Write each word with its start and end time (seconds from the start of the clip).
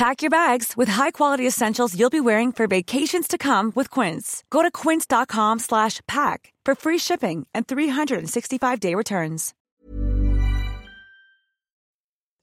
Pack 0.00 0.22
your 0.22 0.30
bags 0.30 0.76
with 0.78 0.88
high-quality 0.88 1.46
essentials 1.46 1.94
you'll 1.94 2.10
be 2.10 2.20
wearing 2.20 2.52
for 2.52 2.66
vacations 2.66 3.28
to 3.28 3.36
come 3.36 3.72
with 3.76 3.90
Quince. 3.90 4.42
Go 4.50 4.62
to 4.62 4.70
quince.com 4.70 5.58
slash 5.58 6.00
pack 6.06 6.54
for 6.64 6.74
free 6.74 6.98
shipping 6.98 7.46
and 7.52 7.66
365-day 7.66 8.94
returns. 8.94 9.52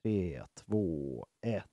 3, 0.04 0.42
2, 0.70 1.26
1. 1.42 1.64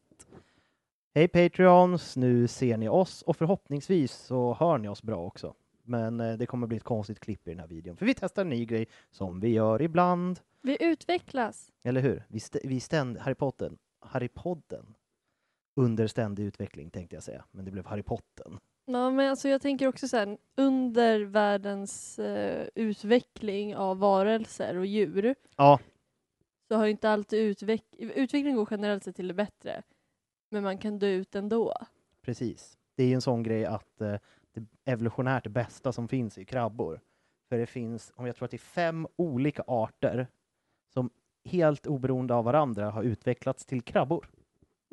Hej 1.14 1.28
Patreons! 1.28 2.16
Nu 2.16 2.48
ser 2.48 2.76
ni 2.76 2.88
oss 2.88 3.22
och 3.22 3.36
förhoppningsvis 3.36 4.12
så 4.12 4.56
hör 4.60 4.78
ni 4.78 4.88
oss 4.88 5.02
bra 5.02 5.16
också. 5.16 5.54
Men 5.82 6.20
eh, 6.20 6.36
det 6.36 6.46
kommer 6.46 6.66
bli 6.66 6.76
ett 6.76 6.84
konstigt 6.84 7.20
klipp 7.20 7.48
i 7.48 7.50
den 7.50 7.60
här 7.60 7.66
videon, 7.66 7.96
för 7.96 8.06
vi 8.06 8.14
testar 8.14 8.42
en 8.42 8.48
ny 8.48 8.64
grej 8.64 8.86
som 9.10 9.40
vi 9.40 9.48
gör 9.48 9.82
ibland. 9.82 10.40
Vi 10.62 10.76
utvecklas. 10.80 11.70
Eller 11.82 12.00
hur? 12.00 12.22
Vi, 12.28 12.36
st- 12.36 12.60
vi 12.64 12.80
ständ 12.80 13.18
Harry 13.18 13.34
Potter. 13.34 13.72
Harry 14.00 14.28
Podden. 14.28 14.94
Under 15.76 16.06
ständig 16.06 16.44
utveckling 16.44 16.90
tänkte 16.90 17.16
jag 17.16 17.22
säga, 17.22 17.44
men 17.50 17.64
det 17.64 17.70
blev 17.70 17.86
Harry 17.86 18.02
Potter. 18.02 18.58
Ja, 18.86 19.10
men 19.10 19.30
alltså 19.30 19.48
jag 19.48 19.62
tänker 19.62 19.88
också 19.88 20.08
så 20.08 20.16
här, 20.16 20.38
under 20.56 21.20
världens 21.20 22.18
eh, 22.18 22.68
utveckling 22.74 23.76
av 23.76 23.98
varelser 23.98 24.76
och 24.76 24.86
djur 24.86 25.34
Ja, 25.56 25.80
så 26.68 26.74
har 26.74 26.84
ju 26.84 26.90
inte 26.90 27.10
alltid 27.10 27.38
utveck 27.40 27.84
utvecklingen 27.98 28.56
går 28.56 28.68
generellt 28.70 29.04
sett 29.04 29.16
till 29.16 29.28
det 29.28 29.34
bättre. 29.34 29.82
Men 30.50 30.62
man 30.62 30.78
kan 30.78 30.98
dö 30.98 31.06
ut 31.06 31.34
ändå. 31.34 31.74
precis. 32.22 32.78
Det 32.96 33.02
är 33.02 33.06
ju 33.06 33.14
en 33.14 33.20
sån 33.22 33.42
grej 33.42 33.64
att 33.64 34.00
eh, 34.00 34.16
det 34.52 34.66
evolutionärt 34.84 35.46
bästa 35.46 35.92
som 35.92 36.08
finns 36.08 36.38
är 36.38 36.44
krabbor. 36.44 37.00
För 37.48 37.58
det 37.58 37.66
finns, 37.66 38.12
om 38.16 38.26
jag 38.26 38.36
tror 38.36 38.44
att 38.44 38.50
det 38.50 38.56
är 38.56 38.58
fem 38.58 39.06
olika 39.16 39.62
arter 39.66 40.26
som 40.92 41.10
helt 41.44 41.86
oberoende 41.86 42.34
av 42.34 42.44
varandra 42.44 42.90
har 42.90 43.02
utvecklats 43.02 43.66
till 43.66 43.82
krabbor. 43.82 44.28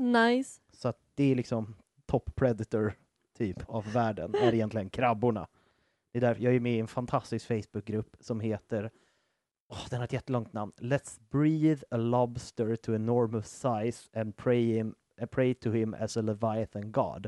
Nice. 0.02 0.62
Så 0.72 0.88
att 0.88 1.00
det 1.16 1.32
är 1.32 1.36
liksom 1.36 1.76
top 2.06 2.36
predator 2.36 2.94
typ 3.38 3.70
av 3.70 3.94
världen, 3.94 4.36
är 4.36 4.54
egentligen 4.54 4.90
krabborna. 4.90 5.48
Det 6.12 6.20
är 6.20 6.22
därför 6.22 6.44
jag 6.44 6.56
är 6.56 6.60
med 6.60 6.76
i 6.76 6.80
en 6.80 6.88
fantastisk 6.88 7.48
Facebookgrupp 7.48 8.16
som 8.20 8.40
heter, 8.40 8.92
åh, 9.68 9.86
den 9.90 10.00
har 10.00 10.06
ett 10.06 10.14
jättelångt 10.14 10.54
namn, 10.54 10.72
Let's 10.78 11.20
breathe 11.30 11.84
a 11.92 11.98
lobster 11.98 12.76
to 12.76 12.94
enormous 12.94 13.48
size 13.48 14.20
and 14.20 14.38
pray, 14.38 14.74
him, 14.74 14.96
uh, 15.22 15.26
pray 15.26 15.54
to 15.54 15.72
him 15.72 15.94
as 15.94 16.18
a 16.18 16.22
leviathan 16.22 16.92
god. 16.92 17.28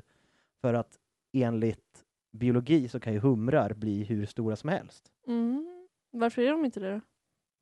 För 0.62 0.74
att 0.74 1.00
enligt 1.34 2.06
biologi 2.32 2.88
så 2.88 3.00
kan 3.00 3.14
ju 3.14 3.20
humrar 3.20 3.74
bli 3.74 4.04
hur 4.04 4.26
stora 4.26 4.56
som 4.56 4.70
helst. 4.70 5.12
Mm. 5.28 5.88
Varför 6.12 6.42
är 6.42 6.52
de 6.52 6.66
inte 6.66 6.80
det 6.80 6.94
då? 6.94 7.02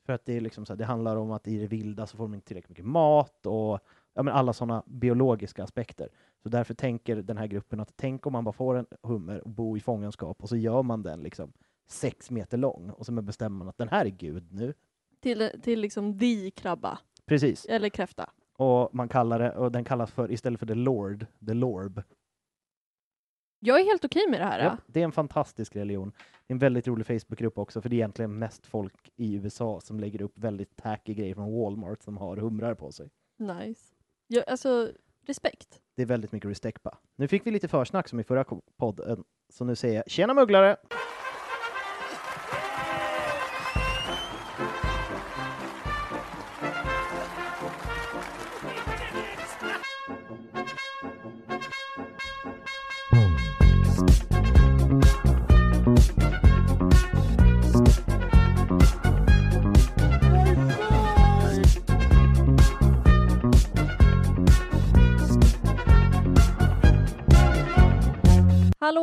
För 0.05 0.13
att 0.13 0.25
det, 0.25 0.33
är 0.33 0.41
liksom 0.41 0.65
så 0.65 0.73
här, 0.73 0.77
det 0.77 0.85
handlar 0.85 1.15
om 1.15 1.31
att 1.31 1.47
i 1.47 1.57
det 1.57 1.67
vilda 1.67 2.07
så 2.07 2.17
får 2.17 2.23
de 2.23 2.33
inte 2.33 2.47
tillräckligt 2.47 2.69
mycket 2.69 2.85
mat 2.85 3.45
och 3.45 3.79
ja, 4.13 4.23
men 4.23 4.33
alla 4.33 4.53
sådana 4.53 4.83
biologiska 4.85 5.63
aspekter. 5.63 6.09
Så 6.43 6.49
därför 6.49 6.73
tänker 6.73 7.15
den 7.15 7.37
här 7.37 7.47
gruppen 7.47 7.79
att 7.79 7.93
tänk 7.95 8.25
om 8.25 8.33
man 8.33 8.43
bara 8.43 8.53
får 8.53 8.75
en 8.75 8.85
hummer 9.03 9.41
och 9.41 9.49
bo 9.49 9.77
i 9.77 9.79
fångenskap 9.79 10.43
och 10.43 10.49
så 10.49 10.55
gör 10.55 10.83
man 10.83 11.03
den 11.03 11.23
liksom 11.23 11.53
sex 11.87 12.31
meter 12.31 12.57
lång 12.57 12.89
och 12.89 13.05
så 13.05 13.11
bestämmer 13.11 13.57
man 13.57 13.69
att 13.69 13.77
den 13.77 13.89
här 13.89 14.05
är 14.05 14.09
gud 14.09 14.51
nu. 14.51 14.73
Till, 15.19 15.49
till 15.61 15.79
liksom 15.79 16.19
the 16.19 16.51
krabba. 16.51 16.99
Precis. 17.25 17.65
Eller 17.65 17.89
kräfta. 17.89 18.29
Och 18.57 18.95
man 18.95 19.09
kallar 19.09 19.39
det, 19.39 19.51
och 19.51 19.71
den 19.71 19.83
kallas 19.83 20.11
för, 20.11 20.31
istället 20.31 20.59
för 20.59 20.67
the 20.67 20.75
lord, 20.75 21.25
the 21.47 21.53
lorb. 21.53 22.03
Jag 23.59 23.79
är 23.79 23.85
helt 23.85 24.05
okej 24.05 24.27
med 24.29 24.39
det 24.39 24.45
här. 24.45 24.59
Ja, 24.59 24.77
det 24.87 24.99
är 24.99 25.03
en 25.03 25.11
fantastisk 25.11 25.75
religion. 25.75 26.11
Det 26.47 26.51
är 26.51 26.55
en 26.55 26.59
väldigt 26.59 26.87
rolig 26.87 27.07
Facebookgrupp 27.07 27.57
också, 27.57 27.81
för 27.81 27.89
det 27.89 27.95
är 27.95 27.97
egentligen 27.97 28.39
mest 28.39 28.65
folk 28.65 29.09
i 29.15 29.35
USA 29.35 29.79
som 29.81 29.99
lägger 29.99 30.21
upp 30.21 30.37
väldigt 30.37 30.75
tacky 30.75 31.13
grejer 31.13 31.35
från 31.35 31.61
Walmart 31.61 32.03
som 32.03 32.17
har 32.17 32.37
humrar 32.37 32.73
på 32.73 32.91
sig. 32.91 33.09
Nice. 33.37 33.93
Ja, 34.33 34.43
alltså, 34.47 34.91
respekt. 35.27 35.79
Det 35.95 36.01
är 36.01 36.05
väldigt 36.05 36.31
mycket 36.31 36.49
restekpa. 36.49 36.97
Nu 37.15 37.27
fick 37.27 37.45
vi 37.45 37.51
lite 37.51 37.67
försnack 37.67 38.09
som 38.09 38.19
i 38.19 38.23
förra 38.23 38.45
podden, 38.79 39.23
så 39.53 39.65
nu 39.65 39.75
säger 39.75 39.95
jag 39.95 40.09
tjena 40.09 40.33
mugglare! 40.33 40.77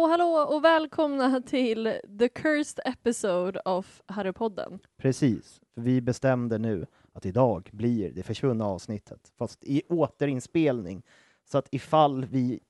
Hallå, 0.09 0.47
och 0.49 0.65
välkomna 0.65 1.41
till 1.41 2.01
the 2.19 2.29
cursed 2.29 2.81
episode 2.85 3.61
of 3.61 4.03
Harrypodden. 4.07 4.79
Precis, 4.97 5.61
för 5.75 5.81
vi 5.81 6.01
bestämde 6.01 6.59
nu 6.59 6.87
att 7.13 7.27
idag 7.27 7.71
blir 7.73 8.13
det 8.13 8.23
försvunna 8.23 8.67
avsnittet, 8.67 9.33
fast 9.37 9.65
i 9.65 9.83
återinspelning. 9.89 11.03
Så 11.45 11.59
att 11.59 11.69
ifall 11.71 12.25
vi 12.25 12.61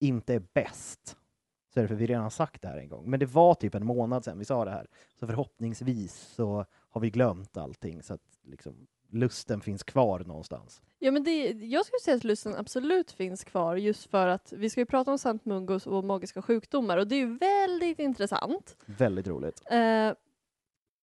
inte 0.00 0.34
är 0.34 0.42
bäst, 0.54 1.16
så 1.74 1.80
är 1.80 1.82
det 1.82 1.88
för 1.88 1.94
vi 1.94 2.06
redan 2.06 2.30
sagt 2.30 2.62
det 2.62 2.68
här 2.68 2.78
en 2.78 2.88
gång. 2.88 3.10
Men 3.10 3.20
det 3.20 3.26
var 3.26 3.54
typ 3.54 3.74
en 3.74 3.86
månad 3.86 4.24
sedan 4.24 4.38
vi 4.38 4.44
sa 4.44 4.64
det 4.64 4.70
här, 4.70 4.86
så 5.20 5.26
förhoppningsvis 5.26 6.14
så 6.14 6.64
har 6.90 7.00
vi 7.00 7.10
glömt 7.10 7.56
allting, 7.56 8.02
så 8.02 8.14
att 8.14 8.38
liksom, 8.42 8.86
lusten 9.12 9.60
finns 9.60 9.82
kvar 9.82 10.18
någonstans. 10.18 10.82
Ja, 10.98 11.10
men 11.10 11.24
det, 11.24 11.50
jag 11.50 11.86
skulle 11.86 12.00
säga 12.00 12.16
att 12.16 12.24
lusten 12.24 12.54
absolut 12.56 13.12
finns 13.12 13.44
kvar 13.44 13.76
just 13.76 14.10
för 14.10 14.26
att 14.26 14.52
vi 14.56 14.70
ska 14.70 14.80
ju 14.80 14.86
prata 14.86 15.10
om 15.10 15.18
Sant 15.18 15.44
Mungos 15.44 15.86
och 15.86 16.04
magiska 16.04 16.42
sjukdomar 16.42 16.96
och 16.96 17.06
det 17.06 17.14
är 17.14 17.18
ju 17.26 17.38
väldigt 17.38 17.98
intressant. 17.98 18.76
Väldigt 18.86 19.26
roligt. 19.26 19.62
Eh, 19.70 20.12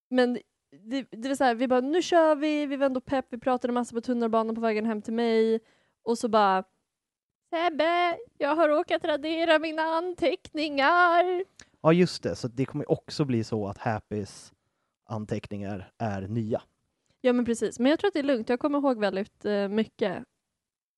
men 0.09 0.39
det, 0.71 1.07
det 1.12 1.27
var 1.27 1.36
så 1.36 1.44
här, 1.44 1.56
vi 1.56 1.68
bara 1.68 1.81
nu 1.81 2.01
kör 2.01 2.36
vi, 2.36 2.65
vi 2.65 2.77
var 2.77 2.86
ändå 2.86 3.01
pepp, 3.01 3.25
vi 3.30 3.38
pratade 3.38 3.74
massa 3.74 3.95
på 3.95 4.01
tunnelbanan 4.01 4.56
på 4.56 4.62
vägen 4.62 4.86
hem 4.86 5.01
till 5.01 5.13
mig 5.13 5.59
och 6.04 6.18
så 6.18 6.27
bara 6.27 6.63
Sebbe, 7.50 8.18
jag 8.38 8.56
har 8.56 8.69
råkat 8.69 9.04
radera 9.06 9.59
mina 9.59 9.81
anteckningar. 9.81 11.44
Ja, 11.81 11.94
just 11.94 12.24
det, 12.24 12.36
så 12.36 12.48
det 12.48 12.65
kommer 12.65 12.92
också 12.92 13.25
bli 13.25 13.44
så 13.44 13.68
att 13.68 13.77
Happys 13.77 14.54
anteckningar 15.06 15.92
är 15.98 16.21
nya. 16.21 16.62
Ja 17.28 17.34
men 17.34 17.46
precis, 17.46 17.80
men 17.80 17.90
jag 17.90 18.00
tror 18.00 18.08
att 18.08 18.14
det 18.14 18.20
är 18.20 18.24
lugnt. 18.24 18.50
Jag 18.50 18.60
kommer 18.60 18.80
ihåg 18.80 19.00
väldigt 19.00 19.46
eh, 19.46 19.68
mycket 19.68 20.24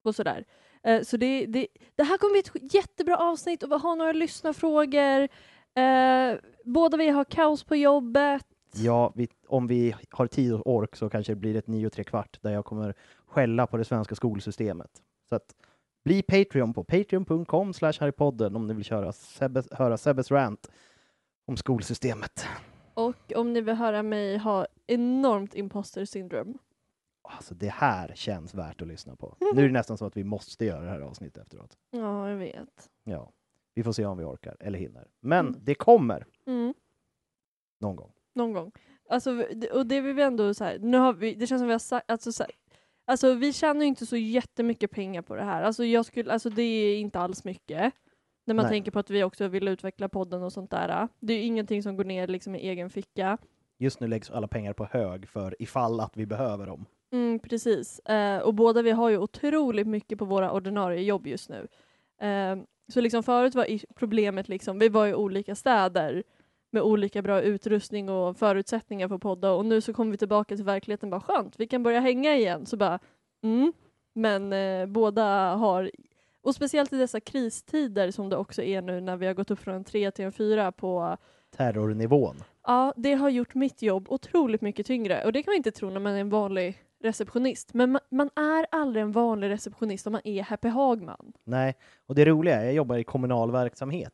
och 0.04 0.16
sådär. 0.16 0.46
Eh, 0.84 1.02
så 1.02 1.18
det, 1.18 1.46
det, 1.46 1.68
det 1.96 2.04
här 2.04 2.18
kommer 2.18 2.32
bli 2.32 2.40
ett 2.40 2.74
jättebra 2.74 3.18
avsnitt 3.18 3.64
och 3.64 3.72
vi 3.72 3.76
har 3.76 3.96
några 3.96 4.12
lyssnarfrågor. 4.12 5.28
Eh, 5.76 6.40
båda 6.66 6.98
vi 6.98 7.10
har 7.10 7.24
kaos 7.24 7.64
på 7.64 7.76
jobbet. 7.76 8.46
Ja, 8.76 9.14
vi, 9.16 9.28
om 9.48 9.68
vi 9.68 9.96
har 10.10 10.28
tid 10.28 10.54
och 10.54 10.68
ork 10.74 10.96
så 10.96 11.10
kanske 11.10 11.32
det 11.32 11.36
blir 11.36 11.56
ett 11.56 11.68
nio 11.68 11.88
och 11.88 11.94
tre 11.94 12.04
kvart 12.04 12.38
där 12.42 12.52
jag 12.52 12.66
kommer 12.66 12.94
skälla 13.26 13.68
på 13.68 13.78
det 13.78 13.86
svenska 13.86 14.16
skolsystemet. 14.16 14.92
Så 15.30 15.36
att 15.36 15.56
bli 16.06 16.22
Patreon 16.22 16.74
på 16.74 16.84
patreon.com 16.84 17.74
slash 17.74 17.94
harrypodden 18.00 18.56
om 18.56 18.68
ni 18.68 18.74
vill 18.74 18.84
köra 18.84 19.12
Sebbes, 19.12 19.68
höra 19.72 19.98
Sebbes 19.98 20.32
rant 20.32 20.70
om 21.46 21.58
skolsystemet. 21.58 22.46
Och 22.94 23.32
om 23.36 23.54
ni 23.54 23.62
vill 23.62 23.76
höra 23.76 24.04
mig 24.04 24.38
ha 24.38 24.68
enormt 24.88 25.56
imposter 25.56 26.06
syndrome. 26.06 26.54
Alltså 27.22 27.56
det 27.56 27.68
här 27.70 28.12
känns 28.16 28.54
värt 28.54 28.82
att 28.82 28.88
lyssna 28.88 29.16
på. 29.16 29.36
Nu 29.54 29.62
är 29.62 29.66
det 29.68 29.74
nästan 29.74 29.98
så 29.98 30.06
att 30.06 30.18
vi 30.18 30.24
måste 30.24 30.66
göra 30.66 30.82
det 30.82 30.90
här 30.90 31.02
avsnittet 31.02 31.44
efteråt. 31.44 31.78
Ja, 31.92 32.30
jag 32.30 32.38
vet. 32.38 32.90
Ja, 33.04 33.32
vi 33.74 33.84
får 33.84 33.92
se 33.92 34.06
om 34.06 34.18
vi 34.18 34.24
orkar 34.24 34.58
eller 34.60 34.80
hinner. 34.80 35.08
Men 35.20 35.48
Mm. 35.48 35.60
det 35.64 35.76
kommer 35.76 36.26
Mm. 36.46 36.74
någon 37.80 37.96
gång. 37.96 38.12
Någon 38.34 38.54
gång. 38.54 38.72
Alltså, 39.10 39.44
och 39.74 39.86
det 39.86 40.02
vill 40.02 40.14
vi 40.16 40.22
ändå 40.22 40.54
så 40.54 40.64
här, 40.64 40.80
nu 40.80 40.98
har 40.98 41.14
vi, 41.14 41.34
det 41.36 41.48
känns 41.48 41.60
som 41.60 41.68
vi 41.68 41.74
har 41.74 41.80
sagt, 41.80 42.12
alltså, 42.12 42.32
så 42.32 42.44
här, 42.44 42.52
alltså 43.06 43.34
vi 43.34 43.54
tjänar 43.54 43.82
ju 43.82 43.88
inte 43.88 44.06
så 44.06 44.18
jättemycket 44.18 44.92
pengar 44.92 45.22
på 45.22 45.36
det 45.36 45.44
här. 45.44 45.62
Alltså, 45.64 45.84
jag 45.86 46.06
skulle, 46.06 46.34
alltså 46.34 46.50
det 46.50 46.62
är 46.64 47.00
inte 47.00 47.20
alls 47.20 47.44
mycket. 47.44 47.94
När 48.50 48.56
man 48.56 48.64
Nej. 48.64 48.72
tänker 48.72 48.92
på 48.92 49.00
att 49.00 49.10
vi 49.10 49.24
också 49.24 49.48
vill 49.48 49.68
utveckla 49.68 50.10
podden 50.10 50.44
och 50.44 50.54
sånt 50.54 50.72
där. 50.72 51.08
Det 51.20 51.34
är 51.34 51.38
ju 51.38 51.44
ingenting 51.44 51.84
som 51.84 51.98
går 51.98 52.04
ner 52.04 52.28
liksom 52.28 52.56
i 52.56 52.60
egen 52.60 52.90
ficka. 52.90 53.38
Just 53.78 54.00
nu 54.00 54.08
läggs 54.08 54.32
alla 54.32 54.48
pengar 54.48 54.74
på 54.74 54.86
hög 54.86 55.28
för 55.28 55.56
ifall 55.60 56.00
att 56.00 56.18
vi 56.18 56.26
behöver 56.26 56.66
dem. 56.66 56.86
Mm, 57.12 57.40
precis. 57.40 58.00
Eh, 58.00 58.40
och 58.40 58.54
båda 58.54 58.82
vi 58.82 58.92
har 58.92 59.10
ju 59.10 59.18
otroligt 59.18 59.88
mycket 59.88 60.20
på 60.20 60.26
våra 60.26 60.52
ordinarie 60.52 61.04
jobb 61.04 61.28
just 61.28 61.50
nu. 61.50 61.68
Eh, 62.28 62.58
så 62.88 63.02
liksom 63.02 63.24
förut 63.24 63.56
var 63.56 63.94
problemet 63.96 64.50
liksom, 64.50 64.80
vi 64.80 64.90
var 64.90 65.08
i 65.08 65.14
olika 65.14 65.56
städer 65.56 66.24
med 66.72 66.82
olika 66.82 67.22
bra 67.22 67.42
utrustning 67.42 68.10
och 68.10 68.38
förutsättningar 68.38 69.08
för 69.08 69.16
att 69.16 69.22
podda 69.22 69.52
och 69.52 69.66
nu 69.66 69.82
så 69.82 69.94
kommer 69.94 70.12
vi 70.12 70.18
tillbaka 70.18 70.56
till 70.56 70.66
verkligheten 70.66 71.10
bara 71.10 71.22
skönt, 71.22 71.60
vi 71.60 71.68
kan 71.68 71.84
börja 71.84 72.00
hänga 72.00 72.36
igen. 72.36 72.66
Så 72.66 72.78
bara, 72.78 73.00
mm. 73.44 73.74
Men 74.14 74.54
eh, 74.54 74.86
båda 74.86 75.56
har, 75.56 75.92
och 76.50 76.56
speciellt 76.56 76.94
i 76.94 76.98
dessa 76.98 77.20
kristider 77.20 78.12
som 78.12 78.30
det 78.30 78.38
också 78.38 78.64
är 78.64 78.82
nu 78.82 79.02
när 79.02 79.18
vi 79.18 79.28
har 79.28 79.34
gått 79.34 79.52
upp 79.52 79.60
från 79.60 79.76
en 79.76 79.84
3 79.84 80.12
till 80.12 80.26
en 80.26 80.32
4 80.32 80.72
på 80.72 81.18
Terrornivån. 81.58 82.36
Ja, 82.64 82.94
det 82.98 83.14
har 83.14 83.30
gjort 83.30 83.56
mitt 83.56 83.82
jobb 83.82 84.06
otroligt 84.10 84.62
mycket 84.62 84.86
tyngre 84.86 85.26
och 85.26 85.34
det 85.34 85.44
kan 85.44 85.52
man 85.52 85.58
inte 85.58 85.72
tro 85.72 85.90
när 85.90 86.00
man 86.00 86.14
är 86.14 86.20
en 86.20 86.30
vanlig 86.30 86.84
receptionist. 87.04 87.74
Men 87.74 87.92
man, 87.92 88.02
man 88.12 88.30
är 88.36 88.66
aldrig 88.72 89.04
en 89.04 89.12
vanlig 89.12 89.50
receptionist 89.50 90.08
om 90.08 90.14
man 90.14 90.22
är 90.24 90.44
Happy 90.44 90.68
Hagman. 90.68 91.34
Nej, 91.44 91.76
och 92.06 92.16
det 92.16 92.26
roliga 92.26 92.56
är, 92.56 92.66
jag 92.66 92.74
jobbar 92.74 92.98
i 92.98 93.04
kommunal 93.04 93.52
verksamhet. 93.52 94.14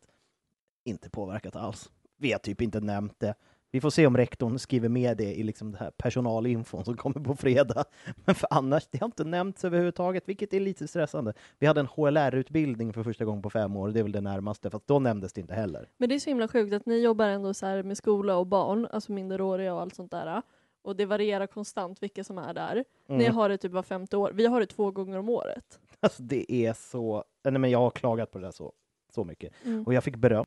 Inte 0.86 1.10
påverkat 1.10 1.56
alls. 1.56 1.92
Vi 2.18 2.32
har 2.32 2.40
typ 2.40 2.62
inte 2.62 2.80
nämnt 2.80 3.20
det. 3.20 3.36
Vi 3.76 3.82
får 3.82 3.90
se 3.90 4.08
om 4.08 4.18
rektorn 4.18 4.60
skriver 4.60 4.90
med 4.90 5.18
det 5.18 5.34
i 5.40 5.44
liksom 5.44 5.72
det 5.72 5.78
här 5.78 5.92
personalinfon 5.92 6.86
som 6.86 6.98
kommer 6.98 7.20
på 7.20 7.36
fredag. 7.36 7.84
Men 8.26 8.36
för 8.36 8.48
annars, 8.52 8.88
det 8.92 8.98
har 8.98 9.06
inte 9.06 9.24
nämnts 9.24 9.66
överhuvudtaget, 9.66 10.30
vilket 10.30 10.54
är 10.54 10.60
lite 10.60 10.88
stressande. 10.88 11.34
Vi 11.60 11.68
hade 11.68 11.80
en 11.80 11.88
HLR-utbildning 11.88 12.94
för 12.94 13.04
första 13.04 13.26
gången 13.26 13.42
på 13.42 13.50
fem 13.50 13.76
år, 13.76 13.90
det 13.90 14.00
är 14.00 14.04
väl 14.04 14.12
det 14.12 14.22
närmaste, 14.22 14.70
fast 14.70 14.88
då 14.88 15.00
nämndes 15.00 15.34
det 15.34 15.42
inte 15.42 15.54
heller. 15.54 15.90
Men 15.98 16.10
det 16.10 16.16
är 16.16 16.20
så 16.20 16.30
himla 16.30 16.48
sjukt 16.48 16.74
att 16.74 16.86
ni 16.86 16.98
jobbar 17.04 17.28
ändå 17.28 17.54
så 17.54 17.66
här 17.66 17.84
med 17.84 17.98
skola 17.98 18.38
och 18.38 18.48
barn, 18.48 18.88
alltså 18.92 19.12
minderåriga 19.12 19.74
och 19.74 19.82
allt 19.82 19.96
sånt 19.96 20.12
där. 20.12 20.42
Och 20.82 20.96
det 20.96 21.06
varierar 21.06 21.48
konstant 21.48 22.04
vilka 22.04 22.24
som 22.24 22.38
är 22.38 22.54
där. 22.54 22.84
Ni 23.08 23.24
Mm. 23.26 23.36
har 23.36 23.50
det 23.50 23.58
typ 23.58 23.72
var 23.72 23.84
femte 23.84 24.18
år. 24.18 24.32
Vi 24.34 24.46
har 24.46 24.60
det 24.60 24.66
två 24.66 24.92
gånger 24.92 25.18
om 25.20 25.30
året. 25.30 25.80
Alltså 26.00 26.24
det 26.24 26.52
är 26.52 26.74
så... 26.74 27.24
Nej, 27.44 27.60
men 27.60 27.72
jag 27.72 27.80
har 27.80 27.90
klagat 27.90 28.32
på 28.32 28.38
det 28.38 28.46
där 28.46 28.52
så, 28.52 28.74
så 29.14 29.24
mycket. 29.24 29.54
Mm. 29.66 29.84
Och 29.84 29.94
jag 29.94 30.04
fick 30.04 30.16
beröm 30.16 30.46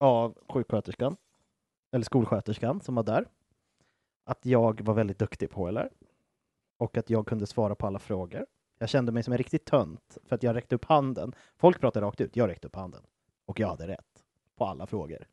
av 0.00 0.38
sjuksköterskan, 0.48 1.16
eller 1.92 2.04
skolsköterskan 2.04 2.80
som 2.80 2.94
var 2.94 3.02
där, 3.02 3.26
att 4.24 4.46
jag 4.46 4.80
var 4.80 4.94
väldigt 4.94 5.18
duktig 5.18 5.50
på 5.50 5.66
HLR 5.66 5.90
och 6.78 6.96
att 6.96 7.10
jag 7.10 7.26
kunde 7.26 7.46
svara 7.46 7.74
på 7.74 7.86
alla 7.86 7.98
frågor. 7.98 8.46
Jag 8.78 8.88
kände 8.88 9.12
mig 9.12 9.22
som 9.22 9.32
en 9.32 9.38
riktig 9.38 9.64
tönt 9.64 10.18
för 10.24 10.34
att 10.34 10.42
jag 10.42 10.56
räckte 10.56 10.74
upp 10.74 10.84
handen. 10.84 11.32
Folk 11.56 11.80
pratade 11.80 12.06
rakt 12.06 12.20
ut, 12.20 12.36
jag 12.36 12.48
räckte 12.48 12.66
upp 12.66 12.76
handen. 12.76 13.02
Och 13.46 13.60
jag 13.60 13.68
hade 13.68 13.88
rätt 13.88 14.24
på 14.56 14.64
alla 14.64 14.86
frågor. 14.86 15.26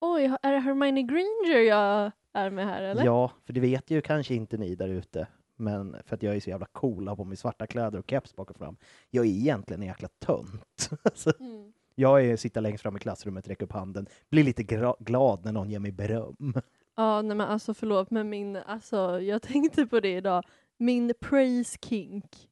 Oj, 0.00 0.36
är 0.42 0.52
det 0.52 0.58
Hermione 0.58 1.02
Granger 1.02 1.58
jag 1.58 2.12
är 2.32 2.50
med 2.50 2.66
här 2.66 2.82
eller? 2.82 3.04
Ja, 3.04 3.32
för 3.44 3.52
det 3.52 3.60
vet 3.60 3.90
ju 3.90 4.00
kanske 4.00 4.34
inte 4.34 4.56
ni 4.56 4.74
där 4.74 4.88
ute. 4.88 5.26
Men 5.56 5.96
för 6.04 6.16
att 6.16 6.22
jag 6.22 6.36
är 6.36 6.40
så 6.40 6.50
jävla 6.50 6.66
cool, 6.66 7.08
har 7.08 7.16
på 7.16 7.24
mig 7.24 7.36
svarta 7.36 7.66
kläder 7.66 7.98
och 7.98 8.10
keps 8.10 8.36
bak 8.36 8.50
och 8.50 8.56
fram. 8.56 8.76
Jag 9.10 9.26
är 9.26 9.30
egentligen 9.30 9.82
en 9.82 9.88
jäkla 9.88 10.08
tönt. 10.08 10.90
Mm. 11.40 11.72
Jag 12.00 12.24
är 12.24 12.36
sitta 12.36 12.60
längst 12.60 12.82
fram 12.82 12.96
i 12.96 12.98
klassrummet, 12.98 13.48
räcka 13.48 13.64
upp 13.64 13.72
handen, 13.72 14.06
blir 14.30 14.44
lite 14.44 14.62
glad 15.00 15.44
när 15.44 15.52
någon 15.52 15.70
ger 15.70 15.78
mig 15.78 15.92
beröm. 15.92 16.54
Ja, 16.96 17.22
nej 17.22 17.36
men 17.36 17.46
alltså 17.46 17.74
förlåt, 17.74 18.10
men 18.10 18.28
min, 18.30 18.56
alltså 18.56 19.20
jag 19.20 19.42
tänkte 19.52 19.86
på 19.86 20.00
det 20.00 20.16
idag. 20.16 20.44
Min 20.76 21.12
praise 21.20 21.78
kink. 21.82 22.48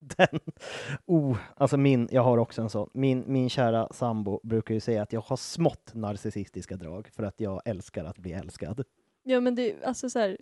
Den, 0.00 0.40
oh, 1.06 1.38
alltså 1.56 1.76
min, 1.76 2.08
jag 2.12 2.22
har 2.22 2.38
också 2.38 2.62
en 2.62 2.70
sån. 2.70 2.90
Min, 2.94 3.24
min 3.26 3.50
kära 3.50 3.88
sambo 3.92 4.40
brukar 4.42 4.74
ju 4.74 4.80
säga 4.80 5.02
att 5.02 5.12
jag 5.12 5.20
har 5.20 5.36
smått 5.36 5.94
narcissistiska 5.94 6.76
drag 6.76 7.08
för 7.08 7.22
att 7.22 7.40
jag 7.40 7.62
älskar 7.64 8.04
att 8.04 8.18
bli 8.18 8.32
älskad. 8.32 8.84
Ja 9.22 9.40
men 9.40 9.54
det, 9.54 9.84
alltså 9.84 10.10
så 10.10 10.18
här, 10.18 10.38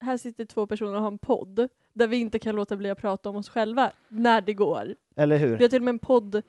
här 0.00 0.16
sitter 0.16 0.44
två 0.44 0.66
personer 0.66 0.94
och 0.94 1.00
har 1.00 1.08
en 1.08 1.18
podd 1.18 1.68
där 1.92 2.06
vi 2.06 2.16
inte 2.16 2.38
kan 2.38 2.56
låta 2.56 2.76
bli 2.76 2.90
att 2.90 2.98
prata 2.98 3.28
om 3.30 3.36
oss 3.36 3.48
själva 3.48 3.92
när 4.08 4.40
det 4.40 4.54
går. 4.54 4.94
Eller 5.16 5.38
Vi 5.38 5.44
hur? 5.44 5.58
har 5.58 5.68
till 5.68 5.80
och 5.80 5.84
med 5.84 5.92
en 5.92 5.98
podd 5.98 6.42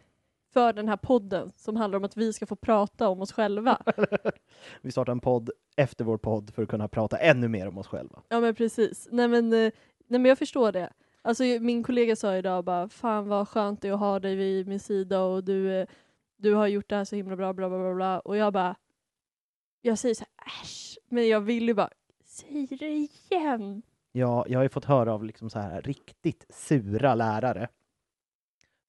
för 0.54 0.74
den 0.74 0.90
här 0.90 0.98
podden 0.98 1.52
som 1.56 1.76
handlar 1.76 1.98
om 1.98 2.04
att 2.04 2.18
vi 2.18 2.34
ska 2.34 2.46
få 2.46 2.56
prata 2.56 3.10
om 3.10 3.22
oss 3.22 3.32
själva. 3.32 3.82
Vi 4.82 4.92
startar 4.92 5.12
en 5.12 5.20
podd 5.20 5.50
efter 5.76 6.06
vår 6.06 6.18
podd 6.18 6.52
för 6.54 6.64
att 6.64 6.70
kunna 6.70 6.88
prata 6.88 7.18
ännu 7.18 7.48
mer 7.48 7.68
om 7.68 7.78
oss 7.78 7.88
själva. 7.88 8.22
Ja 8.30 8.40
men 8.40 8.56
precis. 8.56 9.08
Nej 9.12 9.28
men, 9.28 9.54
eh, 9.54 9.72
nej 10.08 10.20
men 10.20 10.26
jag 10.26 10.38
förstår 10.38 10.72
det. 10.72 10.94
Alltså 11.22 11.44
min 11.44 11.84
kollega 11.84 12.16
sa 12.16 12.36
idag 12.36 12.64
bara 12.64 12.90
fan 12.90 13.28
vad 13.28 13.48
skönt 13.48 13.82
det 13.82 13.88
är 13.88 13.94
att 13.94 14.00
ha 14.00 14.20
dig 14.20 14.36
vid 14.36 14.68
min 14.68 14.80
sida 14.80 15.22
och 15.22 15.44
du, 15.44 15.74
eh, 15.74 15.88
du 16.38 16.54
har 16.54 16.68
gjort 16.68 16.90
det 16.90 16.96
här 16.96 17.06
så 17.06 17.16
himla 17.16 17.36
bra 17.36 17.54
bla 17.54 17.70
bla 17.70 17.80
bla 17.80 17.94
bla 17.94 18.20
och 18.20 18.38
jag 18.38 18.54
bara 18.54 18.76
jag 19.82 19.98
säger 19.98 20.16
så 20.16 20.26
här 20.38 20.62
äsch 20.62 20.98
men 21.10 21.28
jag 21.28 21.42
vill 21.42 21.68
ju 21.68 21.74
bara 21.74 21.90
säg 22.26 22.68
det 22.80 23.08
igen. 23.30 23.82
Ja, 24.12 24.46
jag 24.48 24.60
har 24.60 24.64
ju 24.64 24.70
fått 24.70 24.86
höra 24.86 25.14
av 25.14 25.24
liksom 25.24 25.50
så 25.50 25.60
här 25.60 25.82
riktigt 25.82 26.46
sura 26.50 27.16
lärare 27.16 27.68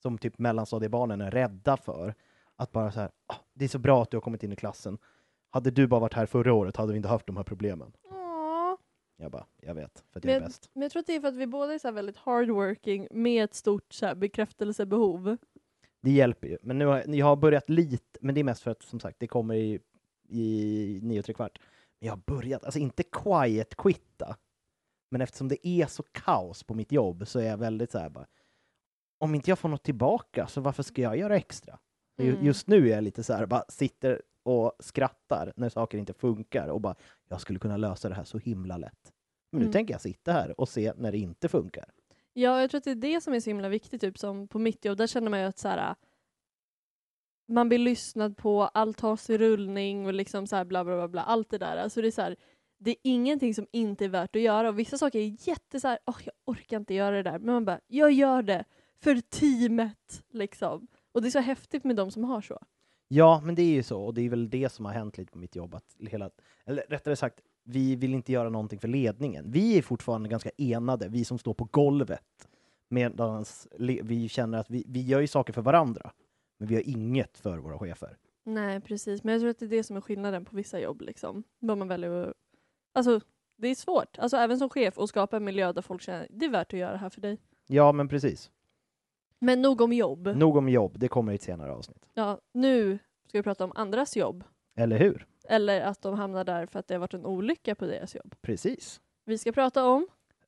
som 0.05 0.19
typ 0.19 0.39
mellanstadiebarnen 0.39 1.21
är 1.21 1.31
rädda 1.31 1.77
för. 1.77 2.15
Att 2.57 2.73
bara 2.73 2.93
så 2.93 3.01
här, 3.01 3.11
"Ah, 3.27 3.35
det 3.55 3.65
är 3.65 3.69
så 3.69 3.79
bra 3.79 4.03
att 4.03 4.11
du 4.11 4.17
har 4.17 4.23
kommit 4.23 4.43
in 4.43 4.53
i 4.53 4.57
klassen. 4.57 4.99
Hade 5.51 5.71
du 5.71 5.87
bara 5.87 6.01
varit 6.01 6.15
här 6.15 6.27
förra 6.27 6.53
året 6.55 6.77
hade 6.77 6.93
vi 6.93 6.97
inte 6.97 7.09
haft 7.09 7.27
de 7.27 7.37
här 7.37 7.45
problemen. 7.45 7.93
Åh. 8.11 8.75
Jag 9.17 9.31
bara, 9.31 9.47
jag 9.63 9.75
vet, 9.75 10.05
för 10.13 10.19
att 10.21 10.25
jag 10.25 10.35
är 10.35 10.41
bäst. 10.41 10.71
men 10.73 10.83
jag 10.83 10.93
tror 10.93 11.01
att 11.01 11.07
det 11.07 11.17
är 11.17 11.21
för 11.21 11.29
att 11.29 11.37
vi 11.37 11.47
båda 11.47 11.75
är 11.75 11.79
så 11.79 11.91
väldigt 11.91 12.17
hardworking 12.17 13.09
med 13.11 13.45
ett 13.45 13.55
stort 13.55 13.93
så 13.93 14.15
bekräftelsebehov. 14.15 15.37
Det 16.01 16.11
hjälper 16.11 16.49
ju. 16.49 16.59
Men 16.63 16.79
nu 16.79 16.87
har 16.87 17.05
jag 17.07 17.27
har 17.27 17.37
börjat 17.37 17.69
lite, 17.71 18.19
men 18.21 18.35
det 18.35 18.41
är 18.41 18.45
mest 18.45 18.63
för 18.63 18.71
att 18.71 18.83
som 18.83 19.01
sagt, 19.01 19.17
det 19.21 19.27
kommer 19.27 19.55
i, 19.55 19.81
i 20.29 21.01
nio 21.03 21.19
och 21.19 21.25
tre 21.25 21.35
kvart. 21.35 21.59
Men 22.01 22.07
jag 22.07 22.13
har 22.13 22.23
börjat, 22.27 22.65
alltså 22.65 22.79
inte 22.81 23.03
quiet 23.03 23.77
quitta, 23.77 24.37
men 25.11 25.21
eftersom 25.21 25.49
det 25.49 25.69
är 25.69 25.87
så 25.87 26.03
kaos 26.13 26.63
på 26.63 26.75
mitt 26.75 26.93
jobb 26.93 27.29
så 27.29 27.39
är 27.39 27.45
jag 27.47 27.57
väldigt 27.59 27.91
så 27.91 27.99
här 27.99 28.09
bara, 28.11 28.27
om 29.25 29.35
inte 29.35 29.51
jag 29.51 29.59
får 29.59 29.69
något 29.69 29.83
tillbaka 29.83 30.47
så 30.47 30.61
varför 30.61 30.83
ska 30.83 31.03
jag 31.03 31.17
göra 31.17 31.37
extra? 31.37 31.79
Mm. 32.19 32.45
Just 32.45 32.67
nu 32.69 32.89
är 32.89 32.95
jag 32.95 33.05
lite 33.05 33.23
så 33.23 33.33
här, 33.33 33.47
bara 33.47 33.65
sitter 33.69 34.23
och 34.43 34.73
skrattar 34.81 35.53
när 35.57 35.69
saker 35.69 35.99
inte 35.99 36.13
funkar 36.13 36.69
och 36.69 36.81
bara, 36.81 36.95
jag 37.29 37.41
skulle 37.41 37.59
kunna 37.59 37.77
lösa 37.77 38.09
det 38.09 38.15
här 38.15 38.25
så 38.25 38.39
himla 38.39 38.77
lätt. 38.77 39.13
Men 39.53 39.59
nu 39.59 39.65
Mm. 39.65 39.73
tänker 39.73 39.95
jag 39.95 40.01
sitta 40.01 40.33
här 40.33 40.61
och 40.61 40.69
se 40.69 40.93
när 40.97 41.13
det 41.13 41.19
inte 41.19 41.49
funkar. 41.49 41.85
Ja, 42.33 42.61
jag 42.61 42.71
tror 42.71 42.79
att 42.79 42.85
det 42.85 42.91
är 42.91 42.95
det 42.95 43.21
som 43.21 43.35
är 43.35 43.41
så 43.41 43.51
himla 43.51 43.69
viktigt, 43.69 44.01
typ 44.01 44.19
som 44.19 44.49
på 44.49 44.59
mitt 44.59 44.85
jobb, 44.85 44.99
där 44.99 45.07
känner 45.07 45.31
man 45.31 45.41
ju 45.41 45.47
att 45.47 45.59
så 45.59 45.69
här, 45.69 45.95
man 47.49 47.69
blir 47.69 47.79
lyssnad 47.79 48.37
på, 48.37 48.63
allt 48.63 48.99
tas 48.99 49.31
i 49.31 49.39
rullning 49.39 50.07
och 50.07 50.15
liksom 50.15 50.47
så 50.47 50.57
här 50.57 50.65
bla 50.65 50.85
bla 50.85 50.97
bla, 50.97 51.09
bla 51.09 51.23
allt 51.23 51.51
det 51.51 51.59
där. 51.59 51.77
Alltså 51.77 52.03
det 52.03 52.07
är 52.09 52.13
så 52.13 52.23
här, 52.23 52.37
det 52.79 52.91
är 52.91 52.97
ingenting 53.03 53.55
som 53.55 53.67
inte 53.73 54.05
är 54.05 54.09
värt 54.09 54.37
att 54.37 54.43
göra 54.43 54.69
och 54.69 54.79
vissa 54.79 54.99
saker 54.99 55.19
är 55.19 55.49
jätte 55.49 55.81
så 55.81 55.89
här, 55.89 55.99
åh 56.07 56.17
jag 56.25 56.33
orkar 56.45 56.77
inte 56.77 56.95
göra 56.95 57.17
det 57.17 57.23
där, 57.31 57.39
men 57.39 57.55
man 57.55 57.65
bara, 57.65 57.81
jag 57.87 58.13
gör 58.13 58.43
det 58.43 58.65
för 59.03 59.21
teamet 59.21 60.25
liksom. 60.31 60.87
Och 61.13 61.23
det 61.23 61.29
är 61.29 61.31
så 61.31 61.39
häftigt 61.39 61.85
med 61.85 61.97
de 61.97 62.11
som 62.11 62.25
har 62.25 62.41
så. 62.41 62.59
Ja, 63.09 63.41
men 63.45 63.55
det 63.55 63.63
är 63.63 63.75
ju 63.75 63.83
så, 63.83 64.03
och 64.03 64.15
det 64.15 64.23
är 64.23 64.29
väl 64.29 64.51
det 64.51 64.69
som 64.69 64.85
har 64.85 64.93
hänt 64.93 65.19
lite 65.19 65.33
på 65.33 65.39
mitt 65.39 65.57
jobb. 65.57 65.75
Att 65.75 65.97
hela, 65.99 66.31
eller 66.65 66.85
rättare 66.89 67.17
sagt, 67.17 67.41
vi 67.65 67.97
vill 67.97 68.15
inte 68.15 68.33
göra 68.33 68.49
någonting 68.49 68.79
för 68.79 68.89
ledningen. 68.89 69.51
Vi 69.51 69.79
är 69.79 69.83
fortfarande 69.83 70.29
ganska 70.29 70.51
enade, 70.59 71.09
vi 71.09 71.25
som 71.25 71.39
står 71.39 71.55
på 71.55 71.65
golvet. 71.65 72.49
Medan 72.89 73.45
vi 73.79 74.29
känner 74.29 74.59
att 74.59 74.71
vi, 74.71 74.85
vi 74.89 75.03
gör 75.03 75.21
ju 75.21 75.27
saker 75.27 75.53
för 75.53 75.63
varandra, 75.63 76.13
men 76.59 76.69
vi 76.69 76.75
gör 76.75 76.89
inget 76.89 77.39
för 77.39 77.59
våra 77.59 77.79
chefer. 77.79 78.17
Nej, 78.45 78.81
precis. 78.81 79.25
Men 79.25 79.33
jag 79.33 79.41
tror 79.41 79.51
att 79.51 79.59
det 79.59 79.65
är 79.65 79.69
det 79.69 79.83
som 79.83 79.97
är 79.97 80.01
skillnaden 80.01 80.45
på 80.45 80.57
vissa 80.57 80.81
jobb. 80.81 81.01
Liksom. 81.01 81.45
Vad 81.59 81.79
man 81.79 81.89
väljer 81.89 82.11
att... 82.11 82.33
Alltså, 82.93 83.21
det 83.57 83.69
är 83.69 83.75
svårt. 83.75 84.19
Alltså, 84.19 84.37
även 84.37 84.59
som 84.59 84.71
chef 84.71 84.99
att 84.99 85.09
skapa 85.09 85.37
en 85.37 85.45
miljö 85.45 85.73
där 85.73 85.83
folk 85.83 86.03
känner 86.03 86.27
det 86.31 86.47
är 86.47 86.51
värt 86.51 86.73
att 86.73 86.79
göra 86.79 86.93
det 86.93 86.99
här 86.99 87.11
för 87.11 87.21
dig. 87.21 87.39
Ja, 87.67 87.93
men 87.93 88.09
precis. 88.09 88.51
Men 89.39 89.63
nog 89.63 89.81
om 89.81 89.93
jobb. 89.93 90.27
Nog 90.37 90.57
om 90.57 90.69
jobb, 90.69 90.99
det 90.99 91.09
kommer 91.09 91.33
i 91.33 91.35
ett 91.35 91.43
senare 91.43 91.73
avsnitt. 91.73 92.07
Ja, 92.15 92.39
nu 92.55 92.99
ska 93.29 93.39
vi 93.39 93.43
prata 93.43 93.65
om 93.65 93.73
andras 93.75 94.17
jobb. 94.17 94.45
Eller 94.77 94.99
hur? 94.99 95.27
Eller 95.49 95.81
att 95.81 96.03
de 96.03 96.15
hamnar 96.15 96.45
där 96.45 96.67
för 96.67 96.79
att 96.79 96.89
det 96.89 96.95
har 96.95 97.01
varit 97.01 97.15
en 97.15 97.27
olycka 97.27 97.75
på 97.75 97.87
deras 97.87 98.15
jobb. 98.15 98.35
Precis. 98.43 99.01
Vi 99.25 99.39
ska 99.39 99.53
prata 99.53 99.87
om, 99.87 100.07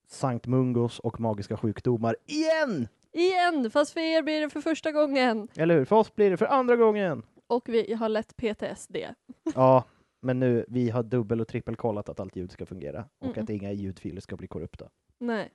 Sankt 0.08 0.46
Mungos 0.46 0.98
och 0.98 1.20
magiska 1.20 1.56
sjukdomar 1.56 2.16
igen! 2.26 2.88
igen, 3.12 3.70
fast 3.70 3.92
för 3.92 4.00
er 4.00 4.22
blir 4.22 4.40
det 4.40 4.50
för 4.50 4.60
första 4.60 4.92
gången. 4.92 5.48
Eller 5.56 5.74
hur? 5.78 5.84
För 5.84 5.96
oss 5.96 6.14
blir 6.14 6.30
det 6.30 6.36
för 6.36 6.46
andra 6.46 6.76
gången. 6.76 7.22
Och 7.46 7.68
vi 7.68 7.92
har 7.94 8.08
lätt 8.08 8.36
PTSD. 8.36 8.96
Ja, 9.54 9.84
men 10.20 10.40
nu, 10.40 10.64
vi 10.68 10.90
har 10.90 11.02
dubbel 11.02 11.40
och 11.40 11.48
trippelkollat 11.48 12.08
att 12.08 12.20
allt 12.20 12.36
ljud 12.36 12.52
ska 12.52 12.66
fungera 12.66 13.04
och 13.18 13.26
Mm. 13.26 13.42
att 13.44 13.50
inga 13.50 13.72
ljudfiler 13.72 14.20
ska 14.20 14.36
bli 14.36 14.46
korrupta. 14.48 14.88
Nej. 15.18 15.50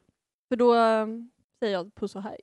För 0.49 0.55
då 0.55 0.75
um, 0.75 1.29
säger 1.59 1.73
jag 1.73 1.95
puss 1.95 2.15
och 2.15 2.23
hej. 2.23 2.39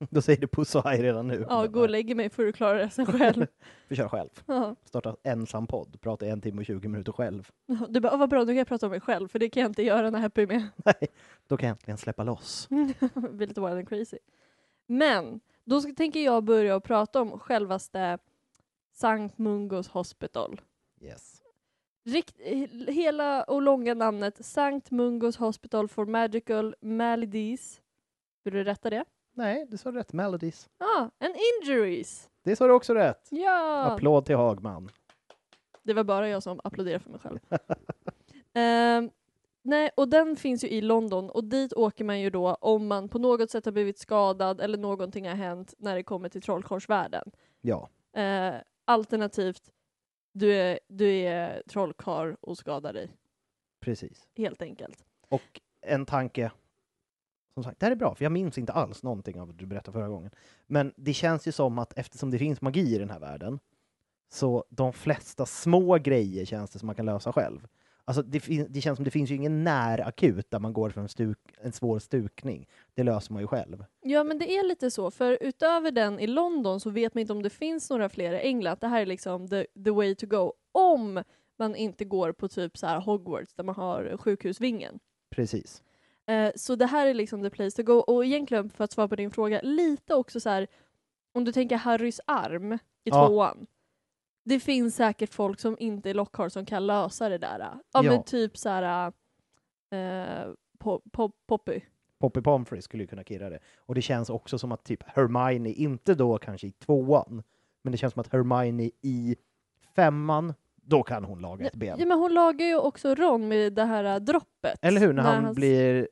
Då 0.10 0.22
säger 0.22 0.40
du 0.40 0.46
puss 0.46 0.74
och 0.74 0.84
hej 0.84 1.02
redan 1.02 1.26
nu. 1.26 1.46
Ja, 1.48 1.66
gå 1.66 1.80
och 1.80 1.90
lägg 1.90 2.16
mig 2.16 2.30
för 2.30 2.44
du 2.44 2.52
klarar 2.52 2.78
resten 2.78 3.06
själv. 3.06 3.46
Vi 3.88 3.96
kör 3.96 4.08
själv. 4.08 4.28
Ja. 4.46 4.74
Starta 4.84 5.16
ensam 5.22 5.66
podd, 5.66 6.00
prata 6.00 6.26
en 6.26 6.40
timme 6.40 6.60
och 6.60 6.66
20 6.66 6.88
minuter 6.88 7.12
själv. 7.12 7.50
Du 7.88 8.00
bara, 8.00 8.12
"Åh, 8.12 8.18
vad 8.18 8.28
bra, 8.28 8.40
nu 8.40 8.46
kan 8.46 8.56
jag 8.56 8.66
prata 8.68 8.86
om 8.86 8.90
mig 8.90 9.00
själv, 9.00 9.28
för 9.28 9.38
det 9.38 9.50
kan 9.50 9.60
jag 9.60 9.70
inte 9.70 9.82
göra 9.82 10.10
när 10.10 10.18
Happy 10.18 10.42
är 10.42 10.46
med. 10.46 10.68
Nej, 10.84 11.08
då 11.46 11.56
kan 11.56 11.68
jag 11.68 11.74
äntligen 11.74 11.98
släppa 11.98 12.22
loss. 12.24 12.68
blir 13.30 13.46
lite 13.46 13.60
wild 13.60 13.72
and 13.72 13.88
crazy. 13.88 14.18
Men, 14.86 15.40
då 15.64 15.80
ska, 15.80 15.92
tänker 15.94 16.20
jag 16.24 16.44
börja 16.44 16.76
och 16.76 16.84
prata 16.84 17.20
om 17.20 17.38
självaste 17.38 18.18
Sankt 18.92 19.38
Mungos 19.38 19.88
Hospital. 19.88 20.60
Yes. 21.00 21.42
Rikt, 22.04 22.38
he- 22.40 22.90
hela 22.90 23.42
och 23.42 23.62
långa 23.62 23.94
namnet 23.94 24.44
Sankt 24.46 24.90
Mungos 24.90 25.36
Hospital 25.36 25.88
for 25.88 26.06
Magical 26.06 26.74
Maladies. 26.80 27.80
Vill 28.44 28.54
du 28.54 28.64
rätta 28.64 28.90
det? 28.90 29.04
Nej, 29.38 29.66
du 29.68 29.76
sa 29.76 29.92
rätt. 29.92 30.12
Melodies. 30.12 30.68
Ja, 30.78 30.86
ah, 30.86 31.24
and 31.24 31.34
injuries. 31.36 32.30
Det 32.42 32.56
sa 32.56 32.66
du 32.66 32.72
också 32.72 32.94
rätt. 32.94 33.28
Ja! 33.30 33.84
Applåd 33.84 34.24
till 34.24 34.36
Hagman. 34.36 34.88
Det 35.82 35.94
var 35.94 36.04
bara 36.04 36.28
jag 36.28 36.42
som 36.42 36.60
applåderade 36.64 36.98
för 37.00 37.10
mig 37.10 37.20
själv. 37.20 37.38
Ehm, 38.54 39.10
nej, 39.62 39.90
och 39.96 40.08
den 40.08 40.36
finns 40.36 40.64
ju 40.64 40.68
i 40.68 40.80
London 40.80 41.30
och 41.30 41.44
dit 41.44 41.72
åker 41.72 42.04
man 42.04 42.20
ju 42.20 42.30
då 42.30 42.54
om 42.54 42.86
man 42.86 43.08
på 43.08 43.18
något 43.18 43.50
sätt 43.50 43.64
har 43.64 43.72
blivit 43.72 43.98
skadad 43.98 44.60
eller 44.60 44.78
någonting 44.78 45.28
har 45.28 45.34
hänt 45.34 45.74
när 45.78 45.96
det 45.96 46.02
kommer 46.02 46.28
till 46.28 46.42
trollkarlsvärlden. 46.42 47.30
Ja, 47.60 47.88
Eh, 48.12 48.54
alternativt, 48.84 49.70
du 50.32 50.54
är, 50.54 50.78
du 50.88 51.10
är 51.10 51.62
trollkarl 51.68 52.34
och 52.40 52.58
skadar 52.58 52.92
dig, 52.92 53.10
precis. 53.80 54.28
helt 54.36 54.62
enkelt. 54.62 55.04
Och 55.28 55.60
en 55.80 56.06
tanke. 56.06 56.50
Som 57.58 57.64
sagt, 57.64 57.80
det 57.80 57.86
här 57.86 57.90
är 57.90 57.96
bra, 57.96 58.14
för 58.14 58.24
jag 58.24 58.32
minns 58.32 58.58
inte 58.58 58.72
alls 58.72 59.02
någonting 59.02 59.40
av 59.40 59.46
vad 59.46 59.56
du 59.56 59.66
berättade 59.66 59.92
förra 59.92 60.08
gången. 60.08 60.30
Men 60.66 60.92
det 60.96 61.12
känns 61.12 61.48
ju 61.48 61.52
som 61.52 61.78
att 61.78 61.98
eftersom 61.98 62.30
det 62.30 62.38
finns 62.38 62.60
magi 62.60 62.94
i 62.94 62.98
den 62.98 63.10
här 63.10 63.18
världen, 63.18 63.58
så 64.32 64.64
de 64.68 64.92
flesta 64.92 65.46
små 65.46 65.98
grejer 65.98 66.44
känns 66.44 66.70
det 66.70 66.78
som 66.78 66.86
man 66.86 66.94
kan 66.94 67.06
lösa 67.06 67.32
själv. 67.32 67.68
Alltså 68.04 68.22
det, 68.22 68.66
det 68.68 68.80
känns 68.80 68.96
som 68.96 69.04
det 69.04 69.10
finns 69.10 69.30
ju 69.30 69.34
ingen 69.34 69.64
närakut 69.64 70.50
där 70.50 70.58
man 70.58 70.72
går 70.72 70.90
för 70.90 71.00
en, 71.00 71.08
stuk, 71.08 71.38
en 71.60 71.72
svår 71.72 71.98
stukning. 71.98 72.68
Det 72.94 73.02
löser 73.02 73.32
man 73.32 73.42
ju 73.42 73.46
själv. 73.46 73.84
Ja, 74.00 74.24
men 74.24 74.38
det 74.38 74.56
är 74.56 74.68
lite 74.68 74.90
så, 74.90 75.10
för 75.10 75.38
utöver 75.40 75.90
den 75.90 76.20
i 76.20 76.26
London 76.26 76.80
så 76.80 76.90
vet 76.90 77.14
man 77.14 77.20
inte 77.20 77.32
om 77.32 77.42
det 77.42 77.50
finns 77.50 77.90
några 77.90 78.08
fler 78.08 78.32
i 78.32 78.38
England. 78.38 78.78
Det 78.80 78.88
här 78.88 79.02
är 79.02 79.06
liksom 79.06 79.48
the, 79.48 79.66
the 79.84 79.90
way 79.90 80.14
to 80.14 80.26
go, 80.26 80.52
om 80.72 81.22
man 81.58 81.76
inte 81.76 82.04
går 82.04 82.32
på 82.32 82.48
typ 82.48 82.78
så 82.78 82.86
här 82.86 83.00
Hogwarts 83.00 83.54
där 83.54 83.64
man 83.64 83.74
har 83.74 84.16
sjukhusvingen. 84.16 84.98
Precis. 85.30 85.82
Eh, 86.28 86.50
så 86.56 86.76
det 86.76 86.86
här 86.86 87.06
är 87.06 87.14
liksom 87.14 87.42
the 87.42 87.50
place 87.50 87.76
to 87.76 87.82
go. 87.82 87.92
Och 87.98 88.24
egentligen, 88.24 88.70
för 88.70 88.84
att 88.84 88.92
svara 88.92 89.08
på 89.08 89.16
din 89.16 89.30
fråga, 89.30 89.60
lite 89.62 90.14
också 90.14 90.40
så 90.40 90.50
här, 90.50 90.66
om 91.32 91.44
du 91.44 91.52
tänker 91.52 91.76
Harrys 91.76 92.20
arm 92.26 92.72
i 92.72 92.78
Ja. 93.04 93.26
tvåan. 93.26 93.66
Det 94.44 94.60
finns 94.60 94.96
säkert 94.96 95.34
folk 95.34 95.60
som 95.60 95.76
inte 95.80 96.10
är 96.10 96.14
Lockhart 96.14 96.52
som 96.52 96.66
kan 96.66 96.86
lösa 96.86 97.28
det 97.28 97.38
där. 97.38 97.58
Ja, 97.58 97.80
Ja. 97.92 98.02
men 98.02 98.22
typ 98.22 98.56
så 98.56 98.68
här 98.68 99.12
eh, 99.90 100.52
po, 100.78 101.00
po, 101.12 101.30
Poppy. 101.46 101.80
Poppy 102.18 102.40
Pomfrey 102.40 102.82
skulle 102.82 103.02
ju 103.02 103.06
kunna 103.06 103.24
kirra 103.24 103.50
det. 103.50 103.58
Och 103.78 103.94
det 103.94 104.02
känns 104.02 104.30
också 104.30 104.58
som 104.58 104.72
att 104.72 104.84
typ 104.84 105.02
Hermione, 105.06 105.70
inte 105.70 106.14
då 106.14 106.38
kanske 106.38 106.66
i 106.66 106.70
tvåan, 106.72 107.42
men 107.82 107.92
det 107.92 107.98
känns 107.98 108.12
som 108.12 108.20
att 108.20 108.32
Hermione 108.32 108.90
i 109.02 109.36
femman, 109.96 110.54
då 110.76 111.02
kan 111.02 111.24
hon 111.24 111.38
laga 111.40 111.66
ett 111.66 111.74
ben. 111.76 111.96
Ja, 111.98 112.06
men 112.06 112.18
hon 112.18 112.34
lagar 112.34 112.66
ju 112.66 112.78
också 112.78 113.14
Ron 113.14 113.48
med 113.48 113.72
det 113.72 113.84
här 113.84 114.04
äh, 114.04 114.16
droppet. 114.16 114.78
Eller 114.82 115.00
hur? 115.00 115.12
När 115.12 115.22
han 115.22 115.44
hans 115.44 115.56
blir 115.56 116.08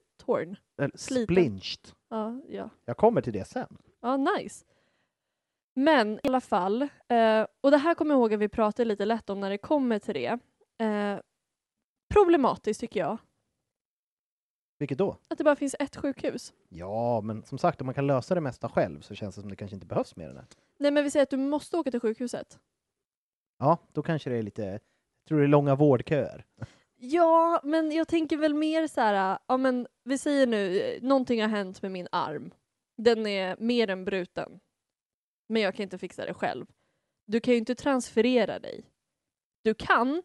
Eller, 0.78 0.90
sliten. 0.94 1.24
splinched. 1.34 1.92
Ja, 2.08 2.40
ja. 2.48 2.70
Jag 2.84 2.96
kommer 2.96 3.20
till 3.20 3.32
det 3.32 3.44
sen. 3.44 3.76
ja, 4.00 4.16
nice. 4.16 4.64
Men 5.74 6.14
i 6.14 6.20
alla 6.28 6.40
fall, 6.40 6.82
eh, 7.08 7.46
och 7.60 7.70
det 7.70 7.76
här 7.76 7.94
kommer 7.94 8.14
jag 8.14 8.18
ihåg 8.20 8.34
att 8.34 8.40
vi 8.40 8.48
pratade 8.48 8.84
lite 8.88 9.04
lätt 9.04 9.30
om 9.30 9.40
när 9.40 9.50
det 9.50 9.58
kommer 9.58 9.98
till 9.98 10.14
det. 10.14 10.38
Eh, 10.84 11.18
problematiskt 12.14 12.80
tycker 12.80 13.00
jag, 13.00 13.18
Vilket 14.78 14.98
då? 14.98 15.16
att 15.28 15.38
det 15.38 15.44
bara 15.44 15.56
finns 15.56 15.76
ett 15.78 15.96
sjukhus. 15.96 16.52
Ja, 16.68 17.20
men 17.20 17.42
som 17.44 17.58
sagt, 17.58 17.80
om 17.80 17.86
man 17.86 17.94
kan 17.94 18.06
lösa 18.06 18.34
det 18.34 18.40
mesta 18.40 18.68
själv 18.68 19.00
så 19.00 19.14
känns 19.14 19.34
det 19.34 19.40
som 19.40 19.50
det 19.50 19.56
kanske 19.56 19.74
inte 19.74 19.86
behövs 19.86 20.16
mer 20.16 20.28
än 20.30 20.36
ett. 20.36 20.56
Nej 20.78 20.90
men 20.90 21.04
vi 21.04 21.10
säger 21.10 21.22
att 21.22 21.30
du 21.30 21.36
måste 21.36 21.76
åka 21.76 21.90
till 21.90 22.00
sjukhuset. 22.00 22.58
Ja, 23.58 23.78
då 23.92 24.02
kanske 24.02 24.30
det 24.30 24.36
är 24.36 24.42
lite, 24.42 24.62
jag 24.62 24.80
tror 25.28 25.38
det 25.38 25.44
är 25.44 25.48
långa 25.48 25.74
vårdköer. 25.74 26.44
Ja, 26.98 27.60
men 27.62 27.92
jag 27.92 28.08
tänker 28.08 28.36
väl 28.36 28.54
mer 28.54 28.86
så 28.86 29.00
här, 29.00 29.38
ja 29.46 29.56
men 29.56 29.86
vi 30.04 30.18
säger 30.18 30.46
nu, 30.46 30.98
någonting 31.02 31.40
har 31.40 31.48
hänt 31.48 31.82
med 31.82 31.92
min 31.92 32.08
arm. 32.12 32.50
Den 32.96 33.26
är 33.26 33.56
mer 33.58 33.90
än 33.90 34.04
bruten. 34.04 34.60
Men 35.48 35.62
jag 35.62 35.74
kan 35.74 35.82
inte 35.82 35.98
fixa 35.98 36.26
det 36.26 36.34
själv. 36.34 36.66
Du 37.26 37.40
kan 37.40 37.54
ju 37.54 37.58
inte 37.58 37.74
transferera 37.74 38.58
dig. 38.58 38.84
Du 39.62 39.74
kan, 39.74 40.22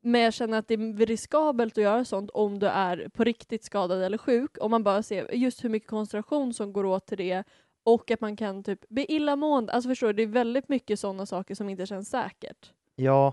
men 0.00 0.20
jag 0.20 0.34
känner 0.34 0.58
att 0.58 0.68
det 0.68 0.74
är 0.74 1.06
riskabelt 1.06 1.78
att 1.78 1.84
göra 1.84 2.04
sånt 2.04 2.30
om 2.30 2.58
du 2.58 2.66
är 2.66 3.08
på 3.08 3.24
riktigt 3.24 3.64
skadad 3.64 4.02
eller 4.02 4.18
sjuk. 4.18 4.56
Om 4.60 4.70
man 4.70 4.82
bara 4.82 5.02
ser 5.02 5.34
just 5.34 5.64
hur 5.64 5.68
mycket 5.68 5.88
koncentration 5.88 6.54
som 6.54 6.72
går 6.72 6.84
åt 6.84 7.06
till 7.06 7.18
det 7.18 7.44
och 7.82 8.10
att 8.10 8.20
man 8.20 8.36
kan 8.36 8.62
typ 8.62 8.88
bli 8.88 9.06
illamående. 9.08 9.72
Alltså 9.72 9.88
förstår 9.88 10.06
du, 10.06 10.12
det 10.12 10.22
är 10.22 10.26
väldigt 10.26 10.68
mycket 10.68 11.00
sådana 11.00 11.26
saker 11.26 11.54
som 11.54 11.68
inte 11.68 11.86
känns 11.86 12.10
säkert. 12.10 12.72
Ja, 12.94 13.32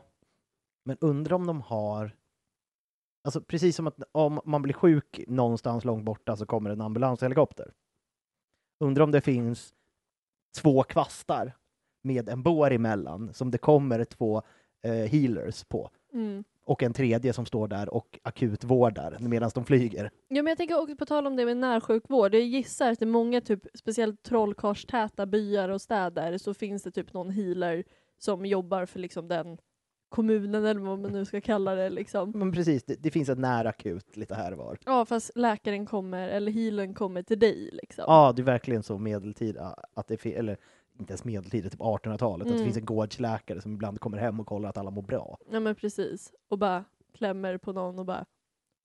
men 0.84 0.98
undrar 1.02 1.36
om 1.36 1.48
de 1.48 1.62
har... 1.62 2.16
Alltså 3.24 3.42
precis 3.42 3.76
som 3.76 3.88
att 3.88 3.98
om 4.12 4.42
man 4.46 4.62
blir 4.62 4.74
sjuk 4.74 5.22
någonstans 5.28 5.86
långt 5.86 6.06
borta 6.06 6.36
så 6.36 6.46
kommer 6.46 6.70
en 6.70 6.82
ambulanshelikopter. 6.82 7.74
Undrar 8.80 9.04
om 9.04 9.12
det 9.12 9.22
finns 9.22 9.74
två 10.62 10.84
kvastar 10.84 11.54
med 12.04 12.30
en 12.30 12.44
bår 12.44 12.72
emellan 12.72 13.34
som 13.34 13.52
det 13.52 13.58
kommer 13.58 14.04
två 14.04 14.42
eh, 14.84 14.94
healers 14.94 15.64
på 15.64 15.90
Mm. 16.14 16.44
och 16.66 16.84
en 16.84 16.94
tredje 16.94 17.34
som 17.34 17.46
står 17.46 17.68
där 17.68 17.94
och 17.94 18.20
akutvårdar 18.24 19.18
medan 19.20 19.52
de 19.56 19.66
flyger. 19.66 20.04
Ja, 20.28 20.44
men 20.44 20.48
jag 20.48 20.58
tänker 20.58 20.82
också 20.82 20.96
på 20.96 21.06
tal 21.06 21.28
om 21.28 21.36
det 21.36 21.46
med 21.46 21.58
närsjukvård. 21.58 22.36
Jag 22.36 22.42
gissar 22.42 22.92
att 22.92 23.00
det 23.00 23.06
är 23.06 23.08
många, 23.08 23.42
typ, 23.42 23.62
speciellt 23.74 24.24
trollkarlstäta 24.24 25.26
byar 25.26 25.70
och 25.70 25.82
städer, 25.82 26.38
så 26.38 26.54
finns 26.54 26.84
det 26.84 26.92
typ 26.92 27.14
någon 27.14 27.30
healer 27.30 27.84
som 28.18 28.46
jobbar 28.46 28.86
för 28.86 29.00
liksom 29.00 29.28
den 29.28 29.58
kommunen 30.14 30.66
eller 30.66 30.82
vad 30.82 31.00
man 31.00 31.12
nu 31.12 31.26
ska 31.26 31.42
kalla 31.42 31.76
det. 31.76 31.90
Liksom. 31.90 32.32
Men 32.36 32.52
precis, 32.52 32.84
det, 32.84 32.96
det 33.04 33.12
finns 33.12 33.30
ett 33.30 33.38
närakut 33.40 34.18
lite 34.18 34.36
här 34.36 34.52
och 34.52 34.58
var. 34.58 34.78
Ja, 34.86 35.06
fast 35.06 35.32
läkaren 35.36 35.86
kommer, 35.86 36.30
eller 36.30 36.52
healern 36.52 36.94
kommer 36.94 37.24
till 37.24 37.40
dig. 37.40 37.70
Liksom. 37.74 38.04
Ja, 38.08 38.34
det 38.36 38.42
är 38.42 38.44
verkligen 38.44 38.84
så 38.84 38.98
medeltida, 38.98 39.76
att 39.94 40.08
det 40.08 40.26
eller 40.26 40.58
inte 41.00 41.12
ens 41.12 41.24
medeltida, 41.24 41.70
typ 41.70 41.80
1800-talet, 41.80 42.46
att 42.46 42.48
det 42.48 42.54
Mm. 42.54 42.66
finns 42.66 42.78
en 42.78 42.86
gårdsläkare 42.86 43.62
som 43.62 43.74
ibland 43.74 44.00
kommer 44.00 44.18
hem 44.18 44.40
och 44.40 44.48
kollar 44.48 44.70
att 44.70 44.78
alla 44.78 44.92
mår 44.92 45.02
bra. 45.02 45.38
Ja, 45.52 45.60
men 45.60 45.76
precis. 45.76 46.32
Och 46.50 46.58
bara 46.58 46.84
klämmer 47.18 47.58
på 47.58 47.74
någon 47.74 48.00
och 48.00 48.06
bara, 48.06 48.26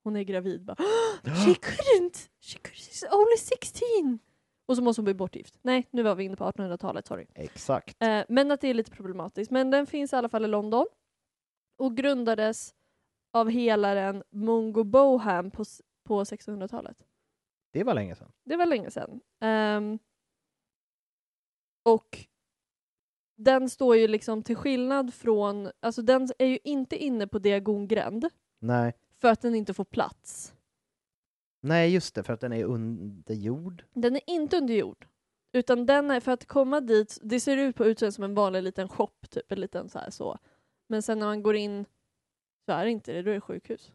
hon 0.04 0.16
är 0.16 0.22
gravid. 0.22 0.64
Bara, 0.64 0.76
She 1.24 1.52
couldn't! 1.52 2.28
She 2.40 2.58
could, 2.58 2.74
she's 2.74 3.04
only 3.14 3.36
16! 3.36 4.18
Och 4.66 4.76
så 4.76 4.82
måste 4.82 5.00
hon 5.00 5.04
bli 5.04 5.14
bortgift. 5.14 5.58
Nej, 5.62 5.86
nu 5.90 6.02
var 6.02 6.14
vi 6.14 6.24
inne 6.24 6.36
på 6.36 6.44
1800-talet, 6.44 7.06
sorry. 7.06 7.26
Exakt. 7.34 8.02
Eh, 8.02 8.20
men 8.28 8.50
att 8.50 8.60
det 8.60 8.68
är 8.68 8.74
lite 8.74 8.90
problematiskt. 8.90 9.50
Men 9.50 9.70
den 9.70 9.86
finns 9.86 10.12
i 10.12 10.16
alla 10.16 10.28
fall 10.28 10.44
i 10.44 10.48
London 10.48 10.86
och 11.78 11.96
grundades 11.96 12.74
av 13.32 13.50
helaren 13.50 14.22
Mungo 14.30 14.84
Boham 14.84 15.50
på, 15.50 15.64
på 16.04 16.24
1600-talet. 16.24 16.96
Det 17.72 17.84
var 17.84 17.94
länge 17.94 18.14
sedan. 18.14 18.32
Det 18.44 18.56
var 18.56 18.66
länge 18.66 18.90
sedan. 18.90 19.20
Ehm, 19.40 19.98
och 21.82 22.26
den 23.36 23.70
står 23.70 23.96
ju 23.96 24.08
liksom 24.08 24.42
till 24.42 24.56
skillnad 24.56 25.14
från, 25.14 25.70
alltså 25.80 26.02
den 26.02 26.28
är 26.38 26.46
ju 26.46 26.58
inte 26.64 26.96
inne 26.96 27.26
på 27.26 27.38
diagongränd 27.38 28.28
Nej. 28.58 28.92
för 29.16 29.28
att 29.28 29.40
den 29.40 29.54
inte 29.54 29.74
får 29.74 29.84
plats. 29.84 30.54
Nej, 31.60 31.94
just 31.94 32.14
det, 32.14 32.22
för 32.22 32.32
att 32.32 32.40
den 32.40 32.52
är 32.52 32.64
under 32.64 33.34
jord. 33.34 33.84
Den 33.92 34.16
är 34.16 34.22
inte 34.26 34.56
under 34.56 34.74
jord. 34.74 35.06
Utan 35.52 35.86
den 35.86 36.10
är, 36.10 36.20
för 36.20 36.32
att 36.32 36.46
komma 36.46 36.80
dit, 36.80 37.18
det 37.22 37.40
ser 37.40 37.56
ut 37.56 37.76
på 37.76 37.84
utsidan 37.84 38.12
som 38.12 38.24
en 38.24 38.34
vanlig 38.34 38.62
liten 38.62 38.88
shop, 38.88 39.12
typ 39.30 39.52
en 39.52 39.60
liten 39.60 39.88
så 39.88 39.98
här 39.98 40.10
så. 40.10 40.38
Men 40.88 41.02
sen 41.02 41.18
när 41.18 41.26
man 41.26 41.42
går 41.42 41.56
in 41.56 41.84
så 42.66 42.72
är 42.72 42.84
det 42.84 42.90
inte 42.90 43.12
det, 43.12 43.22
då 43.22 43.30
är 43.30 43.34
det 43.34 43.40
sjukhus. 43.40 43.92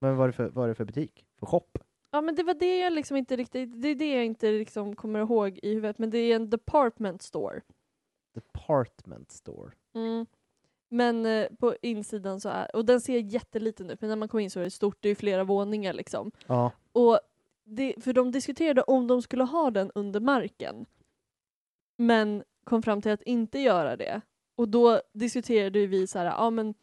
Men 0.00 0.16
vad 0.16 0.24
är 0.24 0.28
det 0.28 0.32
för, 0.32 0.48
vad 0.48 0.64
är 0.64 0.68
det 0.68 0.74
för 0.74 0.84
butik? 0.84 1.26
För 1.38 1.46
shop? 1.46 1.68
Ja 2.10 2.20
men 2.20 2.34
det 2.34 2.42
var 2.42 2.54
det 2.54 2.78
jag 2.78 2.92
liksom 2.92 3.16
inte 3.16 3.36
riktigt, 3.36 3.82
det 3.82 3.88
är 3.88 3.94
det 3.94 4.14
jag 4.14 4.24
inte 4.24 4.50
liksom 4.50 4.96
kommer 4.96 5.20
ihåg 5.20 5.58
i 5.62 5.74
huvudet, 5.74 5.98
men 5.98 6.10
det 6.10 6.18
är 6.18 6.36
en 6.36 6.50
department 6.50 7.22
store. 7.22 7.60
Department 8.34 9.30
store. 9.30 9.72
Mm. 9.94 10.26
Men 10.88 11.26
eh, 11.26 11.48
på 11.58 11.76
insidan 11.82 12.40
så 12.40 12.48
är, 12.48 12.76
och 12.76 12.84
den 12.84 13.00
ser 13.00 13.18
jätteliten 13.18 13.90
ut, 13.90 14.00
men 14.00 14.10
när 14.10 14.16
man 14.16 14.28
kommer 14.28 14.44
in 14.44 14.50
så 14.50 14.60
är 14.60 14.64
det 14.64 14.70
stort, 14.70 14.96
det 15.00 15.08
är 15.08 15.14
flera 15.14 15.44
våningar 15.44 15.92
liksom. 15.92 16.30
Ja. 16.46 16.72
Och 16.92 17.20
det, 17.64 17.94
för 18.04 18.12
de 18.12 18.30
diskuterade 18.32 18.82
om 18.82 19.06
de 19.06 19.22
skulle 19.22 19.44
ha 19.44 19.70
den 19.70 19.90
under 19.94 20.20
marken. 20.20 20.86
Men 21.96 22.44
kom 22.64 22.82
fram 22.82 23.02
till 23.02 23.12
att 23.12 23.22
inte 23.22 23.58
göra 23.58 23.96
det. 23.96 24.20
Och 24.56 24.68
då 24.68 25.00
diskuterade 25.12 25.86
vi 25.86 26.06
så 26.06 26.18
här, 26.18 26.26
ja 26.26 26.50
men 26.50 26.74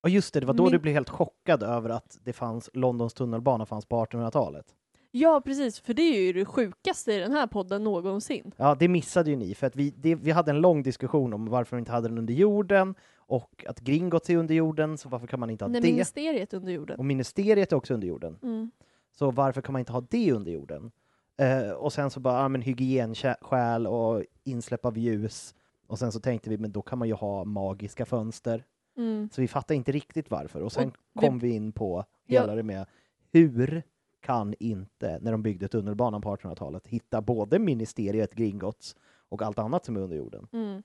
Och 0.00 0.10
just 0.10 0.34
det, 0.34 0.40
det 0.40 0.46
var 0.46 0.54
då 0.54 0.62
Min- 0.62 0.72
du 0.72 0.78
blev 0.78 0.94
helt 0.94 1.10
chockad 1.10 1.62
över 1.62 1.90
att 1.90 2.18
det 2.24 2.32
fanns 2.32 2.70
Londons 2.72 3.14
tunnelbana 3.14 3.66
fanns 3.66 3.86
på 3.86 4.04
1800-talet. 4.04 4.66
ja 5.10 5.40
precis, 5.44 5.80
för 5.80 5.94
det 5.94 6.02
är 6.02 6.22
ju 6.22 6.32
det 6.32 6.44
sjukaste 6.44 7.12
i 7.12 7.18
den 7.18 7.32
här 7.32 7.46
podden 7.46 7.84
någonsin. 7.84 8.52
Ja, 8.56 8.74
det 8.74 8.88
missade 8.88 9.30
ju 9.30 9.36
ni, 9.36 9.54
för 9.54 9.66
att 9.66 9.76
vi, 9.76 9.90
det, 9.90 10.14
vi 10.14 10.30
hade 10.30 10.50
en 10.50 10.60
lång 10.60 10.82
diskussion 10.82 11.32
om 11.32 11.46
varför 11.46 11.76
vi 11.76 11.78
inte 11.80 11.92
hade 11.92 12.08
den 12.08 12.18
under 12.18 12.34
jorden 12.34 12.94
och 13.16 13.64
att 13.68 13.80
Gringotts 13.80 14.30
är 14.30 14.36
under 14.36 14.54
jorden, 14.54 14.98
så 14.98 15.08
varför 15.08 15.26
kan 15.26 15.40
man 15.40 15.50
inte 15.50 15.64
ha 15.64 15.70
Nej, 15.70 15.80
det? 15.80 15.90
ministeriet 15.90 16.54
under 16.54 16.72
jorden. 16.72 16.98
Och 16.98 17.04
ministeriet 17.04 17.72
är 17.72 17.76
också 17.76 17.94
under 17.94 18.08
jorden. 18.08 18.38
Mm. 18.42 18.70
Så 19.18 19.30
varför 19.30 19.60
kan 19.62 19.72
man 19.72 19.80
inte 19.80 19.92
ha 19.92 20.00
det 20.10 20.32
under 20.32 20.52
jorden? 20.52 20.90
Eh, 21.36 21.70
och 21.70 21.92
sen 21.92 22.10
så 22.10 22.20
bara, 22.20 22.42
ja 22.42 22.48
men 22.48 22.62
hygienskäl 22.62 23.86
och 23.86 24.24
insläpp 24.44 24.84
av 24.84 24.98
ljus. 24.98 25.54
Och 25.90 25.98
sen 25.98 26.12
så 26.12 26.20
tänkte 26.20 26.50
vi, 26.50 26.58
men 26.58 26.72
då 26.72 26.82
kan 26.82 26.98
man 26.98 27.08
ju 27.08 27.14
ha 27.14 27.44
magiska 27.44 28.06
fönster. 28.06 28.64
Mm. 28.96 29.28
Så 29.32 29.40
vi 29.40 29.48
fattade 29.48 29.74
inte 29.76 29.92
riktigt 29.92 30.30
varför. 30.30 30.60
Och 30.62 30.72
sen 30.72 30.88
Och 30.88 30.94
vi- 31.12 31.20
kom 31.26 31.38
vi 31.38 31.50
in 31.50 31.72
på 31.72 32.04
hela 32.24 32.54
det 32.54 32.62
med 32.62 32.86
hur 33.32 33.82
kan 34.20 34.54
inte, 34.58 35.18
när 35.22 35.32
de 35.32 35.42
byggde 35.42 35.68
tunnelbanan 35.68 36.20
på 36.22 36.36
1800-talet, 36.36 36.86
hitta 36.86 37.20
både 37.22 37.58
ministeriet, 37.58 38.34
Gringotts 38.34 38.96
och 39.28 39.42
allt 39.42 39.58
annat 39.58 39.84
som 39.84 39.96
är 39.96 40.00
under 40.00 40.16
jorden? 40.16 40.48
Mm. 40.52 40.82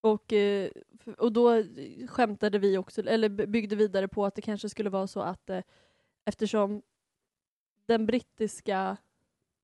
Och, 0.00 0.32
eh, 0.32 0.70
och 1.18 1.32
då 1.32 1.62
skämtade 2.08 2.58
vi 2.58 2.78
också, 2.78 3.02
eller 3.02 3.28
byggde 3.46 3.76
vidare 3.76 4.08
på 4.08 4.24
att 4.24 4.34
det 4.34 4.42
kanske 4.42 4.68
skulle 4.68 4.90
vara 4.90 5.06
så 5.06 5.20
att 5.20 5.50
eh, 5.50 5.60
eftersom 6.24 6.82
den 7.86 8.06
brittiska 8.06 8.96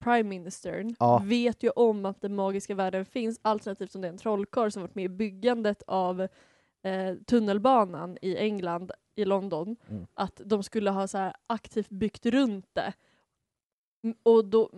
prime 0.07 0.23
ministern 0.29 0.95
Ja. 0.99 1.23
vet 1.25 1.63
ju 1.63 1.71
om 1.71 2.07
att 2.07 2.21
den 2.21 2.35
magiska 2.35 2.75
världen 2.75 3.05
finns, 3.05 3.39
alternativt 3.43 3.93
som 3.93 4.01
det 4.01 4.09
är 4.09 4.13
en 4.13 4.19
trollkarl 4.19 4.71
som 4.71 4.83
varit 4.83 4.95
med 4.95 5.05
i 5.05 5.09
byggandet 5.09 5.83
av 5.87 6.21
eh, 6.83 7.15
tunnelbanan 7.27 8.19
i 8.23 8.37
England, 8.37 8.91
i 9.17 9.25
London, 9.25 9.77
Mm. 9.89 10.07
att 10.15 10.41
de 10.45 10.63
skulle 10.63 10.91
ha 10.91 11.09
så 11.09 11.19
här 11.19 11.35
aktivt 11.47 11.89
byggt 11.89 12.27
runt 12.27 12.67
det. 12.73 12.93
Och 14.23 14.45
då, 14.45 14.71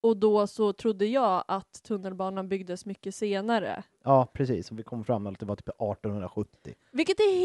och 0.00 0.16
då 0.16 0.46
så 0.46 0.72
trodde 0.72 1.06
jag 1.06 1.44
att 1.48 1.82
tunnelbanan 1.82 2.48
byggdes 2.48 2.86
mycket 2.86 3.14
senare. 3.14 3.82
Ja, 4.04 4.26
precis. 4.32 4.70
Och 4.70 4.78
vi 4.78 4.82
kom 4.82 5.04
fram 5.04 5.24
till 5.24 5.32
att 5.32 5.38
det 5.40 5.46
var 5.46 5.56
typ 5.56 5.68
1870. 5.68 6.74
Vilket 6.92 7.20
är 7.20 7.40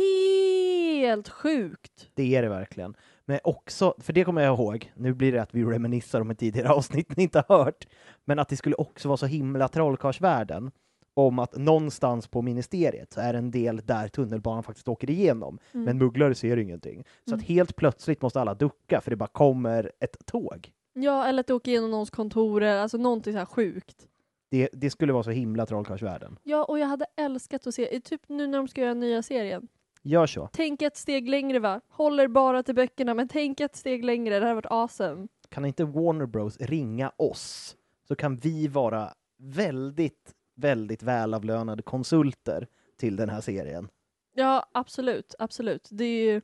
helt 1.01 1.29
sjukt. 1.29 2.09
Det 2.13 2.35
är 2.35 2.41
det 2.41 2.49
verkligen. 2.49 2.95
Men 3.29 3.39
också, 3.43 3.93
för 3.97 4.13
det 4.13 4.23
kommer 4.23 4.41
jag 4.41 4.53
ihåg, 4.59 4.91
nu 4.95 5.13
blir 5.13 5.31
det 5.31 5.41
att 5.41 5.53
vi 5.55 5.63
reminissar 5.63 6.21
om 6.21 6.29
ett 6.29 6.39
tidigare 6.39 6.69
avsnitt 6.73 7.17
ni 7.17 7.23
inte 7.23 7.43
har 7.47 7.63
hört, 7.63 7.87
men 8.25 8.39
att 8.39 8.49
det 8.49 8.57
skulle 8.57 8.75
också 8.75 9.07
vara 9.07 9.17
så 9.17 9.25
himla 9.25 9.67
trollkarlsvärlden 9.67 10.71
om 11.13 11.39
att 11.39 11.57
någonstans 11.57 12.27
på 12.27 12.41
ministeriet 12.41 13.13
så 13.13 13.21
är 13.21 13.33
det 13.33 13.39
en 13.39 13.51
del 13.51 13.77
där 13.85 14.07
tunnelbanan 14.07 14.63
faktiskt 14.63 14.87
åker 14.87 15.09
igenom, 15.09 15.59
Mm. 15.73 15.85
men 15.85 15.97
mugglare 15.97 16.35
ser 16.35 16.57
ingenting. 16.57 17.03
Så 17.25 17.29
Mm. 17.33 17.39
att 17.39 17.45
helt 17.45 17.75
plötsligt 17.75 18.21
måste 18.21 18.41
alla 18.41 18.53
ducka 18.53 19.01
för 19.01 19.11
det 19.11 19.15
bara 19.17 19.27
kommer 19.29 19.91
ett 19.99 20.25
tåg. 20.25 20.71
Ja, 20.93 21.25
eller 21.25 21.39
att 21.39 21.47
det 21.47 21.53
åker 21.53 21.71
igenom 21.71 21.91
någons 21.91 22.09
kontor, 22.09 22.63
alltså 22.63 22.97
någonting 22.97 23.33
så 23.33 23.39
här 23.39 23.45
sjukt. 23.45 24.07
Det, 24.51 24.69
det 24.73 24.89
skulle 24.89 25.13
vara 25.13 25.23
så 25.23 25.31
himla 25.31 25.65
trollkarlsvärlden. 25.65 26.37
Ja, 26.43 26.63
och 26.63 26.79
jag 26.79 26.87
hade 26.87 27.05
älskat 27.17 27.67
att 27.67 27.73
se, 27.73 27.99
typ 27.99 28.21
nu 28.29 28.47
när 28.47 28.57
de 28.57 28.67
ska 28.67 28.81
göra 28.81 28.93
nya 28.93 29.23
serien. 29.23 29.67
Gör 30.07 30.27
så. 30.27 30.49
Tänk 30.53 30.81
ett 30.81 30.97
steg 30.97 31.29
längre 31.29 31.59
va? 31.59 31.81
Håller 31.89 32.27
bara 32.27 32.63
till 32.63 32.75
böckerna, 32.75 33.13
men 33.13 33.27
tänk 33.27 33.59
ett 33.59 33.75
steg 33.75 34.05
längre, 34.05 34.39
det 34.39 34.45
hade 34.45 34.55
varit 34.55 34.71
awesome. 34.71 35.27
Kan 35.49 35.65
inte 35.65 35.85
Warner 35.85 36.25
Bros 36.25 36.57
ringa 36.57 37.11
oss 37.17 37.77
så 38.07 38.15
kan 38.15 38.37
vi 38.37 38.67
vara 38.67 39.13
väldigt, 39.37 40.33
väldigt 40.55 41.03
välavlönade 41.03 41.83
konsulter 41.83 42.67
till 42.99 43.15
den 43.15 43.29
här 43.29 43.41
serien. 43.41 43.89
Ja, 44.35 44.69
absolut, 44.71 45.35
absolut. 45.39 45.87
Det 45.91 46.05
är 46.05 46.33
ju... 46.33 46.41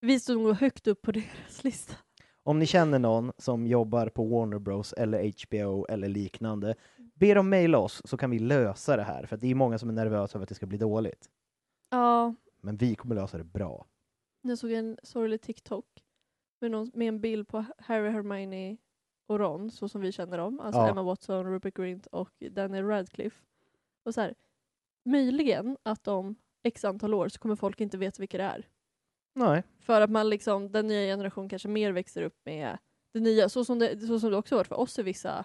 Vi 0.00 0.20
stod 0.20 0.42
nog 0.42 0.54
högt 0.54 0.86
upp 0.86 1.02
på 1.02 1.12
deras 1.12 1.64
lista. 1.64 1.94
Om 2.42 2.58
ni 2.58 2.66
känner 2.66 2.98
någon 2.98 3.32
som 3.38 3.66
jobbar 3.66 4.08
på 4.08 4.24
Warner 4.24 4.58
Bros 4.58 4.92
eller 4.92 5.32
HBO 5.46 5.86
eller 5.86 6.08
liknande, 6.08 6.74
be 7.14 7.34
dem 7.34 7.48
mejla 7.48 7.78
oss 7.78 8.02
så 8.04 8.16
kan 8.16 8.30
vi 8.30 8.38
lösa 8.38 8.96
det 8.96 9.02
här, 9.02 9.26
för 9.26 9.36
det 9.36 9.50
är 9.50 9.54
många 9.54 9.78
som 9.78 9.88
är 9.88 9.92
nervösa 9.92 10.38
över 10.38 10.42
att 10.42 10.48
det 10.48 10.54
ska 10.54 10.66
bli 10.66 10.78
dåligt. 10.78 11.28
Ja, 11.90 12.34
Men 12.64 12.76
vi 12.76 12.94
kommer 12.94 13.14
lösa 13.14 13.38
det 13.38 13.44
bra. 13.44 13.86
jag 14.42 14.58
såg 14.58 14.72
en 14.72 14.98
sorglig 15.02 15.40
TikTok 15.40 16.04
med, 16.60 16.70
någon, 16.70 16.90
med 16.94 17.08
en 17.08 17.20
bild 17.20 17.48
på 17.48 17.64
Harry, 17.78 18.10
Hermione 18.10 18.76
och 19.26 19.38
Ron, 19.38 19.70
så 19.70 19.88
som 19.88 20.00
vi 20.00 20.12
känner 20.12 20.38
dem. 20.38 20.60
Alltså 20.60 20.80
Ja. 20.80 20.88
Emma 20.88 21.02
Watson, 21.02 21.46
Rupert 21.52 21.74
Grint 21.76 22.06
och 22.06 22.30
Daniel 22.50 22.86
Radcliffe. 22.86 23.40
Och 24.04 24.14
så 24.14 24.20
här, 24.20 24.34
möjligen 25.04 25.76
att 25.82 26.08
om 26.08 26.36
x 26.62 26.84
antal 26.84 27.14
år 27.14 27.28
så 27.28 27.38
kommer 27.38 27.56
folk 27.56 27.80
inte 27.80 27.98
veta 27.98 28.20
vilka 28.20 28.38
det 28.38 28.44
är. 28.44 28.68
Nej. 29.34 29.62
För 29.78 30.00
att 30.00 30.10
man 30.10 30.30
liksom, 30.30 30.72
den 30.72 30.86
nya 30.86 31.00
generationen 31.00 31.48
kanske 31.48 31.68
mer 31.68 31.92
växer 31.92 32.22
upp 32.22 32.40
med 32.44 32.78
det 33.12 33.20
nya, 33.20 33.48
så 33.48 33.64
som 33.64 33.78
det, 33.78 34.00
så 34.00 34.20
som 34.20 34.30
det 34.30 34.36
också 34.36 34.56
varit 34.56 34.66
för 34.66 34.80
oss 34.80 34.98
i 34.98 35.02
vissa. 35.02 35.44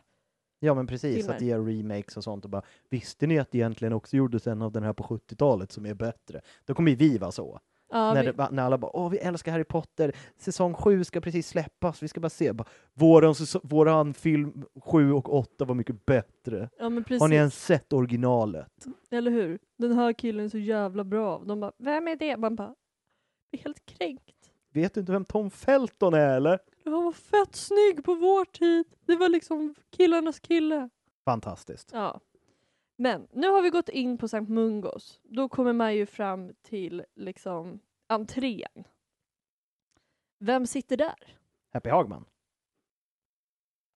Ja 0.60 0.74
men 0.74 0.88
precis, 0.88 1.16
Filmer. 1.16 1.36
att 1.36 1.42
gör 1.42 1.66
remakes 1.66 2.18
och 2.18 2.24
sånt 2.24 2.46
och 2.46 2.52
bara 2.52 2.62
visste 2.90 3.28
ni 3.28 3.40
att 3.40 3.52
det 3.52 3.58
egentligen 3.58 3.94
också 3.94 4.18
gjordes 4.18 4.48
en 4.48 4.62
av 4.62 4.72
den 4.72 4.84
här 4.84 4.94
på 4.94 5.04
70-talet 5.04 5.72
som 5.72 5.86
är 5.86 5.94
bättre? 5.94 6.42
Då 6.66 6.74
kommer 6.74 6.92
ju 6.92 6.98
vi 6.98 7.18
vara 7.18 7.32
så. 7.32 7.60
Ja, 7.92 8.14
när, 8.14 8.24
vi, 8.24 8.32
det, 8.32 8.50
när 8.52 8.64
alla 8.64 8.78
bara 8.78 8.96
åh 8.96 9.10
vi 9.10 9.18
älskar 9.18 9.52
Harry 9.52 9.64
Potter, 9.64 10.16
säsong 10.38 10.74
7 10.74 11.04
ska 11.04 11.22
precis 11.22 11.48
släppas, 11.48 12.04
vi 12.04 12.08
ska 12.08 12.20
bara 12.20 12.30
se. 12.30 12.54
Bara, 12.54 12.68
våran, 12.94 13.36
våran 13.64 14.14
film 14.14 14.66
7 14.82 15.14
och 15.14 15.34
8 15.34 15.66
var 15.66 15.76
mycket 15.76 16.06
bättre. 16.06 16.70
ja. 16.80 16.86
Har 16.86 17.28
ni 17.28 17.36
ens 17.36 17.66
sett 17.66 17.94
originalet? 17.94 18.86
Eller 19.12 19.32
hur? 19.32 19.60
Den 19.78 19.92
här 19.92 20.14
killen 20.14 20.46
är 20.46 20.50
så 20.50 20.58
jävla 20.58 21.04
bra. 21.04 21.44
De 21.46 21.60
bara, 21.60 21.72
vem 21.78 22.08
är 22.08 22.16
det? 22.16 22.38
Man 22.38 22.56
bara, 22.56 22.76
blir 23.52 23.64
helt 23.64 23.86
kränkt. 23.86 24.36
Vet 24.74 24.94
du 24.94 25.00
inte 25.00 25.12
vem 25.12 25.26
Tom 25.26 25.52
Felton 25.52 26.14
är 26.14 26.36
eller? 26.36 26.60
Han 26.92 27.04
var 27.04 27.12
fett 27.12 27.56
snygg 27.56 28.04
på 28.04 28.16
vår 28.16 28.46
tid. 28.46 28.86
Det 29.06 29.16
var 29.16 29.30
liksom 29.30 29.76
killarnas 29.90 30.40
kille. 30.40 30.90
Fantastiskt. 31.26 31.90
Ja. 31.94 32.20
Men 32.96 33.28
nu 33.34 33.48
har 33.50 33.62
vi 33.62 33.70
gått 33.70 33.90
in 33.90 34.18
på 34.18 34.28
Sankt 34.28 34.50
Mungos. 34.52 35.20
Då 35.24 35.50
kommer 35.50 35.74
man 35.74 35.96
ju 35.96 36.06
fram 36.06 36.52
till 36.62 37.04
liksom 37.16 37.80
entrén. 38.08 38.84
Vem 40.40 40.68
sitter 40.68 40.98
där? 40.98 41.38
Happy 41.74 41.90
Hagman. 41.90 42.26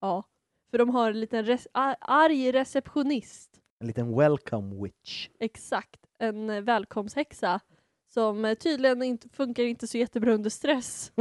Ja, 0.02 0.24
för 0.72 0.78
de 0.78 0.90
har 0.90 1.10
en 1.10 1.20
liten 1.20 1.58
ar- 1.72 1.96
arg 2.02 2.52
receptionist. 2.52 3.62
En 3.80 3.88
liten 3.88 4.16
welcome 4.18 4.84
witch. 4.84 5.30
Exakt, 5.40 6.06
en 6.20 6.50
eh, 6.50 6.62
välkomsthäxa 6.62 7.60
som 8.14 8.46
eh, 8.46 8.56
tydligen 8.56 9.04
inte 9.04 9.30
funkar 9.30 9.64
inte 9.64 9.88
så 9.88 9.98
jättebra 9.98 10.34
under 10.34 10.50
stress. 10.50 11.12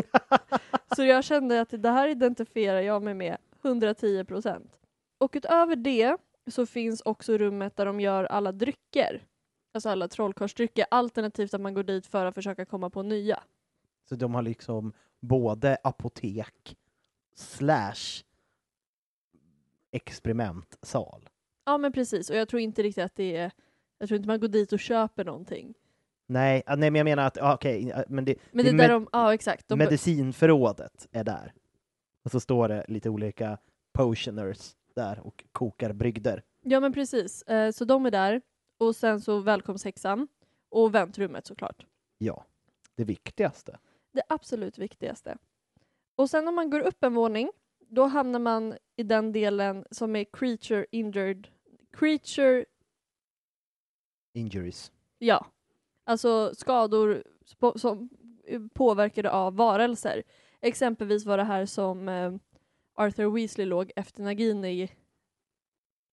så 0.97 1.05
jag 1.05 1.25
kände 1.25 1.61
att 1.61 1.83
det 1.83 1.91
här 1.91 2.09
identifierar 2.09 2.81
jag 2.81 3.03
mig 3.03 3.15
med 3.15 3.37
110 3.63 4.25
procent. 4.25 4.79
Och 5.19 5.33
utöver 5.35 5.77
det 5.77 6.17
så 6.51 6.67
finns 6.67 7.01
också 7.01 7.39
rummet 7.39 7.77
där 7.77 7.87
de 7.87 8.01
gör 8.01 8.25
alla 8.25 8.53
drycker. 8.53 9.27
Alltså 9.75 9.89
alla 9.89 10.09
trollkarlsdrycker, 10.09 10.87
alternativt 10.91 11.55
att 11.55 11.61
man 11.61 11.75
går 11.75 11.83
dit 11.83 12.07
för 12.07 12.27
att 12.27 12.35
försöka 12.35 12.65
komma 12.65 12.91
på 12.91 13.03
nya. 13.03 13.43
Så 14.09 14.15
de 14.15 14.35
har 14.35 14.43
liksom 14.43 14.93
både 15.21 15.79
apotek 15.85 16.77
slash 17.35 18.25
experimentsal. 19.91 21.29
Ja 21.65 21.79
men 21.79 21.93
precis, 21.93 22.31
och 22.31 22.37
jag 22.37 22.49
tror 22.49 22.61
inte 22.61 22.83
riktigt 22.83 23.05
att 23.05 23.17
det 23.17 23.37
är, 23.37 23.53
jag 23.99 24.09
tror 24.09 24.17
inte 24.17 24.27
man 24.27 24.41
går 24.41 24.49
dit 24.49 24.73
och 24.73 24.81
köper 24.81 25.25
någonting. 25.25 25.75
Nej, 26.33 26.63
ah, 26.67 26.77
nej 26.77 26.91
men 26.91 26.99
jag 26.99 27.05
menar 27.05 27.27
att, 27.27 27.39
ah, 27.39 27.55
okej, 27.55 27.93
ah, 27.95 28.05
men 28.09 28.25
det, 28.25 28.35
Men 28.53 28.65
det 28.65 28.71
är 28.71 28.73
det 28.73 28.79
där 28.79 28.89
med- 28.89 28.91
de, 28.91 29.09
ja 29.13 29.35
exakt. 29.35 29.69
De, 29.69 29.79
medicinförrådet 29.79 31.09
är 31.13 31.25
där. 31.25 31.53
Och 32.25 32.31
så 32.31 32.41
står 32.41 32.69
det 32.69 32.85
lite 32.89 33.11
olika 33.11 33.59
potioners 33.93 34.77
där 34.95 35.21
och 35.21 35.45
kokar 35.53 35.93
brygder. 35.93 36.43
Ja 36.61 36.81
men 36.81 36.93
precis, 36.93 37.43
eh, 37.43 37.71
så 37.71 37.85
de 37.85 38.07
är 38.07 38.11
där. 38.11 38.43
Och 38.79 38.97
sen 38.97 39.21
så 39.21 39.39
välkomsthäxan. 39.39 40.29
Och 40.71 40.95
väntrummet 40.95 41.47
såklart. 41.47 41.87
Ja, 42.19 42.45
det 42.97 43.05
viktigaste. 43.05 43.79
Det 44.13 44.23
absolut 44.29 44.79
viktigaste. 44.79 45.39
Och 46.17 46.31
sen 46.31 46.49
om 46.49 46.55
man 46.55 46.71
går 46.71 46.81
upp 46.81 47.05
en 47.05 47.15
våning, 47.15 47.51
då 47.89 48.05
hamnar 48.07 48.39
man 48.39 48.75
i 48.97 49.03
den 49.03 49.33
delen 49.33 49.85
som 49.91 50.17
är 50.17 50.25
creature 50.33 50.87
injured. 50.91 51.49
Creature, 51.93 52.65
Injuries. 54.35 54.93
ja. 55.19 55.47
Alltså 56.13 56.55
skador 56.55 57.23
som 57.77 58.09
eh, 58.47 58.61
påverkade 58.75 59.31
av 59.31 59.57
varelser. 59.57 60.23
Exempelvis 60.61 61.27
var 61.27 61.37
det 61.37 61.45
här 61.45 61.67
som 61.67 62.09
eh, 62.09 62.33
Arthur 62.95 63.31
Weasley 63.31 63.67
låg 63.67 63.93
efter 63.97 64.23
Nagini 64.23 64.91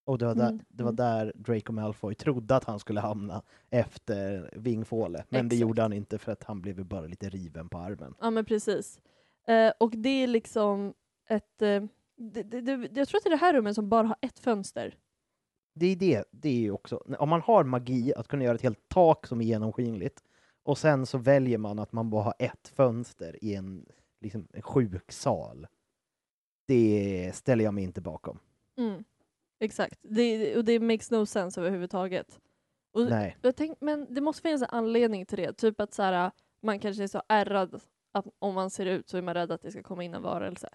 Och 0.04 0.18
det 0.18 0.26
var, 0.26 0.34
där, 0.34 0.48
Mm, 0.48 0.64
det 0.68 0.84
var 0.84 0.92
där 0.92 1.32
Draco 1.34 1.72
Malfoy 1.72 2.14
trodde 2.14 2.56
att 2.56 2.64
han 2.64 2.78
skulle 2.78 3.00
hamna 3.00 3.42
efter 3.70 4.50
Vingfåle. 4.56 5.24
Men 5.28 5.48
det 5.48 5.54
Exakt. 5.54 5.60
gjorde 5.68 5.82
han 5.82 5.92
inte 5.92 6.18
för 6.18 6.32
att 6.32 6.44
han 6.44 6.60
blev 6.60 6.84
bara 6.84 7.06
lite 7.06 7.28
riven 7.28 7.68
på 7.68 7.78
armen. 7.78 8.14
Ja 8.20 8.30
men 8.30 8.44
precis. 8.44 9.00
Eh, 9.46 9.72
och 9.78 9.90
det 9.90 10.22
är 10.22 10.26
liksom 10.26 10.94
ett... 11.28 11.62
Eh, 11.62 11.82
det, 12.16 12.42
det, 12.42 12.60
det, 12.60 13.00
jag 13.00 13.08
tror 13.08 13.18
att 13.18 13.24
det 13.24 13.28
är 13.28 13.30
det 13.30 13.36
här 13.36 13.54
rummet 13.54 13.74
som 13.74 13.88
bara 13.88 14.06
har 14.06 14.16
ett 14.20 14.38
fönster. 14.38 14.94
Det 15.74 15.86
är 15.86 15.96
det, 15.96 16.24
det 16.30 16.48
är 16.48 16.60
ju 16.60 16.70
också, 16.70 16.96
om 17.18 17.28
man 17.28 17.40
har 17.40 17.64
magi 17.64 18.12
att 18.16 18.28
kunna 18.28 18.44
göra 18.44 18.54
ett 18.54 18.62
helt 18.62 18.88
tak 18.88 19.26
som 19.26 19.40
är 19.40 19.44
genomskinligt 19.44 20.22
och 20.62 20.78
sen 20.78 21.06
så 21.06 21.18
väljer 21.18 21.58
man 21.58 21.78
att 21.78 21.92
man 21.92 22.10
bara 22.10 22.22
har 22.22 22.34
ett 22.38 22.68
fönster 22.68 23.44
i 23.44 23.54
en, 23.54 23.86
liksom, 24.20 24.48
en 24.52 24.62
sjuksal. 24.62 25.66
Det 26.66 27.32
ställer 27.34 27.64
jag 27.64 27.74
mig 27.74 27.84
inte 27.84 28.00
bakom. 28.00 28.38
Mm. 28.78 29.04
Exakt. 29.60 29.98
Det, 30.02 30.56
och 30.56 30.64
det 30.64 30.80
makes 30.80 31.10
no 31.10 31.26
sense 31.26 31.60
överhuvudtaget. 31.60 32.40
Och 32.92 33.10
Nej. 33.10 33.36
jag 33.42 33.56
tänk, 33.56 33.80
men 33.80 34.14
det 34.14 34.20
måste 34.20 34.42
finnas 34.42 34.62
en 34.62 34.68
anledning 34.70 35.26
till 35.26 35.38
det. 35.38 35.52
Typ 35.52 35.80
att 35.80 35.94
så 35.94 36.02
här, 36.02 36.30
man 36.62 36.78
kanske 36.78 37.02
är 37.02 37.06
så 37.06 37.22
ärrad 37.28 37.80
att 38.12 38.26
om 38.38 38.54
man 38.54 38.70
ser 38.70 38.86
ut 38.86 39.08
så 39.08 39.18
är 39.18 39.22
man 39.22 39.34
rädd 39.34 39.52
att 39.52 39.62
det 39.62 39.70
ska 39.70 39.82
komma 39.82 40.04
in 40.04 40.14
en 40.14 40.22
varelse. 40.22 40.68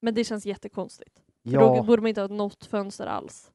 Men 0.00 0.14
det 0.14 0.24
känns 0.24 0.46
jättekonstigt. 0.46 1.22
För 1.44 1.50
Då 1.50 1.76
Ja, 1.76 1.82
borde 1.82 2.02
man 2.02 2.08
inte 2.08 2.20
ha 2.20 2.28
något 2.28 2.64
fönster 2.64 3.06
alls. 3.06 3.52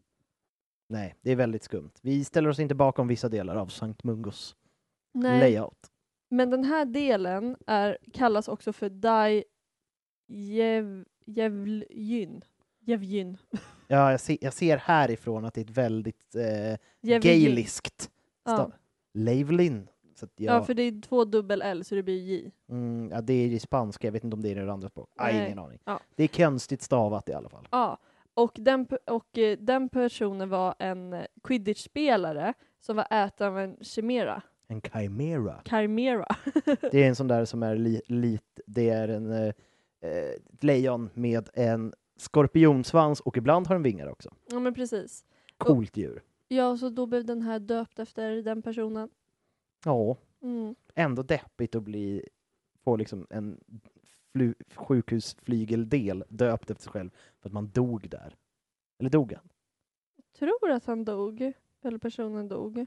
Nej, 0.89 1.15
det 1.21 1.31
är 1.31 1.35
väldigt 1.35 1.63
skumt. 1.63 1.91
Vi 2.01 2.23
ställer 2.25 2.49
oss 2.49 2.59
inte 2.59 2.75
bakom 2.75 3.07
vissa 3.07 3.29
delar 3.29 3.55
av 3.55 3.67
Sankt 3.67 4.03
Mungos 4.03 4.55
Nej. 5.13 5.39
layout. 5.39 5.91
Men 6.29 6.49
den 6.49 6.63
här 6.63 6.85
delen 6.85 7.55
är, 7.67 7.97
kallas 8.13 8.47
också 8.47 8.73
för 8.73 8.89
Dai 8.89 9.43
Jev, 10.27 11.05
Jevljyn. 11.25 12.41
Jevljyn. 12.79 13.37
Ja, 13.91 14.11
jag, 14.11 14.19
ser, 14.19 14.37
jag 14.41 14.53
ser 14.53 14.77
härifrån 14.77 15.45
att 15.45 15.53
det 15.53 15.61
är 15.61 15.65
ett 15.65 15.77
väldigt 15.77 16.35
eh, 16.35 17.19
gaeliskt 17.19 18.09
Ja. 18.45 18.51
stav. 18.55 18.73
Leivlin. 19.13 19.87
Så 20.15 20.25
att 20.25 20.31
Ja. 20.35 20.53
jag, 20.53 20.65
för 20.65 20.73
det 20.73 20.83
är 20.83 21.01
två 21.01 21.25
dubbel 21.25 21.61
L 21.61 21.83
så 21.83 21.95
det 21.95 22.03
blir 22.03 22.17
J. 22.23 22.51
mm, 22.69 23.09
ja, 23.11 23.21
det 23.21 23.33
är 23.33 23.47
i 23.47 23.59
spanska, 23.59 24.07
jag 24.07 24.11
vet 24.11 24.23
inte 24.23 24.35
om 24.35 24.41
det 24.41 24.49
är 24.49 24.51
i 24.51 24.65
det 24.65 24.73
andra 24.73 24.89
språket. 24.89 25.15
Nej, 25.19 25.45
ingen 25.45 25.59
aning. 25.59 25.79
Ja. 25.85 25.99
Det 26.15 26.23
är 26.23 26.27
konstigt 26.27 26.81
stavat 26.81 27.29
i 27.29 27.33
alla 27.33 27.49
fall. 27.49 27.67
Ja. 27.71 27.97
Och 28.33 28.51
den, 28.55 28.87
och 29.07 29.37
eh, 29.37 29.57
den 29.59 29.89
personen 29.89 30.49
var 30.49 30.75
en 30.79 31.13
eh, 31.13 31.25
quidditch-spelare 31.43 32.53
som 32.79 32.95
var 32.95 33.07
ätare 33.11 33.47
av 33.49 33.59
en 33.59 33.77
chimera. 33.81 34.41
En 34.67 34.81
chimera. 34.81 35.61
Chimera. 35.69 36.35
Det 36.91 37.03
är 37.03 37.07
en 37.07 37.15
sån 37.15 37.27
där 37.27 37.45
som 37.51 37.63
är 37.63 37.75
li, 37.75 38.01
lit, 38.07 38.59
det 38.67 38.89
är 38.89 39.07
en 39.07 39.31
eh, 39.31 39.53
eh, 40.01 40.29
ett 40.53 40.63
lejon 40.63 41.09
med 41.13 41.49
en 41.53 41.93
skorpionsvans 42.17 43.19
och 43.19 43.37
ibland 43.37 43.67
har 43.67 43.75
den 43.75 43.83
vingar 43.83 44.07
också. 44.07 44.33
ja 44.51 44.59
men 44.59 44.73
precis. 44.73 45.25
Coolt 45.57 45.97
djur. 45.97 46.23
Ja, 46.47 46.77
så 46.77 46.89
då 46.89 47.05
blev 47.05 47.25
den 47.25 47.41
här 47.41 47.59
döpt 47.59 47.99
efter 47.99 48.41
den 48.41 48.61
personen. 48.61 49.09
Ja, 49.85 50.17
Mm. 50.41 50.75
ändå 50.95 51.23
deppigt 51.23 51.75
att 51.75 51.83
bli, 51.83 52.25
få 52.83 52.95
liksom 52.95 53.27
en 53.29 53.59
sjukhusflygeldel 54.75 56.23
döpt 56.29 56.69
efter 56.71 56.83
sig 56.83 56.91
själv 56.91 57.09
för 57.41 57.49
att 57.49 57.53
man 57.53 57.69
dog 57.69 58.09
där. 58.09 58.35
Eller 58.99 59.09
dog 59.09 59.33
han? 59.33 59.49
Tror 60.39 60.71
att 60.71 60.85
han 60.85 61.05
dog. 61.05 61.53
Eller 61.83 61.97
personen 61.97 62.47
dog. 62.47 62.85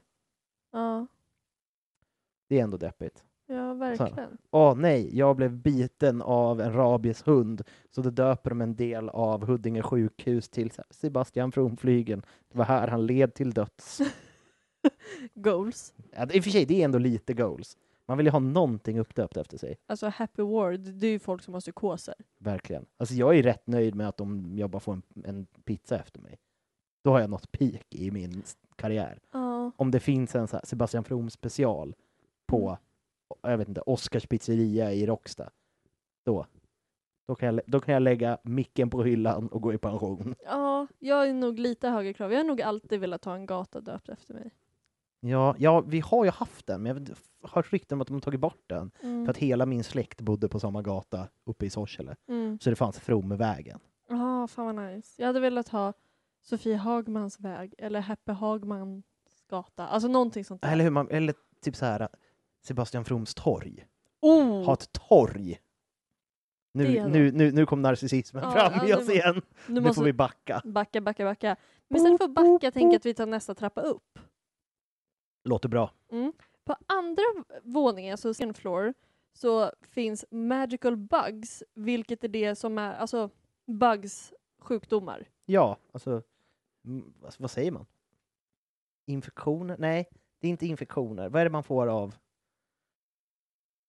Ja, 0.71 1.07
Det 2.49 2.59
är 2.59 2.63
ändå 2.63 2.77
deppigt. 2.77 3.23
ja 3.45 3.73
verkligen. 3.73 4.37
Åh 4.51 4.75
nej, 4.75 5.17
jag 5.17 5.35
blev 5.35 5.57
biten 5.57 6.21
av 6.21 6.61
en 6.61 6.73
rabieshund, 6.73 7.61
så 7.89 8.01
då 8.01 8.09
döper 8.09 8.49
de 8.49 8.61
en 8.61 8.75
del 8.75 9.09
av 9.09 9.45
Huddinge 9.45 9.81
sjukhus 9.81 10.49
till 10.49 10.71
Sebastian 10.89 11.51
From-flygen. 11.51 12.21
Det 12.49 12.57
var 12.57 12.65
här 12.65 12.87
han 12.87 13.05
led 13.05 13.33
till 13.33 13.51
döds. 13.51 14.01
Goals. 15.33 15.93
Ja, 16.11 16.27
I 16.33 16.39
och 16.39 16.43
för 16.43 16.51
sig, 16.51 16.65
det 16.65 16.81
är 16.81 16.85
ändå 16.85 16.97
lite 16.99 17.33
goals. 17.33 17.77
Man 18.07 18.17
vill 18.17 18.25
ju 18.27 18.31
ha 18.31 18.39
någonting 18.39 18.99
uppdöpt 18.99 19.37
efter 19.37 19.57
sig, 19.57 19.77
Alltså 19.85 20.07
Happy 20.07 20.41
Ward, 20.41 20.79
det 20.79 21.07
är 21.07 21.11
ju 21.11 21.19
folk 21.19 21.41
som 21.43 21.53
har 21.53 21.61
psykoser. 21.61 22.15
verkligen. 22.39 22.85
Alltså 22.97 23.15
jag 23.15 23.37
är 23.37 23.43
rätt 23.43 23.67
nöjd 23.67 23.95
med 23.95 24.07
att 24.09 24.17
de, 24.17 24.57
jag 24.57 24.69
bara 24.69 24.79
får 24.79 24.93
en, 24.93 25.03
en 25.25 25.45
pizza 25.45 25.99
efter 25.99 26.21
mig. 26.21 26.39
Då 27.03 27.11
har 27.11 27.19
jag 27.19 27.29
nått 27.29 27.51
peak 27.51 27.85
i 27.89 28.11
min 28.11 28.43
karriär. 28.75 29.19
Ja. 29.31 29.71
Om 29.75 29.91
det 29.91 29.99
finns 29.99 30.35
en 30.35 30.47
så 30.47 30.59
Sebastian 30.63 31.03
From 31.03 31.29
special 31.29 31.95
på, 32.45 32.77
jag 33.41 33.57
vet 33.57 33.67
inte, 33.67 33.81
Oscars 33.81 34.27
pizzeria 34.27 34.93
i 34.93 35.05
Råcksta, 35.05 35.49
då, 36.25 36.45
då, 37.27 37.35
kan 37.35 37.55
jag, 37.55 37.61
då 37.67 37.79
kan 37.79 37.93
jag 37.93 38.03
lägga 38.03 38.37
micken 38.43 38.89
på 38.89 39.03
hyllan 39.03 39.47
och 39.47 39.61
gå 39.61 39.73
i 39.73 39.77
pension. 39.77 40.35
Ja, 40.45 40.87
jag 40.99 41.29
är 41.29 41.33
nog 41.33 41.59
lite 41.59 41.89
högre 41.89 42.13
krav. 42.13 42.31
Jag 42.31 42.39
har 42.39 42.43
nog 42.43 42.61
alltid 42.61 42.99
velat 42.99 43.25
ha 43.25 43.35
en 43.35 43.45
gata 43.45 43.81
döpt 43.81 44.09
efter 44.09 44.33
mig. 44.33 44.51
Ja, 45.25 45.55
ja, 45.57 45.81
vi 45.81 45.99
har 45.99 46.25
ju 46.25 46.31
haft 46.31 46.67
den, 46.67 46.83
men 46.83 46.95
jag 46.95 47.15
har 47.49 47.55
hört 47.55 47.73
rykten 47.73 47.95
om 47.97 48.01
att 48.01 48.07
de 48.07 48.13
har 48.13 48.21
tagit 48.21 48.39
bort 48.39 48.63
den. 48.67 48.91
Mm. 49.03 49.25
För 49.25 49.31
att 49.31 49.37
hela 49.37 49.65
min 49.65 49.83
släkt 49.83 50.21
bodde 50.21 50.49
på 50.49 50.59
samma 50.59 50.81
gata 50.81 51.27
uppe 51.45 51.65
i 51.65 51.69
Sorsele. 51.69 52.15
Mm. 52.29 52.59
Så 52.61 52.69
det 52.69 52.75
fanns 52.75 52.99
Fromvägen. 52.99 53.79
Ja, 54.09 54.47
fan 54.47 54.65
vad 54.65 54.75
nice. 54.75 55.21
Jag 55.21 55.27
hade 55.27 55.39
velat 55.39 55.67
ha 55.67 55.93
Sofie 56.41 56.75
Hagmans 56.75 57.39
väg 57.39 57.73
eller 57.77 57.99
Happy 57.99 58.31
Hagmans 58.31 59.05
gata. 59.49 59.87
Alltså 59.87 60.07
någonting 60.07 60.45
sånt 60.45 60.61
där. 60.61 60.71
Eller, 60.71 60.83
hur 60.83 60.91
man, 60.91 61.09
eller 61.09 61.35
typ 61.61 61.75
så 61.75 61.85
här 61.85 62.07
Sebastian 62.63 63.05
Froms 63.05 63.33
torg. 63.35 63.85
oh! 64.21 64.65
Ha 64.65 64.73
ett 64.73 64.91
torg! 64.91 65.59
Nu, 66.73 67.07
nu, 67.07 67.31
nu, 67.31 67.51
nu 67.51 67.65
kom 67.65 67.81
narcissismen 67.81 68.43
Ja, 68.43 68.51
fram 68.51 68.73
ja, 68.73 68.87
i 68.87 69.01
oss 69.01 69.09
igen. 69.09 69.41
nu 69.67 69.81
Nu 69.81 69.93
får 69.93 70.03
vi 70.03 70.13
backa. 70.13 70.61
backa, 70.65 71.01
backa, 71.01 71.25
backa. 71.25 71.55
Men 71.87 71.97
istället 71.97 72.17
för 72.17 72.25
att 72.25 72.33
backa 72.33 72.71
tänker 72.71 72.87
jag 72.87 72.95
att 72.95 73.05
vi 73.05 73.13
tar 73.13 73.25
nästa 73.25 73.55
trappa 73.55 73.81
upp. 73.81 74.19
Låter 75.43 75.69
bra. 75.69 75.91
Mm. 76.11 76.33
På 76.63 76.75
andra 76.87 77.23
våningen, 77.63 78.11
alltså 78.11 78.33
second 78.33 78.57
floor, 78.57 78.93
så 79.33 79.71
finns 79.81 80.25
magical 80.31 80.97
bugs, 80.97 81.63
vilket 81.73 82.23
är 82.23 82.27
det 82.27 82.55
som 82.55 82.77
är, 82.77 82.93
alltså 82.93 83.29
bugs 83.65 84.33
sjukdomar. 84.59 85.29
Ja, 85.45 85.77
alltså, 85.91 86.21
vad, 87.37 87.51
säger 87.51 87.71
man? 87.71 87.85
Infektioner? 89.05 89.75
Nej, 89.79 90.09
det 90.39 90.47
är 90.47 90.51
inte 90.51 90.65
infektioner. 90.67 91.29
Vad 91.29 91.41
är 91.41 91.45
det 91.45 91.51
man 91.51 91.63
får 91.63 91.87
av 91.87 92.15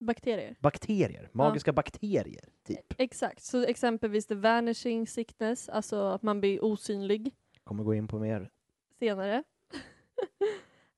Bakterier. 0.00 0.56
bakterier? 0.60 1.30
Magiska 1.32 1.72
bakterier, 1.72 2.48
typ. 2.62 2.94
Exakt, 2.98 3.42
så 3.42 3.64
exempelvis 3.64 4.26
the 4.26 4.34
vanishing 4.34 5.06
sickness, 5.06 5.68
alltså 5.68 5.96
att 6.02 6.22
man 6.22 6.40
blir 6.40 6.64
osynlig 6.64 7.34
Kommer 7.64 7.84
gå 7.84 7.94
in 7.94 8.08
på 8.08 8.18
mer. 8.18 8.50
senare. 8.98 9.44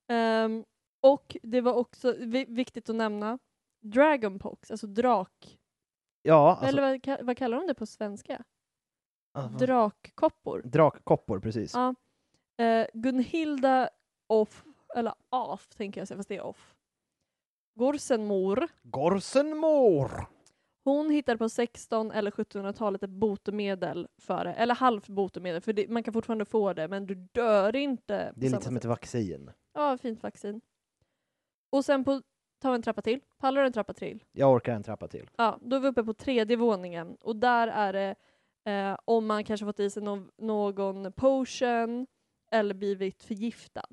Ehm, 0.07 0.65
och 1.01 1.37
det 1.43 1.61
var 1.61 1.73
också 1.73 2.15
vi- 2.19 2.45
viktigt 2.49 2.89
att 2.89 2.95
nämna 2.95 3.39
dragonpox, 3.81 4.71
alltså 4.71 4.87
drak... 4.87 5.59
Ja, 6.21 6.49
alltså, 6.51 6.65
Eller 6.65 6.81
vad, 6.81 6.95
ka- 7.01 7.23
vad 7.23 7.37
kallar 7.37 7.57
de 7.57 7.67
det 7.67 7.73
på 7.73 7.85
svenska? 7.85 8.43
ah, 9.33 9.47
vad- 9.47 9.59
Drakkoppor. 9.59 10.61
drakkoppor, 10.65 11.39
precis. 11.39 11.73
Ja. 11.73 11.95
Eh, 12.65 12.87
Gunhilda 12.93 13.89
Off, 14.27 14.63
eller 14.95 15.13
Af 15.29 15.67
tänker 15.75 16.01
jag 16.01 16.07
säga, 16.07 16.17
fast 16.17 16.29
det 16.29 16.35
är 16.37 16.41
Off. 16.45 16.75
Gorsenmor. 17.79 18.67
Gorsenmor! 18.83 20.25
Hon 20.83 21.09
hittade 21.09 21.37
på 21.37 21.49
16 21.49 22.11
eller 22.11 22.31
1700-talet 22.31 23.03
ett 23.03 23.09
botemedel 23.09 24.07
för 24.21 24.43
det, 24.45 24.53
eller 24.53 24.75
halvt 24.75 25.07
botemedel, 25.07 25.61
för 25.61 25.73
det, 25.73 25.87
man 25.89 26.03
kan 26.03 26.13
fortfarande 26.13 26.45
få 26.45 26.73
det, 26.73 26.87
men 26.87 27.05
du 27.07 27.15
dör 27.15 27.75
inte. 27.75 28.33
Det 28.35 28.45
är 28.45 28.49
lite 28.49 28.63
som 28.63 28.73
sätt. 28.73 28.83
ett 28.83 28.85
vaccin. 28.89 29.51
Ja, 29.77 29.97
fint 29.97 30.23
vaccin. 30.23 30.61
Och 31.69 31.85
sen 31.85 32.03
på, 32.03 32.21
tar 32.61 32.71
vi 32.71 32.75
en 32.75 32.81
trappa 32.81 33.01
till. 33.01 33.19
Pallar 33.37 33.61
du 33.61 33.67
en 33.67 33.73
trappa 33.73 33.93
till? 33.93 34.23
Jag 34.31 34.51
orkar 34.51 34.73
en 34.75 34.83
trappa 34.83 35.07
till. 35.07 35.29
Ja, 35.37 35.59
då 35.61 35.75
är 35.75 35.79
vi 35.79 35.87
uppe 35.87 36.03
på 36.03 36.13
tredje 36.13 36.57
våningen 36.57 37.15
och 37.21 37.35
där 37.35 37.67
är 37.67 37.93
det 37.93 38.15
eh, 38.71 38.97
om 39.05 39.25
man 39.27 39.43
kanske 39.43 39.65
fått 39.65 39.79
i 39.79 39.89
sig 39.89 40.03
no- 40.03 40.29
någon 40.37 41.11
potion 41.13 42.07
eller 42.51 42.73
blivit 42.75 43.23
förgiftad. 43.23 43.87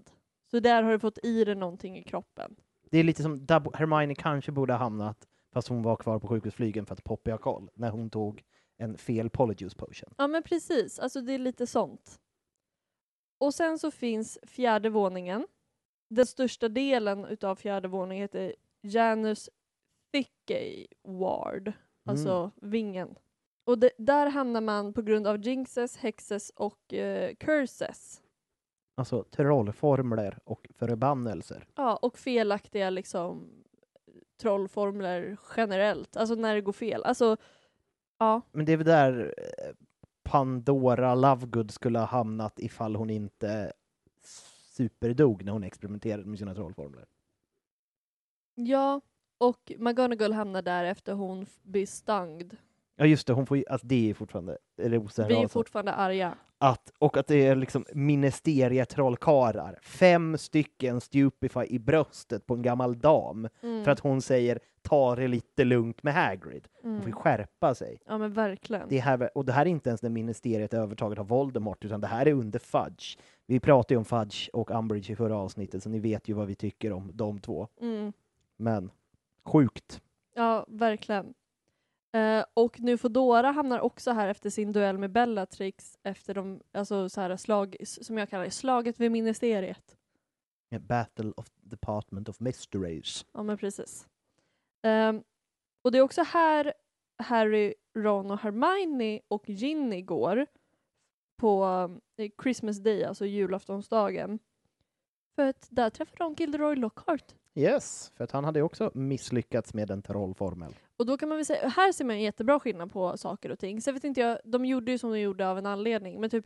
Så 0.50 0.60
där 0.60 0.82
har 0.82 0.92
du 0.92 0.98
fått 0.98 1.18
i 1.24 1.44
dig 1.44 1.54
någonting 1.54 1.98
i 1.98 2.02
kroppen. 2.02 2.56
Det 2.90 2.98
är 2.98 3.04
lite 3.04 3.22
som 3.22 3.46
Hermione 3.74 4.14
kanske 4.14 4.52
borde 4.52 4.72
ha 4.72 4.78
hamnat, 4.78 5.28
fast 5.52 5.68
hon 5.68 5.82
var 5.82 5.96
kvar 5.96 6.18
på 6.18 6.28
sjukhusflygen 6.28 6.86
för 6.86 6.92
att 6.92 7.04
Poppy 7.04 7.30
har 7.30 7.38
koll, 7.38 7.70
när 7.74 7.90
hon 7.90 8.10
tog 8.10 8.42
en 8.76 8.98
fel 8.98 9.30
Polyjuice 9.30 9.74
potion. 9.74 10.14
Ja 10.18 10.26
men 10.26 10.42
precis, 10.42 10.98
alltså 10.98 11.20
det 11.20 11.32
är 11.32 11.38
lite 11.38 11.66
sånt. 11.66 12.20
Och 13.38 13.54
sen 13.54 13.78
så 13.78 13.90
finns 13.90 14.38
fjärde 14.42 14.90
våningen. 14.90 15.46
Den 16.08 16.26
största 16.26 16.68
delen 16.68 17.24
utav 17.24 17.56
fjärde 17.56 17.88
våningen 17.88 18.22
heter 18.22 18.54
Janus 18.82 19.50
Thickey 20.12 20.86
Ward, 21.02 21.72
alltså 22.04 22.50
vingen. 22.56 23.14
Och 23.64 23.78
det, 23.78 23.90
där 23.98 24.26
hamnar 24.26 24.60
man 24.60 24.92
på 24.92 25.02
grund 25.02 25.26
av 25.26 25.46
jinxes, 25.46 25.96
hexes 25.96 26.50
och 26.50 26.94
eh, 26.94 27.34
curses. 27.34 28.22
Alltså 28.96 29.24
trollformler 29.24 30.38
och 30.44 30.68
förbannelser. 30.78 31.66
Ja, 31.74 31.96
och 31.96 32.18
felaktiga 32.18 32.90
liksom 32.90 33.50
trollformler 34.40 35.36
generellt, 35.56 36.16
alltså 36.16 36.34
när 36.34 36.54
det 36.54 36.60
går 36.60 36.72
fel. 36.72 37.04
Alltså, 37.04 37.36
ja. 38.18 38.40
Men 38.52 38.64
det 38.64 38.72
är 38.72 38.76
väl 38.76 38.86
där 38.86 39.34
eh, 39.38 39.74
Pandora 40.24 41.14
Lovegood 41.14 41.70
skulle 41.70 41.98
ha 41.98 42.06
hamnat 42.06 42.58
ifall 42.58 42.96
hon 42.96 43.10
inte 43.10 43.72
superdog 44.76 45.44
när 45.44 45.52
hon 45.52 45.64
experimenterade 45.64 46.24
med 46.24 46.38
sina 46.38 46.54
trollformler. 46.54 47.04
Ja, 48.54 49.00
och 49.38 49.72
McGonagall 49.78 50.32
hamnar 50.32 50.62
där 50.62 50.84
efter 50.84 51.12
hon 51.12 51.46
blir 51.62 51.86
stanged. 51.86 52.56
Ja 52.96 53.06
just 53.06 53.26
det, 53.26 53.32
hon 53.32 53.46
får 53.46 53.56
ju, 53.56 53.64
alltså 53.70 53.86
det 53.86 54.10
är 54.10 54.14
fortfarande 54.14 54.58
rosen 54.78 55.28
Vi 55.28 55.34
är 55.34 55.38
rasar. 55.38 55.48
fortfarande 55.48 55.92
arga. 55.92 56.34
att, 56.58 56.92
och 56.98 57.16
att 57.16 57.26
det 57.26 57.46
är 57.46 57.56
liksom 57.56 57.84
ministerietrollkarlar. 57.92 59.78
Fem 59.82 60.38
stycken 60.38 61.00
stupefy 61.00 61.64
i 61.68 61.78
bröstet 61.78 62.46
på 62.46 62.54
en 62.54 62.62
gammal 62.62 62.98
dam 62.98 63.48
Mm. 63.62 63.84
för 63.84 63.90
att 63.90 64.00
hon 64.00 64.22
säger 64.22 64.58
ta 64.82 65.16
det 65.16 65.28
lite 65.28 65.64
lugnt 65.64 66.02
med 66.02 66.14
Hagrid. 66.14 66.68
Hon 66.82 66.96
får 67.00 67.08
Mm. 67.08 67.18
skärpa 67.18 67.74
sig. 67.74 67.98
Ja 68.06 68.18
men 68.18 68.32
verkligen. 68.32 68.88
Det 68.88 68.98
här, 68.98 69.30
och 69.38 69.44
det 69.44 69.52
här 69.52 69.66
är 69.66 69.70
inte 69.70 69.90
ens 69.90 70.02
när 70.02 70.10
ministeriet 70.10 70.74
är 70.74 70.78
övertaget 70.78 71.18
av 71.18 71.28
Voldemort, 71.28 71.84
utan 71.84 72.00
det 72.00 72.06
här 72.06 72.26
är 72.28 72.32
under 72.32 72.58
Fudge. 72.58 73.18
Vi 73.46 73.60
pratade 73.60 73.94
ju 73.94 73.98
om 73.98 74.04
Fudge 74.04 74.48
och 74.52 74.70
Umbridge 74.70 75.12
i 75.12 75.16
förra 75.16 75.36
avsnittet, 75.36 75.82
så 75.82 75.88
ni 75.88 76.00
vet 76.00 76.28
ju 76.28 76.32
vad 76.32 76.46
vi 76.46 76.54
tycker 76.54 76.92
om 76.92 77.10
de 77.14 77.40
två. 77.40 77.68
Mm. 77.80 78.12
Men 78.56 78.90
sjukt. 79.44 80.02
Ja, 80.34 80.64
verkligen. 80.68 81.34
Eh, 82.12 82.44
och 82.54 82.80
nu 82.80 82.98
Fodora 82.98 83.50
hamnar 83.50 83.80
också 83.80 84.10
här 84.10 84.28
efter 84.28 84.50
sin 84.50 84.72
duell 84.72 84.98
med 84.98 85.10
Bellatrix 85.10 85.98
efter 86.02 86.34
de, 86.34 86.60
alltså 86.72 87.08
så 87.08 87.20
här 87.20 87.36
slag, 87.36 87.76
som 87.84 88.18
jag 88.18 88.30
kallar 88.30 88.44
det, 88.44 88.50
slaget 88.50 89.00
vid 89.00 89.12
ministeriet. 89.12 89.96
A 90.70 90.78
Battle 90.78 91.32
of 91.36 91.46
Department 91.56 92.28
of 92.28 92.40
Mysteries. 92.40 93.26
Ja 93.32 93.42
men 93.42 93.58
precis. 93.58 94.08
Ehm, 94.82 95.22
och 95.82 95.92
det 95.92 95.98
är 95.98 96.02
också 96.02 96.22
här 96.22 96.72
Harry, 97.16 97.74
Ron 97.96 98.30
och 98.30 98.38
Hermione 98.38 99.20
och 99.28 99.48
Ginny 99.48 100.02
går 100.02 100.46
på 101.44 101.64
eh, 102.16 102.30
Christmas 102.42 102.78
Day, 102.78 103.04
alltså 103.04 103.26
julaftonsdagen. 103.26 104.38
För 105.36 105.46
att 105.46 105.68
där 105.70 105.90
träffar 105.90 106.16
de 106.18 106.34
Gilderoy 106.38 106.76
Lockhart. 106.76 107.34
Yes, 107.54 108.12
för 108.16 108.24
att 108.24 108.30
han 108.30 108.44
hade 108.44 108.62
också 108.62 108.90
misslyckats 108.94 109.74
med 109.74 109.90
en 109.90 110.02
trollformel. 110.02 110.74
Och 110.96 111.06
då 111.06 111.18
kan 111.18 111.28
man 111.28 111.38
väl 111.38 111.46
säga, 111.46 111.68
här 111.68 111.92
ser 111.92 112.04
man 112.04 112.16
en 112.16 112.22
jättebra 112.22 112.60
skillnad 112.60 112.92
på 112.92 113.16
saker 113.16 113.50
och 113.50 113.58
ting. 113.58 113.80
Sen 113.80 113.94
vet 113.94 114.04
inte 114.04 114.20
jag, 114.20 114.38
de 114.44 114.64
gjorde 114.64 114.92
ju 114.92 114.98
som 114.98 115.10
de 115.10 115.20
gjorde 115.20 115.48
av 115.48 115.58
en 115.58 115.66
anledning, 115.66 116.20
men 116.20 116.30
typ 116.30 116.44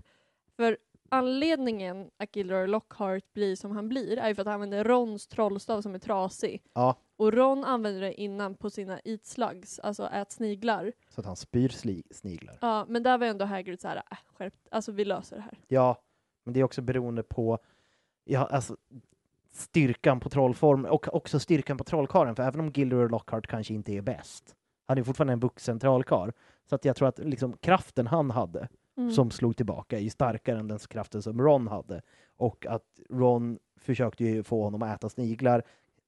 för 0.56 0.78
anledningen 1.08 2.10
att 2.16 2.36
Gilderoy 2.36 2.66
Lockhart 2.66 3.32
blir 3.32 3.56
som 3.56 3.70
han 3.70 3.88
blir 3.88 4.18
är 4.18 4.28
ju 4.28 4.34
för 4.34 4.42
att 4.42 4.46
han 4.46 4.54
använder 4.54 4.84
Rons 4.84 5.26
trollstav 5.26 5.82
som 5.82 5.94
är 5.94 5.98
trasig. 5.98 6.62
Ja, 6.74 6.96
Och 7.18 7.32
Ron 7.32 7.64
använder 7.64 8.00
det 8.00 8.20
innan 8.20 8.54
på 8.54 8.70
sina 8.70 9.00
eat 9.04 9.26
slugs, 9.26 9.78
alltså 9.78 10.08
ät 10.12 10.32
sniglar. 10.32 10.92
så 11.08 11.20
att 11.20 11.26
han 11.26 11.36
spyr 11.36 11.68
sniglar. 12.14 12.58
Ja, 12.60 12.86
men 12.88 13.02
där 13.02 13.18
var 13.18 13.26
ändå 13.26 13.44
Hagrid 13.44 13.80
såhär, 13.80 13.96
äh, 13.96 14.18
skärpt, 14.34 14.68
alltså 14.70 14.92
vi 14.92 15.04
löser 15.04 15.36
det 15.36 15.42
här. 15.42 15.58
Ja, 15.68 16.02
men 16.44 16.54
det 16.54 16.60
är 16.60 16.64
också 16.64 16.82
beroende 16.82 17.22
på 17.22 17.58
ja, 18.24 18.46
alltså, 18.46 18.76
styrkan 19.52 20.20
på 20.20 20.28
trollform 20.30 20.84
och 20.84 21.14
också 21.14 21.40
styrkan 21.40 21.76
på 21.78 21.84
trollkarlen. 21.84 22.36
För 22.36 22.42
även 22.42 22.60
om 22.60 22.68
Gilderoy 22.74 23.08
Lockhart 23.08 23.46
kanske 23.46 23.74
inte 23.74 23.92
är 23.92 24.02
bäst, 24.02 24.56
han 24.86 24.98
är 24.98 25.02
fortfarande 25.02 25.32
en 25.32 25.40
vuxen 25.40 25.78
trollkarl. 25.80 26.30
Så 26.68 26.74
att 26.74 26.84
jag 26.84 26.96
tror 26.96 27.08
att 27.08 27.18
liksom, 27.18 27.52
kraften 27.56 28.06
han 28.06 28.30
hade, 28.30 28.68
Mm. 28.96 29.10
som 29.10 29.30
slog 29.30 29.56
tillbaka, 29.56 29.96
är 29.96 30.00
ju 30.00 30.10
starkare 30.10 30.58
än 30.58 30.68
den 30.68 30.78
kraften 30.78 31.22
som 31.22 31.40
Ron 31.42 31.68
hade. 31.68 32.02
Och 32.36 32.66
att 32.66 33.00
Ron 33.10 33.58
försökte 33.76 34.24
ju 34.24 34.42
få 34.42 34.62
honom 34.62 34.82
att 34.82 34.96
äta 34.96 35.08
sniglar. 35.08 35.62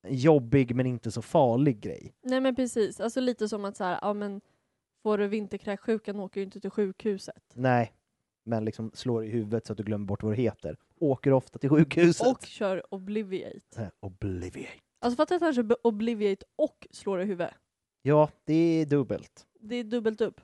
Jobbig 0.08 0.74
men 0.74 0.86
inte 0.86 1.10
så 1.10 1.22
farlig 1.22 1.80
grej. 1.80 2.14
Nej 2.22 2.40
men 2.40 2.56
precis, 2.56 3.00
alltså 3.00 3.20
lite 3.20 3.48
som 3.48 3.64
att 3.64 3.76
såhär, 3.76 3.98
ja 4.02 4.14
men 4.14 4.40
får 5.02 5.18
du 5.18 5.28
vinterkräksjukan 5.28 6.20
åker 6.20 6.40
du 6.40 6.44
inte 6.44 6.60
till 6.60 6.70
sjukhuset. 6.70 7.52
Nej, 7.54 7.92
men 8.44 8.64
liksom 8.64 8.90
slår 8.94 9.24
i 9.24 9.28
huvudet 9.28 9.66
så 9.66 9.72
att 9.72 9.76
du 9.76 9.82
glömmer 9.84 10.06
bort 10.06 10.22
vad 10.22 10.32
du 10.32 10.36
heter. 10.36 10.76
Åker 11.00 11.32
ofta 11.32 11.58
till 11.58 11.70
sjukhuset. 11.70 12.26
Och 12.26 12.44
kör 12.44 12.94
Obliviate. 12.94 13.60
Så 13.74 13.80
här, 13.80 13.90
Obliviate. 14.00 14.80
Alltså 14.98 15.16
fattar 15.16 15.36
att 15.36 15.42
han 15.42 15.54
kör 15.54 15.86
Obliviate 15.86 16.46
och 16.56 16.86
slår 16.90 17.20
i 17.20 17.24
huvudet. 17.24 17.54
Ja, 18.02 18.30
det 18.44 18.54
är 18.54 18.86
dubbelt. 18.86 19.46
Det 19.60 19.76
är 19.76 19.84
dubbelt 19.84 20.20
upp. 20.20 20.40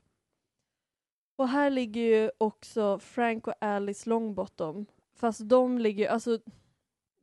Och 1.37 1.49
här 1.49 1.71
ligger 1.71 2.01
ju 2.01 2.31
också 2.38 2.99
Frank 2.99 3.47
och 3.47 3.55
Alice 3.61 4.09
Longbottom. 4.09 4.87
Fast 5.14 5.49
de 5.49 5.79
ligger 5.79 6.09
alltså 6.09 6.38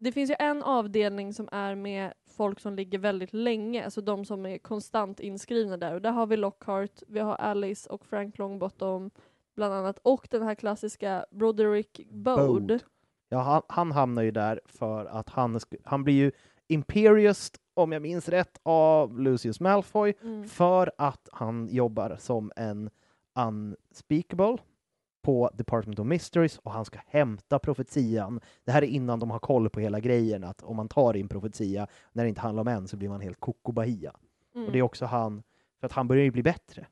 det 0.04 0.12
finns 0.12 0.30
ju 0.32 0.36
en 0.39 0.63
avdelning 0.63 1.34
som 1.34 1.50
är 1.52 1.76
med 1.76 2.13
folk 2.38 2.60
som 2.60 2.76
ligger 2.76 3.00
väldigt 3.00 3.34
länge, 3.34 3.86
alltså 3.86 4.02
de 4.02 4.26
som 4.26 4.46
är 4.46 4.58
konstant 4.58 5.20
inskrivna 5.20 5.78
där. 5.78 5.94
Och 5.94 6.02
där 6.02 6.12
har 6.12 6.26
vi 6.26 6.38
Lockhart, 6.38 7.04
vi 7.08 7.20
har 7.20 7.36
Alice 7.36 7.89
och 7.89 8.06
Frank 8.06 8.38
Longbottom 8.38 9.12
bland 9.56 9.74
annat. 9.74 10.00
Och 10.04 10.28
den 10.32 10.44
här 10.44 10.56
klassiska 10.56 11.26
Broderick 11.32 12.02
Bode. 12.10 12.48
Bode. 12.48 12.80
Ja, 13.30 13.39
han, 13.39 13.62
han 13.68 13.92
hamnar 13.92 14.22
ju 14.22 14.32
där 14.32 14.62
för 14.66 15.06
att 15.06 15.30
han, 15.30 15.60
han 15.84 16.04
blir 16.04 16.13
ju 16.13 16.32
Imperius, 16.68 17.52
om 17.74 17.92
jag 17.92 18.02
minns 18.02 18.30
rätt, 18.30 18.60
av 18.63 19.20
Lucius 19.20 19.60
Malfoy 19.60 20.13
Mm. 20.22 20.48
för 20.48 20.92
att 20.98 21.30
han 21.32 21.68
jobbar 21.72 22.18
som 22.20 22.52
en 22.56 22.89
unspeakable 23.39 24.58
på 25.23 25.49
Department 25.53 25.99
of 25.99 26.07
Mysteries 26.07 26.57
och 26.57 26.71
han 26.71 26.86
ska 26.86 26.99
hämta 27.07 27.59
profetian. 27.59 28.39
Det 28.63 28.71
här 28.71 28.81
är 28.81 28.88
innan 28.88 29.19
de 29.19 29.31
har 29.31 29.39
koll 29.39 29.69
på 29.69 29.79
hela 29.79 29.99
grejen, 29.99 30.43
att 30.43 30.63
om 30.63 30.75
man 30.75 30.88
tar 30.88 31.13
in 31.17 31.27
profetia, 31.27 31.88
när 32.12 32.23
det 32.23 32.29
inte 32.29 32.41
handlar 32.41 32.62
om 32.62 32.67
en 32.67 32.88
så 32.88 32.97
blir 32.97 33.09
man 33.09 33.21
helt 33.21 33.39
kokobahia. 33.39 34.15
Mm. 34.55 34.65
Och 34.67 34.71
det 34.73 34.79
är 34.79 34.83
också 34.83 35.05
han, 35.05 35.43
för 35.79 35.86
att 35.88 35.93
han 35.93 36.07
börjar 36.07 36.23
ju 36.23 36.31
bli 36.31 36.43
bättre. 36.43 36.88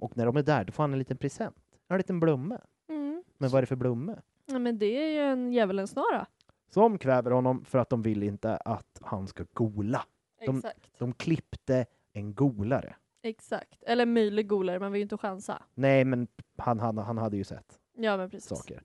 Och 0.00 0.16
när 0.16 0.26
de 0.26 0.36
är 0.36 0.42
där, 0.42 0.64
då 0.64 0.72
får 0.72 0.82
han 0.82 0.92
en 0.92 0.98
liten 0.98 1.16
present. 1.16 1.56
En 1.88 1.96
liten 1.96 2.20
blomme. 2.20 2.58
Mm. 2.88 3.24
Men 3.38 3.50
vad 3.50 3.58
är 3.58 3.62
det 3.62 3.66
för 3.66 3.76
blomme? 3.76 4.16
Ja, 4.46 4.58
men 4.58 4.78
det 4.78 4.86
är 4.86 5.08
ju 5.10 5.18
en 5.32 5.52
djävulens 5.52 5.90
snara. 5.90 6.26
Som 6.70 6.98
kväver 6.98 7.30
honom 7.30 7.64
för 7.64 7.78
att 7.78 7.90
de 7.90 8.02
vill 8.02 8.22
inte 8.22 8.56
att 8.56 9.00
han 9.02 9.26
ska 9.26 9.44
gola. 9.52 10.04
De- 10.46 10.56
Exakt. 10.56 10.98
De 10.98 11.12
klippte 11.12 11.86
en 12.12 12.34
golare. 12.34 12.94
Exakt. 13.22 13.82
Eller 13.82 14.06
möjlig 14.06 14.48
golare, 14.48 14.78
man 14.80 14.92
vill 14.92 14.98
ju 15.00 15.02
inte 15.02 15.16
chansa. 15.16 15.62
Nej, 15.74 16.04
men 16.04 16.26
han, 16.56 16.80
han, 16.80 16.98
han 16.98 17.18
hade 17.18 17.36
ju 17.36 17.44
sett 17.44 17.78
Ja 17.96 18.16
men 18.16 18.30
precis. 18.30 18.48
saker. 18.48 18.82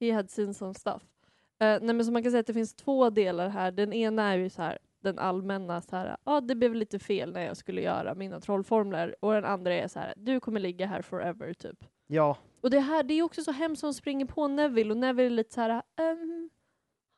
He 0.00 0.12
had 0.12 0.30
seen 0.30 0.54
some 0.54 0.74
stuff. 0.74 1.02
Eh, 1.58 1.78
nej 1.82 1.94
men 1.94 2.04
så 2.04 2.12
man 2.12 2.22
kan 2.22 2.32
säga 2.32 2.40
att 2.40 2.46
det 2.46 2.54
finns 2.54 2.74
två 2.74 3.10
delar 3.10 3.48
här. 3.48 3.72
Den 3.72 3.92
ena 3.92 4.32
är 4.32 4.36
ju 4.36 4.50
så 4.50 4.62
här 4.62 4.78
den 5.02 5.18
allmänna 5.18 5.80
så 5.80 5.96
här, 5.96 6.16
ah, 6.24 6.40
det 6.40 6.54
blev 6.54 6.74
lite 6.74 6.98
fel 6.98 7.32
när 7.32 7.40
jag 7.46 7.56
skulle 7.56 7.80
göra 7.82 8.14
mina 8.14 8.40
trollformler. 8.40 9.16
Och 9.20 9.32
den 9.32 9.44
andra 9.44 9.74
är 9.74 9.88
så 9.88 9.98
här, 9.98 10.14
du 10.16 10.40
kommer 10.40 10.60
ligga 10.60 10.86
här 10.86 11.02
forever 11.02 11.52
typ. 11.54 11.84
Ja, 12.06 12.36
Och 12.62 12.70
det 12.70 12.80
här, 12.80 13.02
det 13.02 13.14
är 13.14 13.22
också 13.22 13.42
så 13.44 13.52
hemskt 13.52 13.80
som 13.80 13.94
springer 13.94 14.26
på 14.26 14.48
Neville 14.48 14.90
och 14.90 14.96
Neville 14.96 15.26
är 15.26 15.30
lite 15.30 15.54
så 15.54 15.60
här, 15.60 15.82
um, 16.00 16.50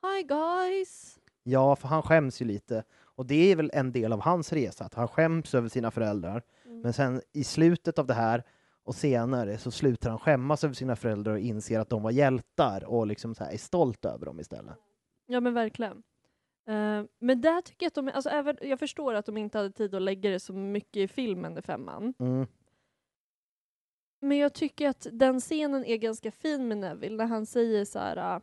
hi 0.03 0.23
guys. 0.23 1.19
ja, 1.43 1.77
för 1.77 1.89
han 1.89 2.03
skäms 2.03 2.43
ju 2.43 2.47
lite. 2.47 2.85
Och 2.99 3.27
det 3.27 3.53
är 3.53 3.57
väl 3.57 3.71
en 3.75 3.93
del 3.93 4.13
av 4.13 4.21
hans 4.21 4.53
resa, 4.53 4.85
att 4.85 4.95
han 4.95 5.09
skäms 5.09 5.55
över 5.55 5.69
sina 5.69 5.91
föräldrar. 5.91 6.43
Mm. 6.65 6.81
Men 6.81 6.93
sen 6.93 7.21
i 7.33 7.45
slutet 7.45 7.99
av 7.99 8.07
det 8.07 8.15
här 8.15 8.43
och 8.87 8.95
senare 8.95 9.59
så 9.59 9.71
slutar 9.71 10.11
han 10.11 10.19
skämmas 10.19 10.65
över 10.65 10.75
sina 10.75 10.97
föräldrar 10.97 11.33
och 11.33 11.39
inser 11.39 11.81
att 11.81 11.89
de 11.91 12.03
var 12.03 12.11
hjältar 12.11 12.85
och 12.85 13.07
liksom 13.07 13.35
så 13.35 13.45
är 13.45 13.57
stolt 13.57 14.05
över 14.05 14.27
dem 14.27 14.41
istället. 14.41 14.75
Ja 15.27 15.41
men 15.41 15.55
verkligen. 15.55 16.03
Eh, 16.69 17.05
men 17.19 17.41
där 17.41 17.61
tycker 17.63 17.87
jag 17.87 17.91
att 17.91 17.95
de, 17.95 18.09
alltså 18.15 18.31
även, 18.31 18.57
jag 18.61 18.79
förstår 18.79 19.15
att 19.15 19.27
de 19.27 19.37
inte 19.37 19.59
hade 19.59 19.71
tid 19.71 19.95
att 19.95 20.03
lägga 20.03 20.31
det 20.31 20.41
så 20.41 20.53
mycket 20.53 20.97
i 20.97 21.09
filmen 21.09 21.59
i 21.59 21.63
femman. 21.63 22.15
Mm. 22.19 22.47
Men 24.21 24.39
jag 24.39 24.53
tycker 24.55 24.89
att 24.89 25.07
den 25.13 25.41
scenen 25.41 25.85
är 25.85 25.97
ganska 25.97 26.31
fin 26.31 26.69
med 26.69 26.79
Neville 26.79 27.17
när 27.17 27.27
han 27.27 27.47
säger 27.47 27.85
så 27.85 27.99
här. 27.99 28.37
uh, 28.37 28.43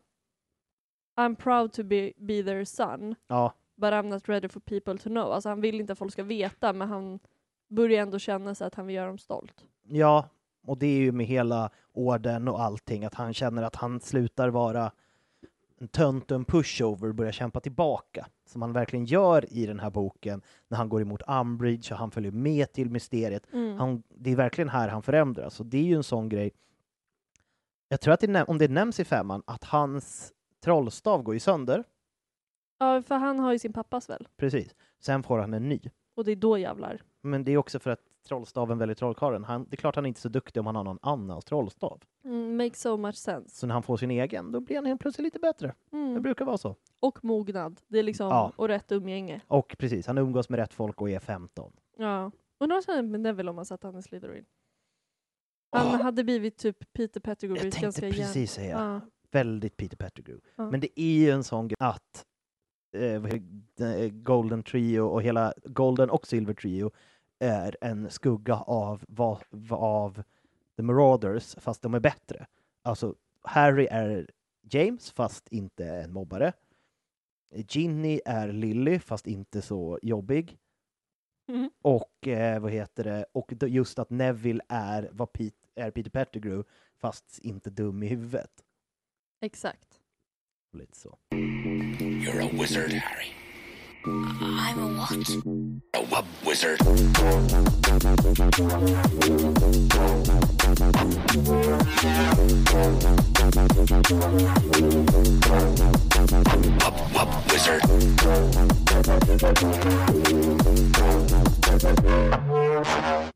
I'm 1.17 1.35
proud 1.35 1.73
to 1.73 1.83
be, 1.83 2.11
be 2.17 2.43
their 2.43 2.65
son, 2.65 3.15
Ja, 3.27 3.53
but 3.75 3.89
I'm 3.93 4.09
not 4.09 4.29
ready 4.29 4.49
for 4.49 4.59
people 4.59 4.97
to 4.97 5.09
know. 5.09 5.31
Alltså 5.31 5.49
han 5.49 5.61
vill 5.61 5.79
inte 5.79 5.93
att 5.93 5.99
folk 5.99 6.13
ska 6.13 6.23
veta, 6.23 6.73
men 6.73 6.89
han 6.89 7.19
börjar 7.69 8.01
ändå 8.01 8.19
känna 8.19 8.55
sig 8.55 8.67
att 8.67 8.75
han 8.75 8.87
vill 8.87 8.95
göra 8.95 9.07
dem 9.07 9.17
stolt. 9.17 9.65
ja, 9.83 10.29
och 10.65 10.77
det 10.77 10.87
är 10.87 10.99
ju 10.99 11.11
med 11.11 11.25
hela 11.25 11.69
orden 11.93 12.47
och 12.47 12.61
allting, 12.61 13.05
att 13.05 13.13
han 13.13 13.33
känner 13.33 13.63
att 13.63 13.75
han 13.75 13.99
slutar 13.99 14.49
vara 14.49 14.91
en 15.83 15.87
tönt 15.87 16.31
och 16.31 16.35
en 16.35 16.45
pushover 16.45 17.09
och 17.09 17.15
börjar 17.15 17.31
kämpa 17.31 17.59
tillbaka. 17.59 18.27
Som 18.45 18.61
han 18.61 18.73
verkligen 18.73 19.05
gör 19.05 19.53
i 19.53 19.65
den 19.65 19.79
här 19.79 19.89
boken 19.89 20.41
när 20.67 20.77
han 20.77 20.89
går 20.89 21.01
emot 21.01 21.21
Umbridge 21.27 21.93
och 21.93 21.99
han 21.99 22.11
följer 22.11 22.31
med 22.31 22.73
till 22.73 22.89
mysteriet. 22.89 23.53
Mm. 23.53 23.77
Han, 23.77 24.03
det 24.09 24.31
är 24.31 24.35
verkligen 24.35 24.69
här 24.69 24.89
han 24.89 25.03
förändras 25.03 25.59
och 25.59 25.65
det 25.65 25.77
är 25.77 25.83
ju 25.83 25.95
en 25.95 26.03
sån 26.03 26.29
grej. 26.29 26.51
Jag 27.89 28.01
tror 28.01 28.13
att 28.13 28.19
det, 28.19 28.43
om 28.43 28.57
det 28.57 28.67
nämns 28.67 28.99
i 28.99 29.05
femman, 29.05 29.43
att 29.45 29.63
hans 29.63 30.33
trollstav 30.63 31.23
går 31.23 31.33
ju 31.33 31.39
sönder. 31.39 31.83
Ja, 32.79 33.01
för 33.01 33.15
han 33.15 33.39
har 33.39 33.53
ju 33.53 33.59
sin 33.59 33.73
pappas 33.73 34.09
väl? 34.09 34.27
Precis. 34.37 34.75
Sen 34.99 35.23
får 35.23 35.39
han 35.39 35.53
en 35.53 35.69
ny. 35.69 35.79
Och 36.15 36.25
det 36.25 36.31
är 36.31 36.35
då 36.35 36.57
jävlar. 36.57 37.01
Men 37.21 37.43
det 37.43 37.51
är 37.51 37.57
också 37.57 37.79
för 37.79 37.91
att 37.91 38.01
trollstaven 38.23 38.77
väljer 38.77 38.95
trollkarlen. 38.95 39.43
Han, 39.43 39.63
det 39.69 39.75
är 39.75 39.77
klart 39.77 39.95
han 39.95 40.05
är 40.05 40.07
inte 40.07 40.21
så 40.21 40.29
duktig 40.29 40.59
om 40.59 40.65
han 40.65 40.75
har 40.75 40.83
någon 40.83 40.99
annans 41.01 41.45
trollstav. 41.45 42.01
Mm, 42.25 42.57
makes 42.57 42.81
so 42.81 42.97
much 42.97 43.15
sense. 43.15 43.55
Så 43.55 43.67
när 43.67 43.73
han 43.73 43.83
får 43.83 43.97
sin 43.97 44.11
egen, 44.11 44.51
då 44.51 44.59
blir 44.59 44.75
han 44.75 44.85
helt 44.85 45.01
plötsligt 45.01 45.23
lite 45.25 45.39
bättre. 45.39 45.73
Det 45.91 45.97
Mm. 45.97 46.21
brukar 46.21 46.45
vara 46.45 46.57
så. 46.57 46.75
Och 46.99 47.23
mognad. 47.25 47.81
Det 47.87 47.99
är 47.99 48.03
liksom, 48.03 48.27
Ja. 48.27 48.51
och 48.55 48.67
rätt 48.67 48.91
umgänge. 48.91 49.41
Och 49.47 49.75
precis, 49.79 50.07
han 50.07 50.17
umgås 50.17 50.49
med 50.49 50.57
rätt 50.59 50.73
folk 50.73 51.01
och 51.01 51.09
är 51.09 51.19
15. 51.19 51.71
Ja. 51.97 52.31
Undrar 52.59 52.75
vad 52.77 52.83
som 52.83 52.93
händer 52.95 53.11
med 53.11 53.19
Neville 53.19 53.49
om 53.49 53.55
man 53.55 53.65
satt 53.65 53.83
han 53.83 53.97
i 53.97 54.01
Slytherin. 54.01 54.45
Han 55.71 55.87
Åh, 55.87 56.01
hade 56.01 56.23
blivit 56.23 56.57
typ 56.57 56.93
Peter 56.93 57.19
Pettigrew. 57.19 57.65
jag 57.65 57.73
tänkte 57.73 58.01
precis 58.01 58.51
säga, 58.51 58.77
Ja. 58.79 59.01
väldigt 59.31 59.77
Peter 59.77 59.97
Pettigrew. 59.97 60.41
Ja. 60.55 60.71
Men 60.71 60.79
det 60.79 60.99
är 60.99 61.17
ju 61.19 61.29
en 61.29 61.43
sån 61.43 61.67
grej 61.67 61.75
att 61.79 62.25
eh, 62.95 63.13
eh, 63.89 64.09
Golden 64.11 64.63
Trio 64.63 65.01
och 65.01 65.21
hela 65.21 65.53
Golden 65.65 66.09
och 66.09 66.27
Silver 66.27 66.53
Trio 66.53 66.91
är 67.39 67.77
en 67.81 68.09
skugga 68.09 68.55
av, 68.55 69.03
vad, 69.07 69.43
vad- 69.49 69.79
av 69.83 70.23
The 70.75 70.83
Marauders, 70.83 71.55
fast 71.59 71.81
de 71.81 71.93
är 71.93 71.99
bättre. 71.99 72.47
Alltså, 72.81 73.15
Harry 73.41 73.87
är 73.91 74.29
James, 74.69 75.11
fast 75.11 75.47
inte 75.47 75.85
en 75.85 76.13
mobbare. 76.13 76.53
Ginny 77.55 78.19
är 78.25 78.51
Lily, 78.51 78.99
fast 78.99 79.27
inte 79.27 79.61
så 79.61 79.99
jobbig. 80.01 80.57
Mhm. 81.47 81.69
Och 81.81 82.27
eh, 82.27 82.59
vad 82.59 82.71
heter 82.71 83.03
det? 83.03 83.25
Och 83.31 83.51
just 83.67 83.99
att 83.99 84.09
Neville 84.09 84.63
är, 84.69 85.09
vad 85.11 85.31
Pete, 85.33 85.57
är 85.75 85.91
Peter 85.91 86.09
Pettigrew, 86.11 86.63
fast 86.95 87.39
inte 87.39 87.69
dum 87.69 88.03
i 88.03 88.07
huvudet. 88.07 88.51
Exakt. 89.41 89.99
Lite 90.73 90.97
så. 90.97 91.17
You're 91.31 92.45
a 92.45 92.49
wizard, 92.51 92.91
Harry. 92.91 93.31
I'm 94.05 94.79
a 94.79 94.87
what? 94.97 95.43
A 95.97 96.23
wizard. 96.45 96.79
Wub 107.13 107.29
wizard. 107.51 107.81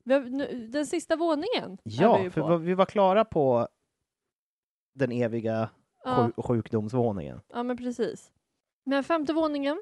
Vi 0.04 0.14
den 0.72 0.86
sista 0.88 1.16
våningen 1.16 1.78
vi 1.84 1.92
Ja, 1.96 2.24
ju 2.24 2.30
för 2.32 2.58
vi 2.58 2.74
var 2.74 2.86
klara 2.86 3.26
på 3.26 3.68
den 4.96 5.12
eviga 5.12 5.70
Ja. 6.04 6.16
sju- 6.36 6.42
sjukdomsvåningen. 6.42 7.42
Ja, 7.54 7.64
men 7.64 7.78
precis. 7.78 8.32
Men 8.86 9.04
femte 9.04 9.34
våningen 9.34 9.82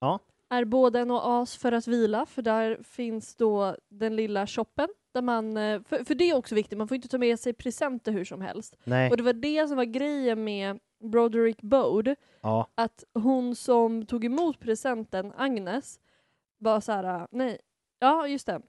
Ja. 0.00 0.18
Är 0.50 0.64
både 0.64 1.00
en 1.00 1.10
oas 1.10 1.56
för 1.56 1.72
att 1.72 1.86
vila, 1.86 2.26
för 2.26 2.42
där 2.42 2.82
finns 2.82 3.34
då 3.36 3.76
den 3.88 4.16
lilla 4.16 4.46
shoppen. 4.46 4.88
Där 5.14 5.22
man, 5.22 5.56
eh, 5.56 5.82
för, 5.82 6.04
för 6.04 6.14
det 6.14 6.30
är 6.30 6.36
också 6.36 6.54
viktigt, 6.54 6.78
man 6.78 6.88
får 6.88 6.94
inte 6.94 7.08
ta 7.08 7.18
med 7.18 7.40
sig 7.40 7.52
presenter 7.52 8.12
hur 8.12 8.24
som 8.24 8.40
helst. 8.40 8.76
Nej, 8.84 9.10
Och 9.10 9.16
det 9.16 9.22
var 9.22 9.32
det 9.32 9.68
som 9.68 9.76
var 9.76 9.84
grejen 9.84 10.44
med 10.44 10.78
Broderick 11.04 11.62
Bode, 11.62 12.16
ja, 12.40 12.68
att 12.74 13.04
hon 13.14 13.54
som 13.56 14.06
tog 14.06 14.24
emot 14.24 14.60
presenten, 14.60 15.32
Agnes, 15.36 16.00
var 16.58 16.80
så 16.80 16.92
här, 16.92 17.28
nej, 17.30 17.58
ja 17.98 18.26
just 18.28 18.46
det. 18.46 18.62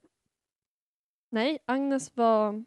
Nej, 1.32 1.60
Agnes 1.66 2.18
var, 2.18 2.64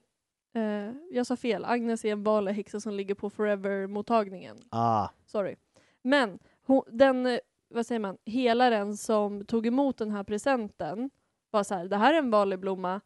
eh, 0.54 0.92
jag 1.10 1.26
sa 1.26 1.36
fel, 1.36 1.64
Agnes 1.64 2.04
är 2.04 2.12
en 2.12 2.24
vanlig 2.24 2.52
häxa 2.52 2.80
som 2.80 2.92
ligger 2.94 3.14
på 3.14 3.30
Forever-mottagningen. 3.30 4.56
ah, 4.70 5.08
Sorry. 5.26 5.56
Men 6.02 6.38
hon, 6.66 6.82
den, 6.90 7.26
eh, 7.26 7.38
vad 7.74 7.86
säger 7.86 7.98
man, 7.98 8.16
helaren 8.26 8.96
som 8.96 9.44
tog 9.44 9.66
emot 9.66 9.98
den 9.98 10.10
här 10.10 10.24
presenten 10.24 11.10
var 11.50 11.64
så 11.64 11.74
här, 11.74 11.84
det 11.88 11.96
här 11.96 12.14
är 12.14 12.18
en 12.18 12.30
vanlig 12.30 12.58
blomma 12.58 13.00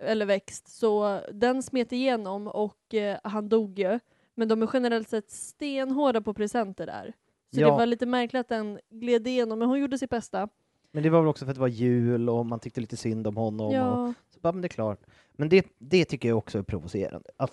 eller 0.00 0.26
växt, 0.26 0.68
så 0.68 1.20
den 1.32 1.62
smet 1.62 1.92
igenom 1.92 2.48
och 2.48 2.94
eh, 2.94 3.18
han 3.24 3.48
dog 3.48 3.78
ju. 3.78 3.98
Men 4.34 4.48
de 4.48 4.62
är 4.62 4.70
generellt 4.72 5.08
sett 5.08 5.30
stenhårda 5.30 6.20
på 6.20 6.34
presenter 6.34 6.86
där. 6.86 7.12
Så 7.54 7.60
Ja. 7.60 7.66
det 7.70 7.72
var 7.72 7.86
lite 7.86 8.06
märkligt 8.06 8.40
att 8.40 8.48
den 8.48 8.80
gled 8.90 9.26
igenom, 9.26 9.58
men 9.58 9.68
hon 9.68 9.80
gjorde 9.80 9.98
sitt 9.98 10.10
bästa. 10.10 10.48
men 10.92 11.02
det 11.02 11.10
var 11.10 11.20
väl 11.20 11.28
också 11.28 11.44
för 11.44 11.50
att 11.50 11.56
det 11.56 11.60
var 11.60 11.68
jul 11.68 12.28
och 12.28 12.46
man 12.46 12.60
tyckte 12.60 12.80
lite 12.80 12.96
synd 12.96 13.26
om 13.26 13.36
honom. 13.36 13.66
Och, 13.66 13.74
Ja, 13.74 14.14
så 14.34 14.40
bara, 14.40 14.52
men 14.52 14.62
det 14.62 14.66
är 14.66 14.68
klart. 14.68 15.00
Men 15.32 15.48
det, 15.48 15.66
det 15.78 16.04
tycker 16.04 16.28
jag 16.28 16.38
också 16.38 16.58
är 16.58 16.62
provocerande. 16.62 17.30
Att, 17.36 17.52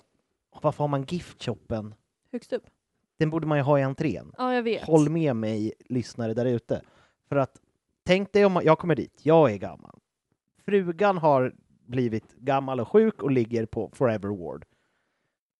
varför 0.62 0.84
har 0.84 0.88
man 0.88 1.02
giftshoppen? 1.02 1.94
högst 2.32 2.52
upp. 2.52 2.66
Den 3.18 3.30
borde 3.30 3.46
man 3.46 3.58
ju 3.58 3.64
ha 3.64 3.78
i 3.78 3.82
entrén. 3.82 4.32
Ja, 4.38 4.54
jag 4.54 4.62
vet. 4.62 4.82
Håll 4.82 5.08
med 5.08 5.36
mig, 5.36 5.72
lyssnare 5.88 6.34
där 6.34 6.44
ute. 6.44 6.82
För 7.28 7.36
att, 7.36 7.60
tänk 8.04 8.32
dig 8.32 8.44
om 8.44 8.60
jag 8.64 8.78
kommer 8.78 8.94
dit, 8.94 9.20
jag 9.22 9.52
är 9.52 9.56
gammal. 9.56 9.98
Frugan 10.64 11.18
har 11.18 11.54
blivit 11.86 12.34
gammal 12.34 12.80
och 12.80 12.88
sjuk 12.88 13.22
och 13.22 13.30
ligger 13.30 13.66
på 13.66 13.90
Forever 13.94 14.28
Ward. 14.28 14.64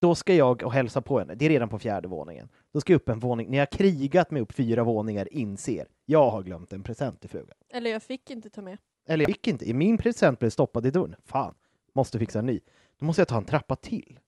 Då 0.00 0.14
ska 0.14 0.34
jag 0.34 0.62
och 0.62 0.72
hälsa 0.72 1.02
på 1.02 1.18
henne, 1.18 1.34
det 1.34 1.44
är 1.44 1.48
redan 1.48 1.68
på 1.68 1.78
fjärde 1.78 2.08
våningen. 2.08 2.48
Då 2.72 2.80
ska 2.80 2.92
jag 2.92 2.96
upp 2.96 3.08
en 3.08 3.18
våning, 3.18 3.50
när 3.50 3.58
jag 3.58 3.70
krigat 3.70 4.30
mig 4.30 4.42
upp 4.42 4.52
fyra 4.52 4.84
våningar 4.84 5.34
inser, 5.34 5.88
jag 6.04 6.30
har 6.30 6.42
glömt 6.42 6.72
en 6.72 6.82
present 6.82 7.20
till 7.20 7.30
frugan. 7.30 7.56
Eller 7.68 7.90
jag 7.90 8.02
fick 8.02 8.30
inte 8.30 8.50
ta 8.50 8.62
med. 8.62 8.78
Eller 9.06 9.24
jag 9.24 9.32
fick 9.34 9.46
inte, 9.46 9.74
min 9.74 9.98
present 9.98 10.38
blev 10.38 10.50
stoppad 10.50 10.86
i 10.86 10.90
dörren. 10.90 11.16
Fan, 11.24 11.54
måste 11.92 12.18
fixa 12.18 12.38
en 12.38 12.46
ny. 12.46 12.60
Då 12.98 13.06
måste 13.06 13.20
jag 13.20 13.28
ta 13.28 13.36
en 13.36 13.44
trappa 13.44 13.76
till. 13.76 14.18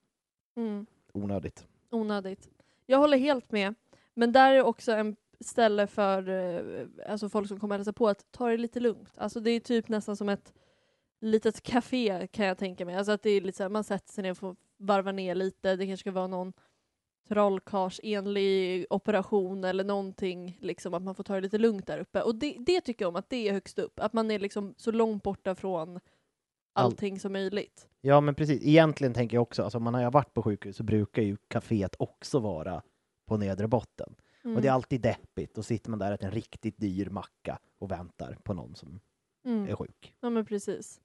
Mm. 0.55 0.85
Onödigt. 1.13 1.67
onödigt. 1.91 2.49
Jag 2.91 2.97
håller 2.97 3.17
helt 3.17 3.51
med. 3.51 3.75
Men 4.13 4.31
där 4.31 4.53
är 4.53 4.61
också 4.61 4.91
en 4.91 5.15
ställe 5.39 5.87
för 5.87 6.29
eh, 6.29 7.11
alltså 7.11 7.29
folk 7.29 7.47
som 7.47 7.59
kommer 7.59 7.75
hälsa 7.75 7.93
på 7.93 8.07
att 8.07 8.31
ta 8.31 8.49
det 8.49 8.57
lite 8.57 8.79
lugnt. 8.79 9.13
Alltså 9.17 9.39
det 9.39 9.51
är 9.51 9.59
typ 9.59 9.89
nästan 9.89 10.15
som 10.15 10.29
ett 10.29 10.53
litet 11.21 11.61
café 11.61 12.27
kan 12.27 12.45
jag 12.45 12.57
tänka 12.57 12.85
mig. 12.85 12.95
Alltså 12.95 13.11
att 13.11 13.23
det 13.23 13.29
är 13.29 13.41
lite 13.41 13.57
så 13.57 13.63
här, 13.63 13.69
man 13.69 13.83
sätter 13.83 14.13
sig 14.13 14.21
ner 14.21 14.31
och 14.31 14.37
får 14.37 14.55
varva 14.77 15.11
ner 15.11 15.35
lite. 15.35 15.75
Det 15.75 15.85
kanske 15.85 16.03
ska 16.03 16.11
vara 16.11 16.27
någon 16.27 16.53
trollkarlsenlig 17.27 18.85
operation 18.89 19.63
eller 19.63 19.83
någonting. 19.83 20.57
Liksom 20.61 20.93
att 20.93 21.03
man 21.03 21.15
får 21.15 21.23
ta 21.23 21.35
det 21.35 21.41
lite 21.41 21.57
lugnt 21.57 21.87
där 21.87 21.99
uppe. 21.99 22.21
Och 22.21 22.35
det, 22.35 22.55
det 22.59 22.81
tycker 22.81 23.05
jag 23.05 23.09
om, 23.09 23.15
att 23.15 23.29
det 23.29 23.47
är 23.47 23.53
högst 23.53 23.79
upp. 23.79 23.99
Att 23.99 24.13
man 24.13 24.31
är 24.31 24.39
liksom 24.39 24.73
så 24.77 24.91
långt 24.91 25.23
borta 25.23 25.55
från 25.55 25.99
allting 26.73 27.19
som 27.19 27.33
möjligt. 27.33 27.87
Ja, 28.01 28.21
men 28.21 28.35
precis. 28.35 28.61
Egentligen 28.63 29.13
tänker 29.13 29.37
jag 29.37 29.41
också, 29.41 29.63
alltså 29.63 29.77
om 29.77 29.83
man 29.83 29.93
har 29.93 30.11
varit 30.11 30.33
på 30.33 30.43
sjukhus 30.43 30.77
så 30.77 30.83
brukar 30.83 31.21
ju 31.21 31.37
kaféet 31.47 31.95
också 31.99 32.39
vara 32.39 32.81
på 33.27 33.37
nedre 33.37 33.67
botten. 33.67 34.15
Mm. 34.43 34.55
Och 34.55 34.61
det 34.61 34.67
är 34.67 34.71
alltid 34.71 35.01
deppigt. 35.01 35.55
Då 35.55 35.63
sitter 35.63 35.89
man 35.89 35.99
där 35.99 36.07
och 36.07 36.13
äter 36.13 36.25
en 36.27 36.31
riktigt 36.31 36.77
dyr 36.77 37.09
macka 37.09 37.59
och 37.79 37.91
väntar 37.91 38.37
på 38.43 38.53
någon 38.53 38.75
som 38.75 38.99
Mm. 39.45 39.67
är 39.69 39.75
sjuk. 39.75 40.15
Ja 40.21 40.29
men 40.29 40.45
precis. 40.45 41.01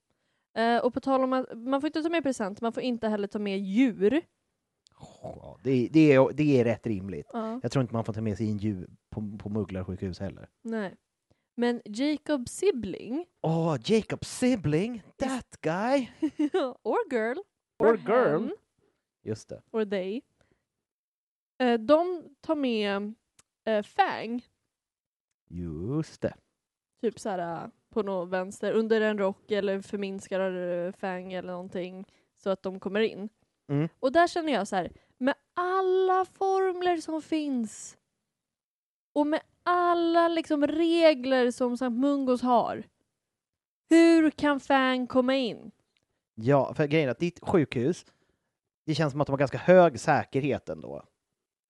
Eh, 0.56 0.78
och 0.78 0.94
på 0.94 1.00
tal 1.00 1.24
om 1.24 1.32
att 1.32 1.46
man 1.58 1.80
får 1.80 1.86
inte 1.88 2.02
ta 2.02 2.08
med 2.08 2.22
present, 2.22 2.60
man 2.60 2.72
får 2.72 2.82
inte 2.82 3.08
heller 3.08 3.28
ta 3.28 3.38
med 3.38 3.58
djur. 3.58 4.20
Ja, 5.22 5.58
det, 5.62 5.70
är- 5.70 5.88
det, 5.92 6.12
är, 6.12 6.32
det 6.32 6.60
är 6.60 6.64
rätt 6.64 6.86
rimligt. 6.86 7.26
Ja. 7.32 7.60
Jag 7.62 7.72
tror 7.72 7.82
inte 7.82 7.94
man 7.94 8.04
får 8.04 8.12
ta 8.12 8.20
med 8.20 8.36
sig 8.36 8.50
en 8.50 8.56
djur 8.56 8.90
på, 9.10 9.38
på 9.38 9.48
mugglarsjukhus 9.48 10.20
heller. 10.20 10.48
Nej. 10.62 10.94
Men 11.58 11.82
Jacob 11.84 12.48
Sibling, 12.48 13.26
Åh, 13.42 13.76
Jacob 13.84 14.24
Sibling, 14.24 15.02
that 15.16 15.56
guy! 15.60 16.10
or 16.82 17.08
girl, 17.10 17.38
Or 17.78 17.96
girl. 17.96 18.40
hen, 18.42 18.56
Just 19.22 19.48
det. 19.48 19.62
or 19.72 19.84
they, 19.84 20.20
eh, 21.58 21.80
de 21.80 22.28
tar 22.40 22.54
med 22.54 23.14
eh, 23.64 23.82
Fang, 23.82 24.42
Just 25.48 26.20
det. 26.20 26.34
typ 27.00 27.18
såhär 27.20 27.70
på 27.90 28.02
något 28.02 28.28
vänster, 28.28 28.72
under 28.72 29.00
en 29.00 29.18
rock 29.18 29.50
eller 29.50 29.80
förminskar 29.80 30.40
eh, 30.86 30.92
Fang 30.92 31.32
eller 31.32 31.52
någonting 31.52 32.04
så 32.36 32.50
att 32.50 32.62
de 32.62 32.80
kommer 32.80 33.00
in. 33.00 33.28
Mm. 33.68 33.88
Och 34.00 34.12
där 34.12 34.26
känner 34.28 34.52
jag 34.52 34.68
så 34.68 34.76
här, 34.76 34.92
med 35.18 35.34
alla 35.54 36.24
formler 36.24 36.96
som 36.96 37.22
finns 37.22 37.98
och 39.14 39.26
med 39.26 39.40
alla 39.66 40.28
liksom 40.28 40.66
regler 40.66 41.50
som 41.50 41.76
Sankt 41.76 42.00
Mungos 42.00 42.42
har. 42.42 42.84
Hur 43.88 44.30
kan 44.30 44.60
Fang 44.60 45.06
komma 45.06 45.34
in? 45.36 45.70
Ja, 46.34 46.74
för 46.74 46.86
grejen 46.86 47.08
är 47.08 47.12
att 47.12 47.18
ditt 47.18 47.40
sjukhus, 47.42 48.06
det 48.86 48.94
känns 48.94 49.12
som 49.12 49.20
att 49.20 49.26
de 49.26 49.32
har 49.32 49.38
ganska 49.38 49.58
hög 49.58 50.00
säkerhet 50.00 50.68
ändå. 50.68 51.02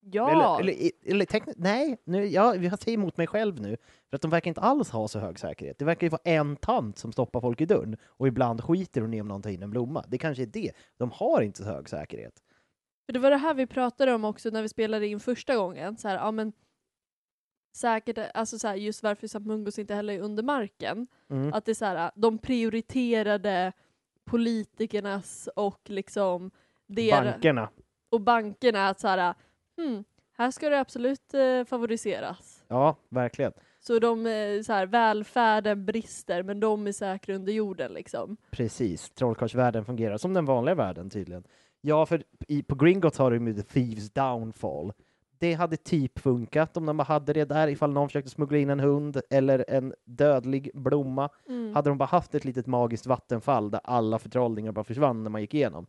Ja, 0.01 0.31
Eller, 0.31 0.61
eller, 0.61 0.91
eller 1.07 1.25
tekniskt, 1.25 1.59
nej, 1.59 1.97
nu, 2.05 2.27
ja, 2.27 2.55
jag 2.55 2.79
säger 2.79 2.99
emot 2.99 3.17
mig 3.17 3.27
själv 3.27 3.61
nu, 3.61 3.77
för 4.11 4.17
att 4.17 4.23
de 4.23 4.31
verkar 4.31 4.49
inte 4.49 4.61
alls 4.61 4.91
ha 4.91 5.09
så 5.09 5.19
hög 5.19 5.39
säkerhet. 5.39 5.79
Det 5.79 5.85
verkar 5.85 6.07
ju 6.07 6.09
vara 6.09 6.23
en 6.25 6.57
tant 6.57 6.99
som 6.99 7.13
stoppar 7.13 7.41
folk 7.41 7.61
i 7.61 7.67
dörren 7.67 7.97
och 8.05 8.29
ibland 8.29 8.65
skiter 8.65 9.01
hon 9.01 9.15
i 9.15 9.21
om 9.21 9.29
någon 9.29 9.43
tar 9.43 9.51
in 9.51 9.63
en 9.63 9.71
blomma. 9.71 10.05
Det 10.09 10.19
kanske 10.19 10.43
är 10.43 10.47
det. 10.47 10.73
De 10.97 11.11
har 11.11 11.43
inte 11.43 11.59
så 11.59 11.65
hög 11.65 11.89
säkerhet. 11.89 12.43
för 13.07 13.13
det 13.13 13.19
var 13.19 13.31
det 13.31 13.37
här 13.37 13.55
vi 13.55 13.67
pratade 13.67 14.15
om 14.15 14.25
också 14.25 14.51
när 14.51 14.63
vi 14.63 14.69
spelade 14.69 15.07
in 15.07 15.21
första 15.21 15.57
gången. 15.57 15.97
Så 15.97 16.09
här, 16.09 16.17
ja, 16.17 16.31
men 16.31 16.53
säkert, 17.77 18.19
alltså 18.35 18.59
så 18.59 18.69
här, 18.69 18.75
just 18.75 19.03
varför 19.03 19.27
Sankt 19.27 19.47
Mungos 19.47 19.79
inte 19.79 19.95
heller 19.95 20.14
är 20.14 20.20
under 20.20 20.43
marken. 20.43 21.07
Mm. 21.31 21.53
Att 21.53 21.64
det 21.64 21.72
är 21.72 21.74
så 21.74 21.85
här, 21.85 22.11
de 22.14 22.39
prioriterade 22.39 23.72
politikernas 24.24 25.49
och 25.57 25.81
liksom 25.85 26.51
der, 26.87 27.24
Bankerna. 27.24 27.68
och 28.11 28.20
bankerna 28.20 28.89
att 28.89 29.01
så 29.01 29.09
här, 29.09 29.35
hmm, 29.77 30.05
här 30.37 30.51
ska 30.51 30.68
det 30.68 30.81
absolut 30.81 31.35
eh, 31.35 31.64
favoriseras. 31.64 32.64
Ja, 32.68 32.97
verkligen. 33.09 33.53
Så 33.81 33.99
de, 33.99 34.27
eh, 34.27 34.62
så 34.62 34.72
här, 34.72 34.87
välfärden 34.87 35.87
brister 35.87 36.43
men 36.43 36.61
de 36.61 36.87
är 36.87 36.93
säkra 36.93 37.35
under 37.35 37.53
jorden 37.53 37.93
liksom. 37.93 38.37
Precis. 38.51 39.11
Trollkarlsvärlden 39.11 39.85
fungerar 39.85 40.16
som 40.16 40.35
den 40.35 40.45
vanliga 40.45 40.74
världen 40.74 41.11
tydligen. 41.11 41.45
Ja, 41.81 42.07
för 42.07 42.22
i, 42.49 42.62
på 42.62 42.74
Gringotts 42.74 43.18
har 43.18 43.31
de 43.31 43.47
ju 43.47 43.55
The 43.55 43.62
Thieves 43.62 44.11
Downfall. 44.11 44.93
Det 45.39 45.55
hade 45.55 45.76
typ 45.76 46.18
funkat 46.18 46.76
om 46.76 46.87
de 46.87 46.97
bara 46.97 47.05
hade 47.05 47.32
det 47.32 47.45
där 47.45 47.68
ifall 47.68 47.93
någon 47.93 48.09
försökte 48.09 48.30
smuggla 48.30 48.59
in 48.59 48.70
en 48.70 48.80
hund 48.80 49.20
eller 49.30 49.64
en 49.68 49.95
dödlig 50.05 50.70
blomma. 50.74 51.28
Mm. 51.49 51.74
Hade 51.74 51.91
de 51.91 51.99
bara 51.99 52.05
haft 52.05 52.34
ett 52.34 52.45
litet 52.45 52.66
magiskt 52.66 53.07
vattenfall 53.07 53.70
där 53.70 53.80
alla 53.84 54.18
förtrollningar 54.18 54.72
bara 54.72 54.84
försvann 54.84 55.22
när 55.22 55.30
man 55.30 55.41
gick 55.41 55.55
igenom. 55.55 55.87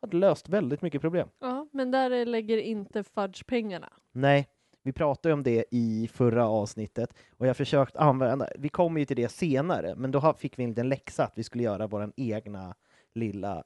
hade 0.00 0.16
löst 0.16 0.48
väldigt 0.48 0.82
mycket 0.82 1.00
problem. 1.00 1.28
Ja, 1.40 1.66
men 1.72 1.90
där 1.90 2.26
lägger 2.26 2.56
inte 2.56 3.04
Fudge 3.04 3.46
pengarna. 3.46 3.92
Nej, 4.12 4.48
vi 4.82 4.92
pratade 4.92 5.34
om 5.34 5.42
det 5.42 5.64
i 5.70 6.08
förra 6.12 6.48
avsnittet 6.48 7.14
och 7.36 7.46
jag 7.46 7.56
försökt 7.56 7.96
använda, 7.96 8.48
vi 8.58 8.68
kommer 8.68 9.00
ju 9.00 9.06
till 9.06 9.16
det 9.16 9.28
senare, 9.28 9.94
men 9.96 10.10
då 10.10 10.34
fick 10.38 10.58
vi 10.58 10.62
en 10.64 10.70
liten 10.70 10.88
läxa 10.88 11.24
att 11.24 11.32
vi 11.38 11.44
skulle 11.44 11.64
göra 11.64 11.86
vår 11.86 12.12
egna 12.16 12.74
lilla 13.14 13.64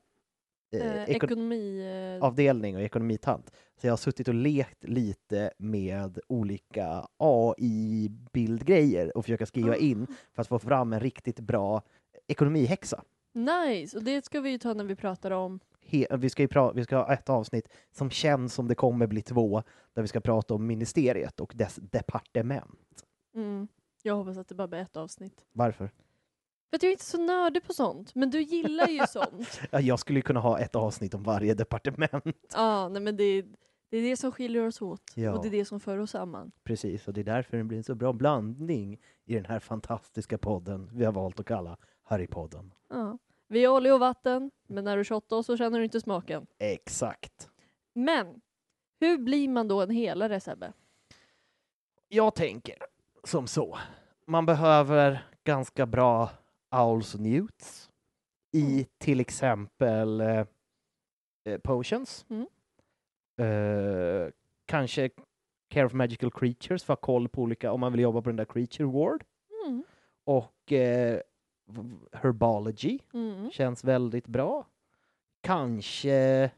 eh, 0.73 0.97
Eh, 0.97 1.03
eko- 1.11 1.27
ekonomi... 1.27 1.81
Eh, 2.21 2.25
och 2.77 2.83
ekonomitant. 2.83 3.51
Så 3.81 3.87
jag 3.87 3.93
har 3.93 3.97
suttit 3.97 4.29
och 4.29 4.35
lekt 4.35 4.85
lite 4.85 5.51
med 5.59 6.19
olika 6.29 7.07
AI-bildgrejer 7.17 9.17
och 9.17 9.25
försöka 9.25 9.47
skriva 9.47 9.77
in 9.77 10.07
för 10.35 10.43
att 10.43 10.49
få 10.49 10.59
fram 10.59 10.93
en 10.93 11.01
riktigt 11.01 11.41
bra 11.41 11.83
ekonomihäxa. 12.27 13.03
Nice! 13.35 13.97
Och 13.97 14.05
det 14.05 14.25
ska 14.25 14.41
vi 14.41 14.51
ju 14.51 14.59
ta 14.59 14.75
när 14.75 14.85
vi 14.85 14.97
pratar 14.97 15.31
om... 15.31 15.61
He- 15.87 16.17
vi, 16.17 16.31
ska 16.31 16.43
ju 16.43 16.49
pra- 16.49 16.73
vi 16.75 16.85
ska 16.85 16.97
ha 16.97 17.13
ett 17.13 17.29
avsnitt 17.29 17.69
som 17.93 18.11
känns 18.11 18.55
som 18.55 18.69
det 18.69 18.75
kommer 18.75 19.07
bli 19.07 19.23
två, 19.23 19.63
där 19.95 20.03
vi 20.03 20.09
ska 20.09 20.21
prata 20.21 20.55
om 20.55 20.67
ministeriet 20.67 21.41
och 21.41 21.53
dess 21.57 21.79
departement. 21.83 23.05
Mm, 23.35 23.69
jag 24.03 24.17
hoppas 24.17 24.39
att 24.39 24.49
det 24.49 24.55
bara 24.55 24.69
blir 24.69 24.81
ett 24.81 24.97
avsnitt. 24.97 25.45
Varför? 25.53 25.91
För 26.73 26.77
att 26.77 26.83
jag 26.83 26.89
är 26.89 26.93
inte 26.93 27.05
så 27.05 27.21
nördig 27.21 27.63
på 27.63 27.73
sånt, 27.73 28.15
men 28.15 28.31
du 28.31 28.43
gillar 28.43 28.89
ju 28.89 29.07
sånt. 29.09 29.61
Ja, 29.71 29.81
jag 29.81 29.99
skulle 29.99 30.23
kunna 30.23 30.41
ha 30.41 30.59
ett 30.59 30.77
avsnitt 30.77 31.15
om 31.15 31.23
varje 31.23 31.55
departement. 31.55 32.47
Ja, 32.55 32.89
nej 32.89 33.03
men 33.03 33.17
det 33.17 33.25
är, 33.25 33.45
det 33.91 33.97
är 33.97 34.03
det 34.03 34.17
som 34.17 34.33
skiljer 34.33 34.67
oss 34.67 34.83
åt. 34.83 35.03
Ja. 35.15 35.33
Och 35.33 35.43
det 35.43 35.49
är 35.49 35.51
det 35.51 35.65
som 35.65 35.81
för 35.81 35.99
oss 35.99 36.11
samman. 36.11 36.53
Precis, 36.65 37.09
och 37.09 37.15
det 37.15 37.21
är 37.21 37.25
därför 37.25 37.57
det 37.57 37.65
blir 37.65 37.79
en 37.79 37.85
så 37.85 37.95
bra 37.95 38.13
blandning 38.13 39.01
i 39.25 39.35
den 39.35 39.45
här 39.45 39.59
fantastiska 39.59 40.39
podden 40.39 40.91
vi 40.93 41.05
har 41.05 41.13
valt 41.13 41.41
att 41.41 41.47
kalla 41.47 41.77
Harrypodden. 42.03 42.73
Ja. 42.91 43.19
Vi 43.49 43.65
är 43.65 43.69
olja 43.69 43.95
och 43.95 44.01
vatten, 44.01 44.51
men 44.67 44.85
när 44.85 44.97
du 44.97 45.05
shottar 45.05 45.37
oss 45.37 45.47
så 45.47 45.57
känner 45.57 45.79
du 45.79 45.85
inte 45.85 46.01
smaken. 46.01 46.47
Exakt. 46.59 47.51
Men, 47.95 48.41
hur 49.01 49.19
blir 49.19 49.49
man 49.49 49.69
då 49.69 49.81
en 49.83 49.91
helare 49.91 50.41
Sebbe? 50.41 50.73
Jag 52.09 52.35
tänker 52.35 52.77
som 53.25 53.47
så. 53.47 53.79
Man 54.27 54.47
behöver 54.47 55.27
ganska 55.45 55.87
bra 55.87 56.31
owls 56.73 57.15
och 57.15 57.21
newts 57.21 57.91
i 58.53 58.87
till 58.99 59.21
exempel 59.21 60.21
eh, 60.21 60.47
eh, 61.45 61.59
potions. 61.65 62.27
Mm. 62.29 62.47
Eh, 63.37 64.31
kanske 64.67 65.11
care 65.69 65.87
of 65.87 65.93
magical 65.93 66.31
creatures 66.31 66.85
för 66.85 66.93
att 66.93 67.01
ha 67.01 67.07
koll 67.07 67.29
på 67.29 67.43
olika, 67.43 67.73
om 67.73 67.81
man 67.81 67.93
vill 67.93 68.01
jobba 68.01 68.23
på 68.23 68.29
den 68.29 68.37
där 68.37 68.45
creature 68.45 68.85
ward. 68.89 69.25
Mm. 69.67 69.85
Och 70.25 70.73
eh, 70.73 71.21
herbology 72.13 72.99
Mm. 73.15 73.51
känns 73.51 73.85
väldigt 73.85 74.27
bra. 74.27 74.67
Kanske 75.41 76.51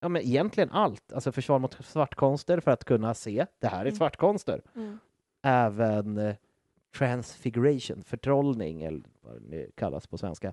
Ja 0.00 0.08
men 0.08 0.22
egentligen 0.22 0.70
allt, 0.70 1.12
alltså 1.12 1.32
försvar 1.32 1.58
mot 1.58 1.84
svartkonster 1.86 2.60
för 2.60 2.70
att 2.70 2.84
kunna 2.84 3.14
se, 3.14 3.46
det 3.58 3.66
här 3.66 3.80
är 3.80 3.84
Mm. 3.86 3.94
svartkonster. 3.94 4.62
Mm. 4.74 4.98
Även 5.42 6.18
eh, 6.18 6.36
transfiguration, 6.92 8.02
förtrollning 8.02 8.82
eller 8.82 9.02
vad 9.20 9.34
det 9.34 9.48
nu 9.48 9.70
kallas 9.74 10.06
på 10.06 10.18
svenska. 10.18 10.52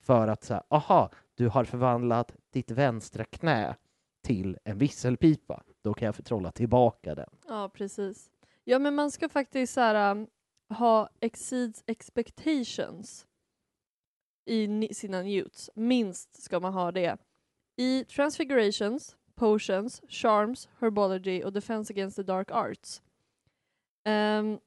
För 0.00 0.28
att 0.28 0.44
säga, 0.44 0.62
aha, 0.68 1.10
du 1.34 1.48
har 1.48 1.64
förvandlat 1.64 2.36
ditt 2.50 2.70
vänstra 2.70 3.24
knä 3.24 3.76
till 4.22 4.58
en 4.64 4.78
visselpipa. 4.78 5.62
Då 5.82 5.94
kan 5.94 6.06
jag 6.06 6.14
förtrolla 6.14 6.52
tillbaka 6.52 7.14
den. 7.14 7.30
Ja, 7.48 7.68
precis. 7.74 8.30
Ja, 8.64 8.78
men 8.78 8.94
man 8.94 9.10
ska 9.10 9.28
faktiskt 9.28 9.74
så 9.74 9.80
här, 9.80 10.10
um, 10.10 10.26
ha 10.68 11.08
exceeds 11.20 11.84
expectations 11.86 13.26
i 14.44 14.94
sina 14.94 15.22
newts. 15.22 15.70
Minst 15.74 16.42
ska 16.42 16.60
man 16.60 16.72
ha 16.72 16.92
det. 16.92 17.16
I 17.76 18.04
transfigurations, 18.04 19.16
potions, 19.34 20.02
charms, 20.08 20.68
herbology 20.80 21.42
och 21.42 21.52
defense 21.52 21.92
against 21.92 22.16
the 22.16 22.22
dark 22.22 22.50
arts. 22.50 23.02
Um, 24.04 24.58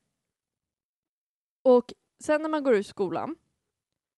och 1.78 1.94
sen 2.24 2.42
när 2.42 2.50
man 2.50 2.64
går 2.64 2.76
ur 2.76 2.84
skolan, 2.84 3.36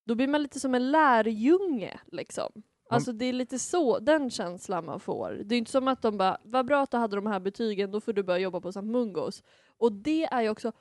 då 0.06 0.16
blir 0.16 0.28
man 0.28 0.43
lite 0.43 0.60
som 0.60 0.76
en 0.76 0.91
lärjunge 0.91 1.99
liksom. 2.12 2.64
Alltså 2.89 3.12
det 3.12 3.26
är 3.26 3.34
lite 3.34 3.60
så, 3.60 3.99
den 3.99 4.30
känslan 4.30 4.86
man 4.86 4.99
får. 4.99 5.41
Det 5.45 5.56
är 5.56 5.58
inte 5.58 5.72
som 5.72 5.88
att 5.88 6.02
de 6.02 6.18
bara, 6.18 6.38
vad 6.43 6.66
bra 6.66 6.82
att 6.84 6.91
du 6.91 6.97
hade 6.97 7.16
de 7.16 7.28
här 7.28 7.39
betygen, 7.39 7.91
då 7.91 8.02
får 8.02 8.14
du 8.14 8.24
börja 8.24 8.39
jobba 8.39 8.62
på 8.62 8.70
St. 8.70 8.82
Mungos. 8.82 9.43
Och 9.78 9.91
det 9.91 10.24
är 10.24 10.41
ju 10.41 10.49
också, 10.49 10.72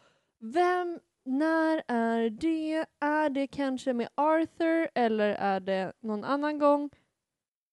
vem, 0.41 1.01
när 1.25 1.83
är 1.89 2.31
det? 2.31 2.87
Är 3.01 3.31
det 3.31 3.47
kanske 3.47 3.93
med 3.93 4.09
Arthur 4.15 4.89
eller 4.95 5.29
är 5.29 5.61
det 5.61 5.93
någon 6.01 6.25
annan 6.25 6.59
gång? 6.59 6.91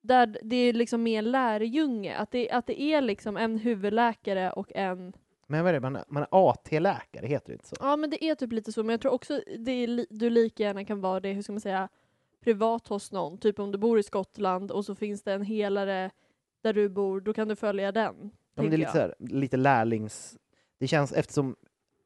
Där 0.01 0.37
det 0.43 0.55
är 0.55 0.73
liksom 0.73 1.03
mer 1.03 1.21
lärjunge, 1.21 2.17
att 2.17 2.31
det, 2.31 2.49
att 2.51 2.67
det 2.67 2.81
är 2.81 3.01
liksom 3.01 3.37
en 3.37 3.57
huvudläkare 3.57 4.51
och 4.51 4.71
en 4.75 5.13
Men 5.47 5.63
vad 5.63 5.69
är 5.69 5.73
det, 5.73 5.89
man, 5.89 6.03
man 6.07 6.23
är 6.23 6.27
AT-läkare, 6.31 7.27
heter 7.27 7.47
det 7.47 7.53
inte 7.53 7.67
så? 7.67 7.75
Ja 7.79 7.95
men 7.95 8.09
det 8.09 8.23
är 8.23 8.35
typ 8.35 8.51
lite 8.51 8.71
så, 8.71 8.83
men 8.83 8.89
jag 8.93 9.01
tror 9.01 9.11
också 9.11 9.41
det 9.59 9.71
är 9.71 9.87
li- 9.87 10.07
du 10.09 10.29
lika 10.29 10.63
gärna 10.63 10.85
kan 10.85 11.01
vara 11.01 11.19
det, 11.19 11.33
hur 11.33 11.41
ska 11.41 11.51
man 11.51 11.61
säga, 11.61 11.89
privat 12.43 12.87
hos 12.87 13.11
någon. 13.11 13.37
Typ 13.37 13.59
om 13.59 13.71
du 13.71 13.77
bor 13.77 13.99
i 13.99 14.03
Skottland 14.03 14.71
och 14.71 14.85
så 14.85 14.95
finns 14.95 15.23
det 15.23 15.33
en 15.33 15.41
helare 15.41 16.11
där 16.61 16.73
du 16.73 16.89
bor, 16.89 17.21
då 17.21 17.33
kan 17.33 17.47
du 17.47 17.55
följa 17.55 17.91
den. 17.91 18.15
Ja, 18.55 18.61
men 18.61 18.69
det 18.69 18.75
är 18.75 18.77
lite, 18.77 18.91
så 18.91 18.97
här, 18.97 19.15
lite 19.19 19.57
lärlings... 19.57 20.37
Det 20.79 20.87
känns 20.87 21.13
eftersom 21.13 21.55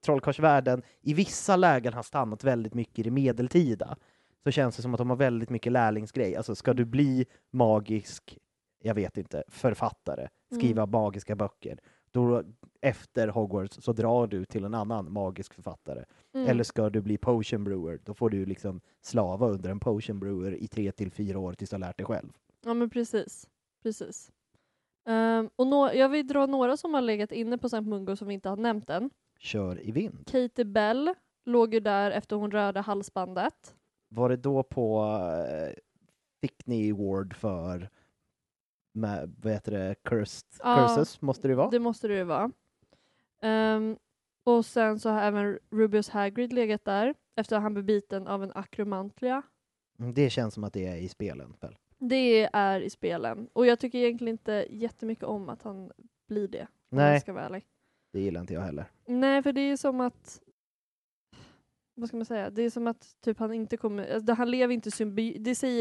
trollkarlsvärlden 0.05 0.81
i 1.01 1.13
vissa 1.13 1.55
lägen 1.55 1.93
har 1.93 2.03
stannat 2.03 2.43
väldigt 2.43 2.73
mycket 2.73 2.99
i 2.99 3.03
det 3.03 3.11
medeltida 3.11 3.97
så 4.43 4.51
känns 4.51 4.75
det 4.75 4.81
som 4.81 4.93
att 4.93 4.97
de 4.97 5.09
har 5.09 5.17
väldigt 5.17 5.49
mycket 5.49 5.71
lärlingsgrej. 5.71 6.35
Alltså 6.35 6.55
ska 6.55 6.73
du 6.73 6.85
bli 6.85 7.25
magisk, 7.51 8.37
jag 8.83 8.95
vet 8.95 9.17
inte, 9.17 9.43
författare, 9.47 10.27
skriva 10.55 10.85
magiska 10.85 11.35
böcker, 11.35 11.79
då 12.11 12.43
efter 12.81 13.27
Hogwarts 13.27 13.81
så 13.81 13.93
drar 13.93 14.27
du 14.27 14.45
till 14.45 14.65
en 14.65 14.73
annan 14.73 15.13
magisk 15.13 15.53
författare. 15.53 16.05
Mm. 16.33 16.47
Eller 16.47 16.63
ska 16.63 16.89
du 16.89 17.01
bli 17.01 17.17
potion 17.17 17.63
brewer, 17.63 17.99
då 18.03 18.13
får 18.13 18.29
du 18.29 18.45
liksom 18.45 18.81
slava 19.01 19.47
under 19.47 19.69
en 19.69 19.79
potion 19.79 20.19
brewer 20.19 20.55
i 20.55 20.67
tre 20.67 20.91
till 20.91 21.11
fyra 21.11 21.39
år 21.39 21.53
tills 21.53 21.69
du 21.69 21.73
har 21.73 21.79
lärt 21.79 21.97
dig 21.97 22.05
själv. 22.05 22.29
Ja 22.65 22.73
men 22.73 22.89
precis. 22.89 23.47
precis. 23.83 24.31
Ehm, 25.07 25.49
och 25.55 25.67
nå- 25.67 25.93
jag 25.93 26.09
vill 26.09 26.27
dra 26.27 26.45
några 26.45 26.77
som 26.77 26.93
har 26.93 27.01
legat 27.01 27.31
inne 27.31 27.57
på 27.57 27.67
St. 27.67 27.81
Mungo 27.81 28.15
som 28.15 28.27
vi 28.27 28.33
inte 28.33 28.49
har 28.49 28.57
nämnt 28.57 28.89
än. 28.89 29.09
Kör 29.39 29.87
i 29.87 29.91
vind. 29.91 30.27
Katie 30.31 30.65
Bell 30.65 31.13
låg 31.45 31.73
ju 31.73 31.79
där 31.79 32.11
efter 32.11 32.35
hon 32.35 32.51
rörde 32.51 32.79
halsbandet. 32.79 33.75
Var 34.09 34.29
det 34.29 34.37
då 34.37 34.63
på 34.63 35.03
uh, 35.03 35.73
Thickney 36.41 36.93
Ward 36.93 37.35
för 37.35 37.89
med, 38.91 39.35
vad 39.41 39.53
heter 39.53 39.71
det, 39.71 39.95
cursed, 40.03 40.47
Ja, 40.59 40.87
curses 40.87 41.21
måste 41.21 41.47
det 41.47 41.55
vara? 41.55 41.69
Det 41.69 41.79
måste 41.79 42.07
det 42.07 42.15
ju 42.15 42.23
vara. 42.23 42.51
Ehm, 43.41 43.97
och 44.43 44.65
sen 44.65 44.99
så 44.99 45.09
har 45.09 45.21
även 45.21 45.59
Rubius 45.71 46.09
Hagrid 46.09 46.53
legat 46.53 46.85
där 46.85 47.15
efter 47.35 47.55
att 47.55 47.61
han 47.63 47.73
blev 47.73 47.85
biten 47.85 48.27
av 48.27 48.43
en 48.43 48.51
akromantlia. 48.55 49.41
Mm, 49.99 50.13
Det 50.13 50.29
känns 50.29 50.53
som 50.53 50.63
att 50.63 50.73
det 50.73 50.85
är 50.85 50.95
i 50.95 51.07
spelen 51.09 51.53
väl? 51.61 51.75
Det 51.97 52.49
är 52.53 52.79
i 52.81 52.89
spelen. 52.89 53.49
Och 53.53 53.65
jag 53.65 53.79
tycker 53.79 53.99
egentligen 53.99 54.31
inte 54.33 54.67
jättemycket 54.69 55.23
om 55.23 55.49
att 55.49 55.63
han 55.63 55.91
blir 56.27 56.47
det. 56.47 56.67
Nej. 56.89 57.11
jag 57.13 57.21
ska 57.21 57.33
vara 57.33 57.45
ärlig. 57.45 57.63
Det 58.13 58.19
gillar 58.21 58.41
inte 58.41 58.53
jag 58.53 58.61
heller. 58.61 58.85
Nej, 59.05 59.43
för 59.43 59.53
det 59.53 59.61
är 59.61 59.77
som 59.77 60.01
att... 60.01 60.41
Vad 61.95 62.07
ska 62.07 62.17
man 62.17 62.25
säga? 62.25 62.49
Det 62.49 62.61
är 62.61 62.69
som 62.69 62.87
att 62.87 63.15
typ 63.21 63.39
han 63.39 63.53
inte 63.53 63.77
kommer... 63.77 64.13
Alltså, 64.13 64.33
han 64.33 64.51
lever 64.51 64.73
inte 64.73 64.91
symbi... 64.91 65.37
Det 65.39 65.55
säger 65.55 65.80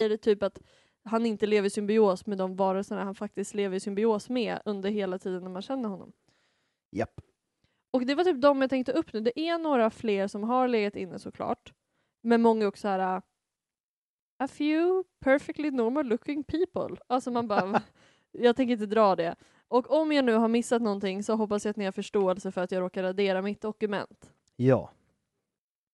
Är 0.00 0.08
det 0.08 0.16
typ 0.16 0.42
att 0.42 0.60
han 1.04 1.26
inte 1.26 1.46
lever 1.46 1.66
i 1.66 1.70
symbios 1.70 2.26
med 2.26 2.38
de 2.38 2.56
varelserna 2.56 3.04
han 3.04 3.14
faktiskt 3.14 3.54
lever 3.54 3.76
i 3.76 3.80
symbios 3.80 4.28
med 4.28 4.58
under 4.64 4.90
hela 4.90 5.18
tiden 5.18 5.42
när 5.42 5.50
man 5.50 5.62
känner 5.62 5.88
honom. 5.88 6.12
Japp. 6.90 7.20
Och 7.90 8.06
det 8.06 8.14
var 8.14 8.24
typ 8.24 8.40
de 8.40 8.60
jag 8.60 8.70
tänkte 8.70 8.92
upp 8.92 9.12
nu. 9.12 9.20
Det 9.20 9.40
är 9.40 9.58
några 9.58 9.90
fler 9.90 10.28
som 10.28 10.44
har 10.44 10.68
legat 10.68 10.96
inne 10.96 11.18
såklart. 11.18 11.72
Men 12.22 12.42
många 12.42 12.68
också 12.68 12.88
här. 12.88 13.16
uh, 13.16 13.22
A 14.40 14.48
few 14.48 15.04
perfectly 15.20 15.70
normal 15.70 16.06
looking 16.06 16.44
people. 16.44 16.96
Alltså 17.06 17.30
man 17.30 17.48
bara, 17.48 17.82
jag 18.32 18.56
tänker 18.56 18.72
inte 18.72 18.86
dra 18.86 19.16
det. 19.16 19.36
Och 19.68 19.90
om 19.90 20.12
jag 20.12 20.24
nu 20.24 20.32
har 20.34 20.48
missat 20.48 20.82
någonting 20.82 21.22
så 21.22 21.34
hoppas 21.34 21.64
jag 21.64 21.70
att 21.70 21.76
ni 21.76 21.84
har 21.84 21.92
förståelse 21.92 22.52
för 22.52 22.60
att 22.60 22.72
jag 22.72 22.80
råkar 22.80 23.02
radera 23.02 23.42
mitt 23.42 23.60
dokument. 23.60 24.32
Ja. 24.56 24.90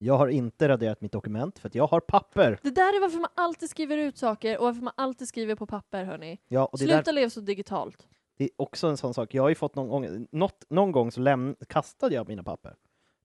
Jag 0.04 0.18
har 0.18 0.28
inte 0.28 0.68
raderat 0.68 1.00
mitt 1.00 1.12
dokument 1.12 1.58
för 1.58 1.68
att 1.68 1.74
jag 1.74 1.86
har 1.86 2.00
papper. 2.00 2.58
Det 2.62 2.70
där 2.70 2.96
är 2.96 3.00
varför 3.00 3.18
man 3.18 3.30
alltid 3.34 3.70
skriver 3.70 3.96
ut 3.98 4.18
saker 4.18 4.58
och 4.58 4.64
varför 4.64 4.82
man 4.82 4.92
alltid 4.96 5.28
skriver 5.28 5.54
på 5.54 5.66
papper 5.66 6.04
hörni. 6.04 6.38
Ja, 6.48 6.64
och 6.64 6.78
det, 6.78 6.84
Sluta 6.84 7.02
där, 7.02 7.12
leva 7.12 7.30
så 7.30 7.40
digitalt. 7.40 8.08
det 8.36 8.44
är 8.44 8.50
också 8.56 8.86
en 8.86 8.96
sån 8.96 9.14
sak. 9.14 9.34
Jag 9.34 9.42
har 9.42 9.48
ju 9.48 9.54
fått 9.54 9.74
någon 9.74 9.88
gång, 9.88 10.26
något, 10.32 10.64
någon 10.68 10.92
gång 10.92 11.12
så 11.12 11.20
läm, 11.20 11.56
kastade 11.68 12.14
jag 12.14 12.28
mina 12.28 12.42
papper. 12.42 12.74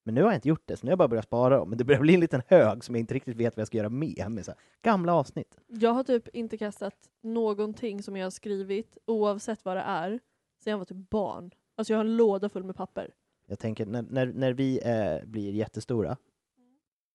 Men 0.03 0.15
nu 0.15 0.21
har 0.21 0.29
jag 0.29 0.37
inte 0.37 0.47
gjort 0.49 0.63
det, 0.65 0.77
så 0.77 0.85
nu 0.85 0.89
har 0.89 0.91
jag 0.91 0.97
bara 0.97 1.07
börjat 1.07 1.25
spara 1.25 1.57
dem. 1.57 1.69
Men 1.69 1.77
det 1.77 1.83
börjar 1.83 2.01
bli 2.01 2.13
en 2.13 2.19
liten 2.19 2.41
hög 2.47 2.83
som 2.83 2.95
jag 2.95 2.99
inte 2.99 3.13
riktigt 3.13 3.35
vet 3.35 3.57
vad 3.57 3.61
jag 3.61 3.67
ska 3.67 3.77
göra 3.77 3.89
med. 3.89 4.31
med 4.31 4.45
så 4.45 4.51
här, 4.51 4.59
gamla 4.81 5.13
avsnitt. 5.13 5.57
Jag 5.67 5.91
har 5.91 6.03
typ 6.03 6.27
inte 6.27 6.57
kastat 6.57 6.95
någonting 7.21 8.03
som 8.03 8.17
jag 8.17 8.25
har 8.25 8.31
skrivit, 8.31 8.97
oavsett 9.05 9.65
vad 9.65 9.77
det 9.77 9.83
är, 9.83 10.19
sen 10.63 10.71
jag 10.71 10.77
var 10.77 10.85
typ 10.85 11.09
barn. 11.09 11.51
Alltså 11.75 11.93
jag 11.93 11.97
har 11.97 12.05
en 12.05 12.17
låda 12.17 12.49
full 12.49 12.63
med 12.63 12.75
papper. 12.75 13.11
Jag 13.47 13.59
tänker 13.59 13.85
när, 13.85 14.01
när, 14.01 14.25
när 14.25 14.53
vi 14.53 14.79
eh, 14.85 15.27
blir 15.27 15.51
jättestora 15.51 16.17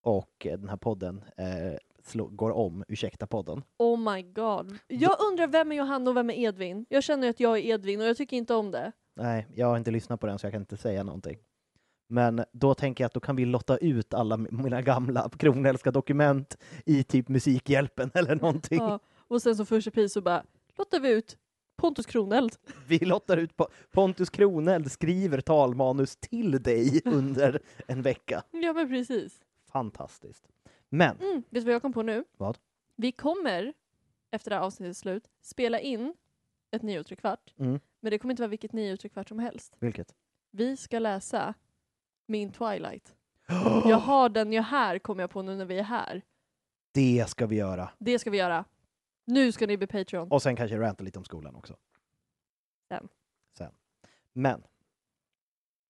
och 0.05 0.47
eh, 0.47 0.59
den 0.59 0.69
här 0.69 0.77
podden 0.77 1.25
eh, 1.37 1.47
slå, 2.03 2.27
går 2.27 2.51
om, 2.51 2.85
ursäkta 2.89 3.27
podden. 3.27 3.63
Oh 3.79 4.13
my 4.15 4.23
god. 4.23 4.79
Jag 4.89 5.17
undrar 5.31 5.47
vem 5.47 5.73
är 5.73 5.77
Johanna 5.77 6.11
och 6.11 6.17
vem 6.17 6.31
är 6.31 6.35
Edvin? 6.35 6.87
Jag 6.89 7.03
känner 7.05 7.31
att 7.31 7.41
jag 7.41 7.59
är 7.59 7.63
Edvin 7.63 8.01
och 8.01 8.07
jag 8.07 8.17
tycker 8.17 8.37
inte 8.37 8.55
om 8.55 8.71
det. 8.71 8.93
Nej, 9.17 9.47
jag 9.55 9.67
har 9.67 9.77
inte 9.77 9.91
lyssnat 9.91 10.21
på 10.21 10.27
den 10.27 10.39
så 10.39 10.47
jag 10.47 10.53
kan 10.53 10.63
inte 10.63 10.77
säga 10.77 11.03
någonting. 11.03 11.39
Men 12.09 12.45
då 12.53 12.75
tänker 12.75 13.05
jag 13.05 13.07
att 13.07 13.15
då 13.15 13.21
kan 13.21 13.37
vi 13.37 13.45
lotta 13.45 13.77
ut 13.77 14.15
alla 14.15 14.37
mi- 14.37 14.63
mina 14.63 14.83
gamla 14.83 15.31
kronälska 15.39 15.91
dokument 15.91 16.59
i 16.87 17.05
typ 17.05 17.29
Musikhjälpen 17.29 18.11
eller 18.15 18.35
någonting. 18.35 18.79
Ja. 18.79 18.99
Och 19.29 19.43
sen 19.43 19.57
som 19.57 19.67
första 19.67 19.91
pris 19.91 20.13
så 20.13 20.21
bara 20.21 20.45
lottar 20.79 21.01
vi 21.01 21.11
ut 21.13 21.37
Pontus 21.77 22.07
Kroneld. 22.07 22.53
Vi 22.89 22.99
lottar 22.99 23.37
ut 23.37 23.57
på 23.57 23.69
Pontus 23.93 24.31
Kroneld 24.31 24.93
skriver 24.93 25.41
talmanus 25.41 26.17
till 26.17 26.63
dig 26.63 27.01
under 27.05 27.61
en 27.87 28.03
vecka. 28.03 28.43
Ja 28.51 28.73
men 28.73 28.89
precis. 28.89 29.41
Fantastiskt. 29.75 30.49
Men, 30.89 31.17
Mm. 31.21 31.35
Vet 31.37 31.45
du 31.51 31.61
vad 31.61 31.75
jag 31.75 31.83
kom 31.83 31.93
på 31.93 32.03
nu? 32.03 32.25
Vad? 32.37 32.59
Vi 32.97 33.13
kommer, 33.13 33.73
efter 34.31 34.51
det 34.51 34.57
här 34.57 34.63
avsnittets 34.63 35.01
slut, 35.01 35.29
spela 35.41 35.81
in 35.81 36.15
ett 36.71 36.83
nio 36.83 37.01
och 37.01 37.07
kvart. 37.07 37.55
Mm. 37.59 37.81
Men 38.01 38.11
det 38.11 38.19
kommer 38.19 38.33
inte 38.33 38.43
vara 38.43 38.49
vilket 38.49 38.73
nio 38.73 38.93
och 39.05 39.13
kvart 39.13 39.29
som 39.29 39.39
helst. 39.39 39.77
vilket? 39.81 40.15
Vi 40.51 40.77
ska 40.77 40.99
läsa 40.99 41.55
min 42.27 42.53
Twilight. 42.53 43.15
Jag 43.85 43.97
har 43.99 44.29
den 44.29 44.53
jag 44.53 44.63
här, 44.63 44.99
kommer 44.99 45.23
jag 45.23 45.31
på 45.31 45.43
nu 45.43 45.57
när 45.57 45.65
vi 45.65 45.79
är 45.79 45.83
här. 45.83 46.23
Det 46.93 47.25
ska 47.29 47.47
vi 47.47 47.57
göra. 47.57 47.91
Det 47.99 48.19
ska 48.19 48.31
vi 48.31 48.39
göra. 48.39 48.65
Nu 49.25 49.53
ska 49.53 49.67
ni 49.67 49.77
bli 49.77 49.87
Patreon. 49.87 50.31
Och 50.33 50.43
sen 50.43 50.57
kanske 50.57 50.79
ranta 50.79 51.05
lite 51.05 51.19
om 51.19 51.25
skolan 51.25 51.55
också. 51.55 51.77
Sen. 52.89 53.09
Sen. 53.59 53.73
Men. 54.33 54.63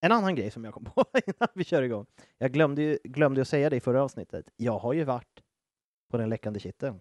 En 0.05 0.13
annan 0.13 0.35
grej 0.35 0.51
som 0.51 0.65
jag 0.65 0.75
kom 0.75 0.85
på 0.85 1.05
innan 1.27 1.49
vi 1.55 1.65
kör 1.65 1.83
igång. 1.83 2.07
Jag 2.39 2.53
glömde 2.53 2.83
ju, 2.83 2.99
glömde 3.05 3.41
att 3.41 3.49
säga 3.49 3.71
det 3.71 3.77
i 3.77 3.81
förra 3.81 4.03
avsnittet. 4.03 4.51
Jag 4.57 4.79
har 4.79 4.93
ju 4.93 5.05
varit 5.05 5.43
på 6.11 6.17
den 6.17 6.29
läckande 6.29 6.61
kitteln. 6.61 7.01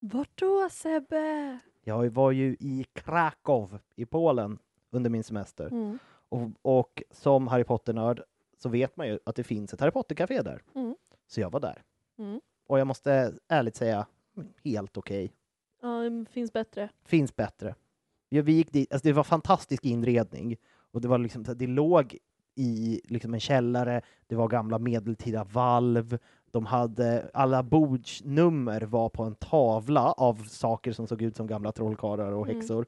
Vart 0.00 0.30
då 0.34 0.68
Sebbe? 0.70 1.58
Jag 1.84 2.10
var 2.10 2.30
ju 2.30 2.56
i 2.60 2.86
Krakow 2.92 3.78
i 3.96 4.06
Polen 4.06 4.58
under 4.90 5.10
min 5.10 5.24
semester. 5.24 5.66
Mm. 5.66 5.98
Och, 6.28 6.50
och 6.62 7.02
som 7.10 7.48
Harry 7.48 7.64
Potter-nörd 7.64 8.22
så 8.58 8.68
vet 8.68 8.96
man 8.96 9.08
ju 9.08 9.18
att 9.24 9.36
det 9.36 9.44
finns 9.44 9.74
ett 9.74 9.80
Harry 9.80 9.92
Potter-café 9.92 10.42
där. 10.42 10.62
Mm. 10.74 10.96
Så 11.26 11.40
jag 11.40 11.50
var 11.50 11.60
där. 11.60 11.82
Mm. 12.18 12.40
Och 12.66 12.78
jag 12.78 12.86
måste 12.86 13.38
ärligt 13.48 13.76
säga, 13.76 14.06
helt 14.64 14.96
okej. 14.96 15.32
Ja, 15.82 15.88
det 15.88 16.26
finns 16.30 16.52
bättre. 16.52 16.88
Finns 17.04 17.36
bättre. 17.36 17.74
Ja, 18.28 18.42
vi 18.42 18.52
gick 18.52 18.72
dit, 18.72 18.92
alltså 18.92 19.08
det 19.08 19.12
var 19.12 19.24
fantastisk 19.24 19.84
inredning. 19.84 20.56
Och 20.92 21.00
det, 21.00 21.08
var 21.08 21.18
liksom, 21.18 21.44
det 21.56 21.66
låg 21.66 22.16
i 22.54 23.00
liksom 23.04 23.34
en 23.34 23.40
källare, 23.40 24.00
det 24.26 24.34
var 24.36 24.48
gamla 24.48 24.78
medeltida 24.78 25.44
valv, 25.44 26.18
de 26.50 26.66
hade, 26.66 27.30
alla 27.34 27.62
bordsnummer 27.62 28.80
var 28.80 29.08
på 29.08 29.22
en 29.22 29.34
tavla 29.34 30.12
av 30.12 30.34
saker 30.44 30.92
som 30.92 31.06
såg 31.06 31.22
ut 31.22 31.36
som 31.36 31.46
gamla 31.46 31.72
trollkarlar 31.72 32.32
och 32.32 32.46
Mm. 32.46 32.56
häxor. 32.56 32.86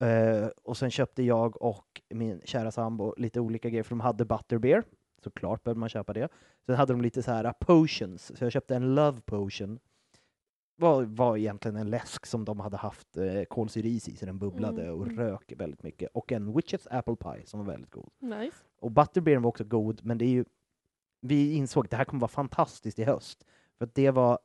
Eh, 0.00 0.48
och 0.62 0.76
sen 0.76 0.90
köpte 0.90 1.22
jag 1.22 1.62
och 1.62 2.00
min 2.10 2.40
kära 2.44 2.70
sambo 2.70 3.14
lite 3.16 3.40
olika 3.40 3.68
grejer, 3.70 3.82
för 3.82 3.90
de 3.90 4.00
hade 4.00 4.24
butterbeer. 4.24 4.82
Såklart 5.24 5.64
behövde 5.64 5.80
man 5.80 5.88
köpa 5.88 6.12
det. 6.12 6.28
Sen 6.66 6.74
hade 6.76 6.92
de 6.92 7.00
lite 7.02 7.22
så 7.22 7.30
här 7.30 7.52
potions, 7.60 8.36
så 8.38 8.44
jag 8.44 8.52
köpte 8.52 8.76
en 8.76 8.94
love 8.94 9.20
potion. 9.20 9.78
Var, 10.80 11.02
var 11.02 11.36
egentligen 11.36 11.76
en 11.76 11.90
läsk 11.90 12.26
som 12.26 12.44
de 12.44 12.60
hade 12.60 12.76
haft 12.76 13.16
eh, 13.16 13.42
kolsyris 13.44 14.08
i, 14.08 14.16
så 14.16 14.26
den 14.26 14.38
bubblade 14.38 14.82
Mm, 14.82 15.00
och 15.00 15.06
rök 15.06 15.52
väldigt 15.56 15.82
mycket. 15.82 16.10
Och 16.14 16.32
en 16.32 16.52
witches 16.52 16.86
apple 16.90 17.16
pie 17.16 17.46
som 17.46 17.60
var 17.60 17.66
väldigt 17.66 17.90
god. 17.90 18.10
Nice. 18.18 18.56
Och 18.80 18.90
butterbeeren 18.90 19.42
var 19.42 19.48
också 19.48 19.64
god, 19.64 20.00
men 20.04 20.18
det 20.18 20.24
är 20.24 20.30
ju... 20.30 20.44
Vi 21.20 21.52
insåg 21.52 21.84
att 21.84 21.90
det 21.90 21.96
här 21.96 22.04
kommer 22.04 22.20
vara 22.20 22.28
fantastiskt 22.28 22.98
i 22.98 23.04
höst. 23.04 23.44
För 23.78 23.84
att 23.84 23.94
det 23.94 24.10
var 24.10 24.38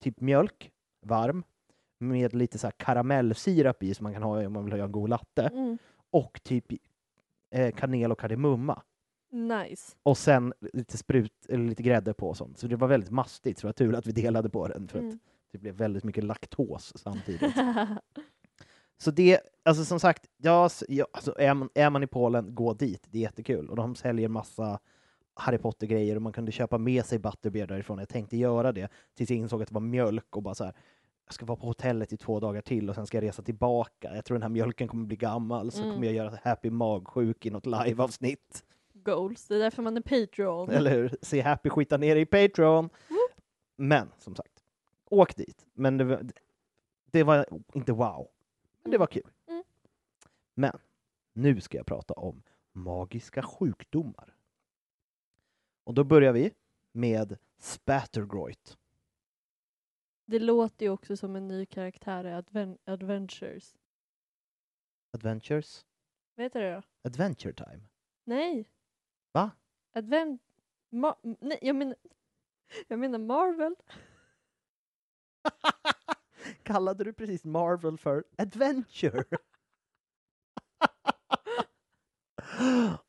typ 0.00 0.20
mjölk, 0.20 0.70
varm, 1.02 1.44
med 1.98 2.34
lite 2.34 2.58
så 2.58 2.66
här 2.66 2.74
karamellsirap 2.76 3.82
i 3.82 3.94
som 3.94 4.04
man 4.04 4.12
kan 4.12 4.22
ha 4.22 4.46
om 4.46 4.52
man 4.52 4.64
vill 4.64 4.72
ha 4.74 4.84
en 4.84 4.92
god 4.92 5.10
latte. 5.10 5.42
Mm. 5.42 5.78
Och 6.10 6.40
typ 6.42 6.64
eh, 7.50 7.74
kanel 7.74 8.12
och 8.12 8.20
kardemumma. 8.20 8.82
Nice. 9.30 9.96
Och 10.02 10.18
sen 10.18 10.54
lite 10.72 10.98
sprut, 10.98 11.46
eller 11.48 11.64
lite 11.64 11.82
grädde 11.82 12.14
på 12.14 12.28
och 12.28 12.36
sånt. 12.36 12.58
Så 12.58 12.66
det 12.66 12.76
var 12.76 12.88
väldigt 12.88 13.10
mastigt, 13.10 13.58
så 13.58 13.66
det 13.66 13.68
var 13.68 13.72
tur 13.72 13.94
att 13.94 14.06
vi 14.06 14.12
delade 14.12 14.50
på 14.50 14.68
den. 14.68 14.88
För 14.88 14.98
att 14.98 15.02
Mm. 15.02 15.18
Det 15.52 15.58
blev 15.58 15.74
väldigt 15.74 16.04
mycket 16.04 16.24
laktos 16.24 16.92
samtidigt. 16.96 17.54
Så 18.98 19.10
det, 19.10 19.40
alltså 19.62 19.84
som 19.84 20.00
sagt, 20.00 20.26
ja, 20.36 20.70
alltså 21.12 21.34
är, 21.38 21.54
man, 21.54 21.68
är 21.74 21.90
man 21.90 22.02
i 22.02 22.06
Polen, 22.06 22.54
gå 22.54 22.74
dit. 22.74 23.06
Det 23.10 23.18
är 23.18 23.22
jättekul. 23.22 23.70
Och 23.70 23.76
de 23.76 23.94
säljer 23.94 24.28
massa 24.28 24.78
Harry 25.34 25.58
Potter-grejer 25.58 26.16
och 26.16 26.22
man 26.22 26.32
kunde 26.32 26.52
köpa 26.52 26.78
med 26.78 27.06
sig 27.06 27.18
butterbeer 27.18 27.66
därifrån. 27.66 27.98
Jag 27.98 28.08
tänkte 28.08 28.36
göra 28.36 28.72
det 28.72 28.88
tills 29.14 29.30
jag 29.30 29.38
insåg 29.38 29.62
att 29.62 29.68
det 29.68 29.74
var 29.74 29.80
mjölk 29.80 30.36
och 30.36 30.42
bara 30.42 30.54
så 30.54 30.64
här, 30.64 30.74
jag 31.26 31.34
ska 31.34 31.46
vara 31.46 31.56
på 31.56 31.66
hotellet 31.66 32.12
i 32.12 32.16
två 32.16 32.40
dagar 32.40 32.60
till 32.60 32.88
och 32.88 32.94
sen 32.94 33.06
ska 33.06 33.16
jag 33.16 33.24
resa 33.24 33.42
tillbaka. 33.42 34.14
Jag 34.14 34.24
tror 34.24 34.34
den 34.34 34.42
här 34.42 34.48
mjölken 34.48 34.88
kommer 34.88 35.06
bli 35.06 35.16
gammal, 35.16 35.70
så 35.72 35.82
Mm. 35.82 35.94
kommer 35.94 36.06
jag 36.06 36.14
göra 36.16 36.38
Happy 36.42 36.70
Magsjuk 36.70 37.46
i 37.46 37.50
något 37.50 37.66
live-avsnitt. 37.66 38.64
Goals. 38.94 39.46
Det 39.48 39.54
är 39.54 39.58
därför 39.58 39.82
man 39.82 39.96
är 39.96 40.00
Patreon. 40.00 40.70
Eller 40.70 40.90
hur? 40.90 41.16
Se 41.22 41.40
Happy 41.40 41.70
skita 41.70 41.96
ner 41.96 42.16
i 42.16 42.26
Patreon. 42.26 42.88
Men 43.76 44.08
som 44.18 44.34
sagt, 44.34 44.51
åk 45.12 45.36
dit. 45.36 45.66
Men 45.72 45.96
det 45.96 46.04
var, 46.04 46.26
det 47.06 47.22
var 47.22 47.46
inte 47.74 47.92
wow. 47.92 48.28
Men 48.82 48.90
det 48.90 48.98
var 48.98 49.06
kul. 49.06 49.30
Mm. 49.46 49.64
Men 50.54 50.78
nu 51.32 51.60
ska 51.60 51.76
jag 51.76 51.86
prata 51.86 52.14
om 52.14 52.42
magiska 52.72 53.42
sjukdomar. 53.42 54.36
Och 55.84 55.94
då 55.94 56.04
börjar 56.04 56.32
vi 56.32 56.54
med 56.92 57.38
Spattergroit. 57.58 58.78
Det 60.24 60.38
låter 60.38 60.86
ju 60.86 60.92
också 60.92 61.16
som 61.16 61.36
en 61.36 61.48
ny 61.48 61.66
karaktär 61.66 62.24
i 62.24 62.30
Adven- 62.32 62.78
Adventures. 62.84 63.74
Adventures? 65.10 65.86
Vad 66.34 66.44
heter 66.44 66.60
det 66.60 66.74
då? 66.74 66.82
Adventure 67.02 67.52
time. 67.52 67.82
Nej. 68.24 68.68
Va? 69.32 69.50
Advent... 69.92 70.42
Ma- 70.90 71.36
nej, 71.40 71.58
jag 71.62 71.76
menar... 71.76 71.96
Jag 72.88 72.98
menar 72.98 73.18
Marvel. 73.18 73.76
Kallade 76.62 77.04
du 77.04 77.12
precis 77.12 77.44
Marvel 77.44 77.98
för 77.98 78.24
Adventure? 78.38 79.24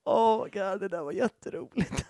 oh 0.03 0.43
my 0.43 0.49
god, 0.49 0.79
det 0.79 0.87
där 0.87 1.03
var 1.03 1.11
jätteroligt. 1.11 2.05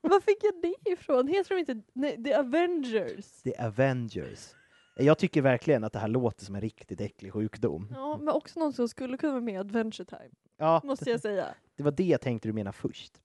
Var 0.00 0.20
fick 0.20 0.44
jag 0.44 0.54
det 0.62 0.90
ifrån? 0.90 1.28
Heter 1.28 1.54
de 1.54 1.60
inte 1.60 1.82
nej, 1.92 2.24
The 2.24 2.34
Avengers? 2.34 3.42
The 3.42 3.56
Avengers. 3.58 4.54
Jag 4.96 5.18
tycker 5.18 5.42
verkligen 5.42 5.84
att 5.84 5.92
det 5.92 5.98
här 5.98 6.08
låter 6.08 6.44
som 6.44 6.54
en 6.54 6.60
riktigt 6.60 7.00
äcklig 7.00 7.32
sjukdom. 7.32 7.88
Ja, 7.94 8.16
men 8.18 8.28
också 8.28 8.60
någon 8.60 8.72
som 8.72 8.88
skulle 8.88 9.16
kunna 9.16 9.32
vara 9.32 9.42
med 9.42 9.54
i 9.54 9.56
Adventure 9.56 10.04
Time. 10.04 10.30
Ja, 10.56 10.80
Måste 10.84 11.10
jag 11.10 11.20
säga. 11.20 11.54
det 11.76 11.82
var 11.82 11.90
det 11.90 12.04
jag 12.04 12.20
tänkte 12.20 12.48
du 12.48 12.52
mena 12.52 12.72
först. 12.72 13.20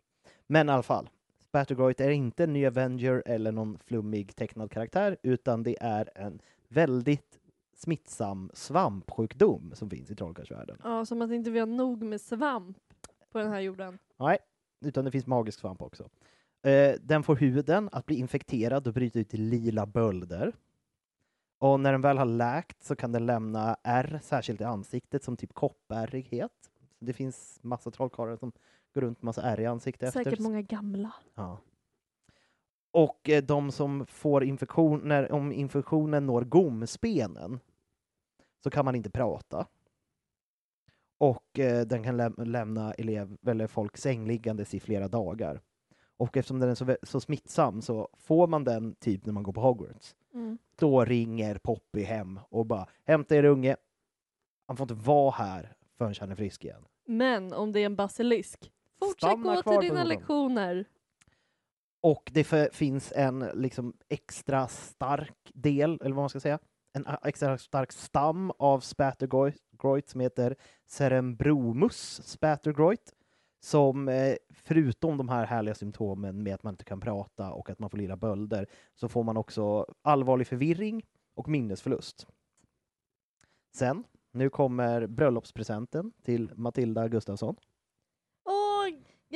Men 0.48 0.70
i 0.70 0.72
alla 0.72 0.84
fall, 0.84 1.10
Spattergroit 1.54 2.00
är 2.00 2.10
inte 2.10 2.44
en 2.44 2.54
ny 2.54 2.66
Avenger 2.66 3.24
eller 3.26 3.52
någon 3.52 3.78
flummig 3.78 4.36
tecknad 4.36 4.72
karaktär, 4.72 5.18
utan 5.24 5.64
det 5.64 5.78
är 5.82 6.10
en 6.16 6.42
väldigt 6.68 7.40
smittsam 7.76 8.52
svampsjukdom 8.54 9.72
som 9.76 9.90
finns 9.90 10.12
i 10.12 10.16
trollkarlsvärlden. 10.16 10.78
Ja, 10.84 11.06
som 11.06 11.22
att 11.22 11.32
inte 11.32 11.52
vi 11.52 11.60
har 11.60 11.68
nog 11.68 12.04
med 12.04 12.22
svamp. 12.22 12.78
på 13.32 13.38
den 13.38 13.52
här 13.52 13.60
jorden. 13.60 14.00
Nej, 14.20 14.38
utan 14.86 15.06
det 15.06 15.12
finns 15.12 15.28
magisk 15.28 15.60
svamp 15.60 15.82
också. 15.82 16.10
Eh, 16.64 16.96
den 17.02 17.24
får 17.24 17.36
huden 17.36 17.90
att 17.92 18.06
bli 18.06 18.16
infekterad 18.16 18.88
och 18.88 18.94
bryta 18.94 19.20
ut 19.20 19.34
i 19.34 19.38
lila 19.38 19.86
bölder. 19.86 20.54
Och 21.60 21.80
när 21.80 21.92
den 21.92 22.02
väl 22.02 22.18
har 22.18 22.26
läkt 22.26 22.84
så 22.84 22.96
kan 22.96 23.12
den 23.12 23.26
lämna 23.26 23.78
ärr, 23.84 24.20
särskilt 24.24 24.62
i 24.62 24.64
ansiktet, 24.64 25.24
som 25.24 25.38
typ 25.38 25.54
koppärrighet. 25.54 26.72
Så 27.00 27.06
det 27.06 27.14
finns 27.14 27.60
massa 27.62 27.92
trollkarlar 27.92 28.36
som 28.36 28.52
går 28.94 29.02
runt 29.02 29.22
med 29.22 29.26
massa 29.26 29.42
ärr 29.42 29.60
i 29.60 29.66
ansiktet 29.66 30.14
Säkert 30.14 30.34
efter. 30.34 30.44
många 30.44 30.62
gamla. 30.62 31.14
Ja. 31.36 31.60
Och 32.92 33.30
eh, 33.30 33.44
de 33.44 33.72
som 33.72 34.06
får 34.06 34.44
infektion, 34.44 35.02
när, 35.04 35.32
om 35.32 35.52
infektionen 35.52 36.26
når 36.26 36.42
gomspenen 36.44 37.60
så 38.64 38.70
kan 38.70 38.86
man 38.86 38.96
inte 38.96 39.10
prata. 39.10 39.68
Och 41.18 41.60
eh, 41.60 41.86
den 41.86 42.04
kan 42.04 42.22
läm- 42.22 42.46
lämna 42.46 42.94
elev, 42.94 43.38
eller 43.48 43.68
folk 43.68 43.98
sängliggandes 43.98 44.74
i 44.74 44.80
flera 44.80 45.08
dagar. 45.08 45.62
Och 46.18 46.38
eftersom 46.38 46.60
den 46.60 46.70
är 46.70 46.76
så, 46.76 46.98
så 47.04 47.20
smittsam 47.20 47.82
så 47.82 48.10
får 48.18 48.48
man 48.48 48.64
den 48.64 48.96
typ 48.96 49.26
när 49.26 49.34
man 49.34 49.44
går 49.44 49.54
på 49.54 49.62
Hogwarts. 49.62 50.16
Mm. 50.34 50.58
Då 50.76 51.06
ringer 51.06 51.58
Poppy 51.58 52.04
hem 52.04 52.40
och 52.50 52.66
bara 52.66 52.88
hämta 53.06 53.36
er 53.36 53.44
unge. 53.44 53.76
Han 54.68 54.78
får 54.78 54.84
inte 54.84 55.08
vara 55.08 55.32
här 55.32 55.76
förrän 55.98 56.14
han 56.20 56.32
är 56.32 56.36
frisk 56.36 56.66
igen. 56.66 56.86
Men 57.06 57.54
om 57.54 57.72
det 57.72 57.80
är 57.80 57.86
en 57.86 57.96
basilisk, 57.96 58.72
fortsätt 59.04 59.30
Stanna 59.30 59.62
gå 59.62 59.80
till 59.82 59.90
dina 59.90 60.04
lektioner. 60.04 60.86
Och 62.02 62.32
det 62.34 62.44
för, 62.44 62.70
finns 62.74 63.14
en 63.16 63.40
liksom 63.40 63.94
extra 64.10 64.68
stark 64.68 65.52
del, 65.54 66.00
eller 66.02 66.16
vad 66.16 66.24
man 66.24 66.30
ska 66.30 66.40
säga, 66.40 66.60
en 66.94 67.08
extra 67.24 67.58
stark 67.58 67.92
stam 67.92 68.52
av 68.60 68.80
Spattergroit 68.80 70.10
som 70.10 70.22
heter 70.22 70.56
Cerebromus 70.86 72.22
Spattergroit, 72.26 73.14
som 73.60 74.10
eh, 74.10 74.36
förutom 74.50 75.18
de 75.18 75.30
här 75.30 75.46
härliga 75.46 75.76
symptomen 75.76 76.44
med 76.44 76.56
att 76.56 76.64
man 76.64 76.74
inte 76.74 76.84
kan 76.84 77.00
prata 77.00 77.54
och 77.54 77.70
att 77.70 77.80
man 77.80 77.90
får 77.90 77.98
lilla 77.98 78.18
bölder, 78.18 78.68
så 78.96 79.10
får 79.10 79.24
man 79.24 79.38
också 79.38 79.86
allvarlig 80.02 80.48
förvirring 80.48 81.04
och 81.36 81.48
minnesförlust. 81.48 82.28
Sen, 83.76 84.04
nu 84.32 84.50
kommer 84.50 85.08
bröllopspresenten 85.08 86.12
till 86.24 86.52
Matilda 86.56 87.08
Gustafsson. 87.08 87.56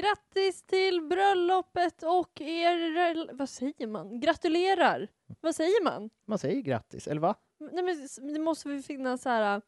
Grattis 0.01 0.63
till 0.63 1.01
bröllopet 1.01 2.03
och 2.03 2.41
er... 2.41 3.33
Vad 3.33 3.49
säger 3.49 3.87
man? 3.87 4.19
Gratulerar! 4.19 5.07
Vad 5.41 5.55
säger 5.55 5.83
man? 5.83 6.09
Man 6.25 6.39
säger 6.39 6.61
grattis, 6.61 7.07
eller 7.07 7.21
va? 7.21 7.35
Nej, 7.59 7.83
men 7.83 8.33
det 8.33 8.39
måste 8.39 8.69
väl 8.69 8.81
finnas 8.83 9.21
så 9.21 9.29
här... 9.29 9.55
äh, 9.55 9.61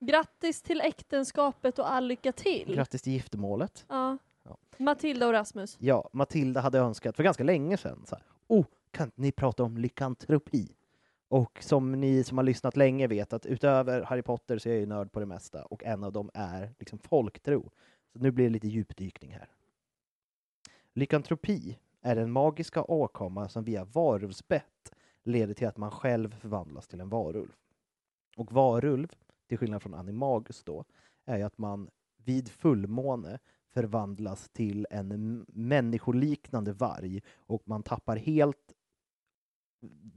Grattis 0.00 0.62
till 0.62 0.80
äktenskapet 0.80 1.78
och 1.78 1.92
all 1.92 2.06
lycka 2.06 2.32
till. 2.32 2.74
Grattis 2.74 3.02
till 3.02 3.12
giftermålet. 3.12 3.84
ja. 3.88 4.18
Ja. 4.46 4.56
Matilda 4.78 5.26
och 5.26 5.32
Rasmus. 5.32 5.76
Ja, 5.80 6.10
Matilda 6.12 6.60
hade 6.60 6.78
önskat 6.78 7.16
för 7.16 7.22
ganska 7.22 7.44
länge 7.44 7.76
sedan 7.76 8.04
så 8.06 8.14
här, 8.14 8.24
oh, 8.48 8.64
kan 8.90 9.10
ni 9.14 9.32
prata 9.32 9.62
om 9.62 9.78
lykantropi? 9.78 10.68
Och 11.28 11.58
som 11.62 11.92
ni 11.92 12.24
som 12.24 12.38
har 12.38 12.44
lyssnat 12.44 12.76
länge 12.76 13.06
vet 13.06 13.32
att 13.32 13.46
utöver 13.46 14.02
Harry 14.02 14.22
Potter 14.22 14.58
så 14.58 14.68
är 14.68 14.72
jag 14.72 14.80
ju 14.80 14.86
nörd 14.86 15.12
på 15.12 15.20
det 15.20 15.26
mesta 15.26 15.64
och 15.64 15.84
en 15.84 16.04
av 16.04 16.12
dem 16.12 16.30
är 16.34 16.74
liksom 16.78 16.98
folktro. 16.98 17.70
Så 18.12 18.18
nu 18.18 18.30
blir 18.30 18.44
det 18.44 18.50
lite 18.50 18.68
djupdykning 18.68 19.30
här. 19.32 19.48
Lykantropi 20.94 21.78
är 22.00 22.16
den 22.16 22.32
magiska 22.32 22.84
åkomma 22.84 23.48
som 23.48 23.64
via 23.64 23.84
varulvsbett 23.84 24.94
leder 25.22 25.54
till 25.54 25.68
att 25.68 25.76
man 25.76 25.90
själv 25.90 26.34
förvandlas 26.34 26.88
till 26.88 27.00
en 27.00 27.08
varulv. 27.08 27.52
Och 28.36 28.52
varulv, 28.52 29.08
till 29.48 29.58
skillnad 29.58 29.82
från 29.82 29.94
animagus 29.94 30.64
då, 30.64 30.84
är 31.24 31.36
ju 31.36 31.42
att 31.42 31.58
man 31.58 31.90
vid 32.16 32.48
fullmåne 32.48 33.38
förvandlas 33.70 34.48
till 34.48 34.86
en 34.90 35.44
människoliknande 35.48 36.72
varg 36.72 37.22
och 37.34 37.62
man 37.68 37.82
tappar 37.82 38.16
helt 38.16 38.74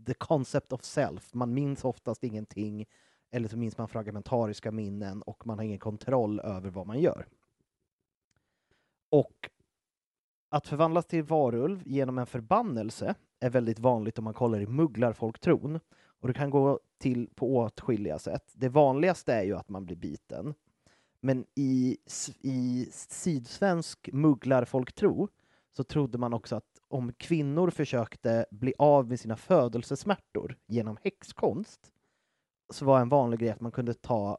the 0.06 0.14
concept 0.14 0.74
of 0.74 0.84
self. 0.84 1.34
Man 1.34 1.54
minns 1.54 1.86
oftast 1.86 2.24
ingenting 2.24 2.86
eller 3.32 3.48
så 3.48 3.58
minns 3.58 3.78
man 3.78 3.88
fragmentariska 3.88 4.72
minnen 4.72 5.22
och 5.22 5.48
man 5.48 5.58
har 5.58 5.66
ingen 5.66 5.80
kontroll 5.80 6.40
över 6.40 6.70
vad 6.70 6.88
man 6.88 7.00
gör. 7.00 7.28
Och 9.10 9.50
att 10.50 10.68
förvandlas 10.68 11.06
till 11.06 11.24
varulv 11.24 11.82
genom 11.86 12.18
en 12.18 12.26
förbannelse 12.26 13.16
är 13.40 13.50
väldigt 13.50 13.80
vanligt 13.80 14.18
om 14.18 14.24
man 14.24 14.34
kollar 14.34 14.60
i 14.60 14.68
mugglarfolktron. 14.68 15.80
Och 16.20 16.28
det 16.28 16.34
kan 16.34 16.50
gå 16.50 16.80
till 16.98 17.30
på 17.36 17.56
åtskilliga 17.58 18.20
sätt. 18.20 18.54
Det 18.54 18.70
vanligaste 18.70 19.34
är 19.34 19.44
ju 19.44 19.58
att 19.58 19.70
man 19.70 19.86
blir 19.86 19.96
biten. 19.96 20.54
Men 21.22 21.46
i, 21.56 21.98
i 22.42 22.88
sydsvensk 22.92 24.10
mugglarfolktro 24.14 25.30
så 25.76 25.84
trodde 25.84 26.18
man 26.18 26.34
också 26.34 26.56
att 26.56 26.80
om 26.88 27.14
kvinnor 27.14 27.70
försökte 27.70 28.46
bli 28.52 28.74
av 28.78 29.08
med 29.08 29.20
sina 29.20 29.38
födelsesmärtor 29.38 30.58
genom 30.68 30.98
häxkonst 31.04 31.92
så 32.70 32.86
var 32.86 33.00
en 33.00 33.10
vanlig 33.10 33.40
grej 33.40 33.50
att 33.50 33.62
man 33.62 33.72
kunde 33.72 33.94
ta 33.94 34.38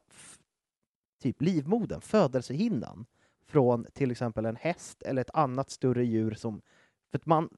typ 1.22 1.42
livmodern, 1.42 2.00
födelsehinnan, 2.00 3.06
från 3.49 3.86
till 3.94 4.11
exempel 4.11 4.44
en 4.44 4.57
häst 4.57 5.03
eller 5.03 5.22
ett 5.22 5.34
annat 5.34 5.70
större 5.70 6.05
djur 6.05 6.34
som... 6.34 6.62
För 7.11 7.18
att 7.18 7.26
man, 7.26 7.49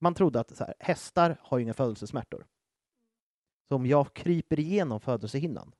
man 0.00 0.14
trodde 0.14 0.40
att 0.40 0.56
så 0.56 0.64
här, 0.64 0.74
hästar 0.78 1.36
har 1.40 1.58
ju 1.58 1.64
inga 1.64 1.74
födelsesmärtor. 1.74 2.46
Så 3.68 3.76
om 3.76 3.86
jag 3.86 4.14
kryper 4.14 4.60
igenom 4.60 5.00
födelsehinnan 5.00 5.74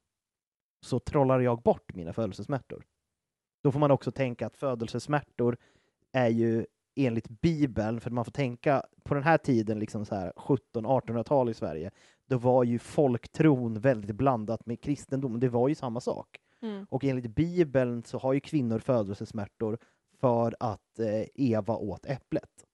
så 0.81 0.99
trollar 0.99 1.41
jag 1.41 1.63
bort 1.63 1.95
mina 1.95 2.13
födelsesmärtor. 2.13 2.87
Då 3.63 3.73
får 3.73 3.81
man 3.81 3.91
också 3.91 4.13
tänka 4.13 4.47
att 4.47 4.57
födelsesmärtor 4.57 5.57
är 6.13 6.29
ju 6.29 6.67
enligt 6.97 7.29
Bibeln, 7.29 8.01
för 8.01 8.11
man 8.11 8.25
får 8.25 8.33
tänka 8.33 8.83
på 9.03 9.15
den 9.15 9.23
här 9.23 9.39
tiden, 9.39 9.79
liksom 9.79 10.05
så 10.05 10.15
här 10.15 10.33
1700-1800-tal 10.37 11.51
i 11.51 11.55
Sverige, 11.55 11.91
då 12.27 12.39
var 12.39 12.65
ju 12.65 12.79
folktron 12.79 13.81
väldigt 13.81 14.17
blandat 14.17 14.67
med 14.67 14.81
kristendom. 14.81 15.41
Det 15.41 15.49
var 15.49 15.69
ju 15.69 15.75
samma 15.75 16.01
sak. 16.01 16.41
Mm. 16.63 16.87
Och 16.91 17.05
enligt 17.05 17.35
Bibeln 17.35 18.03
så 18.03 18.19
har 18.19 18.33
ju 18.33 18.41
kvinnor 18.41 18.79
födelsesmärtor 18.79 19.79
för 20.21 20.57
att 20.61 20.99
eh, 20.99 21.25
Eva 21.35 21.77
åt 21.77 22.07
äpplet. 22.07 22.67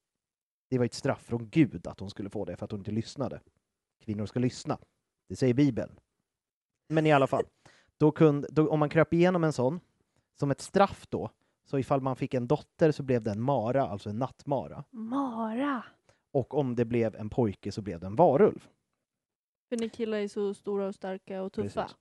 Det 0.71 0.79
var 0.79 0.85
ett 0.85 0.95
straff 0.95 1.23
från 1.23 1.49
Gud 1.49 1.87
att 1.87 2.01
hon 2.01 2.11
skulle 2.11 2.31
få 2.31 2.45
det 2.45 2.57
för 2.57 2.65
att 2.65 2.71
hon 2.71 2.81
inte 2.81 2.91
lyssnade. 2.91 3.41
Kvinnor 4.05 4.27
ska 4.27 4.41
lyssna. 4.41 4.79
Det 5.29 5.37
säger 5.37 5.55
Bibeln. 5.55 5.99
Men 6.89 7.07
i 7.07 7.13
alla 7.13 7.27
fall, 7.27 7.45
då 7.99 8.11
kunde, 8.11 8.49
då, 8.51 8.69
om 8.69 8.79
man 8.79 8.89
kröp 8.89 9.13
igenom 9.13 9.45
en 9.45 9.53
sån, 9.53 9.81
som 10.39 10.51
ett 10.51 10.61
straff 10.61 11.07
då, 11.09 11.31
så 11.65 11.79
ifall 11.79 12.01
man 12.01 12.17
fick 12.17 12.35
en 12.35 12.49
dotter 12.49 12.93
så 12.93 13.03
blev 13.03 13.23
det 13.23 13.31
en 13.31 13.43
mara, 13.43 13.87
alltså 13.87 14.11
en 14.11 14.19
nattmara. 14.19 14.85
Mara! 14.91 15.85
Och 16.33 16.55
om 16.55 16.77
det 16.77 16.85
blev 16.85 17.15
en 17.15 17.31
pojke 17.31 17.73
så 17.73 17.83
blev 17.83 18.01
det 18.01 18.07
en 18.07 18.17
varulv. 18.17 18.69
För 19.69 19.77
ni 19.77 19.89
killar 19.89 20.19
är 20.19 20.29
så 20.29 20.55
stora 20.55 20.87
och 20.87 20.95
starka 20.95 21.43
och 21.43 21.53
tuffa. 21.53 21.83
Precis. 21.83 21.97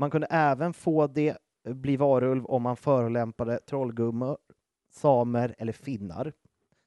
Man 0.00 0.10
kunde 0.10 0.26
även 0.30 0.72
få 0.72 1.06
det 1.06 1.36
eh, 1.66 1.74
bli 1.74 1.96
varulv 1.96 2.44
om 2.46 2.62
man 2.62 2.76
förolämpade 2.76 3.58
trollgummor, 3.58 4.38
samer 4.90 5.54
eller 5.58 5.72
finnar. 5.72 6.32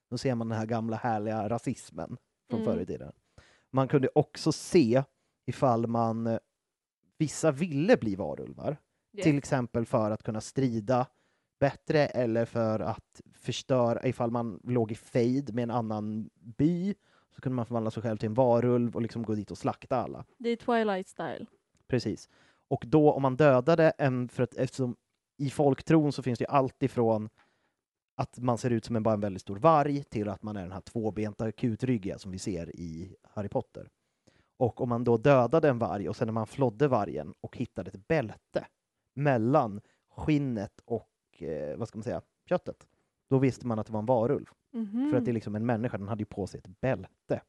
Då 0.09 0.17
ser 0.17 0.35
man 0.35 0.49
den 0.49 0.57
här 0.57 0.65
gamla 0.65 0.97
härliga 0.97 1.49
rasismen 1.49 2.17
från 2.49 2.61
Mm. 2.61 2.73
förr 2.73 2.81
i 2.81 2.85
tiden. 2.85 3.11
Man 3.71 3.87
kunde 3.87 4.09
också 4.15 4.51
se 4.51 5.03
ifall 5.45 5.87
man 5.87 6.27
eh, 6.27 6.37
vissa 7.17 7.51
ville 7.51 7.97
bli 7.97 8.15
varulvar. 8.15 8.77
Yeah. 9.13 9.23
Till 9.23 9.37
exempel 9.37 9.85
för 9.85 10.11
att 10.11 10.23
kunna 10.23 10.41
strida 10.41 11.07
bättre 11.59 12.05
eller 12.05 12.45
för 12.45 12.79
att 12.79 13.21
förstöra, 13.33 14.07
ifall 14.07 14.31
man 14.31 14.59
låg 14.63 14.91
i 14.91 14.95
fejd 14.95 15.53
med 15.53 15.63
en 15.63 15.71
annan 15.71 16.29
by 16.35 16.95
så 17.35 17.41
kunde 17.41 17.55
man 17.55 17.65
förvandla 17.65 17.91
sig 17.91 18.03
själv 18.03 18.17
till 18.17 18.27
en 18.27 18.33
varulv 18.33 18.95
och 18.95 19.01
liksom 19.01 19.23
gå 19.23 19.35
dit 19.35 19.51
och 19.51 19.57
slakta 19.57 19.95
alla. 19.97 20.25
Det 20.37 20.49
är 20.49 20.55
Twilight 20.55 21.07
style. 21.07 21.45
Precis. 21.87 22.29
Och 22.67 22.83
då 22.87 23.11
om 23.11 23.21
man 23.21 23.35
dödade 23.35 23.89
en, 23.97 24.29
för 24.29 24.43
att 24.43 24.55
eftersom 24.55 24.95
i 25.37 25.49
folktron 25.49 26.11
så 26.11 26.23
finns 26.23 26.39
det 26.39 26.43
ju 26.43 26.49
allt 26.49 26.83
ifrån 26.83 27.29
att 28.15 28.39
man 28.39 28.57
ser 28.57 28.69
ut 28.69 28.85
som 28.85 28.95
en, 28.95 29.03
bara 29.03 29.13
en 29.13 29.19
väldigt 29.19 29.41
stor 29.41 29.55
varg 29.55 30.03
till 30.03 30.29
att 30.29 30.43
man 30.43 30.57
är 30.57 30.61
den 30.61 30.71
här 30.71 30.81
tvåbenta 30.81 31.51
kutryggiga 31.51 32.17
som 32.17 32.31
vi 32.31 32.39
ser 32.39 32.75
i 32.75 33.15
Harry 33.23 33.49
Potter. 33.49 33.89
Och 34.57 34.81
om 34.81 34.89
man 34.89 35.03
då 35.03 35.17
dödade 35.17 35.69
en 35.69 35.79
varg 35.79 36.09
och 36.09 36.15
sen 36.15 36.27
när 36.27 36.33
man 36.33 36.47
flodde 36.47 36.87
vargen 36.87 37.33
och 37.41 37.57
hittade 37.57 37.91
ett 37.91 38.07
bälte 38.07 38.67
mellan 39.13 39.81
skinnet 40.09 40.81
och 40.85 41.43
eh, 41.43 41.77
vad 41.77 41.87
ska 41.87 41.97
man 41.97 42.03
säga, 42.03 42.21
köttet, 42.49 42.87
då 43.29 43.39
visste 43.39 43.67
man 43.67 43.79
att 43.79 43.87
det 43.87 43.93
var 43.93 43.99
en 43.99 44.05
varulv. 44.05 44.45
Mhm. 44.71 45.09
För 45.11 45.17
att 45.17 45.25
det 45.25 45.31
är 45.31 45.33
liksom 45.33 45.55
en 45.55 45.65
människa, 45.65 45.97
den 45.97 46.07
hade 46.07 46.21
ju 46.21 46.25
på 46.25 46.47
sig 46.47 46.57
ett 46.57 46.81
bälte. 46.81 47.41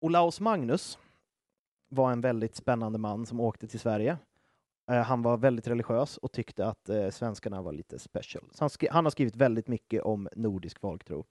Olaus 0.00 0.40
Magnus 0.40 0.98
var 1.94 2.12
en 2.12 2.20
väldigt 2.20 2.56
spännande 2.56 2.98
man 2.98 3.26
som 3.26 3.40
åkte 3.40 3.68
till 3.68 3.80
Sverige. 3.80 4.18
Eh, 4.90 5.02
han 5.02 5.22
var 5.22 5.36
väldigt 5.36 5.66
religiös 5.66 6.16
och 6.16 6.32
tyckte 6.32 6.66
att 6.66 6.88
eh, 6.88 7.10
svenskarna 7.10 7.62
var 7.62 7.72
lite 7.72 7.98
special. 7.98 8.48
Så 8.52 8.64
han, 8.64 8.70
han 8.90 9.04
har 9.04 9.10
skrivit 9.10 9.36
väldigt 9.36 9.68
mycket 9.68 10.02
om 10.02 10.28
nordisk 10.36 10.78
folktro. 10.78 11.26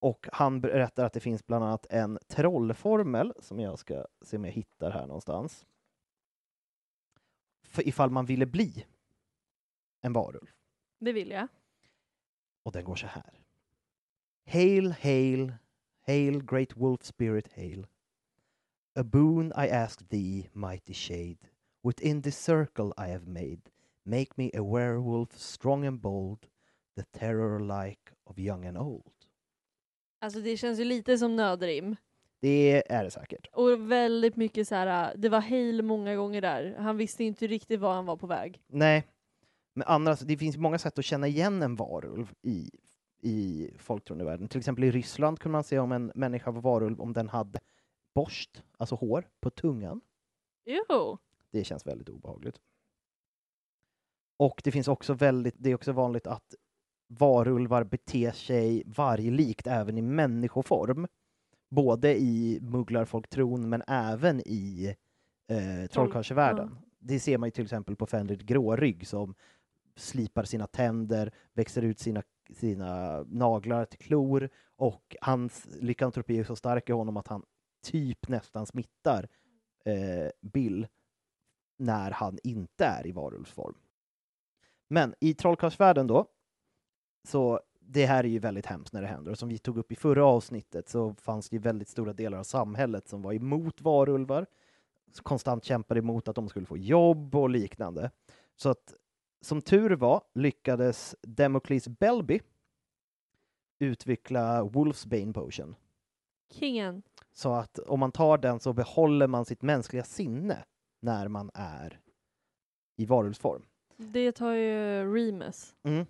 Och 0.00 0.28
han 0.32 0.60
berättar 0.60 1.04
att 1.04 1.12
det 1.12 1.20
finns 1.20 1.46
bland 1.46 1.64
annat 1.64 1.86
en 1.90 2.18
trollformel 2.28 3.32
som 3.40 3.60
jag 3.60 3.78
ska 3.78 4.06
se 4.20 4.36
om 4.36 4.44
jag 4.44 4.52
hittar 4.52 4.90
här 4.90 5.06
någonstans. 5.06 5.66
För 7.62 7.88
ifall 7.88 8.10
man 8.10 8.26
ville 8.26 8.46
bli 8.46 8.86
en 10.00 10.12
varulv. 10.12 10.50
Det 10.98 11.12
vill 11.12 11.30
jag. 11.30 11.48
Och 12.62 12.72
den 12.72 12.84
går 12.84 12.96
så 12.96 13.06
här. 13.06 13.40
Hail, 14.46 14.92
hail, 14.92 15.54
hail, 16.06 16.44
great 16.44 16.76
wolf 16.76 17.02
spirit, 17.02 17.52
hail. 17.56 17.86
A 18.98 19.04
boon 19.04 19.52
I 19.56 19.68
ask 19.68 20.08
thee, 20.08 20.48
mighty 20.52 20.92
shade, 20.92 21.38
within 21.84 22.22
this 22.22 22.36
circle 22.36 22.92
I 22.98 23.12
have 23.12 23.28
made. 23.28 23.60
Make 24.04 24.28
me 24.36 24.50
a 24.54 24.62
werewolf 24.62 25.38
strong 25.38 25.86
and 25.86 26.00
bold, 26.00 26.38
the 26.96 27.04
terror 27.18 27.60
like 27.60 28.10
of 28.24 28.38
young 28.38 28.66
and 28.66 28.78
old. 28.78 29.12
Alltså 30.20 30.40
det 30.40 30.56
känns 30.56 30.80
ju 30.80 30.84
lite 30.84 31.18
som 31.18 31.36
nödrim. 31.36 31.96
Det 32.40 32.82
är 32.92 33.04
det 33.04 33.10
säkert. 33.10 33.46
Och 33.52 33.92
väldigt 33.92 34.36
mycket 34.36 34.68
så 34.68 34.74
här. 34.74 35.14
det 35.16 35.28
var 35.28 35.40
hail 35.40 35.82
många 35.82 36.16
gånger 36.16 36.40
där. 36.40 36.76
Han 36.78 36.96
visste 36.96 37.24
inte 37.24 37.46
riktigt 37.46 37.80
var 37.80 37.94
han 37.94 38.06
var 38.06 38.16
på 38.16 38.26
väg. 38.26 38.60
Nej, 38.66 39.06
men 39.74 39.86
annars, 39.86 40.20
det 40.20 40.36
finns 40.36 40.56
många 40.56 40.78
sätt 40.78 40.98
att 40.98 41.04
känna 41.04 41.26
igen 41.26 41.62
en 41.62 41.76
varulv 41.76 42.32
i, 42.42 42.70
i 43.22 43.70
folktroendevärlden. 43.76 44.48
Till 44.48 44.58
exempel 44.58 44.84
i 44.84 44.90
Ryssland 44.90 45.38
kunde 45.38 45.52
man 45.52 45.64
se 45.64 45.78
om 45.78 45.92
en 45.92 46.12
människa 46.14 46.50
var 46.50 46.60
varulv 46.60 47.00
om 47.00 47.12
den 47.12 47.28
hade 47.28 47.58
borst, 48.18 48.62
alltså 48.76 48.94
hår, 48.94 49.28
på 49.40 49.50
tungan. 49.50 50.00
Jo. 50.64 51.18
Det 51.50 51.64
känns 51.64 51.86
väldigt 51.86 52.08
obehagligt. 52.08 52.60
Och 54.36 54.60
det 54.64 54.72
finns 54.72 54.88
också 54.88 55.14
väldigt, 55.14 55.54
det 55.58 55.70
är 55.70 55.74
också 55.74 55.92
vanligt 55.92 56.26
att 56.26 56.54
varulvar 57.08 57.84
beter 57.84 58.30
sig 58.30 58.82
varglikt 58.86 59.66
även 59.66 59.98
i 59.98 60.02
människoform. 60.02 61.06
Både 61.70 62.20
i 62.20 62.58
mugglarfolktron 62.62 63.68
men 63.68 63.82
även 63.86 64.40
i 64.40 64.96
eh, 65.48 65.86
trollkarlsvärlden. 65.90 66.78
Det 66.98 67.20
ser 67.20 67.38
man 67.38 67.46
ju 67.46 67.50
till 67.50 67.64
exempel 67.64 67.96
på 67.96 68.06
Fenrir 68.06 68.36
Grårygg 68.36 69.06
som 69.06 69.34
slipar 69.96 70.44
sina 70.44 70.66
tänder, 70.66 71.34
växer 71.52 71.82
ut 71.82 71.98
sina, 71.98 72.22
sina 72.54 73.22
naglar 73.22 73.84
till 73.84 73.98
klor 73.98 74.48
och 74.76 75.16
hans 75.20 75.66
lykantropi 75.80 76.38
är 76.38 76.44
så 76.44 76.56
stark 76.56 76.88
i 76.88 76.92
honom 76.92 77.16
att 77.16 77.28
han 77.28 77.42
typ 77.90 78.28
nästan 78.28 78.66
smittar 78.66 79.28
eh, 79.84 80.30
Bill 80.40 80.86
när 81.78 82.10
han 82.10 82.38
inte 82.42 82.84
är 82.84 83.06
i 83.06 83.12
varulvsform. 83.12 83.74
Men 84.88 85.14
i 85.20 85.34
trollkarlsvärlden 85.34 86.06
då, 86.06 86.26
så 87.28 87.60
det 87.80 88.06
här 88.06 88.24
är 88.24 88.28
ju 88.28 88.38
väldigt 88.38 88.66
hemskt 88.66 88.92
när 88.92 89.02
det 89.02 89.08
händer. 89.08 89.30
Och 89.30 89.38
som 89.38 89.48
vi 89.48 89.58
tog 89.58 89.78
upp 89.78 89.92
i 89.92 89.96
förra 89.96 90.26
avsnittet 90.26 90.88
så 90.88 91.14
fanns 91.14 91.48
det 91.48 91.56
ju 91.56 91.62
väldigt 91.62 91.88
stora 91.88 92.12
delar 92.12 92.38
av 92.38 92.44
samhället 92.44 93.08
som 93.08 93.22
var 93.22 93.32
emot 93.32 93.80
varulvar, 93.80 94.46
konstant 95.22 95.64
kämpade 95.64 96.00
emot 96.00 96.28
att 96.28 96.36
de 96.36 96.48
skulle 96.48 96.66
få 96.66 96.78
jobb 96.78 97.34
och 97.34 97.50
liknande. 97.50 98.10
Så 98.56 98.68
att 98.68 98.94
som 99.40 99.62
tur 99.62 99.90
var 99.90 100.22
lyckades 100.34 101.16
Democles 101.22 101.88
Belby 101.88 102.40
utveckla 103.78 104.64
Wolfsbane 104.64 105.32
Potion. 105.32 105.74
Kingen. 106.50 107.02
Så 107.38 107.52
att 107.52 107.78
om 107.78 108.00
man 108.00 108.12
tar 108.12 108.38
den 108.38 108.60
så 108.60 108.72
behåller 108.72 109.26
man 109.26 109.44
sitt 109.44 109.62
mänskliga 109.62 110.04
sinne 110.04 110.64
när 111.00 111.28
man 111.28 111.50
är 111.54 112.00
i 112.96 113.06
varulvsform. 113.06 113.62
Det 113.96 114.32
tar 114.32 114.52
ju 114.52 115.14
Remus. 115.14 115.74
Mm. 115.82 116.06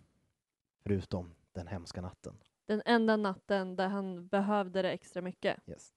Förutom 0.83 1.35
den 1.53 1.67
hemska 1.67 2.01
natten. 2.01 2.35
Den 2.67 2.83
enda 2.85 3.17
natten 3.17 3.77
där 3.77 3.89
han 3.89 4.29
behövde 4.29 4.83
det 4.83 4.91
extra 4.91 5.23
mycket. 5.23 5.57
Yes. 5.67 5.93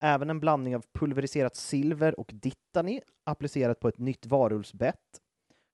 Även 0.00 0.30
en 0.30 0.40
blandning 0.40 0.76
av 0.76 0.84
pulveriserat 0.92 1.56
silver 1.56 2.20
och 2.20 2.30
dittani 2.34 3.00
applicerat 3.24 3.80
på 3.80 3.88
ett 3.88 3.98
nytt 3.98 4.26
varulvsbett 4.26 5.20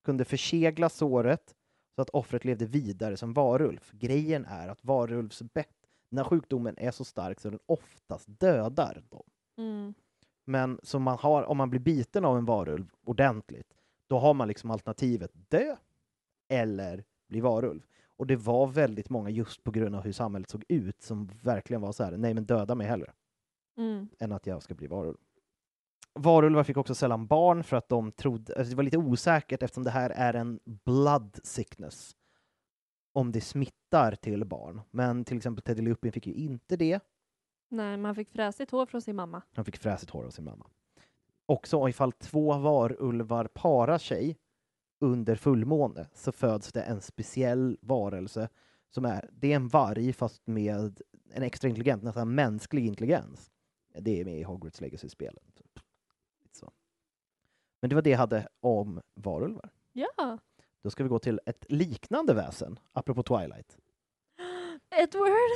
kunde 0.05 0.25
försegla 0.25 0.89
såret 0.89 1.55
så 1.95 2.03
att 2.03 2.11
offret 2.11 2.45
levde 2.45 2.67
vidare 2.67 3.17
som 3.17 3.33
varulv. 3.33 3.91
Grejen 3.93 4.45
är 4.45 4.69
att 4.69 4.85
varulvsbett, 4.85 5.82
när 6.13 6.25
sjukdomen 6.25 6.75
är 6.79 6.91
så 6.91 7.05
stark 7.05 7.41
så 7.41 7.51
den 7.51 7.59
oftast 7.67 8.27
dödar 8.41 9.03
dem. 9.11 9.23
Mm. 9.59 9.95
Men 10.45 10.81
som 10.83 11.03
man 11.03 11.19
har, 11.19 11.43
om 11.43 11.57
man 11.57 11.71
blir 11.71 11.81
biten 11.81 12.25
av 12.25 12.39
en 12.39 12.45
varulv 12.45 12.91
ordentligt, 13.05 13.75
då 14.07 14.19
har 14.19 14.35
man 14.35 14.49
liksom 14.49 14.71
alternativet 14.71 15.31
dö 15.35 15.77
eller 16.49 17.05
bli 17.29 17.41
varulv. 17.41 17.83
Och 18.17 18.27
det 18.27 18.37
var 18.37 18.67
väldigt 18.67 19.11
många 19.11 19.31
just 19.31 19.65
på 19.65 19.71
grund 19.71 19.95
av 19.95 20.03
hur 20.03 20.13
samhället 20.13 20.51
såg 20.51 20.65
ut 20.69 21.03
som 21.03 21.31
verkligen 21.43 21.81
var 21.81 21.93
så 21.93 22.05
här, 22.05 22.17
nej 22.17 22.35
men 22.35 22.45
döda 22.45 22.75
mig 22.75 22.87
hellre 22.87 23.13
Mm. 23.79 24.09
än 24.19 24.33
att 24.33 24.47
jag 24.47 24.63
ska 24.63 24.75
bli 24.75 24.87
varulv. 24.87 25.17
Varulvar 26.15 26.65
fick 26.65 26.77
också 26.77 26.95
sällan 26.95 27.27
barn 27.27 27.65
för 27.65 27.77
att 27.77 27.89
de 27.89 28.13
trodde, 28.13 28.55
alltså 28.57 28.71
det 28.71 28.77
var 28.77 28.83
lite 28.83 28.99
osäkert 28.99 29.63
eftersom 29.63 29.85
det 29.85 29.91
här 29.91 30.11
är 30.11 30.35
en 30.35 30.61
blood 30.65 31.39
sickness. 31.43 32.17
Om 33.13 33.33
det 33.33 33.41
smittar 33.41 34.15
till 34.15 34.45
barn. 34.45 34.81
Men 34.91 35.25
till 35.25 35.37
exempel 35.37 35.63
Teddy 35.63 35.83
Lupin 35.83 36.13
fick 36.13 36.27
ju 36.27 36.35
inte 36.35 36.77
det. 36.77 37.01
Nej, 37.69 37.97
man 37.97 38.15
fick 38.15 38.31
fräsigt 38.31 38.71
hår 38.71 38.87
från 38.87 39.03
sin 39.03 39.17
mamma. 39.17 39.43
Han 39.55 39.65
fick 39.65 39.77
fräsigt 39.77 40.11
hår 40.11 40.25
av 40.25 40.31
sin 40.31 40.45
mamma. 40.45 40.67
Också 41.47 41.89
ifall 41.89 42.13
två 42.13 42.59
varulvar 42.59 43.45
parar 43.45 43.99
sig 43.99 44.39
under 45.01 45.37
fullmåne 45.37 46.09
så 46.15 46.33
föds 46.33 46.73
det 46.73 46.83
en 46.83 47.01
speciell 47.01 47.79
varelse 47.81 48.49
som 48.91 49.05
är, 49.05 49.31
det 49.33 49.53
är 49.53 49.57
en 49.57 49.69
varg 49.69 50.13
fast 50.13 50.47
med 50.47 51.01
en 51.31 51.43
extra 51.43 51.69
intelligent, 51.69 52.03
nästan 52.03 52.35
mänsklig 52.35 52.87
intelligens. 52.87 53.51
Det 53.99 54.21
är 54.21 54.25
med 54.25 54.39
i 54.39 54.43
Hogwarts 54.43 54.81
Legacy-spelen. 54.81 55.45
Typ. 55.55 55.81
Så. 56.53 56.73
Men 57.81 57.89
det 57.89 57.95
var 57.95 58.03
det 58.03 58.11
jag 58.11 58.19
hade 58.19 58.49
om 58.61 59.01
varulvar. 59.15 59.71
Ja. 59.93 60.39
Då 60.83 60.91
ska 60.91 61.03
vi 61.03 61.09
gå 61.09 61.19
till 61.19 61.41
ett 61.47 61.65
liknande 61.69 62.35
väsen, 62.35 62.79
apropå 62.93 63.23
Twilight. 63.23 63.79
Edward! 64.91 65.51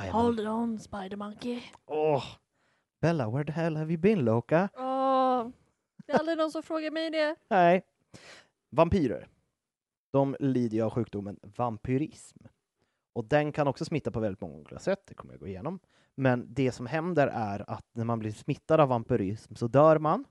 I 0.00 0.08
am 0.08 0.12
Hold 0.12 0.40
on, 0.40 0.78
Spider 0.78 1.16
Monkey. 1.16 1.62
Åh! 1.86 2.24
Bella, 3.00 3.30
where 3.30 3.44
the 3.44 3.52
hell 3.52 3.76
have 3.76 3.92
you 3.92 3.98
been, 3.98 4.24
Loka? 4.24 4.68
Åh, 4.76 5.48
det 6.06 6.12
är 6.12 6.18
aldrig 6.18 6.38
någon 6.38 6.50
som 6.50 6.62
frågar 6.62 6.90
mig 6.90 7.10
det. 7.10 7.36
Nej. 7.48 7.84
Vampyrer. 8.70 9.28
De 10.10 10.36
lider 10.40 10.76
ju 10.76 10.82
av 10.82 10.90
sjukdomen 10.90 11.40
vampyrism. 11.56 12.38
Och 13.12 13.24
den 13.24 13.52
kan 13.52 13.68
också 13.68 13.84
smitta 13.84 14.10
på 14.10 14.20
väldigt 14.20 14.40
många 14.40 14.54
olika 14.54 14.78
sätt, 14.78 15.02
det 15.06 15.14
kommer 15.14 15.34
jag 15.34 15.40
gå 15.40 15.46
igenom. 15.46 15.78
Men 16.14 16.54
det 16.54 16.72
som 16.72 16.86
händer 16.86 17.26
är 17.26 17.70
att 17.70 17.86
när 17.92 18.04
man 18.04 18.18
blir 18.18 18.32
smittad 18.32 18.80
av 18.80 18.88
vampyrism 18.88 19.54
så 19.54 19.68
dör 19.68 19.98
man. 19.98 20.24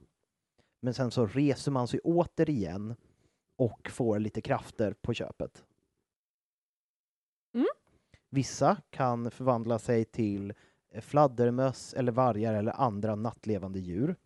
Men 0.80 0.94
sen 0.94 1.10
så 1.10 1.26
reser 1.26 1.70
man 1.70 1.88
sig 1.88 2.00
återigen 2.00 2.94
och 3.56 3.90
får 3.90 4.18
lite 4.18 4.40
krafter 4.40 4.92
på 4.92 5.14
köpet. 5.14 5.64
Mm. 7.54 7.66
Vissa 8.30 8.76
kan 8.90 9.30
förvandla 9.30 9.78
sig 9.78 10.04
till 10.04 10.54
eh, 10.90 11.00
fladdermöss 11.00 11.94
eller 11.94 12.12
vargar 12.12 12.54
eller 12.54 12.72
andra 12.72 13.14
nattlevande 13.14 13.78
djur. 13.78 14.16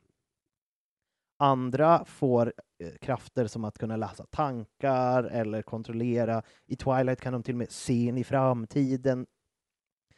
Andra 1.39 2.05
får 2.05 2.53
eh, 2.79 2.93
krafter 3.01 3.47
som 3.47 3.65
att 3.65 3.79
kunna 3.79 3.97
läsa 3.97 4.27
tankar 4.27 5.25
eller 5.25 5.63
kontrollera. 5.63 6.43
I 6.67 6.77
Twilight 6.77 7.21
kan 7.21 7.33
de 7.33 7.43
till 7.43 7.55
och 7.55 7.59
med 7.59 7.71
se 7.71 8.05
in 8.05 8.19
i 8.19 8.25
framtiden. 8.25 9.27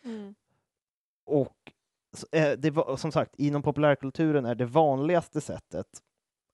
Mm. 0.02 0.34
Och 1.26 1.72
eh, 2.32 2.52
det 2.58 2.70
var, 2.70 2.96
som 2.96 3.12
sagt, 3.12 3.34
inom 3.34 3.62
populärkulturen 3.62 4.44
är 4.44 4.54
det 4.54 4.66
vanligaste 4.66 5.40
sättet 5.40 6.02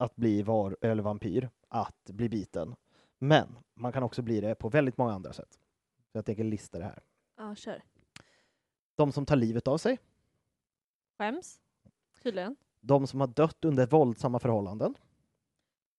att 0.01 0.17
bli 0.17 0.43
var 0.43 0.77
eller 0.81 1.03
vampyr 1.03 1.51
att 1.69 2.05
bli 2.11 2.29
biten. 2.29 2.75
Men 3.19 3.59
man 3.75 3.93
kan 3.93 4.03
också 4.03 4.23
bli 4.23 4.41
det 4.41 4.55
på 4.55 4.69
väldigt 4.69 4.97
många 4.99 5.13
andra 5.13 5.33
sätt. 5.33 5.53
Så 6.13 6.19
jag 6.19 6.25
tänker 6.27 6.45
lista 6.45 6.79
det 6.79 6.85
här. 6.85 7.03
Ja, 7.37 7.55
kör. 7.55 7.83
De 8.95 9.13
som 9.13 9.27
tar 9.27 9.37
livet 9.37 9.69
av 9.69 9.79
sig, 9.79 9.99
Skäms. 11.19 11.61
Tydligen. 12.23 12.57
de 12.81 13.07
som 13.07 13.21
har 13.21 13.27
dött 13.27 13.65
under 13.65 13.87
våldsamma 13.87 14.39
förhållanden, 14.39 14.95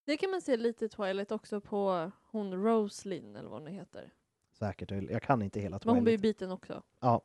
Det 0.05 0.17
kan 0.17 0.31
man 0.31 0.41
se 0.41 0.57
lite 0.57 0.85
i 0.85 0.89
Twilight 0.89 1.31
också 1.31 1.61
på 1.61 2.11
hon 2.23 2.63
Roslyn 2.63 3.35
eller 3.35 3.49
vad 3.49 3.61
hon 3.61 3.67
heter. 3.71 4.13
säkert, 4.51 4.91
jag 4.91 5.21
kan 5.21 5.41
inte 5.41 5.59
hela 5.59 5.79
Men 5.85 5.95
hon 5.95 6.03
blir 6.03 6.17
Twilight. 6.17 6.37
biten 6.37 6.51
också. 6.51 6.83
Ja. 6.99 7.21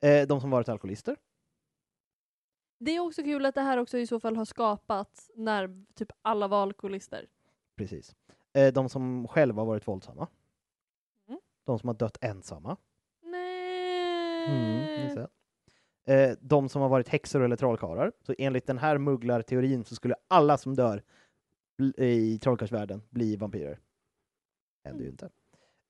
Eh, 0.00 0.26
de 0.26 0.40
som 0.40 0.50
varit 0.50 0.68
alkoholister, 0.68 1.16
Det 2.84 2.96
är 2.96 3.00
också 3.00 3.22
kul 3.22 3.46
att 3.46 3.54
det 3.54 3.60
här 3.60 3.78
också 3.78 3.98
i 3.98 4.06
så 4.06 4.20
fall 4.20 4.36
har 4.36 4.44
skapats 4.44 5.30
när 5.34 5.84
typ 5.94 6.12
alla 6.22 6.48
var 6.48 6.62
alkoholister. 6.62 7.26
precis. 7.76 8.16
Eh, 8.52 8.72
de 8.72 8.88
som 8.88 9.28
själva 9.28 9.62
har 9.62 9.66
varit 9.66 9.88
våldsamma. 9.88 10.28
Mm. 11.28 11.40
De 11.64 11.78
som 11.78 11.88
har 11.88 11.94
dött 11.94 12.18
ensamma. 12.20 12.76
Nej. 13.22 14.48
Mm, 14.48 15.26
eh, 16.06 16.36
de 16.40 16.68
som 16.68 16.82
har 16.82 16.88
varit 16.88 17.08
häxor 17.08 17.42
eller 17.42 17.56
trollkarlar. 17.56 18.12
Så 18.20 18.34
enligt 18.38 18.66
den 18.66 18.78
här 18.78 18.98
mugglarteorin 18.98 19.84
så 19.84 19.94
skulle 19.94 20.14
alla 20.28 20.58
som 20.58 20.74
dör 20.74 21.02
i 21.96 22.38
trollkarlsvärlden 22.38 23.02
bli 23.10 23.36
vampyrer. 23.36 23.78
Händer 24.84 25.04
ju 25.04 25.10
inte. 25.10 25.30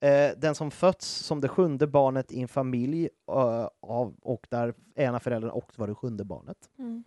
Eh, 0.04 0.32
den 0.36 0.54
som 0.54 0.70
fötts 0.70 1.06
som 1.06 1.40
det 1.40 1.48
sjunde 1.48 1.86
barnet 1.86 2.32
i 2.32 2.40
en 2.40 2.48
familj 2.48 3.08
eh, 3.28 3.68
av, 3.80 4.16
och 4.22 4.46
där 4.50 4.74
ena 4.94 5.20
föräldern 5.20 5.50
också 5.50 5.80
var 5.80 5.88
det 5.88 5.94
sjunde 5.94 6.24
barnet. 6.24 6.70
Mm. 6.78 7.04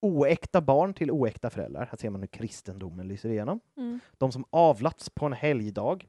Oäkta 0.00 0.60
barn 0.60 0.94
till 0.94 1.10
oäkta 1.10 1.50
föräldrar. 1.50 1.86
Här 1.90 1.96
ser 1.96 2.10
man 2.10 2.20
hur 2.20 2.26
kristendomen 2.26 3.08
lyser 3.08 3.28
igenom. 3.28 3.60
Mm. 3.76 4.00
De 4.18 4.32
som 4.32 4.44
avlats 4.50 5.10
på 5.10 5.26
en 5.26 5.32
helgdag. 5.32 6.08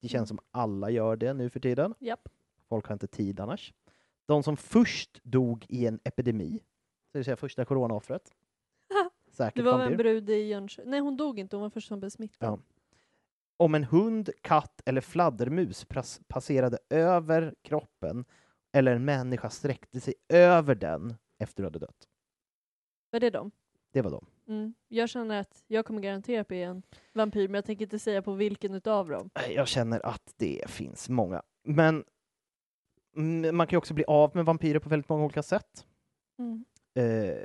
Det 0.00 0.08
känns 0.08 0.28
som 0.28 0.38
alla 0.50 0.90
gör 0.90 1.16
det 1.16 1.34
nu 1.34 1.50
för 1.50 1.60
tiden. 1.60 1.94
Japp. 1.98 2.28
Folk 2.68 2.86
har 2.86 2.92
inte 2.92 3.06
tid 3.06 3.40
annars. 3.40 3.74
De 4.26 4.42
som 4.42 4.56
först 4.56 5.20
dog 5.22 5.66
i 5.68 5.86
en 5.86 6.00
epidemi, 6.04 6.62
det 7.12 7.18
vill 7.18 7.24
säga 7.24 7.36
första 7.36 7.64
coronaoffret. 7.64 8.34
Säkert 9.30 9.56
Det 9.56 9.62
var 9.62 9.80
en 9.80 9.96
brud 9.96 10.30
i 10.30 10.34
Jönköping. 10.34 10.90
Nej, 10.90 11.00
hon 11.00 11.16
dog 11.16 11.38
inte. 11.38 11.56
Hon 11.56 11.62
var 11.62 11.70
först 11.70 11.88
som 11.88 12.00
blev 12.00 12.10
smittad. 12.10 12.48
Ja. 12.48 12.58
Om 13.62 13.74
en 13.74 13.84
hund, 13.84 14.30
katt 14.40 14.82
eller 14.86 15.00
fladdermus 15.00 15.86
passerade 16.28 16.78
över 16.90 17.54
kroppen 17.62 18.24
eller 18.72 18.96
en 18.96 19.04
människa 19.04 19.50
sträckte 19.50 20.00
sig 20.00 20.14
över 20.28 20.74
den 20.74 21.14
efter 21.38 21.62
du 21.62 21.66
hade 21.66 21.78
dött. 21.78 22.08
Var 23.10 23.20
det 23.20 23.30
dem? 23.30 23.50
Det 23.92 24.02
var 24.02 24.10
de. 24.10 24.26
Mm. 24.48 24.74
Jag 24.88 25.08
känner 25.08 25.40
att 25.40 25.64
jag 25.66 25.86
kommer 25.86 26.00
garanterat 26.00 26.48
bli 26.48 26.62
en 26.62 26.82
vampyr, 27.12 27.48
men 27.48 27.54
jag 27.54 27.64
tänker 27.64 27.84
inte 27.84 27.98
säga 27.98 28.22
på 28.22 28.32
vilken 28.32 28.74
utav 28.74 29.08
dem. 29.08 29.30
Jag 29.50 29.68
känner 29.68 30.06
att 30.06 30.34
det 30.36 30.70
finns 30.70 31.08
många. 31.08 31.42
Men 31.64 32.04
mm, 33.16 33.56
man 33.56 33.66
kan 33.66 33.76
ju 33.76 33.78
också 33.78 33.94
bli 33.94 34.04
av 34.04 34.36
med 34.36 34.44
vampyrer 34.44 34.78
på 34.78 34.88
väldigt 34.88 35.08
många 35.08 35.24
olika 35.24 35.42
sätt. 35.42 35.86
Mm. 36.38 36.64
Eh, 36.94 37.36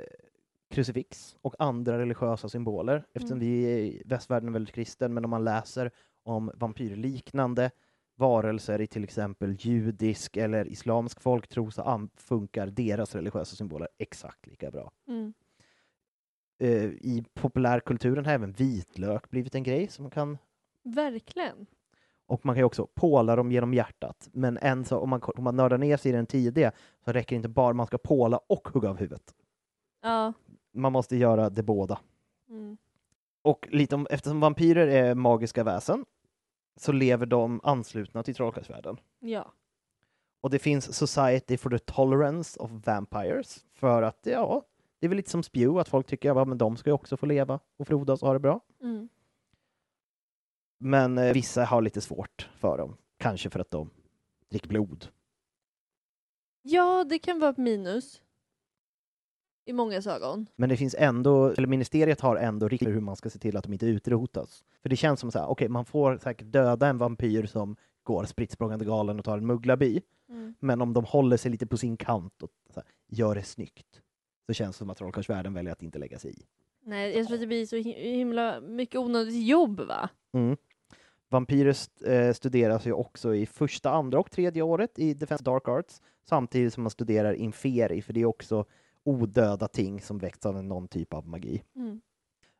krucifix 0.70 1.36
och 1.42 1.54
andra 1.58 1.98
religiösa 1.98 2.48
symboler. 2.48 3.06
Eftersom 3.14 3.38
Mm. 3.38 3.48
vi 3.48 3.68
i 3.68 4.02
västvärlden 4.04 4.48
är 4.48 4.52
väldigt 4.52 4.74
kristen, 4.74 5.14
men 5.14 5.24
om 5.24 5.30
man 5.30 5.44
läser 5.44 5.90
om 6.28 6.50
vampyrliknande 6.54 7.70
varelser 8.18 8.80
i 8.80 8.86
till 8.86 9.04
exempel 9.04 9.56
judisk 9.60 10.36
eller 10.36 10.68
islamsk 10.68 11.20
folktro 11.20 11.70
så 11.70 12.08
funkar 12.16 12.66
deras 12.66 13.14
religiösa 13.14 13.56
symboler 13.56 13.88
exakt 13.98 14.46
lika 14.46 14.70
bra. 14.70 14.90
Mm. 15.08 15.32
Eh, 16.58 16.84
I 16.84 17.24
populärkulturen 17.34 18.26
har 18.26 18.32
även 18.32 18.52
vitlök 18.52 19.30
blivit 19.30 19.54
en 19.54 19.62
grej 19.62 19.88
som 19.88 20.02
man 20.02 20.10
kan 20.10 20.38
Verkligen. 20.82 21.66
och 22.26 22.46
man 22.46 22.54
kan 22.54 22.64
också 22.64 22.86
påla 22.94 23.36
dem 23.36 23.52
genom 23.52 23.74
hjärtat. 23.74 24.28
Men 24.32 24.58
en 24.58 24.84
så, 24.84 24.98
om, 24.98 25.10
man, 25.10 25.20
om 25.22 25.44
man 25.44 25.56
nördar 25.56 25.78
ner 25.78 25.96
sig 25.96 26.08
i 26.08 26.14
den 26.14 26.26
tidiga 26.26 26.72
så 27.04 27.12
räcker 27.12 27.30
det 27.30 27.36
inte 27.36 27.48
bara 27.48 27.72
man 27.72 27.86
ska 27.86 27.98
påla 27.98 28.40
och 28.46 28.68
hugga 28.68 28.90
av 28.90 28.98
huvudet. 28.98 29.34
Ja. 30.02 30.32
Man 30.72 30.92
måste 30.92 31.16
göra 31.16 31.50
det 31.50 31.62
båda. 31.62 31.98
Mm. 32.48 32.76
Och 33.42 33.68
lite 33.70 33.94
om, 33.94 34.06
eftersom 34.10 34.40
vampyrer 34.40 34.86
är 34.86 35.14
magiska 35.14 35.64
väsen 35.64 36.04
så 36.78 36.92
lever 36.92 37.26
de 37.26 37.60
anslutna 37.62 38.22
till 38.22 38.34
trollkarlsvärlden. 38.34 39.00
Ja. 39.18 39.52
Och 40.40 40.50
det 40.50 40.58
finns 40.58 40.96
Society 40.96 41.56
for 41.56 41.70
the 41.70 41.78
Tolerance 41.78 42.60
of 42.60 42.70
Vampires 42.70 43.64
för 43.72 44.02
att, 44.02 44.18
ja, 44.22 44.62
det 44.98 45.06
är 45.06 45.08
väl 45.08 45.16
lite 45.16 45.30
som 45.30 45.42
Spew, 45.42 45.80
att 45.80 45.88
folk 45.88 46.06
tycker 46.06 46.30
att 46.30 46.36
ja, 46.36 46.44
men 46.44 46.58
de 46.58 46.76
ska 46.76 46.90
ju 46.90 46.94
också 46.94 47.16
få 47.16 47.26
leva 47.26 47.60
och 47.76 47.86
frodas 47.86 48.22
och 48.22 48.28
ha 48.28 48.32
det 48.32 48.40
bra. 48.40 48.60
Mm. 48.82 49.08
Men 50.78 51.18
eh, 51.18 51.32
vissa 51.32 51.64
har 51.64 51.82
lite 51.82 52.00
svårt 52.00 52.48
för 52.54 52.78
dem, 52.78 52.96
kanske 53.16 53.50
för 53.50 53.60
att 53.60 53.70
de 53.70 53.90
dricker 54.50 54.68
blod. 54.68 55.08
Ja, 56.62 57.04
det 57.04 57.18
kan 57.18 57.40
vara 57.40 57.50
ett 57.50 57.58
minus. 57.58 58.22
I 59.68 59.72
många 59.72 59.96
ögon. 60.06 60.46
Men 60.56 60.68
det 60.68 60.76
finns 60.76 60.94
ändå, 60.98 61.46
eller 61.46 61.68
ministeriet 61.68 62.20
har 62.20 62.36
ändå 62.36 62.68
riktlinjer 62.68 62.94
hur 62.94 63.00
man 63.00 63.16
ska 63.16 63.30
se 63.30 63.38
till 63.38 63.56
att 63.56 63.64
de 63.64 63.72
inte 63.72 63.86
utrotas. 63.86 64.64
För 64.82 64.88
det 64.88 64.96
känns 64.96 65.20
som 65.20 65.30
så 65.30 65.38
här, 65.38 65.46
okej, 65.46 65.68
man 65.68 65.84
får 65.84 66.18
säkert 66.22 66.46
döda 66.52 66.86
en 66.86 66.98
vampyr 66.98 67.46
som 67.46 67.76
går 68.02 68.24
spritt 68.24 68.52
språngande 68.52 68.84
galen 68.84 69.18
och 69.18 69.24
tar 69.24 69.38
en 69.38 69.46
mugglarby. 69.46 70.00
Mm. 70.28 70.54
Men 70.60 70.80
om 70.82 70.92
de 70.92 71.04
håller 71.04 71.36
sig 71.36 71.50
lite 71.50 71.66
på 71.66 71.76
sin 71.76 71.96
kant 71.96 72.42
och 72.42 72.50
här, 72.74 72.84
gör 73.08 73.34
det 73.34 73.42
snyggt, 73.42 74.00
så 74.46 74.52
känns 74.52 74.76
det 74.76 74.78
som 74.78 74.90
att 74.90 74.96
trollkarlsvärlden 74.98 75.54
väljer 75.54 75.72
att 75.72 75.82
inte 75.82 75.98
lägga 75.98 76.18
sig 76.18 76.30
i. 76.30 76.42
Nej, 76.84 77.16
jag 77.16 77.26
tror 77.26 77.34
att 77.34 77.40
det 77.40 77.46
blir 77.46 77.66
så 77.66 77.76
hi- 77.76 78.12
himla 78.16 78.60
mycket 78.60 78.96
onödigt 79.00 79.46
jobb 79.46 79.80
va? 79.80 80.08
Mm. 80.32 80.56
Vampyrer 81.30 81.70
st- 81.70 82.12
eh, 82.14 82.32
studeras 82.32 82.86
ju 82.86 82.92
också 82.92 83.34
i 83.34 83.46
första, 83.46 83.90
andra 83.90 84.18
och 84.20 84.30
tredje 84.30 84.62
året 84.62 84.98
i 84.98 85.14
Defense 85.14 85.44
Dark 85.44 85.68
Arts, 85.68 86.02
samtidigt 86.28 86.74
som 86.74 86.82
man 86.82 86.90
studerar 86.90 87.32
Inferi, 87.32 88.02
för 88.02 88.12
det 88.12 88.20
är 88.20 88.24
också 88.26 88.64
odöda 89.04 89.68
ting 89.68 90.00
som 90.00 90.18
väckts 90.18 90.46
av 90.46 90.64
någon 90.64 90.88
typ 90.88 91.14
av 91.14 91.28
magi. 91.28 91.64
Mm. 91.76 92.00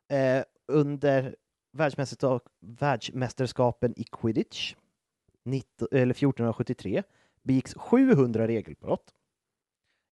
Eh, 0.09 0.43
under 0.67 1.35
världsmästerskap, 1.71 2.43
världsmästerskapen 2.59 3.93
i 3.97 4.03
quidditch 4.03 4.75
19, 5.45 5.87
eller 5.91 6.13
1473 6.13 7.03
begicks 7.43 7.73
700 7.73 8.47
regelbrott. 8.47 9.13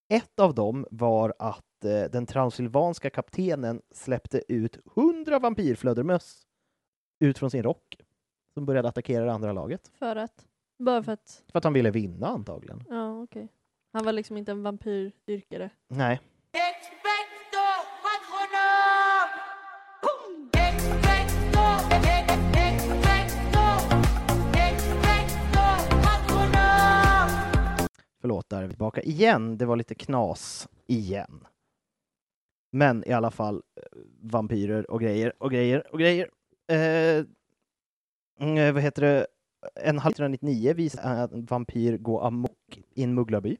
Ett 0.09 0.39
av 0.39 0.53
dem 0.55 0.87
var 0.91 1.33
att 1.39 1.85
eh, 1.85 2.03
den 2.11 2.25
transylvanska 2.25 3.09
kaptenen 3.09 3.81
släppte 3.91 4.53
ut 4.53 4.77
100 4.97 5.39
vampyrflödermöss 5.39 6.47
ut 7.19 7.37
från 7.37 7.51
sin 7.51 7.63
rock 7.63 7.97
som 8.53 8.65
började 8.65 8.89
attackera 8.89 9.25
det 9.25 9.33
andra 9.33 9.53
laget. 9.53 9.91
För 9.93 10.15
att? 10.15 10.47
Bara 10.79 11.03
för 11.03 11.11
att? 11.11 11.43
För 11.51 11.57
att 11.57 11.63
han 11.63 11.73
ville 11.73 11.91
vinna 11.91 12.27
antagligen. 12.27 12.83
Ja, 12.89 13.21
okej. 13.21 13.47
Han 13.97 14.05
var 14.05 14.13
liksom 14.13 14.37
inte 14.37 14.51
en 14.51 14.63
vampyrdyrkare. 14.63 15.69
Nej. 15.87 16.21
Expecto 16.51 17.63
Patronum! 18.03 19.29
Expecto, 20.53 21.63
expecto, 22.07 23.63
expecto 24.57 25.63
Patronum! 26.03 27.29
Förlåt, 28.21 28.49
där 28.49 28.57
är 28.57 28.63
vi 28.63 28.69
tillbaka 28.69 29.01
igen. 29.01 29.57
Det 29.57 29.65
var 29.65 29.75
lite 29.75 29.95
knas 29.95 30.67
igen. 30.87 31.47
Men 32.71 33.03
i 33.07 33.11
alla 33.11 33.31
fall, 33.31 33.55
eh, 33.55 33.99
vampyrer 34.21 34.91
och 34.91 35.01
grejer 35.01 35.33
och 35.43 35.51
grejer 35.51 35.93
och 35.93 35.99
grejer. 35.99 36.29
Eh, 36.71 37.25
mm, 38.39 38.73
vad 38.73 38.83
heter 38.83 39.01
det? 39.01 39.27
En 39.75 39.99
halv 39.99 40.13
1999 40.13 40.73
visade 40.73 41.23
att 41.23 41.31
en 41.31 41.45
vampyr 41.45 41.97
gå 41.97 42.21
amok 42.21 42.81
i 42.95 43.03
en 43.03 43.13
mugglarby. 43.13 43.57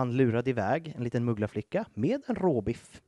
Han 0.00 0.16
lurade 0.16 0.50
iväg 0.50 0.94
en 0.96 1.04
liten 1.04 1.24
mugglarflicka 1.24 1.84
med 1.94 2.22
en 2.26 2.34
råbiff. 2.34 3.02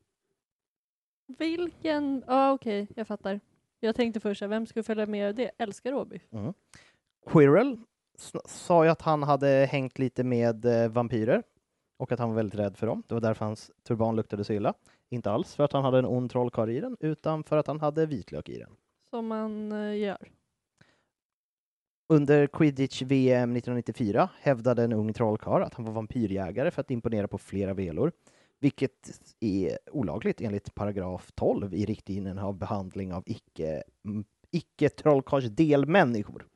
Vilken? 1.39 2.25
Ja, 2.27 2.53
okej, 2.53 2.89
jag 2.97 3.07
fattar. 3.07 3.41
Jag 3.81 3.97
tänkte 3.97 4.21
först, 4.21 4.43
vem 4.43 4.67
ska 4.67 4.83
följa 4.83 5.07
med 5.07 5.37
det? 5.37 5.51
Älskar 5.59 5.93
råbiff. 5.93 6.23
Mm. 6.33 6.55
Quirrell 7.27 7.79
sa 8.45 8.85
ju 8.85 8.91
att 8.91 9.03
han 9.03 9.23
hade 9.23 9.69
hängt 9.71 9.99
lite 9.99 10.25
med 10.25 10.65
eh, 10.65 10.89
vampyrer 10.89 11.43
och 11.97 12.13
att 12.13 12.19
han 12.19 12.29
var 12.29 12.37
väldigt 12.37 12.59
rädd 12.59 12.77
för 12.77 12.87
dem. 12.87 13.03
Det 13.07 13.15
var 13.15 13.21
därför 13.21 13.45
hans 13.45 13.71
turban 13.83 14.17
luktade 14.17 14.45
så 14.45 14.53
illa. 14.53 14.75
Inte 15.09 15.31
alls 15.31 15.55
för 15.55 15.65
att 15.65 15.73
han 15.73 15.85
hade 15.85 15.99
en 15.99 16.07
ond 16.07 16.31
trollkarl 16.31 16.71
i 16.71 16.81
den, 16.81 16.97
utan 17.01 17.45
för 17.45 17.57
att 17.57 17.67
han 17.67 17.81
hade 17.81 18.07
vitlök 18.07 18.49
i 18.49 18.59
den. 18.59 18.77
Som 19.11 19.27
man 19.27 19.73
eh, 19.73 19.97
gör. 19.97 20.29
Under 22.13 22.47
Quidditch 22.47 23.03
VM 23.03 23.57
1994 23.57 24.29
hävdade 24.41 24.83
en 24.85 24.93
ung 24.93 25.13
trollkarl 25.13 25.63
att 25.63 25.75
han 25.75 25.85
var 25.85 25.93
vampyrjägare 25.93 26.71
för 26.71 26.81
att 26.81 26.91
imponera 26.91 27.29
på 27.29 27.39
flera 27.39 27.75
velor, 27.75 28.13
vilket 28.61 29.21
är 29.41 29.79
olagligt 29.93 30.41
enligt 30.41 30.75
paragraf 30.75 31.33
12 31.35 31.75
i 31.75 31.85
riktlinjerna 31.87 32.45
av 32.47 32.59
behandling 32.59 33.13
av 33.13 33.23
icke, 33.27 33.83
m- 34.05 34.25
icke-trollkarlsdelmänniskor. 34.51 36.47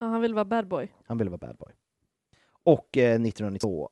Ja, 0.00 0.06
han 0.06 0.20
vill 0.20 0.34
vara 0.34 0.44
bad 0.44 0.68
boy. 0.68 0.92
Han 1.06 1.18
ville 1.18 1.30
vara 1.30 1.38
bad 1.38 1.56
boy. 1.56 1.72
Och 2.62 2.96
eh, 2.96 3.02
1992 3.14 3.90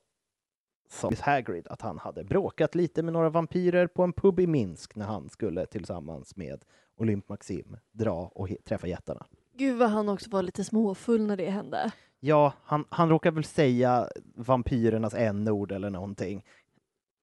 sa 0.88 1.10
Hagrid 1.20 1.68
att 1.68 1.80
han 1.80 1.98
hade 1.98 2.24
bråkat 2.24 2.74
lite 2.74 3.02
med 3.02 3.12
några 3.12 3.30
vampyrer 3.30 3.86
på 3.86 4.02
en 4.02 4.12
pub 4.12 4.40
i 4.40 4.46
Minsk 4.46 4.94
när 4.96 5.06
han 5.06 5.28
skulle 5.28 5.66
tillsammans 5.66 6.36
med 6.36 6.64
Olymp 6.96 7.28
Maxim 7.28 7.76
dra 7.92 8.30
och 8.34 8.48
träffa 8.64 8.86
jättarna. 8.86 9.26
Gud 9.56 9.78
vad 9.78 9.90
han 9.90 10.08
också 10.08 10.30
var 10.30 10.42
lite 10.42 10.64
småfull 10.64 11.26
när 11.26 11.36
det 11.36 11.50
hände. 11.50 11.92
Ja, 12.20 12.52
han, 12.64 12.84
han 12.88 13.08
råkar 13.08 13.30
väl 13.30 13.44
säga 13.44 14.08
vampyrernas 14.34 15.14
n-ord 15.14 15.72
eller 15.72 15.90
någonting. 15.90 16.44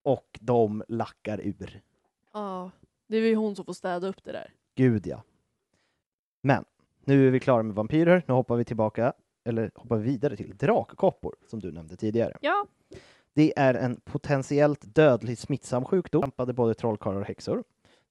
Och 0.04 0.40
de 0.42 0.84
lackar 0.88 1.42
ur. 1.44 1.82
Ja, 2.34 2.72
det 3.08 3.18
är 3.18 3.22
ju 3.22 3.36
hon 3.36 3.56
som 3.56 3.66
får 3.66 3.74
städa 3.74 4.08
upp 4.08 4.24
det 4.24 4.32
där. 4.32 4.54
Gud 4.76 5.08
ja. 5.08 5.24
Men 6.42 6.66
nu 7.06 7.28
är 7.28 7.32
vi 7.32 7.40
klara 7.40 7.64
med 7.64 7.76
vampyrer. 7.76 8.24
Nu 8.28 8.34
hoppar 8.34 8.56
vi 8.56 8.66
tillbaka, 8.66 9.14
eller 9.44 9.72
hoppar 9.76 9.98
vi 9.98 10.04
vidare 10.04 10.36
till 10.38 10.58
drakkoppor 10.58 11.36
som 11.48 11.60
du 11.60 11.72
nämnde 11.72 11.96
tidigare. 11.96 12.38
Ja. 12.42 12.68
Det 13.34 13.54
är 13.60 13.74
en 13.74 14.02
potentiellt 14.04 14.96
dödligt 14.96 15.40
smittsam 15.40 15.86
sjukdom, 15.86 16.22
drabbade 16.22 16.54
både 16.54 16.74
trollkarlar 16.74 17.20
och 17.20 17.28
häxor. 17.28 17.64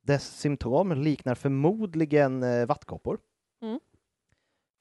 Dess 0.03 0.39
symptom 0.39 0.93
liknar 0.93 1.35
förmodligen 1.35 2.43
eh, 2.43 2.66
vattkoppor. 2.66 3.18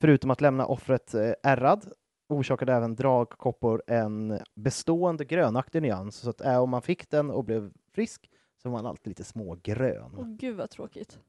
Mm. 0.01 0.07
Förutom 0.07 0.31
att 0.31 0.41
lämna 0.41 0.65
offret 0.65 1.13
eh, 1.13 1.33
ärrad 1.43 1.93
orsakade 2.29 2.73
även 2.73 2.95
dragkoppor 2.95 3.83
en 3.87 4.39
bestående 4.55 5.25
grönaktig 5.25 5.81
nyans, 5.81 6.15
så 6.15 6.29
att 6.29 6.41
äh, 6.41 6.61
om 6.61 6.69
man 6.69 6.81
fick 6.81 7.09
den 7.09 7.31
och 7.31 7.43
blev 7.43 7.71
frisk 7.93 8.29
så 8.61 8.69
var 8.69 8.77
man 8.77 8.85
alltid 8.85 9.07
lite 9.07 9.23
smågrön. 9.23 10.15
Åh 10.17 10.27
gud 10.27 10.57
vad 10.57 10.69
tråkigt. 10.69 11.19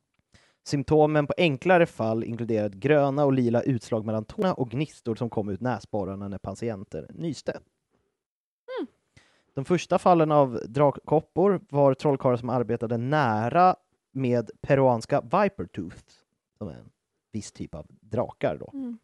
Symptomen 0.65 1.27
på 1.27 1.35
enklare 1.37 1.87
fall 1.87 2.25
inkluderade 2.25 2.79
gröna 2.79 3.25
och 3.25 3.33
lila 3.33 3.63
utslag 3.63 4.07
mellan 4.07 4.25
tårna 4.25 4.55
och 4.55 4.71
gnistor 4.71 5.15
som 5.15 5.31
kom 5.31 5.49
ut 5.49 5.61
näsborrarna 5.61 6.29
när 6.29 6.39
patienter 6.39 7.11
nyste. 7.15 7.61
De 9.55 9.65
första 9.65 9.99
fallen 9.99 10.33
av 10.33 10.61
drakkoppor 10.69 11.61
var 11.69 11.95
trollkarlar 11.95 12.37
som 12.37 12.51
arbetade 12.51 12.97
nära 12.97 13.77
med 14.13 14.51
peruanska 14.61 15.21
viper 15.21 15.67
tooth, 15.67 16.05
som 16.59 16.69
är 16.69 16.73
en 16.73 16.91
viss 17.33 17.53
typ 17.53 17.75
av 17.75 17.87
drakar. 17.89 18.57
Då. 18.57 18.71
Mm. 18.75 18.99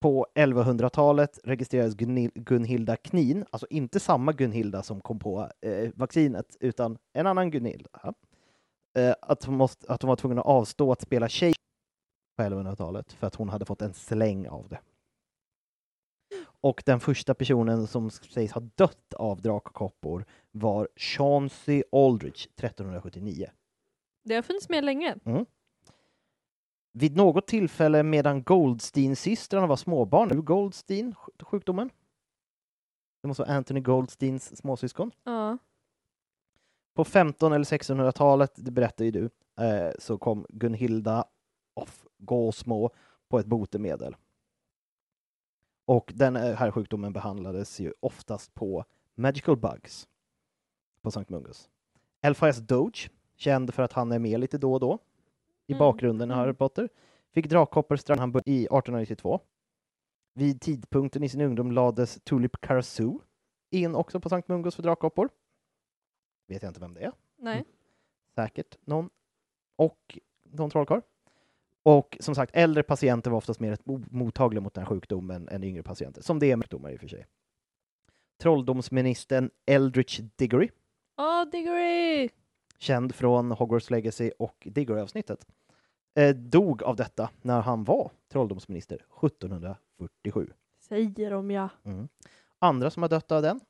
På 0.00 0.26
1100-talet 0.34 1.38
registrerades 1.44 1.96
Gunil- 1.96 2.32
Gunhilda 2.34 2.96
Knin, 2.96 3.44
alltså 3.50 3.66
inte 3.70 4.00
samma 4.00 4.32
Gunhilda 4.32 4.82
som 4.82 5.00
kom 5.00 5.18
på 5.18 5.50
eh, 5.60 5.90
vaccinet, 5.94 6.56
utan 6.60 6.98
en 7.12 7.26
annan 7.26 7.50
Gunhilda. 7.50 8.14
Eh, 8.98 9.14
att, 9.20 9.44
hon 9.44 9.56
måste, 9.56 9.92
att 9.92 10.02
hon 10.02 10.08
var 10.08 10.16
tvungen 10.16 10.38
att 10.38 10.46
avstå 10.46 10.92
att 10.92 11.00
spela 11.00 11.28
tjej 11.28 11.54
på 12.36 12.42
1100-talet 12.42 13.12
för 13.12 13.26
att 13.26 13.34
hon 13.34 13.48
hade 13.48 13.64
fått 13.64 13.82
en 13.82 13.94
släng 13.94 14.48
av 14.48 14.68
det. 14.68 14.80
Och 16.60 16.82
den 16.86 17.00
första 17.00 17.34
personen 17.34 17.86
som 17.86 18.10
sägs 18.10 18.52
ha 18.52 18.60
dött 18.60 19.14
av 19.14 19.42
drakkoppor 19.42 20.24
var 20.50 20.88
Chauncey 20.96 21.82
Aldrich 21.92 22.46
1379. 22.46 23.50
Det 24.24 24.34
har 24.34 24.42
funnits 24.42 24.68
med 24.68 24.84
länge. 24.84 25.16
Mm. 25.24 25.46
Vid 26.96 27.16
något 27.16 27.46
tillfälle 27.46 28.02
medan 28.02 28.42
Goldstein-systrarna 28.42 29.66
var 29.66 29.76
småbarn, 29.76 30.28
nu 30.28 30.42
Goldstein, 30.42 31.14
sj- 31.14 31.44
sjukdomen. 31.44 31.90
Det 33.22 33.28
måste 33.28 33.42
vara 33.42 33.52
Anthony 33.56 33.80
Goldsteins 33.80 34.56
småsyskon. 34.56 35.10
Ja. 35.24 35.58
På 36.94 37.04
15 37.04 37.52
eller 37.52 37.64
1600-talet, 37.64 38.52
det 38.56 38.70
berättar 38.70 39.04
ju 39.04 39.10
du, 39.10 39.30
eh, 39.64 39.92
så 39.98 40.18
kom 40.18 40.46
Gunhilda 40.48 41.24
of 41.74 42.06
Gåsmo 42.18 42.90
på 43.28 43.38
ett 43.38 43.46
botemedel. 43.46 44.16
Och 45.86 46.12
den 46.14 46.36
eh, 46.36 46.54
här 46.56 46.70
sjukdomen 46.70 47.12
behandlades 47.12 47.80
ju 47.80 47.92
oftast 48.00 48.54
på 48.54 48.84
Magical 49.14 49.56
Bugs 49.56 50.08
på 51.02 51.10
Sankt 51.10 51.30
Mungus. 51.30 51.70
Elphias 52.22 52.58
Doge, 52.58 53.10
känd 53.36 53.74
för 53.74 53.82
att 53.82 53.92
han 53.92 54.12
är 54.12 54.18
med 54.18 54.40
lite 54.40 54.58
då 54.58 54.72
och 54.72 54.80
då 54.80 54.98
i 55.66 55.72
Mm, 55.72 55.78
bakgrunden 55.78 56.30
i 56.30 56.32
mm. 56.32 56.38
Harry 56.38 56.52
Potter, 56.54 56.88
fick 57.34 57.48
drakkoppor 57.48 57.96
strax 57.96 58.20
han 58.20 58.30
i 58.46 58.64
1892. 58.64 59.40
Vid 60.34 60.60
tidpunkten 60.60 61.22
i 61.22 61.28
sin 61.28 61.40
ungdom 61.40 61.72
lades 61.72 62.20
Tulip 62.24 62.60
Karasu 62.60 63.18
in 63.70 63.94
också 63.94 64.20
på 64.20 64.28
Sankt 64.28 64.48
Mungus 64.48 64.74
för 64.74 64.82
drakkoppor. 64.82 65.28
Vet 66.48 66.62
jag 66.62 66.70
inte 66.70 66.80
vem 66.80 66.94
det 66.94 67.00
är. 67.00 67.12
Nej. 67.38 67.64
Säkert 68.34 68.78
någon. 68.86 69.10
Och 69.76 70.18
någon 70.42 70.70
trollkarl. 70.70 71.00
Och 71.82 72.16
som 72.20 72.34
sagt, 72.34 72.56
äldre 72.56 72.82
patienter 72.82 73.30
var 73.30 73.38
oftast 73.38 73.60
mer 73.60 73.76
mo- 73.76 74.06
mottagliga 74.10 74.60
mot 74.60 74.74
den 74.74 74.84
här 74.84 74.88
sjukdomen 74.88 75.48
än 75.48 75.64
yngre 75.64 75.82
patienter, 75.82 76.22
som 76.22 76.38
det 76.38 76.50
är 76.50 76.56
med 76.56 76.64
sjukdomar 76.64 76.90
i 76.90 76.96
och 76.96 77.00
för 77.00 77.08
sig. 77.08 77.26
Trolldomsministern 78.38 79.50
Eldritch 79.66 80.20
Diggory, 80.36 80.70
Åh, 81.16 81.44
Diggory! 81.52 82.28
Känd 82.78 83.14
från 83.14 83.50
Hogwarts 83.50 83.90
Legacy 83.90 84.30
och 84.38 84.68
Diggory-avsnittet, 84.70 85.46
eh, 86.14 86.34
dog 86.36 86.82
av 86.82 86.96
detta 86.96 87.30
när 87.42 87.60
han 87.60 87.84
var 87.84 88.10
trolldomsminister 88.32 88.98
1747. 89.22 90.52
Säger 90.80 91.30
de 91.30 91.50
ja. 91.50 91.68
Mm. 91.84 92.08
Andra 92.58 92.90
som 92.90 93.02
har 93.02 93.10
dött 93.10 93.32
av 93.32 93.42
den 93.42 93.60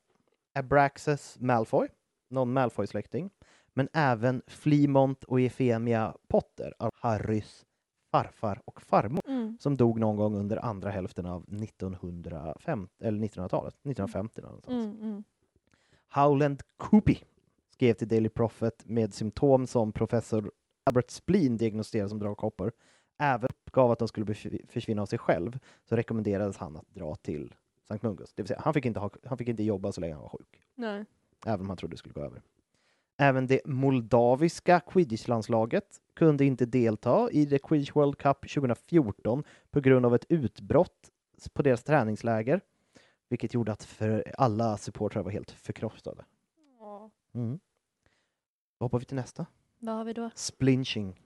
är 0.55 0.62
Braxus 0.62 1.36
Malfoy, 1.40 1.88
någon 2.28 2.52
Malfoy-släkting, 2.52 3.30
men 3.74 3.88
även 3.92 4.42
Fleamont 4.46 5.24
och 5.24 5.40
Euphemia 5.40 6.14
Potter, 6.28 6.74
av 6.78 6.90
Harrys 6.94 7.64
farfar 8.12 8.61
och 8.64 8.82
farmor, 8.82 9.20
Mm. 9.26 9.59
som 9.61 9.76
dog 9.76 9.98
någon 10.00 10.16
gång 10.16 10.36
under 10.36 10.64
andra 10.64 10.90
hälften 10.90 11.26
av 11.26 11.42
1950, 11.48 12.94
eller 13.00 13.18
1900-talet, 13.18 13.74
1950 13.74 14.40
någonstans. 14.42 14.84
Mm, 14.84 15.02
mm. 15.02 15.24
Howland 16.09 16.62
Coopy 16.76 17.16
skrev 17.75 17.95
till 17.95 18.09
Daily 18.09 18.29
Prophet 18.29 18.83
med 18.87 19.14
symptom 19.14 19.66
som 19.66 19.93
professor 19.93 20.51
Albert 20.85 21.11
Spleen 21.11 21.57
diagnostiserade 21.57 22.09
som 22.09 22.18
dragkoppor. 22.18 22.72
Även 23.18 23.49
uppgav 23.66 23.91
att 23.91 23.99
de 23.99 24.09
skulle 24.09 24.35
försvinna 24.68 25.03
av 25.03 25.07
sig 25.07 25.18
själv, 25.18 25.59
så 25.89 25.97
rekommenderades 25.97 26.57
han 26.57 26.77
att 26.77 26.95
dra 26.95 27.14
till 27.14 27.55
Sankt 27.89 28.03
Mungus. 28.03 28.33
Det 28.35 28.43
vill 28.43 28.49
säga, 28.49 28.61
han 28.64 28.75
fick 28.75 28.85
inte, 28.87 29.01
ha, 29.01 29.11
han 29.25 29.39
fick 29.39 29.49
inte 29.49 29.62
jobba 29.62 29.93
så 29.93 30.01
länge 30.01 30.14
han 30.14 30.22
var 30.22 30.29
sjuk, 30.29 30.61
Nej. 30.75 31.05
även 31.47 31.61
om 31.61 31.68
han 31.68 31.77
trodde 31.77 31.93
det 31.93 31.99
skulle 31.99 32.12
gå 32.12 32.20
över. 32.20 32.43
Även 33.16 33.47
det 33.47 33.61
moldaviska 33.64 34.81
quidditch-landslaget 34.81 36.01
kunde 36.14 36.45
inte 36.45 36.66
delta 36.66 37.31
i 37.31 37.47
The 37.47 37.59
Quidditch 37.59 37.93
World 37.95 38.18
Cup 38.18 38.41
2014 38.55 39.45
på 39.70 39.81
grund 39.81 40.07
av 40.07 40.14
ett 40.14 40.27
utbrott 40.29 41.11
på 41.53 41.62
deras 41.62 41.83
träningsläger, 41.83 42.61
vilket 43.29 43.55
gjorde 43.55 43.72
att 43.72 43.85
för 43.85 44.33
alla 44.39 44.77
supportrar 44.77 45.22
var 45.22 45.31
helt 45.31 45.51
förkrossade. 45.51 46.25
Mm. 47.35 47.59
Då 48.78 48.85
hoppar 48.85 48.99
vi 48.99 49.05
till 49.05 49.16
nästa. 49.16 49.47
Vad 49.78 49.95
har 49.95 50.05
vi 50.05 50.12
då? 50.12 50.30
Splinching. 50.35 51.20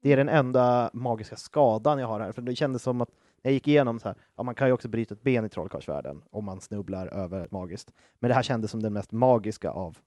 Det 0.00 0.12
är 0.12 0.16
den 0.16 0.28
enda 0.28 0.90
magiska 0.92 1.36
skadan 1.36 1.98
jag 1.98 2.06
har 2.06 2.20
här, 2.20 2.32
för 2.32 2.42
det 2.42 2.56
kändes 2.56 2.82
som 2.82 3.00
att 3.00 3.10
jag 3.42 3.52
gick 3.52 3.68
igenom 3.68 4.00
så 4.00 4.08
här, 4.08 4.16
ja, 4.36 4.42
man 4.42 4.54
kan 4.54 4.68
ju 4.68 4.72
också 4.72 4.88
bryta 4.88 5.14
ett 5.14 5.22
ben 5.22 5.44
i 5.44 5.48
trollkarlsvärlden 5.48 6.22
om 6.30 6.44
man 6.44 6.60
snubblar 6.60 7.06
över 7.06 7.48
magiskt. 7.50 7.92
Men 8.18 8.28
det 8.28 8.34
här 8.34 8.42
kändes 8.42 8.70
som 8.70 8.82
den 8.82 8.92
mest 8.92 9.12
magiska 9.12 9.70
av 9.70 9.98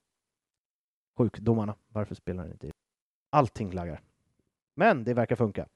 sjukdomarna. 1.16 1.74
Varför 1.88 2.14
spelar 2.14 2.42
den 2.42 2.52
inte 2.52 2.66
i? 2.66 2.70
Allting 3.30 3.70
laggar. 3.70 4.00
Men 4.74 5.04
det 5.04 5.14
verkar 5.14 5.36
funka. 5.36 5.68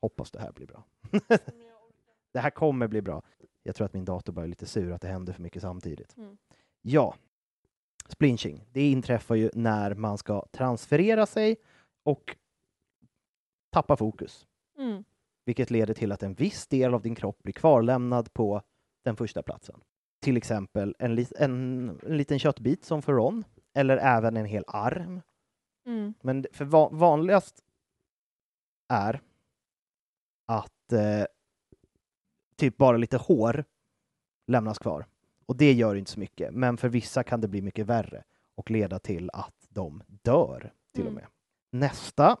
Hoppas 0.00 0.30
det 0.30 0.40
här 0.40 0.52
blir 0.52 0.66
bra. 0.66 0.84
det 2.32 2.40
här 2.40 2.50
kommer 2.50 2.88
bli 2.88 3.02
bra. 3.02 3.22
Jag 3.62 3.74
tror 3.74 3.84
att 3.84 3.92
min 3.92 4.04
dator 4.04 4.32
bara 4.32 4.44
är 4.44 4.48
lite 4.48 4.66
sur 4.66 4.92
att 4.92 5.02
det 5.02 5.08
händer 5.08 5.32
för 5.32 5.42
mycket 5.42 5.62
samtidigt. 5.62 6.16
Mm. 6.16 6.36
Ja, 6.82 7.14
splinching. 8.08 8.64
Det 8.72 8.90
inträffar 8.90 9.34
ju 9.34 9.50
när 9.54 9.94
man 9.94 10.18
ska 10.18 10.46
transferera 10.52 11.26
sig 11.26 11.56
och 12.04 12.36
tappa 13.72 13.96
fokus, 13.96 14.46
Mm. 14.78 15.04
vilket 15.44 15.70
leder 15.70 15.94
till 15.94 16.12
att 16.12 16.22
en 16.22 16.34
viss 16.34 16.66
del 16.66 16.94
av 16.94 17.02
din 17.02 17.14
kropp 17.14 17.42
blir 17.42 17.52
kvarlämnad 17.54 18.32
på 18.32 18.62
den 19.04 19.16
första 19.16 19.42
platsen. 19.42 19.80
Till 20.22 20.36
exempel 20.36 20.96
en, 20.98 21.14
lit- 21.14 21.32
en, 21.38 21.88
en 22.02 22.16
liten 22.16 22.38
köttbit 22.38 22.84
som 22.84 23.02
för 23.02 23.12
Ron, 23.12 23.44
eller 23.74 23.96
även 23.96 24.36
en 24.36 24.46
hel 24.46 24.64
arm. 24.66 25.20
Mm. 25.86 26.14
Men 26.22 26.46
för 26.52 26.64
va- 26.64 26.88
vanligast 26.92 27.64
är 28.88 29.20
att 30.46 30.92
eh, 30.92 31.24
typ 32.56 32.76
bara 32.76 32.96
lite 32.96 33.16
hår 33.16 33.64
lämnas 34.46 34.78
kvar. 34.78 35.06
Och 35.48 35.56
det 35.56 35.72
gör 35.72 35.94
inte 35.94 36.10
så 36.10 36.20
mycket, 36.20 36.54
men 36.54 36.76
för 36.76 36.88
vissa 36.88 37.22
kan 37.22 37.40
det 37.40 37.48
bli 37.48 37.62
mycket 37.62 37.86
värre 37.86 38.24
och 38.56 38.70
leda 38.70 38.98
till 38.98 39.30
att 39.32 39.66
de 39.68 40.02
dör 40.08 40.72
till 40.94 41.02
och 41.06 41.10
Mm. 41.10 41.14
med. 41.14 41.26
Nästa 41.80 42.36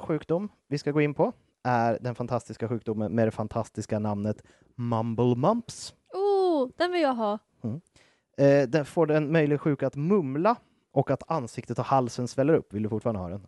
sjukdom 0.00 0.48
vi 0.68 0.78
ska 0.78 0.90
gå 0.90 1.00
in 1.00 1.14
på 1.14 1.32
är 1.62 1.98
den 2.00 2.14
fantastiska 2.14 2.68
sjukdomen 2.68 3.12
med 3.12 3.26
det 3.26 3.30
fantastiska 3.30 3.98
namnet 3.98 4.42
Mumble 4.74 5.34
Mumps. 5.36 5.94
Oh, 6.14 6.68
den 6.76 6.92
vill 6.92 7.02
jag 7.02 7.14
ha. 7.14 7.38
Eh, 8.38 8.68
den 8.68 8.84
får 8.84 9.06
den 9.06 9.32
möjlig 9.32 9.60
sjuka 9.60 9.86
att 9.86 9.96
mumla 9.96 10.56
och 10.92 11.10
att 11.10 11.30
ansiktet 11.30 11.78
och 11.78 11.84
halsen 11.84 12.28
sväller 12.28 12.54
upp. 12.54 12.72
Vill 12.72 12.82
du 12.82 12.88
fortfarande 12.88 13.20
ha 13.20 13.28
den? 13.28 13.46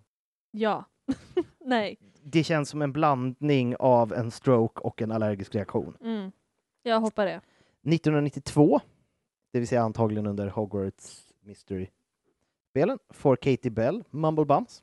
Ja. 0.51 0.85
Nej. 1.65 1.99
Det 2.23 2.45
känns 2.45 2.69
som 2.69 2.83
en 2.83 2.93
blandning 2.93 3.77
av 3.79 4.13
en 4.13 4.31
stroke 4.31 4.81
och 4.81 5.03
en 5.03 5.13
allergisk 5.13 5.55
reaktion. 5.55 5.97
Mm. 6.01 6.33
Jag 6.83 7.01
hoppar 7.01 7.27
det. 7.27 7.41
1992, 7.87 8.81
det 9.53 9.59
vill 9.59 9.69
säga 9.69 9.83
antagligen 9.83 10.27
under 10.27 10.49
Hogwarts 10.49 11.35
Mystery-spelen, 11.41 12.99
får 13.11 13.37
Katie 13.37 13.71
Bell 13.71 14.05
Mumble 14.11 14.45
Bumps. 14.45 14.83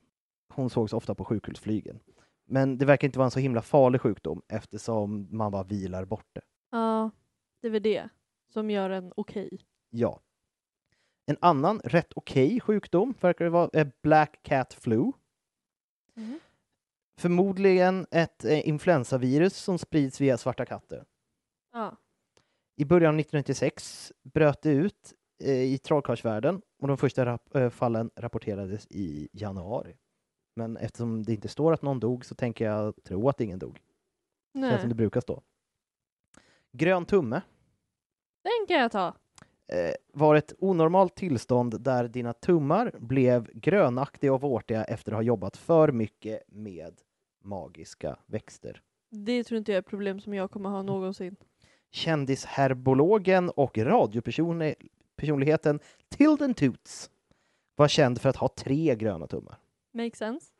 Hon 0.49 0.70
sågs 0.70 0.93
ofta 0.93 1.15
på 1.15 1.26
sjukhusflygen. 1.26 1.99
Men 2.45 2.78
det 2.78 2.86
verkar 2.86 3.07
inte 3.07 3.20
vara 3.20 3.26
en 3.26 3.32
så 3.32 3.39
himla 3.39 3.61
farlig 3.61 4.01
sjukdom 4.01 4.41
eftersom 4.47 5.28
man 5.32 5.51
bara 5.51 5.63
vilar 5.63 6.05
bort 6.05 6.28
det. 6.34 6.41
Ja, 6.72 7.11
det 7.61 7.67
är 7.67 7.72
väl 7.72 7.84
det 7.84 8.09
som 8.49 8.70
gör 8.70 8.89
en 8.89 9.13
okej. 9.15 9.59
Ja. 9.89 10.20
En 11.26 11.38
annan 11.41 11.82
rätt 11.84 12.13
okej 12.15 12.59
sjukdom 12.59 13.13
verkar 13.22 13.45
det 13.45 13.51
vara 13.51 13.70
är 13.74 13.91
Black 14.01 14.39
Cat 14.43 14.74
Flu. 14.74 15.11
Mm. 16.17 16.39
Förmodligen 17.17 18.07
ett 18.11 18.45
eh, 18.45 18.67
influensavirus 18.67 19.55
som 19.55 19.78
sprids 19.78 20.22
via 20.22 20.38
svarta 20.38 20.65
katter. 20.65 21.05
Ja. 21.74 21.97
I 22.80 22.86
början 22.86 23.16
av 23.16 23.20
1996 23.20 24.14
bröt 24.24 24.62
det 24.62 24.70
ut 24.72 25.14
eh, 25.44 25.62
i 25.74 25.78
trollkarlsvärlden 25.78 26.62
och 26.82 26.88
de 26.88 26.98
första 26.98 27.26
rap- 27.26 27.56
eh, 27.56 27.70
fallen 27.70 28.12
rapporterades 28.16 28.88
i 28.90 29.30
januari. 29.32 29.96
Men 30.56 30.78
eftersom 30.78 31.24
det 31.24 31.34
inte 31.34 31.48
står 31.48 31.74
att 31.74 31.82
någon 31.82 32.00
dog 32.00 32.26
så 32.26 32.36
tänker 32.36 32.66
jag 32.66 33.04
tro 33.04 33.30
att 33.30 33.42
ingen 33.42 33.60
dog. 33.60 33.76
Känns 34.54 34.72
Nej. 34.72 34.80
som 34.80 34.90
det 34.90 34.96
brukar 34.96 35.22
stå. 35.22 35.42
Grön 36.72 37.06
tumme 37.06 37.42
Den 38.44 38.68
kan 38.68 38.78
jag 38.78 38.92
ta. 38.92 39.08
eh, 39.68 39.94
var 40.14 40.36
ett 40.36 40.54
onormalt 40.60 41.16
tillstånd 41.16 41.82
där 41.82 42.08
dina 42.08 42.34
tummar 42.34 42.96
blev 43.00 43.50
grönaktiga 43.54 44.34
och 44.34 44.42
vårtiga 44.42 44.84
efter 44.84 45.12
att 45.12 45.16
ha 45.18 45.22
jobbat 45.24 45.58
för 45.58 45.92
mycket 45.92 46.44
med 46.48 47.02
magiska 47.44 48.20
växter. 48.26 48.82
Det 49.12 49.44
tror 49.44 49.58
inte 49.58 49.72
jag 49.72 49.76
är 49.76 49.80
ett 49.82 49.88
problem 49.88 50.20
som 50.20 50.34
jag 50.34 50.52
kommer 50.52 50.70
ha 50.70 50.82
någonsin. 50.84 51.36
Kändisherbologen 51.92 53.50
och 53.50 53.78
radiopersonligheten 53.78 55.80
Tilden 56.10 56.54
Toots 56.54 57.10
var 57.76 57.88
känd 57.88 58.22
för 58.22 58.30
att 58.30 58.36
ha 58.36 58.48
tre 58.48 58.96
gröna 58.96 59.28
tummar. 59.28 59.58
Makes 59.92 60.18
sense. 60.18 60.52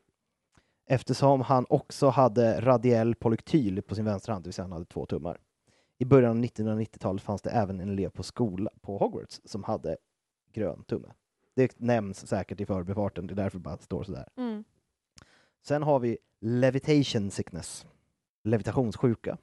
eftersom 0.86 1.40
han 1.40 1.66
också 1.68 2.08
hade 2.08 2.60
radiell 2.60 3.14
polyktyl 3.14 3.82
på 3.82 3.94
sin 3.94 4.04
vänstra 4.04 4.32
hand, 4.32 4.44
det 4.44 4.48
vill 4.48 4.54
säga 4.54 4.64
han 4.64 4.72
hade 4.72 4.84
två 4.84 5.06
tummar. 5.06 5.40
I 5.98 6.04
början 6.04 6.38
av 6.38 6.44
1990-talet 6.44 7.22
fanns 7.22 7.42
det 7.42 7.50
även 7.50 7.80
en 7.80 7.90
elev 7.90 8.08
på 8.08 8.22
skola 8.22 8.70
på 8.80 8.98
Hogwarts 8.98 9.40
som 9.44 9.64
hade 9.64 9.96
grön 10.52 10.84
tumme. 10.84 11.08
Det 11.54 11.80
nämns 11.80 12.26
säkert 12.26 12.60
i 12.60 12.66
förbifarten, 12.66 13.26
det 13.26 13.34
är 13.34 13.36
därför 13.36 13.58
det 13.58 13.62
bara 13.62 13.78
står 13.78 14.04
sådär. 14.04 14.28
Mm. 14.36 14.64
Sen 15.62 15.82
har 15.82 15.98
vi 15.98 16.18
levitation 16.40 17.30
sickness, 17.30 17.86
levitationssjuka. 18.44 19.38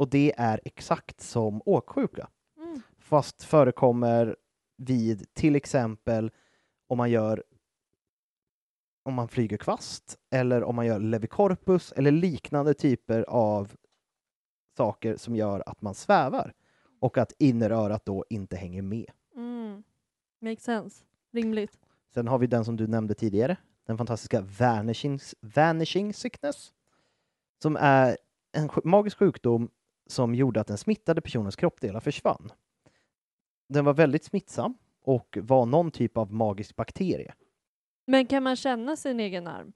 Och 0.00 0.08
det 0.08 0.32
är 0.36 0.60
exakt 0.64 1.20
som 1.20 1.62
åksjuka, 1.64 2.28
Mm. 2.56 2.80
fast 2.98 3.42
förekommer 3.42 4.36
vid 4.76 5.34
till 5.34 5.56
exempel 5.56 6.30
om 6.86 6.98
man 6.98 7.10
gör 7.10 7.44
om 9.02 9.14
man 9.14 9.28
flyger 9.28 9.56
kvast 9.56 10.18
eller 10.30 10.64
om 10.64 10.76
man 10.76 10.86
gör 10.86 11.00
levicorpus 11.00 11.92
eller 11.92 12.10
liknande 12.10 12.74
typer 12.74 13.22
av 13.28 13.72
saker 14.76 15.16
som 15.16 15.36
gör 15.36 15.62
att 15.66 15.82
man 15.82 15.94
svävar 15.94 16.52
och 17.00 17.18
att 17.18 17.32
innerörat 17.38 18.04
då 18.04 18.24
inte 18.28 18.56
hänger 18.56 18.82
med. 18.82 19.10
Mm. 19.36 19.82
Makes 20.40 20.64
sense. 20.64 21.04
Rimligt. 21.32 21.78
Sen 22.14 22.28
har 22.28 22.38
vi 22.38 22.46
den 22.46 22.64
som 22.64 22.76
du 22.76 22.86
nämnde 22.86 23.14
tidigare, 23.14 23.56
den 23.86 23.98
fantastiska 23.98 24.40
vanishing, 24.40 25.18
vanishing 25.40 26.14
sickness, 26.14 26.72
som 27.62 27.76
är 27.76 28.16
en 28.52 28.70
magisk 28.84 29.18
sjukdom 29.18 29.70
som 30.10 30.34
gjorde 30.34 30.60
att 30.60 30.66
den 30.66 30.78
smittade 30.78 31.20
personens 31.20 31.56
kroppsdelar 31.56 32.00
försvann. 32.00 32.52
Den 33.68 33.84
var 33.84 33.94
väldigt 33.94 34.24
smittsam 34.24 34.74
och 35.04 35.38
var 35.42 35.66
någon 35.66 35.90
typ 35.90 36.16
av 36.16 36.32
magisk 36.32 36.76
bakterie. 36.76 37.34
Men 38.06 38.26
kan 38.26 38.42
man 38.42 38.56
känna 38.56 38.96
sin 38.96 39.20
egen 39.20 39.46
arm? 39.46 39.72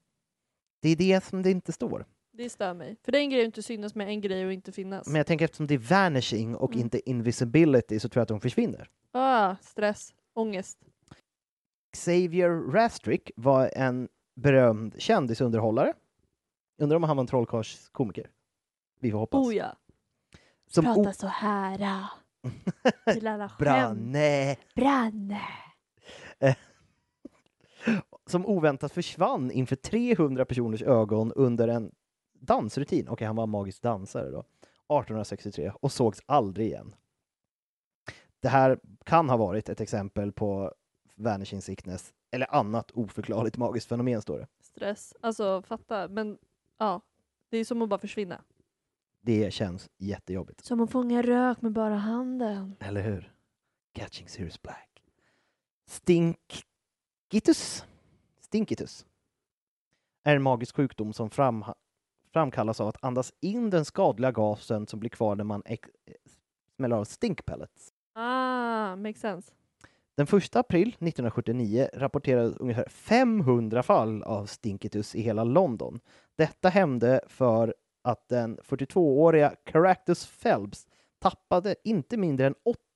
Det 0.83 0.89
är 0.89 0.97
det 0.97 1.25
som 1.25 1.43
det 1.43 1.51
inte 1.51 1.73
står. 1.73 2.07
Det 2.33 2.51
stör 2.51 2.75
mig. 2.75 2.97
För 3.05 3.13
det 3.13 3.19
är 3.19 3.23
en 3.23 3.31
grej 3.31 3.41
att 3.41 3.47
inte 3.47 3.63
synas 3.63 3.95
med 3.95 4.09
en 4.09 4.21
grej 4.21 4.47
att 4.47 4.53
inte 4.53 4.73
finnas. 4.73 5.07
Men 5.07 5.17
jag 5.17 5.27
tänker 5.27 5.45
eftersom 5.45 5.67
det 5.67 5.75
är 5.75 5.79
vanishing 5.79 6.57
och 6.57 6.71
Mm. 6.73 6.81
inte 6.85 7.11
invisibility 7.11 8.01
så 8.01 8.09
tror 8.09 8.21
jag 8.21 8.23
att 8.23 8.29
de 8.29 8.41
försvinner. 8.41 8.89
Ah, 9.13 9.57
stress, 9.61 10.15
ångest. 10.35 10.79
Xavier 11.93 12.73
Rastrick 12.73 13.31
var 13.37 13.71
en 13.77 14.09
berömd 14.37 14.95
kändisunderhållare. 14.99 15.93
Undrar 16.79 16.97
om 16.97 17.03
han 17.03 17.17
var 17.17 17.23
en 17.23 17.27
trollkarlskomiker? 17.27 18.31
Vi 19.01 19.11
får 19.11 19.19
hoppas. 19.19 19.47
Oh 19.47 19.55
ja. 19.57 19.77
Som 20.67 20.85
Prata 20.85 21.13
så 21.13 21.27
här. 21.27 21.79
ah. 21.83 22.09
Till 23.13 23.27
alla 23.27 23.49
skämt. 23.49 23.59
Branne! 23.59 24.57
Branne. 24.75 25.41
Som 28.27 28.47
oväntat 28.47 28.93
försvann 28.93 29.51
inför 29.51 29.77
300 29.77 30.45
personers 30.45 30.83
ögon 30.83 31.33
under 31.33 31.69
en 31.69 31.93
dansrutin. 32.33 33.09
Okej, 33.09 33.27
han 33.27 33.37
var 33.37 33.47
magisk 33.47 33.83
dansare 33.83 34.31
då. 34.31 34.39
1863 34.39 35.73
och 35.81 35.93
sågs 35.93 36.23
aldrig 36.27 36.67
igen. 36.67 36.95
Det 38.41 38.49
här 38.49 38.79
kan 39.05 39.29
ha 39.29 39.37
varit 39.37 39.69
ett 39.69 39.81
exempel 39.81 40.33
på 40.33 40.75
vanishing 41.17 41.63
sickness 41.63 42.13
eller 42.31 42.55
annat 42.55 42.91
oförklarligt 42.91 43.57
magiskt 43.57 43.89
fenomen, 43.89 44.23
står 44.23 44.39
det. 44.39 44.47
Stress. 44.61 45.15
Alltså 45.21 45.63
fatta. 45.63 46.09
Men 46.09 46.39
ja. 46.79 47.01
Det 47.51 47.59
är 47.59 47.65
som 47.65 47.83
att 47.83 47.89
bara 47.89 48.01
försvinna. 48.01 48.43
Det 49.27 49.53
känns 49.53 49.91
jättejobbigt. 49.99 50.65
Som 50.65 50.81
att 50.81 50.91
fånga 50.91 51.23
rök 51.23 51.63
med 51.63 51.73
bara 51.73 51.95
handen. 51.95 52.77
Eller 52.81 53.03
hur? 53.03 53.33
Catching 53.93 54.29
Sirius 54.29 54.63
Black. 54.63 55.03
Stinkitus. 55.87 57.85
Stinkitus. 58.41 59.07
Är 60.25 60.37
en 60.37 60.43
magisk 60.43 60.77
sjukdom 60.77 61.13
som 61.13 61.31
fram, 61.31 61.65
framkallas 62.33 62.81
av 62.81 62.89
att 62.89 63.05
andas 63.05 63.33
in 63.41 63.71
den 63.71 63.85
skadliga 63.85 64.33
gasen 64.33 64.87
som 64.87 65.01
blir 65.01 65.11
kvar 65.11 65.37
när 65.37 65.45
man 65.45 65.63
smäller 66.77 66.97
av 66.97 67.05
stinkpellets. 67.05 67.93
Ah, 68.15 68.97
makes 68.97 69.21
sense. 69.21 69.53
Den 70.17 70.27
1 70.27 70.57
april 70.57 70.89
1979 70.89 71.89
rapporterades 71.95 72.57
ungefär 72.57 72.89
500 72.89 73.83
fall 73.83 74.23
av 74.23 74.47
stinkitus 74.47 75.15
i 75.15 75.21
hela 75.21 75.45
London. 75.45 76.01
Detta 76.37 76.69
hände 76.69 77.21
för 77.27 77.75
att 78.05 78.29
den 78.29 78.59
42-åriga 78.59 79.57
Caractus 79.65 80.27
Phelps 80.27 80.87
tappade 81.19 81.77
inte 81.85 82.17
mindre 82.17 82.47
än 82.47 82.55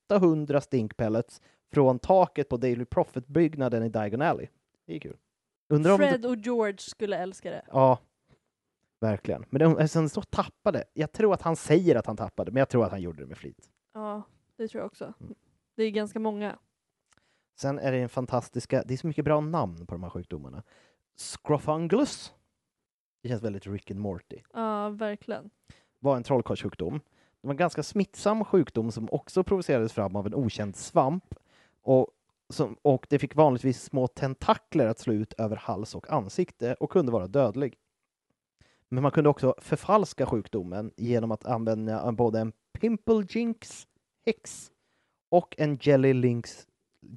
800 0.09 0.61
stinkpellets 0.61 1.41
från 1.73 1.99
taket 1.99 2.49
på 2.49 2.57
Daily 2.57 2.85
Profit-byggnaden 2.85 3.83
i 3.83 3.89
Diagon 3.89 4.23
Alley. 4.23 4.47
Det 4.87 4.97
är 4.97 5.01
kul. 5.01 5.17
Undrar 5.69 5.97
Fred 5.97 6.21
det... 6.21 6.29
och 6.29 6.37
George 6.37 6.79
skulle 6.79 7.17
älska 7.17 7.51
det. 7.51 7.63
Ja, 7.73 7.99
verkligen. 9.01 9.45
Men 9.51 9.59
det, 9.59 9.83
alltså, 9.83 9.99
han 9.99 10.09
så 10.09 10.23
tappade. 10.23 10.85
Jag 10.93 11.13
tror 11.13 11.35
att 11.35 11.43
han 11.43 11.57
säger 11.57 11.97
att 11.97 12.07
han 12.07 12.17
tappade, 12.17 12.51
men 12.51 12.59
jag 12.59 12.69
tror 12.69 12.85
att 12.85 12.91
han 12.91 13.01
gjorde 13.01 13.23
det 13.23 13.27
med 13.27 13.39
flit. 13.39 13.71
Ja, 13.95 14.23
det 14.57 14.69
tror 14.69 14.81
jag 14.81 14.87
också. 14.87 15.13
Mm. 15.21 15.35
Det 15.77 15.83
är 15.83 15.91
ganska 15.91 16.19
många. 16.19 16.59
Sen 17.61 17.79
är 17.79 17.93
det 17.93 17.99
en 17.99 18.09
fantastiska, 18.09 18.83
det 18.87 18.95
är 18.95 18.99
så 18.99 19.07
mycket 19.07 19.25
bra 19.25 19.41
namn 19.41 19.87
på 19.87 19.95
de 19.95 20.03
här 20.03 20.11
sjukdomarna. 20.11 20.63
Scrophungulus. 21.17 22.35
Det 23.29 23.33
känns 23.33 23.43
väldigt 23.43 23.67
Rick 23.67 23.91
and 23.91 24.01
Morty. 24.01 24.37
Ja, 24.53 24.89
verkligen. 24.89 25.51
Var 25.99 26.17
en 26.17 26.23
trollkarlssjukdom. 26.23 27.01
Det 27.41 27.47
var 27.47 27.51
en 27.51 27.57
ganska 27.57 27.83
smittsam 27.83 28.45
sjukdom 28.45 28.93
som 28.93 29.09
också 29.13 29.45
provocerades 29.45 29.93
fram 29.93 30.17
av 30.17 30.27
en 30.27 30.35
okänd 30.35 30.77
svamp. 30.77 31.35
Och, 31.83 32.09
som, 32.49 32.77
och 32.83 33.07
det 33.11 33.19
fick 33.19 33.35
vanligtvis 33.35 33.83
små 33.83 34.07
tentakler 34.07 34.87
att 34.87 34.99
slå 34.99 35.13
ut 35.13 35.33
över 35.33 35.57
hals 35.57 35.95
och 35.95 36.11
ansikte 36.11 36.75
och 36.75 36.91
kunde 36.91 37.13
vara 37.13 37.27
dödlig. 37.27 37.79
Men 38.89 39.03
man 39.03 39.13
kunde 39.13 39.31
också 39.31 39.55
förfalska 39.59 40.27
sjukdomen 40.27 40.93
genom 40.97 41.31
att 41.31 41.47
använda 41.47 42.13
både 42.13 42.41
en 42.41 42.53
Pimple 42.73 43.27
Jinx 43.29 43.87
häx 44.27 44.71
och 45.29 45.55
en 45.59 45.79
Jelly, 45.81 46.13
Links, 46.13 46.67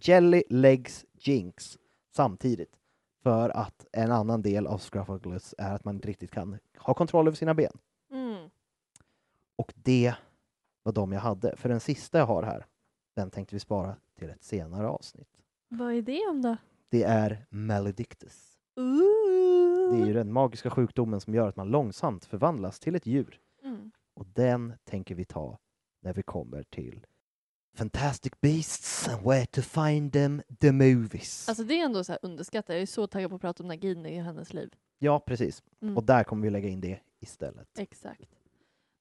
jelly 0.01 0.43
Legs 0.49 1.05
Jinx 1.14 1.78
samtidigt. 2.16 2.80
För 3.24 3.49
att 3.49 3.86
en 3.91 4.11
annan 4.11 4.41
del 4.41 4.67
av 4.67 4.78
Scruffugulus 4.78 5.55
är 5.57 5.76
att 5.76 5.86
man 5.86 5.95
inte 5.95 6.07
riktigt 6.07 6.32
kan 6.32 6.57
ha 6.78 6.93
kontroll 6.93 7.28
över 7.28 7.36
sina 7.36 7.53
ben. 7.53 7.78
Mm. 8.11 8.49
Och 9.55 9.74
det 9.76 10.15
var 10.84 10.93
de 10.93 11.11
jag 11.11 11.22
hade. 11.22 11.55
För 11.55 11.69
den 11.69 11.80
sista 11.80 12.17
jag 12.17 12.26
har 12.26 12.43
här, 12.43 12.65
den 13.15 13.30
tänkte 13.30 13.55
vi 13.55 13.59
spara 13.59 13.95
till 14.17 14.30
ett 14.30 14.43
senare 14.43 14.88
avsnitt. 14.88 15.30
Vad 15.67 15.93
är 15.93 16.01
det 16.01 16.28
om 16.30 16.41
då? 16.41 16.57
Det 16.89 17.03
är 17.03 17.45
Maledictus. 17.49 18.57
Ooh. 18.76 19.95
Det 19.95 20.03
är 20.03 20.07
ju 20.07 20.13
den 20.13 20.34
magiska 20.34 20.69
sjukdomen 20.69 21.22
som 21.22 21.36
gör 21.36 21.47
att 21.47 21.55
man 21.55 21.67
långsamt 21.67 22.26
förvandlas 22.26 22.80
till 22.80 22.95
ett 22.95 23.05
djur. 23.05 23.39
Mm. 23.63 23.91
Och 24.13 24.26
den 24.26 24.74
tänker 24.84 25.15
vi 25.15 25.26
ta 25.26 25.57
när 26.01 26.13
vi 26.13 26.24
kommer 26.24 26.63
till 26.63 27.05
Fantastic 27.74 28.34
Beasts 28.41 29.07
and 29.07 29.26
Where 29.28 29.45
to 29.45 29.61
Find 29.61 30.13
Them, 30.13 30.41
the 30.59 30.71
Movies. 30.71 31.50
Alltså 31.50 31.63
det 31.63 31.79
är 31.79 31.86
ändå 31.86 32.04
så 32.04 32.12
här 32.12 32.20
underskattat. 32.21 32.70
Jag 32.70 32.82
är 32.82 32.86
så 32.86 33.08
taggad 33.08 33.29
på 33.29 33.36
att 33.36 33.41
prata 33.41 33.63
om 33.63 33.67
Nagini 33.67 34.09
i 34.16 34.20
hennes 34.20 34.54
liv. 34.54 34.74
ja, 35.00 35.20
precis. 35.20 35.63
Mm. 35.82 35.97
Och 35.97 36.04
där 36.04 36.24
kommer 36.24 36.43
vi 36.43 36.50
lägga 36.50 36.70
in 36.70 36.82
det 36.82 37.00
istället. 37.20 37.79
Exakt. 37.79 38.29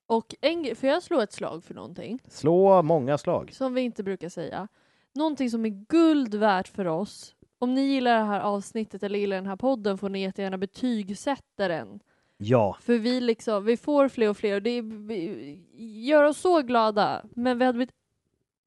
Och 0.07 0.35
en 0.41 0.77
får 0.77 0.89
jag 0.89 1.03
slå 1.03 1.21
ett 1.21 1.33
slag 1.33 1.65
för 1.65 1.75
någonting 1.75 2.19
Slå 2.29 2.83
många 2.83 3.19
slag. 3.19 3.53
som 3.53 3.75
vi 3.75 3.81
inte 3.81 4.03
brukar 4.03 4.29
säga? 4.29 4.69
Någonting 5.15 5.51
som 5.51 5.65
är 5.67 5.87
guld 5.89 6.35
värt 6.35 6.69
för 6.69 6.85
oss. 6.85 7.35
Om 7.59 7.75
ni 7.75 7.81
gillar 7.81 8.19
det 8.19 8.25
här 8.25 8.41
avsnittet 8.41 9.03
eller 9.03 9.19
gillar 9.19 9.37
den 9.37 9.47
här 9.47 9.57
podden 9.57 9.99
får 9.99 10.09
ni 10.09 10.21
jättegärna 10.23 10.59
betygsätta 10.59 11.69
den. 11.69 12.01
Ja, 12.37 12.77
För 12.81 12.99
vi 12.99 13.21
liksom, 13.21 13.65
vi 13.65 13.77
får 13.77 14.09
fler 14.09 14.29
och 14.29 14.37
fler 14.37 14.55
och 14.57 14.63
det 14.63 14.83
gör 15.77 16.25
oss 16.25 16.39
så 16.39 16.63
glada. 16.63 17.25
Men 17.35 17.59
vi 17.59 17.65
hade 17.65 17.77
blivit 17.77 17.95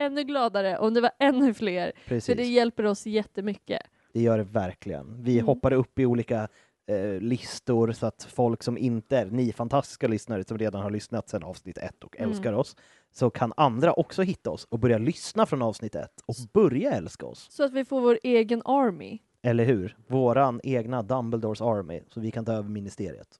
ännu 0.05 0.23
gladare 0.23 0.77
om 0.77 0.93
det 0.93 1.01
var 1.01 1.11
ännu 1.19 1.53
fler. 1.53 1.91
För 1.95 2.09
precis. 2.09 2.37
det 2.37 2.43
hjälper 2.45 2.85
oss 2.85 3.05
jättemycket. 3.05 3.81
Det 4.13 4.21
gör 4.21 4.37
det 4.37 4.43
verkligen. 4.43 5.23
Vi 5.23 5.33
Mm. 5.33 5.45
hoppar 5.45 5.73
upp 5.73 5.99
i 5.99 6.05
olika 6.05 6.47
eh, 6.87 7.21
listor 7.21 7.91
så 7.91 8.05
att 8.05 8.23
folk 8.23 8.63
som 8.63 8.77
inte 8.77 9.17
är 9.17 9.25
ni 9.25 9.51
fantastiska 9.51 10.07
lyssnare 10.07 10.43
som 10.43 10.57
redan 10.57 10.81
har 10.81 10.91
lyssnat 10.91 11.29
sedan 11.29 11.43
avsnitt 11.43 11.77
ett 11.77 12.03
och 12.03 12.17
Mm. 12.17 12.29
älskar 12.29 12.53
oss, 12.53 12.75
så 13.11 13.29
kan 13.29 13.53
andra 13.57 13.93
också 13.93 14.21
hitta 14.21 14.49
oss 14.51 14.65
och 14.69 14.79
börja 14.79 14.97
lyssna 14.97 15.45
från 15.45 15.61
avsnitt 15.61 15.95
ett 15.95 16.21
och 16.25 16.35
börja 16.53 16.91
älska 16.93 17.25
oss. 17.25 17.47
Så 17.51 17.63
att 17.63 17.73
vi 17.73 17.85
får 17.85 18.01
vår 18.01 18.19
egen 18.23 18.61
army. 18.65 19.19
Eller 19.41 19.65
hur? 19.65 19.97
Våran 20.07 20.59
egna 20.63 21.01
Dumbledores 21.01 21.61
Army, 21.61 22.01
så 22.07 22.19
vi 22.19 22.31
kan 22.31 22.45
ta 22.45 22.53
över 22.53 22.69
ministeriet. 22.69 23.39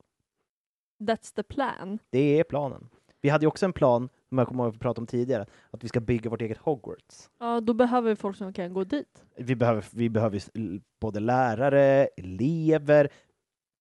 That's 1.00 1.36
the 1.36 1.44
plan. 1.44 2.00
Det 2.10 2.40
är 2.40 2.44
planen. 2.44 2.90
Vi 3.22 3.30
hade 3.30 3.44
ju 3.44 3.48
också 3.48 3.66
en 3.66 3.74
plan, 3.74 4.10
som 4.34 4.38
jag 4.38 4.48
kommer 4.48 4.64
ihåg 4.64 4.70
att 4.70 4.76
vi 4.76 4.80
pratade 4.80 5.02
om 5.02 5.08
tidigare, 5.08 5.46
att 5.72 5.84
vi 5.84 5.88
ska 5.88 6.00
bygga 6.00 6.30
vårt 6.30 6.42
eget 6.42 6.58
Hogwarts. 6.58 7.30
Ja, 7.40 7.62
då 7.62 7.74
behöver 7.74 8.10
vi 8.10 8.16
folk 8.16 8.38
som 8.38 8.54
kan 8.54 8.74
gå 8.74 8.84
dit. 8.84 9.24
Vi 9.38 9.56
behöver, 9.56 9.86
vi 9.92 10.10
behöver 10.10 10.42
både 11.02 11.20
lärare, 11.20 12.08
elever, 12.18 13.10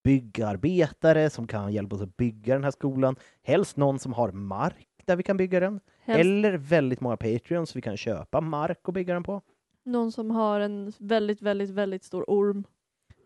byggarbetare 0.04 1.30
som 1.30 1.46
kan 1.46 1.72
hjälpa 1.72 1.96
oss 1.96 2.02
att 2.02 2.16
bygga 2.16 2.54
den 2.54 2.64
här 2.64 2.70
skolan. 2.70 3.16
Helst 3.42 3.76
någon 3.76 3.98
som 3.98 4.12
har 4.12 4.32
mark 4.32 4.88
där 5.04 5.16
vi 5.16 5.22
kan 5.22 5.36
bygga 5.36 5.60
den. 5.60 5.80
Helst 6.00 6.20
Eller 6.20 6.52
väldigt 6.52 7.00
många 7.00 7.16
Patreons 7.16 7.76
vi 7.76 7.80
kan 7.82 7.96
köpa 7.96 8.40
mark 8.40 8.88
och 8.88 8.92
bygga 8.94 9.14
den 9.14 9.22
på. 9.22 9.42
någon 9.84 10.12
som 10.12 10.30
har 10.30 10.60
en 10.60 10.92
väldigt, 10.98 11.42
väldigt, 11.42 11.70
väldigt 11.70 12.04
stor 12.04 12.24
orm. 12.28 12.64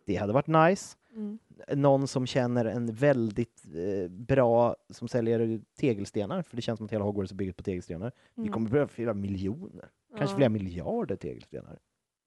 Det 0.07 0.17
hade 0.17 0.33
varit 0.33 0.47
nice. 0.47 0.97
Mm. 1.15 1.39
Någon 1.75 2.09
som 2.09 2.27
känner 2.27 2.65
en 2.65 2.93
väldigt 2.93 3.65
eh, 3.75 4.11
bra, 4.11 4.77
som 4.91 5.09
säljer 5.09 5.61
tegelstenar, 5.81 6.43
för 6.43 6.57
det 6.57 6.63
känns 6.63 6.77
som 6.79 6.85
att 6.87 6.93
hela 6.93 7.05
Hogwarts 7.05 7.33
är 7.33 7.37
byggt 7.37 7.57
på 7.57 7.63
tegelstenar. 7.63 8.13
Vi 8.35 8.41
Mm. 8.43 8.53
kommer 8.53 8.71
behöva 8.71 8.89
flera 8.89 9.15
miljoner, 9.15 9.91
kanske 10.17 10.33
Ja. 10.35 10.37
flera 10.37 10.49
miljarder 10.49 11.17
tegelstenar. 11.17 11.79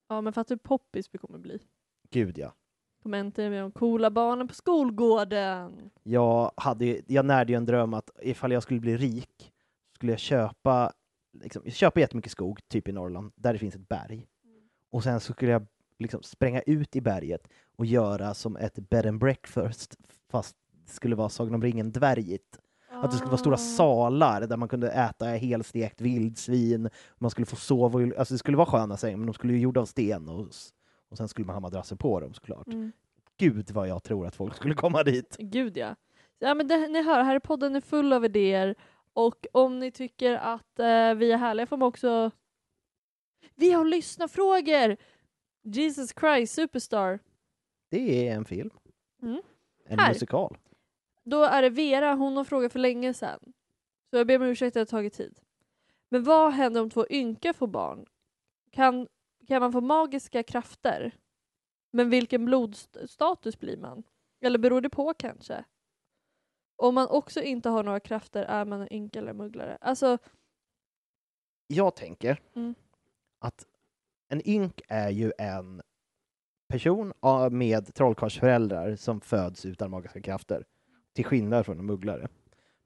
Ja, 0.10 0.22
men 0.22 0.34
fattar 0.34 0.56
hur 0.56 0.60
poppis 0.60 1.10
vi 1.12 1.18
kommer 1.18 1.40
bli. 1.40 1.60
Gud 2.10 2.38
ja. 2.38 2.54
Kommer 3.04 3.18
äntligen 3.18 3.52
med 3.52 3.62
de 3.62 3.72
coola 3.72 4.12
barnen 4.12 4.48
på 4.48 4.54
skolgården. 4.54 5.90
Jag, 6.04 6.52
hade, 6.56 7.02
jag 7.08 7.26
närde 7.26 7.52
ju 7.52 7.58
en 7.58 7.66
dröm 7.66 7.94
att 7.94 8.10
ifall 8.22 8.52
jag 8.52 8.64
skulle 8.64 8.80
bli 8.80 8.98
rik 8.98 9.54
skulle 9.96 10.12
jag 10.12 10.20
köpa, 10.20 10.94
liksom, 11.44 11.64
köpa 11.72 12.00
jättemycket 12.00 12.32
skog, 12.32 12.60
typ 12.68 12.88
i 12.88 12.92
Norrland, 12.92 13.32
där 13.36 13.54
det 13.54 13.60
finns 13.60 13.76
ett 13.76 13.90
berg. 13.90 14.28
Och 14.92 15.04
sen 15.04 15.20
så 15.20 15.34
skulle 15.34 15.52
jag 15.52 15.66
liksom 16.00 16.24
spränga 16.24 16.62
ut 16.62 16.96
i 16.96 17.02
berget 17.02 17.48
och 17.78 17.86
göra 17.86 18.34
som 18.34 18.56
ett 18.58 18.76
bed 18.90 19.06
and 19.06 19.20
breakfast, 19.20 19.98
fast 20.32 20.56
det 20.86 20.92
skulle 20.92 21.16
vara 21.16 21.30
Sagan 21.30 21.54
om 21.56 21.62
ringen 21.62 21.92
dvärgigt. 21.92 22.60
Att 22.92 23.12
det 23.12 23.18
skulle 23.18 23.30
vara 23.32 23.38
stora 23.38 23.54
Ah. 23.54 23.58
salar 23.58 24.42
där 24.48 24.58
man 24.58 24.68
kunde 24.70 24.92
äta 24.92 25.26
helstekt 25.26 26.02
vildsvin, 26.02 26.90
man 27.18 27.32
skulle 27.32 27.46
få 27.46 27.56
sova, 27.56 28.02
i- 28.02 28.16
alltså 28.18 28.34
det 28.34 28.38
skulle 28.38 28.58
vara 28.58 28.66
sköna 28.68 28.98
sängar, 28.98 29.18
men 29.18 29.26
de 29.28 29.34
skulle 29.34 29.54
ju 29.54 29.60
gjorda 29.60 29.82
av 29.82 29.86
sten 29.86 30.30
och, 30.30 30.48
och 31.10 31.18
sen 31.18 31.28
skulle 31.28 31.46
man 31.46 31.56
ha 31.56 31.60
madrasser 31.60 31.96
på 31.96 32.20
dem 32.20 32.34
såklart. 32.34 32.68
Mm. 32.68 32.92
Gud 33.38 33.72
vad 33.72 33.88
jag 33.88 34.04
tror 34.04 34.28
att 34.28 34.36
folk 34.36 34.56
skulle 34.56 34.74
komma 34.76 35.04
dit. 35.04 35.36
Gud 35.40 35.78
ja. 35.78 35.96
Ja 36.40 36.54
men 36.54 36.68
det, 36.68 36.88
ni 36.88 37.04
hör, 37.04 37.24
här 37.24 37.36
är 37.36 37.40
podden 37.40 37.76
är 37.76 37.82
full 37.82 38.14
av 38.14 38.26
idéer 38.26 38.76
och 39.14 39.46
om 39.52 39.80
ni 39.80 39.92
tycker 39.92 40.36
att 40.36 40.80
eh, 40.80 41.14
vi 41.14 41.32
är 41.32 41.38
härliga 41.38 41.66
får 41.66 41.78
man 41.78 41.88
också... 41.88 42.32
Vi 43.56 43.72
har 43.72 43.86
lyssnarfrågor! 43.86 44.98
Jesus 45.62 46.14
Christ 46.20 46.54
Superstar. 46.54 47.20
Det 47.90 48.28
är 48.28 48.36
en 48.36 48.46
film. 48.46 48.70
Mm. 49.22 49.42
En 49.86 50.00
Här. 50.00 50.14
musikal. 50.14 50.58
Då 51.24 51.44
är 51.44 51.62
det 51.62 51.70
Vera, 51.70 52.14
hon 52.14 52.38
har 52.38 52.44
frågat 52.44 52.72
för 52.72 52.80
länge 52.80 53.14
sedan. 53.14 53.40
Så 54.10 54.18
jag 54.18 54.28
ber 54.28 54.36
om 54.36 54.42
ursäkt 54.44 54.68
att 54.68 54.74
det 54.74 54.80
har 54.96 55.00
tagit 55.00 55.14
tid. 55.14 55.40
Men 56.10 56.24
vad 56.24 56.54
händer 56.54 56.82
om 56.82 56.90
två 56.90 57.06
ynka 57.10 57.54
får 57.54 57.68
barn? 57.68 58.06
Kan, 58.72 59.08
kan 59.48 59.62
man 59.62 59.72
få 59.72 59.82
magiska 59.82 60.44
krafter? 60.44 61.12
Men 61.92 62.10
vilken 62.10 62.46
blodstatus 62.46 63.60
blir 63.60 63.78
man? 63.78 64.04
Eller 64.42 64.60
beror 64.60 64.82
det 64.82 64.90
på 64.90 65.14
kanske? 65.14 65.64
Om 66.76 66.96
man 66.96 67.08
också 67.08 67.42
inte 67.42 67.70
har 67.70 67.84
några 67.84 68.00
krafter, 68.00 68.44
är 68.44 68.66
man 68.66 68.82
en 68.82 68.94
ynka 68.94 69.20
eller 69.20 69.34
mugglare? 69.34 69.78
Alltså, 69.82 70.18
Jag 71.68 71.96
tänker 71.96 72.42
Mm. 72.56 72.76
att 73.40 73.66
en 74.30 74.50
ynk 74.50 74.82
är 74.88 75.10
ju 75.10 75.32
en 75.38 75.82
person 76.70 77.14
med 77.52 77.94
trollkarlsföräldrar 77.94 78.96
som 78.96 79.22
föds 79.22 79.66
utan 79.66 79.92
magiska 79.92 80.22
krafter. 80.22 80.66
Till 81.16 81.26
skillnad 81.26 81.66
från 81.66 81.80
en 81.80 81.86
mugglare. 81.86 82.28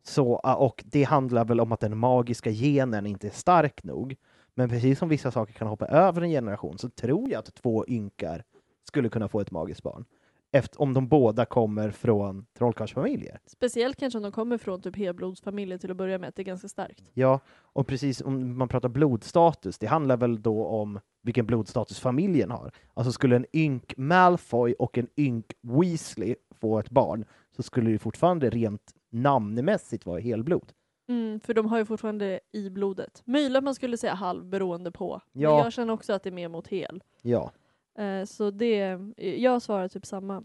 Så, 0.03 0.39
ja, 0.43 0.55
och 0.55 0.83
det 0.85 1.03
handlar 1.03 1.45
väl 1.45 1.59
om 1.59 1.71
att 1.71 1.79
den 1.79 1.97
magiska 1.97 2.49
genen 2.49 3.05
inte 3.05 3.27
är 3.27 3.31
stark 3.31 3.83
nog. 3.83 4.15
Men 4.55 4.69
precis 4.69 4.99
som 4.99 5.09
vissa 5.09 5.31
saker 5.31 5.53
kan 5.53 5.67
hoppa 5.67 5.85
över 5.87 6.21
en 6.21 6.29
generation 6.29 6.77
så 6.77 6.89
tror 6.89 7.29
jag 7.29 7.39
att 7.39 7.55
två 7.55 7.85
ynkar 7.87 8.43
skulle 8.87 9.09
kunna 9.09 9.27
få 9.27 9.39
ett 9.39 9.51
magiskt 9.51 9.83
barn. 9.83 10.05
Efter, 10.51 10.81
om 10.81 10.93
de 10.93 11.07
båda 11.07 11.45
kommer 11.45 11.91
från 11.91 12.45
trollkarlsfamiljer. 12.57 13.39
speciellt 13.45 13.99
kanske 13.99 14.17
om 14.17 14.23
de 14.23 14.31
kommer 14.31 14.57
från 14.57 14.81
typ 14.81 14.95
helblodsfamiljer 14.95 15.77
till 15.77 15.91
att 15.91 15.97
börja 15.97 16.17
med, 16.17 16.29
att 16.29 16.35
det 16.35 16.41
är 16.41 16.45
ganska 16.45 16.67
starkt. 16.67 17.03
Ja, 17.13 17.39
och 17.49 17.87
precis 17.87 18.21
om 18.21 18.57
man 18.57 18.67
pratar 18.67 18.89
blodstatus, 18.89 19.77
det 19.77 19.87
handlar 19.87 20.17
väl 20.17 20.41
då 20.41 20.65
om 20.65 20.99
vilken 21.23 21.45
blodstatus 21.45 21.99
familjen 21.99 22.51
har. 22.51 22.71
Alltså 22.93 23.11
skulle 23.11 23.35
en 23.35 23.45
ynk 23.53 23.93
Malfoy 23.97 24.73
och 24.73 24.97
en 24.97 25.07
ynk 25.17 25.53
Weasley 25.61 26.35
få 26.51 26.79
ett 26.79 26.89
barn 26.89 27.25
så 27.55 27.63
skulle 27.63 27.91
det 27.91 27.99
fortfarande 27.99 28.49
rent 28.49 28.93
namnmässigt 29.09 30.05
vara 30.05 30.19
helblod. 30.19 30.73
Mm, 31.07 31.39
för 31.39 31.53
de 31.53 31.65
har 31.65 31.77
ju 31.77 31.85
fortfarande 31.85 32.39
i 32.51 32.69
blodet. 32.69 33.21
Möjligt 33.25 33.57
att 33.57 33.63
man 33.63 33.75
skulle 33.75 33.97
säga 33.97 34.13
halv 34.13 34.45
beroende 34.45 34.91
på. 34.91 35.21
Ja. 35.31 35.49
Men 35.49 35.63
jag 35.63 35.73
känner 35.73 35.93
också 35.93 36.13
att 36.13 36.23
det 36.23 36.29
är 36.29 36.31
mer 36.31 36.47
mot 36.47 36.67
hel. 36.67 37.03
Ja, 37.21 37.51
Eh, 37.97 38.25
så 38.25 38.51
det, 38.51 38.99
jag 39.17 39.61
svarar 39.61 39.87
typ 39.87 40.05
samma. 40.05 40.43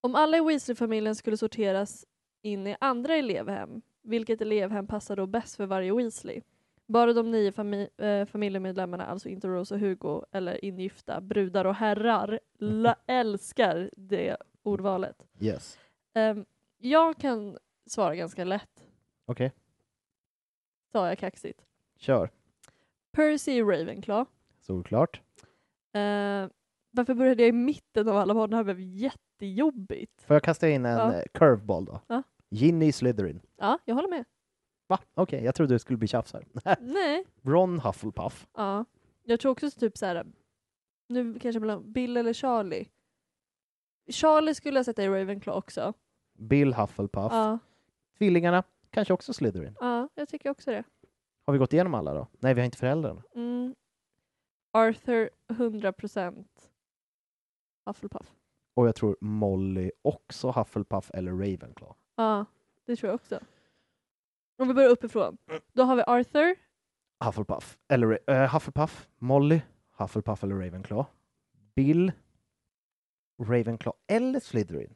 Om 0.00 0.14
alla 0.14 0.36
i 0.36 0.40
Weasley-familjen 0.40 1.16
skulle 1.16 1.36
sorteras 1.36 2.04
in 2.42 2.66
i 2.66 2.76
andra 2.80 3.14
elevhem, 3.14 3.82
vilket 4.02 4.40
elevhem 4.40 4.86
passar 4.86 5.16
då 5.16 5.26
bäst 5.26 5.56
för 5.56 5.66
varje 5.66 5.94
Weasley? 5.94 6.40
Bara 6.88 7.12
de 7.12 7.30
nio 7.30 7.50
fami- 7.50 8.02
eh, 8.02 8.26
familjemedlemmarna, 8.26 9.06
alltså 9.06 9.28
inte 9.28 9.48
Rose 9.48 9.74
och 9.74 9.80
Hugo, 9.80 10.24
eller 10.32 10.64
ingifta 10.64 11.20
brudar 11.20 11.64
och 11.64 11.74
herrar, 11.74 12.40
älskar 13.06 13.90
det 13.96 14.36
ordvalet. 14.62 15.26
yes. 15.40 15.78
Ehm, 16.14 16.44
jag 16.78 17.16
kan 17.16 17.58
svara 17.86 18.16
ganska 18.16 18.44
lätt, 18.44 18.84
Okej, 19.26 19.52
sa 20.92 21.08
jag 21.08 21.18
kaxigt. 21.18 21.64
kör. 21.98 22.30
Percy 23.12 23.60
Ravenclaw. 23.62 24.24
Solklart. 24.60 25.20
Uh, 25.96 26.48
varför 26.90 27.14
började 27.14 27.42
jag 27.42 27.48
i 27.48 27.52
mitten 27.52 28.08
av 28.08 28.16
alla 28.16 28.34
barn? 28.34 28.50
Det 28.50 28.56
här 28.56 28.64
blev 28.64 28.80
jättejobbigt. 28.80 30.22
Får 30.22 30.34
jag 30.36 30.42
kasta 30.42 30.68
in 30.68 30.86
en 30.86 30.98
Ja. 30.98 31.14
eh, 31.14 31.22
curveball 31.34 31.84
då? 31.84 32.00
Ja. 32.06 32.22
Ginny 32.50 32.92
Slytherin. 32.92 33.40
Ja, 33.56 33.78
jag 33.84 33.94
håller 33.94 34.08
med. 34.08 34.24
Va? 34.86 34.98
Okej, 35.14 35.44
jag 35.44 35.54
trodde 35.54 35.74
det 35.74 35.78
skulle 35.78 35.96
bli 35.96 36.08
tjafs 36.08 36.32
här. 36.32 36.44
Nej. 36.80 37.24
Ron 37.42 37.80
Hufflepuff. 37.80 38.46
Ja. 38.54 38.84
Jag 39.24 39.40
tror 39.40 39.52
också 39.52 39.70
typ 39.70 39.98
så 39.98 40.06
här. 40.06 40.26
nu 41.08 41.38
kanske 41.38 41.60
mellan 41.60 41.92
Bill 41.92 42.16
eller 42.16 42.32
Charlie. 42.32 42.88
Charlie 44.08 44.54
skulle 44.54 44.78
jag 44.78 44.84
sätta 44.86 45.02
i 45.04 45.08
Ravenclaw 45.08 45.58
också. 45.58 45.92
Bill 46.38 46.74
Hufflepuff. 46.74 47.32
Ja, 47.32 47.58
Tvillingarna, 48.18 48.62
kanske 48.90 49.14
också 49.14 49.32
Slytherin. 49.32 49.76
ja, 49.80 50.08
jag 50.14 50.28
tycker 50.28 50.50
också 50.50 50.70
det. 50.70 50.84
Har 51.46 51.52
vi 51.52 51.58
gått 51.58 51.72
igenom 51.72 51.94
alla 51.94 52.14
då? 52.14 52.26
Nej, 52.38 52.54
vi 52.54 52.60
har 52.60 52.64
inte 52.64 52.78
föräldrarna. 52.78 53.22
Mm. 53.34 53.74
Arthur 54.72 55.30
100% 55.48 56.44
Hufflepuff. 57.86 58.34
Och 58.74 58.86
jag 58.88 58.94
tror 58.94 59.16
Molly 59.20 59.90
också 60.02 60.50
Hufflepuff 60.50 61.10
eller 61.14 61.30
Ravenclaw. 61.32 61.94
Ja, 62.16 62.44
det 62.84 62.96
tror 62.96 63.08
jag 63.08 63.14
också. 63.14 63.40
Om 64.58 64.68
vi 64.68 64.74
börjar 64.74 64.90
uppifrån. 64.90 65.36
Då 65.72 65.82
har 65.82 65.96
vi 65.96 66.02
Arthur. 66.06 66.54
Hufflepuff. 67.24 67.78
Eller 67.88 68.18
eh, 68.30 68.52
Hufflepuff. 68.54 69.08
Molly. 69.18 69.60
Hufflepuff 69.98 70.44
eller 70.44 70.54
Ravenclaw. 70.54 71.04
Bill. 71.74 72.12
Ravenclaw 73.42 73.92
eller 74.06 74.40
Slytherin. 74.40 74.94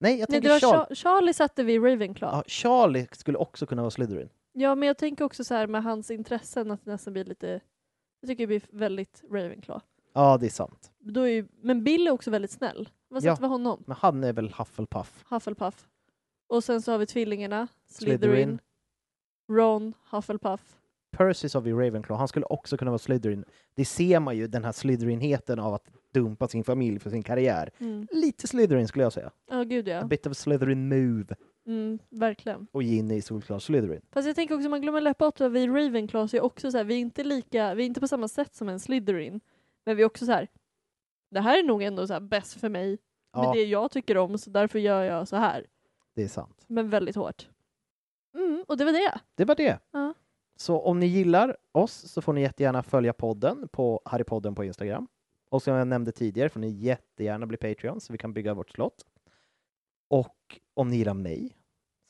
Nej, 0.00 0.18
jag 0.18 0.30
Nej, 0.30 0.40
tänker 0.40 0.60
Charlie. 0.60 0.76
Char- 0.78 0.94
Charlie 0.94 1.32
satte 1.34 1.64
vi 1.64 1.78
Ravenclaw. 1.78 2.36
Ja, 2.36 2.44
Charlie 2.46 3.06
skulle 3.12 3.38
också 3.38 3.66
kunna 3.66 3.82
vara 3.82 3.90
Slytherin. 3.90 4.28
Ja, 4.52 4.74
men 4.74 4.86
jag 4.86 4.98
tänker 4.98 5.24
också 5.24 5.44
så 5.44 5.54
här 5.54 5.66
med 5.66 5.82
hans 5.82 6.10
intressen 6.10 6.70
att 6.70 6.84
det 6.84 6.90
nästan 6.90 7.12
blir 7.12 7.24
lite... 7.24 7.60
Jag 8.20 8.28
tycker 8.28 8.42
det 8.42 8.46
blir 8.46 8.62
väldigt 8.78 9.22
Ravenclaw. 9.30 9.80
Ja, 10.14 10.38
det 10.38 10.46
är 10.46 10.50
sant. 10.50 10.92
Då 10.98 11.20
är 11.20 11.26
ju, 11.32 11.46
men 11.60 11.84
Bill 11.84 12.06
är 12.06 12.10
också 12.10 12.30
väldigt 12.30 12.50
snäll. 12.50 12.88
Vad 13.08 13.22
Ja. 13.24 13.32
sätter 13.34 13.42
vi 13.42 13.48
honom? 13.48 13.84
Men 13.86 13.96
han 14.00 14.24
är 14.24 14.32
väl 14.32 14.52
Hufflepuff? 14.58 15.24
Hufflepuff. 15.28 15.88
Och 16.48 16.64
sen 16.64 16.82
så 16.82 16.92
har 16.92 16.98
vi 16.98 17.06
tvillingarna. 17.06 17.68
Slytherin. 17.86 18.18
Slytherin. 18.18 18.58
Ron, 19.48 19.94
Hufflepuff. 20.10 20.76
Percy 21.10 21.48
sa 21.48 21.60
vi 21.60 21.72
Ravenclaw. 21.72 22.18
Han 22.18 22.28
skulle 22.28 22.46
också 22.46 22.76
kunna 22.76 22.90
vara 22.90 22.98
Slytherin. 22.98 23.44
Det 23.74 23.84
ser 23.84 24.20
man 24.20 24.36
ju, 24.36 24.46
den 24.46 24.64
här 24.64 24.72
Slytherinheten 24.72 25.58
av 25.58 25.74
att 25.74 25.90
dumpa 26.12 26.48
sin 26.48 26.64
familj 26.64 26.98
för 26.98 27.10
sin 27.10 27.22
karriär. 27.22 27.70
Mm. 27.78 28.06
Lite 28.10 28.46
Slytherin 28.48 28.88
skulle 28.88 29.02
jag 29.04 29.12
säga. 29.12 29.30
Ja, 29.50 29.62
gud 29.62 29.88
A 29.88 29.92
ja. 29.92 30.04
bit 30.06 30.26
of 30.26 30.30
a 30.30 30.34
Slytherin 30.34 30.88
move. 30.88 31.34
Mm, 31.66 31.98
verkligen. 32.10 32.66
Och 32.72 32.82
Ginny 32.82 33.16
är 33.16 33.20
solklar 33.22 33.58
Slytherin. 33.58 34.00
Fast 34.12 34.26
jag 34.26 34.36
tänker 34.36 34.54
också, 34.54 34.68
man 34.68 34.80
glömmer 34.80 35.00
lätt 35.00 35.18
bort 35.18 35.40
att 35.40 35.52
vi 35.52 35.66
Ravenclaw 35.66 36.28
så 36.28 36.36
är 36.36 36.40
också 36.44 36.70
så 36.70 36.76
här, 36.76 36.84
vi 36.84 36.94
är 36.94 36.98
inte 36.98 37.24
lika, 37.24 37.74
vi 37.74 37.82
är 37.82 37.86
inte 37.86 38.00
på 38.00 38.08
samma 38.08 38.28
sätt 38.28 38.54
som 38.54 38.68
en 38.68 38.80
Slytherin. 38.80 39.40
Men 39.84 39.96
vi 39.96 40.02
är 40.02 40.06
också 40.06 40.26
så 40.26 40.32
här. 40.32 40.48
det 41.30 41.40
här 41.40 41.58
är 41.58 41.62
nog 41.62 41.82
ändå 41.82 42.06
så 42.06 42.12
här 42.12 42.20
bäst 42.20 42.60
för 42.60 42.68
mig. 42.68 42.98
Ja, 43.32 43.42
Med 43.42 43.52
det 43.52 43.64
jag 43.64 43.90
tycker 43.90 44.16
om, 44.16 44.38
så 44.38 44.50
därför 44.50 44.78
gör 44.78 45.02
jag 45.02 45.28
så 45.28 45.36
här. 45.36 45.66
det 46.14 46.22
är 46.22 46.28
sant. 46.28 46.64
Men 46.66 46.90
väldigt 46.90 47.16
hårt. 47.16 47.48
Och 48.66 48.76
det 48.76 48.84
var 48.84 48.92
det. 48.92 49.20
Det 49.34 49.44
var 49.44 49.54
det. 49.54 49.78
Ja. 49.90 50.14
Så 50.56 50.80
om 50.80 51.00
ni 51.00 51.06
gillar 51.06 51.56
oss 51.72 51.92
så 51.92 52.22
får 52.22 52.32
ni 52.32 52.40
jättegärna 52.40 52.82
följa 52.82 53.12
podden 53.12 53.68
på 53.68 54.00
Harrypodden 54.04 54.54
på 54.54 54.64
Instagram. 54.64 55.08
Och 55.48 55.62
som 55.62 55.74
jag 55.74 55.88
nämnde 55.88 56.12
tidigare 56.12 56.48
får 56.48 56.60
ni 56.60 56.68
jättegärna 56.68 57.46
bli 57.46 57.56
Patreon 57.56 58.00
så 58.00 58.12
vi 58.12 58.18
kan 58.18 58.32
bygga 58.32 58.54
vårt 58.54 58.70
slott. 58.70 59.06
Och 60.08 60.60
om 60.74 60.88
ni 60.88 60.96
gillar 60.96 61.14
mig 61.14 61.56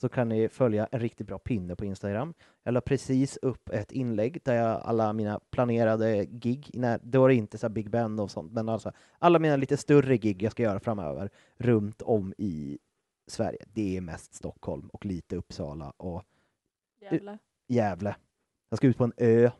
så 0.00 0.08
kan 0.08 0.28
ni 0.28 0.48
följa 0.48 0.88
en 0.92 1.00
riktigt 1.00 1.26
bra 1.26 1.38
pinne 1.38 1.76
på 1.76 1.84
Instagram. 1.84 2.34
Jag 2.62 2.74
la 2.74 2.80
precis 2.80 3.36
upp 3.36 3.68
ett 3.68 3.92
inlägg 3.92 4.40
där 4.44 4.54
jag 4.54 4.80
alla 4.82 5.12
mina 5.12 5.40
planerade 5.50 6.24
gig, 6.24 6.70
nej, 6.74 6.98
då 7.02 7.24
är 7.24 7.28
det 7.28 7.34
inte 7.34 7.58
så 7.58 7.68
Big 7.68 7.90
Ben 7.90 8.18
och 8.18 8.30
sånt, 8.30 8.52
men 8.52 8.68
alltså 8.68 8.92
alla 9.18 9.38
mina 9.38 9.56
lite 9.56 9.76
större 9.76 10.16
gig 10.16 10.42
jag 10.42 10.52
ska 10.52 10.62
göra 10.62 10.80
framöver 10.80 11.30
runt 11.56 12.02
om 12.02 12.34
i 12.38 12.78
Sverige. 13.26 13.64
Det 13.72 13.96
är 13.96 14.00
mest 14.00 14.34
Stockholm 14.34 14.88
och 14.88 15.06
lite 15.06 15.36
Uppsala 15.36 15.92
och 15.96 16.24
Gävle. 17.68 18.16
Jag 18.68 18.76
ska 18.76 18.86
ut 18.86 18.98
på 18.98 19.04
en 19.04 19.12
ö. 19.16 19.50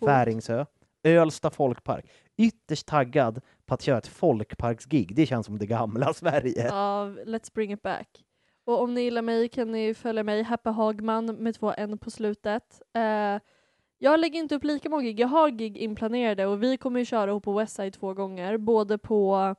Färingsö, 0.00 0.64
Ölsta 1.04 1.50
folkpark. 1.50 2.10
Ytterst 2.36 2.86
taggad 2.86 3.40
på 3.66 3.74
att 3.74 3.82
köra 3.82 3.98
ett 3.98 4.06
folkparksgig. 4.06 5.14
Det 5.14 5.26
känns 5.26 5.46
som 5.46 5.58
det 5.58 5.66
gamla 5.66 6.12
Sverige. 6.14 6.66
Ja, 6.66 7.04
let's 7.26 7.54
bring 7.54 7.72
it 7.72 7.82
back. 7.82 8.24
Och 8.64 8.82
om 8.82 8.94
ni 8.94 9.00
gillar 9.00 9.22
mig 9.22 9.48
kan 9.48 9.72
ni 9.72 9.94
följa 9.94 10.22
mig, 10.22 10.42
Happy 10.42 10.70
Hagman 10.70 11.26
med 11.26 11.54
två 11.54 11.72
n 11.76 11.98
på 11.98 12.10
slutet. 12.10 12.82
Eh, 12.94 13.40
jag 13.98 14.20
lägger 14.20 14.40
inte 14.40 14.54
upp 14.54 14.64
lika 14.64 14.90
många 14.90 15.02
gig, 15.02 15.20
jag 15.20 15.28
har 15.28 15.50
gig 15.50 15.76
inplanerade 15.78 16.46
och 16.46 16.62
vi 16.62 16.76
kommer 16.76 17.00
ju 17.00 17.06
köra 17.06 17.30
ihop 17.30 17.44
på 17.44 17.52
Westside 17.52 17.92
två 17.92 18.14
gånger, 18.14 18.58
både 18.58 18.98
på 18.98 19.54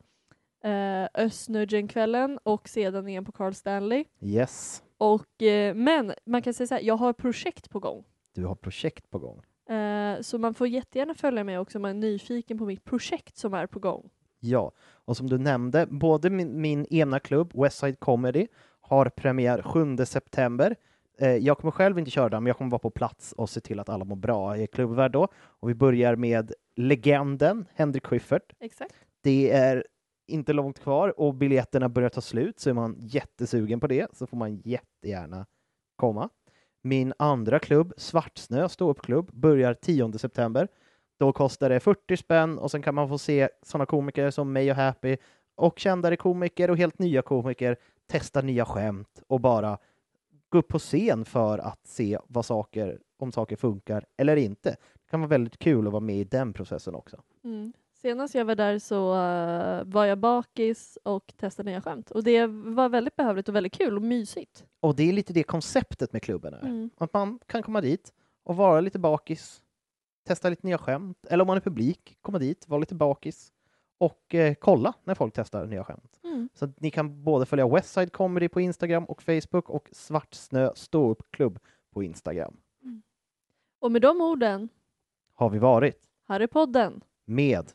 eh, 0.63 1.07
Östnudgen-kvällen 1.13 2.39
och 2.43 2.69
sedan 2.69 3.07
igen 3.07 3.25
på 3.25 3.31
Carl 3.31 3.53
Stanley. 3.53 4.05
Yes, 4.21 4.83
Och, 5.01 5.43
eh, 5.43 5.75
men 5.75 6.13
man 6.25 6.41
kan 6.41 6.53
säga 6.53 6.67
så 6.67 6.75
här, 6.75 6.81
jag 6.81 6.97
har 6.97 7.13
projekt 7.13 7.69
på 7.69 7.79
gång. 7.79 8.03
du 8.35 8.45
har 8.45 8.55
projekt 8.55 9.09
på 9.09 9.19
gång. 9.19 9.41
Eh, 9.77 10.21
så 10.21 10.37
man 10.37 10.53
får 10.53 10.67
jättegärna 10.67 11.13
följa 11.13 11.43
mig 11.43 11.57
också 11.57 11.77
om 11.77 11.81
man 11.81 11.91
är 11.91 11.93
nyfiken 11.93 12.57
på 12.57 12.65
mitt 12.65 12.83
projekt 12.83 13.37
som 13.37 13.53
är 13.53 13.67
på 13.67 13.79
gång. 13.79 14.09
Ja, 14.39 14.71
och 15.05 15.17
som 15.17 15.29
du 15.29 15.37
nämnde, 15.37 15.85
både 15.89 16.29
min, 16.29 16.61
min 16.61 16.85
ena 16.85 17.19
klubb, 17.19 17.51
Westside 17.53 17.99
Comedy, 17.99 18.47
har 18.81 19.09
premiär 19.09 19.61
7 19.61 20.05
september. 20.05 20.75
Eh, 21.19 21.35
jag 21.35 21.57
kommer 21.57 21.71
själv 21.71 21.99
inte 21.99 22.11
köra 22.11 22.29
den, 22.29 22.43
men 22.43 22.47
jag 22.47 22.57
kommer 22.57 22.71
vara 22.71 22.79
på 22.79 22.89
plats 22.89 23.31
och 23.31 23.49
se 23.49 23.59
till 23.59 23.79
att 23.79 23.89
alla 23.89 24.05
mår 24.05 24.15
bra. 24.15 24.55
Jag 24.55 24.63
är 24.63 24.67
klubbvärd 24.67 25.11
då. 25.11 25.27
Och 25.35 25.69
vi 25.69 25.73
börjar 25.73 26.15
med 26.15 26.53
legenden 26.75 27.65
Henrik 27.73 28.05
Schyffert. 28.05 28.53
Exakt. 28.59 28.95
Det 29.21 29.51
är 29.51 29.85
inte 30.31 30.53
långt 30.53 30.79
kvar 30.79 31.19
och 31.19 31.33
biljetterna 31.33 31.89
börjar 31.89 32.09
ta 32.09 32.21
slut, 32.21 32.59
så 32.59 32.69
är 32.69 32.73
man 32.73 32.95
jättesugen 32.99 33.79
på 33.79 33.87
det 33.87 34.17
så 34.17 34.27
får 34.27 34.37
man 34.37 34.55
jättegärna 34.55 35.45
komma. 35.95 36.29
Min 36.81 37.13
andra 37.17 37.59
klubb, 37.59 37.93
Svartsnö 37.97 38.69
ståuppklubb, 38.69 39.31
börjar 39.33 39.73
10 39.73 40.17
september. 40.19 40.67
Då 41.19 41.33
kostar 41.33 41.69
det 41.69 41.79
40 41.79 42.17
spänn 42.17 42.57
och 42.57 42.71
sen 42.71 42.81
kan 42.81 42.95
man 42.95 43.09
få 43.09 43.17
se 43.17 43.49
sådana 43.61 43.85
komiker 43.85 44.31
som 44.31 44.53
mig 44.53 44.71
och 44.71 44.77
Happy 44.77 45.17
och 45.55 45.79
kändare 45.79 46.17
komiker 46.17 46.69
och 46.69 46.77
helt 46.77 46.99
nya 46.99 47.21
komiker 47.21 47.77
testa 48.07 48.41
nya 48.41 48.65
skämt 48.65 49.21
och 49.27 49.39
bara 49.39 49.77
gå 50.49 50.57
upp 50.57 50.67
på 50.67 50.79
scen 50.79 51.25
för 51.25 51.57
att 51.57 51.87
se 51.87 52.19
vad 52.27 52.45
saker, 52.45 52.99
om 53.17 53.31
saker 53.31 53.55
funkar 53.55 54.05
eller 54.17 54.35
inte. 54.35 54.69
Det 54.69 55.09
kan 55.09 55.19
vara 55.19 55.29
väldigt 55.29 55.59
kul 55.59 55.87
att 55.87 55.93
vara 55.93 55.99
med 55.99 56.15
i 56.15 56.23
den 56.23 56.53
processen 56.53 56.95
också. 56.95 57.21
Mm. 57.43 57.73
Senast 58.01 58.35
jag 58.35 58.45
var 58.45 58.55
där 58.55 58.79
så 58.79 59.13
eh, 59.13 59.83
var 59.85 60.05
jag 60.05 60.17
bakis 60.17 60.97
och 61.03 61.33
testade 61.37 61.71
nya 61.71 61.81
skämt. 61.81 62.11
Och 62.11 62.23
det 62.23 62.47
var 62.47 62.89
väldigt 62.89 63.15
behövligt 63.15 63.49
och 63.49 63.55
väldigt 63.55 63.73
kul 63.73 63.95
och 63.95 64.01
mysigt. 64.01 64.65
Och 64.79 64.95
det 64.95 65.09
är 65.09 65.13
lite 65.13 65.33
det 65.33 65.43
konceptet 65.43 66.13
med 66.13 66.23
klubben 66.23 66.53
är. 66.53 66.61
Mm. 66.61 66.89
Att 66.97 67.13
man 67.13 67.39
kan 67.45 67.63
komma 67.63 67.81
dit 67.81 68.13
och 68.43 68.55
vara 68.55 68.81
lite 68.81 68.99
bakis, 68.99 69.63
testa 70.27 70.49
lite 70.49 70.67
nya 70.67 70.77
skämt, 70.77 71.25
eller 71.29 71.41
om 71.43 71.47
man 71.47 71.57
är 71.57 71.61
publik, 71.61 72.17
komma 72.21 72.39
dit, 72.39 72.67
vara 72.67 72.79
lite 72.79 72.95
bakis 72.95 73.53
och 73.97 74.35
eh, 74.35 74.53
kolla 74.53 74.93
när 75.03 75.15
folk 75.15 75.33
testar 75.33 75.65
nya 75.65 75.83
skämt. 75.83 76.19
Mm. 76.23 76.49
Så 76.53 76.69
ni 76.77 76.91
kan 76.91 77.23
både 77.23 77.45
följa 77.45 77.67
Westside 77.67 78.11
Comedy 78.11 78.49
på 78.49 78.61
Instagram 78.61 79.05
och 79.05 79.21
Facebook 79.23 79.69
och 79.69 79.89
Svartsnö 79.91 80.71
ståuppklubb 80.75 81.59
på 81.93 82.03
Instagram. 82.03 82.57
Och 83.79 83.91
med 83.91 84.01
de 84.01 84.21
orden, 84.21 84.69
Har 85.33 85.49
vi 85.49 85.59
varit 85.59 85.99
här 86.27 86.39
är 86.39 86.47
podden. 86.47 87.01
med 87.25 87.71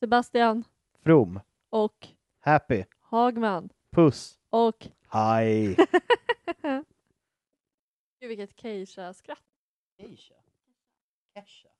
Sebastian. 0.00 0.64
From, 1.02 1.40
och 1.70 2.08
Happy, 2.38 2.84
Hagman. 3.00 3.70
Puss, 3.90 4.38
och... 4.50 4.88
Hej! 5.08 5.76
Gud 8.20 8.28
vilket 8.28 8.60
Keisha-skratt. 8.60 9.42
Imagine 9.98 11.79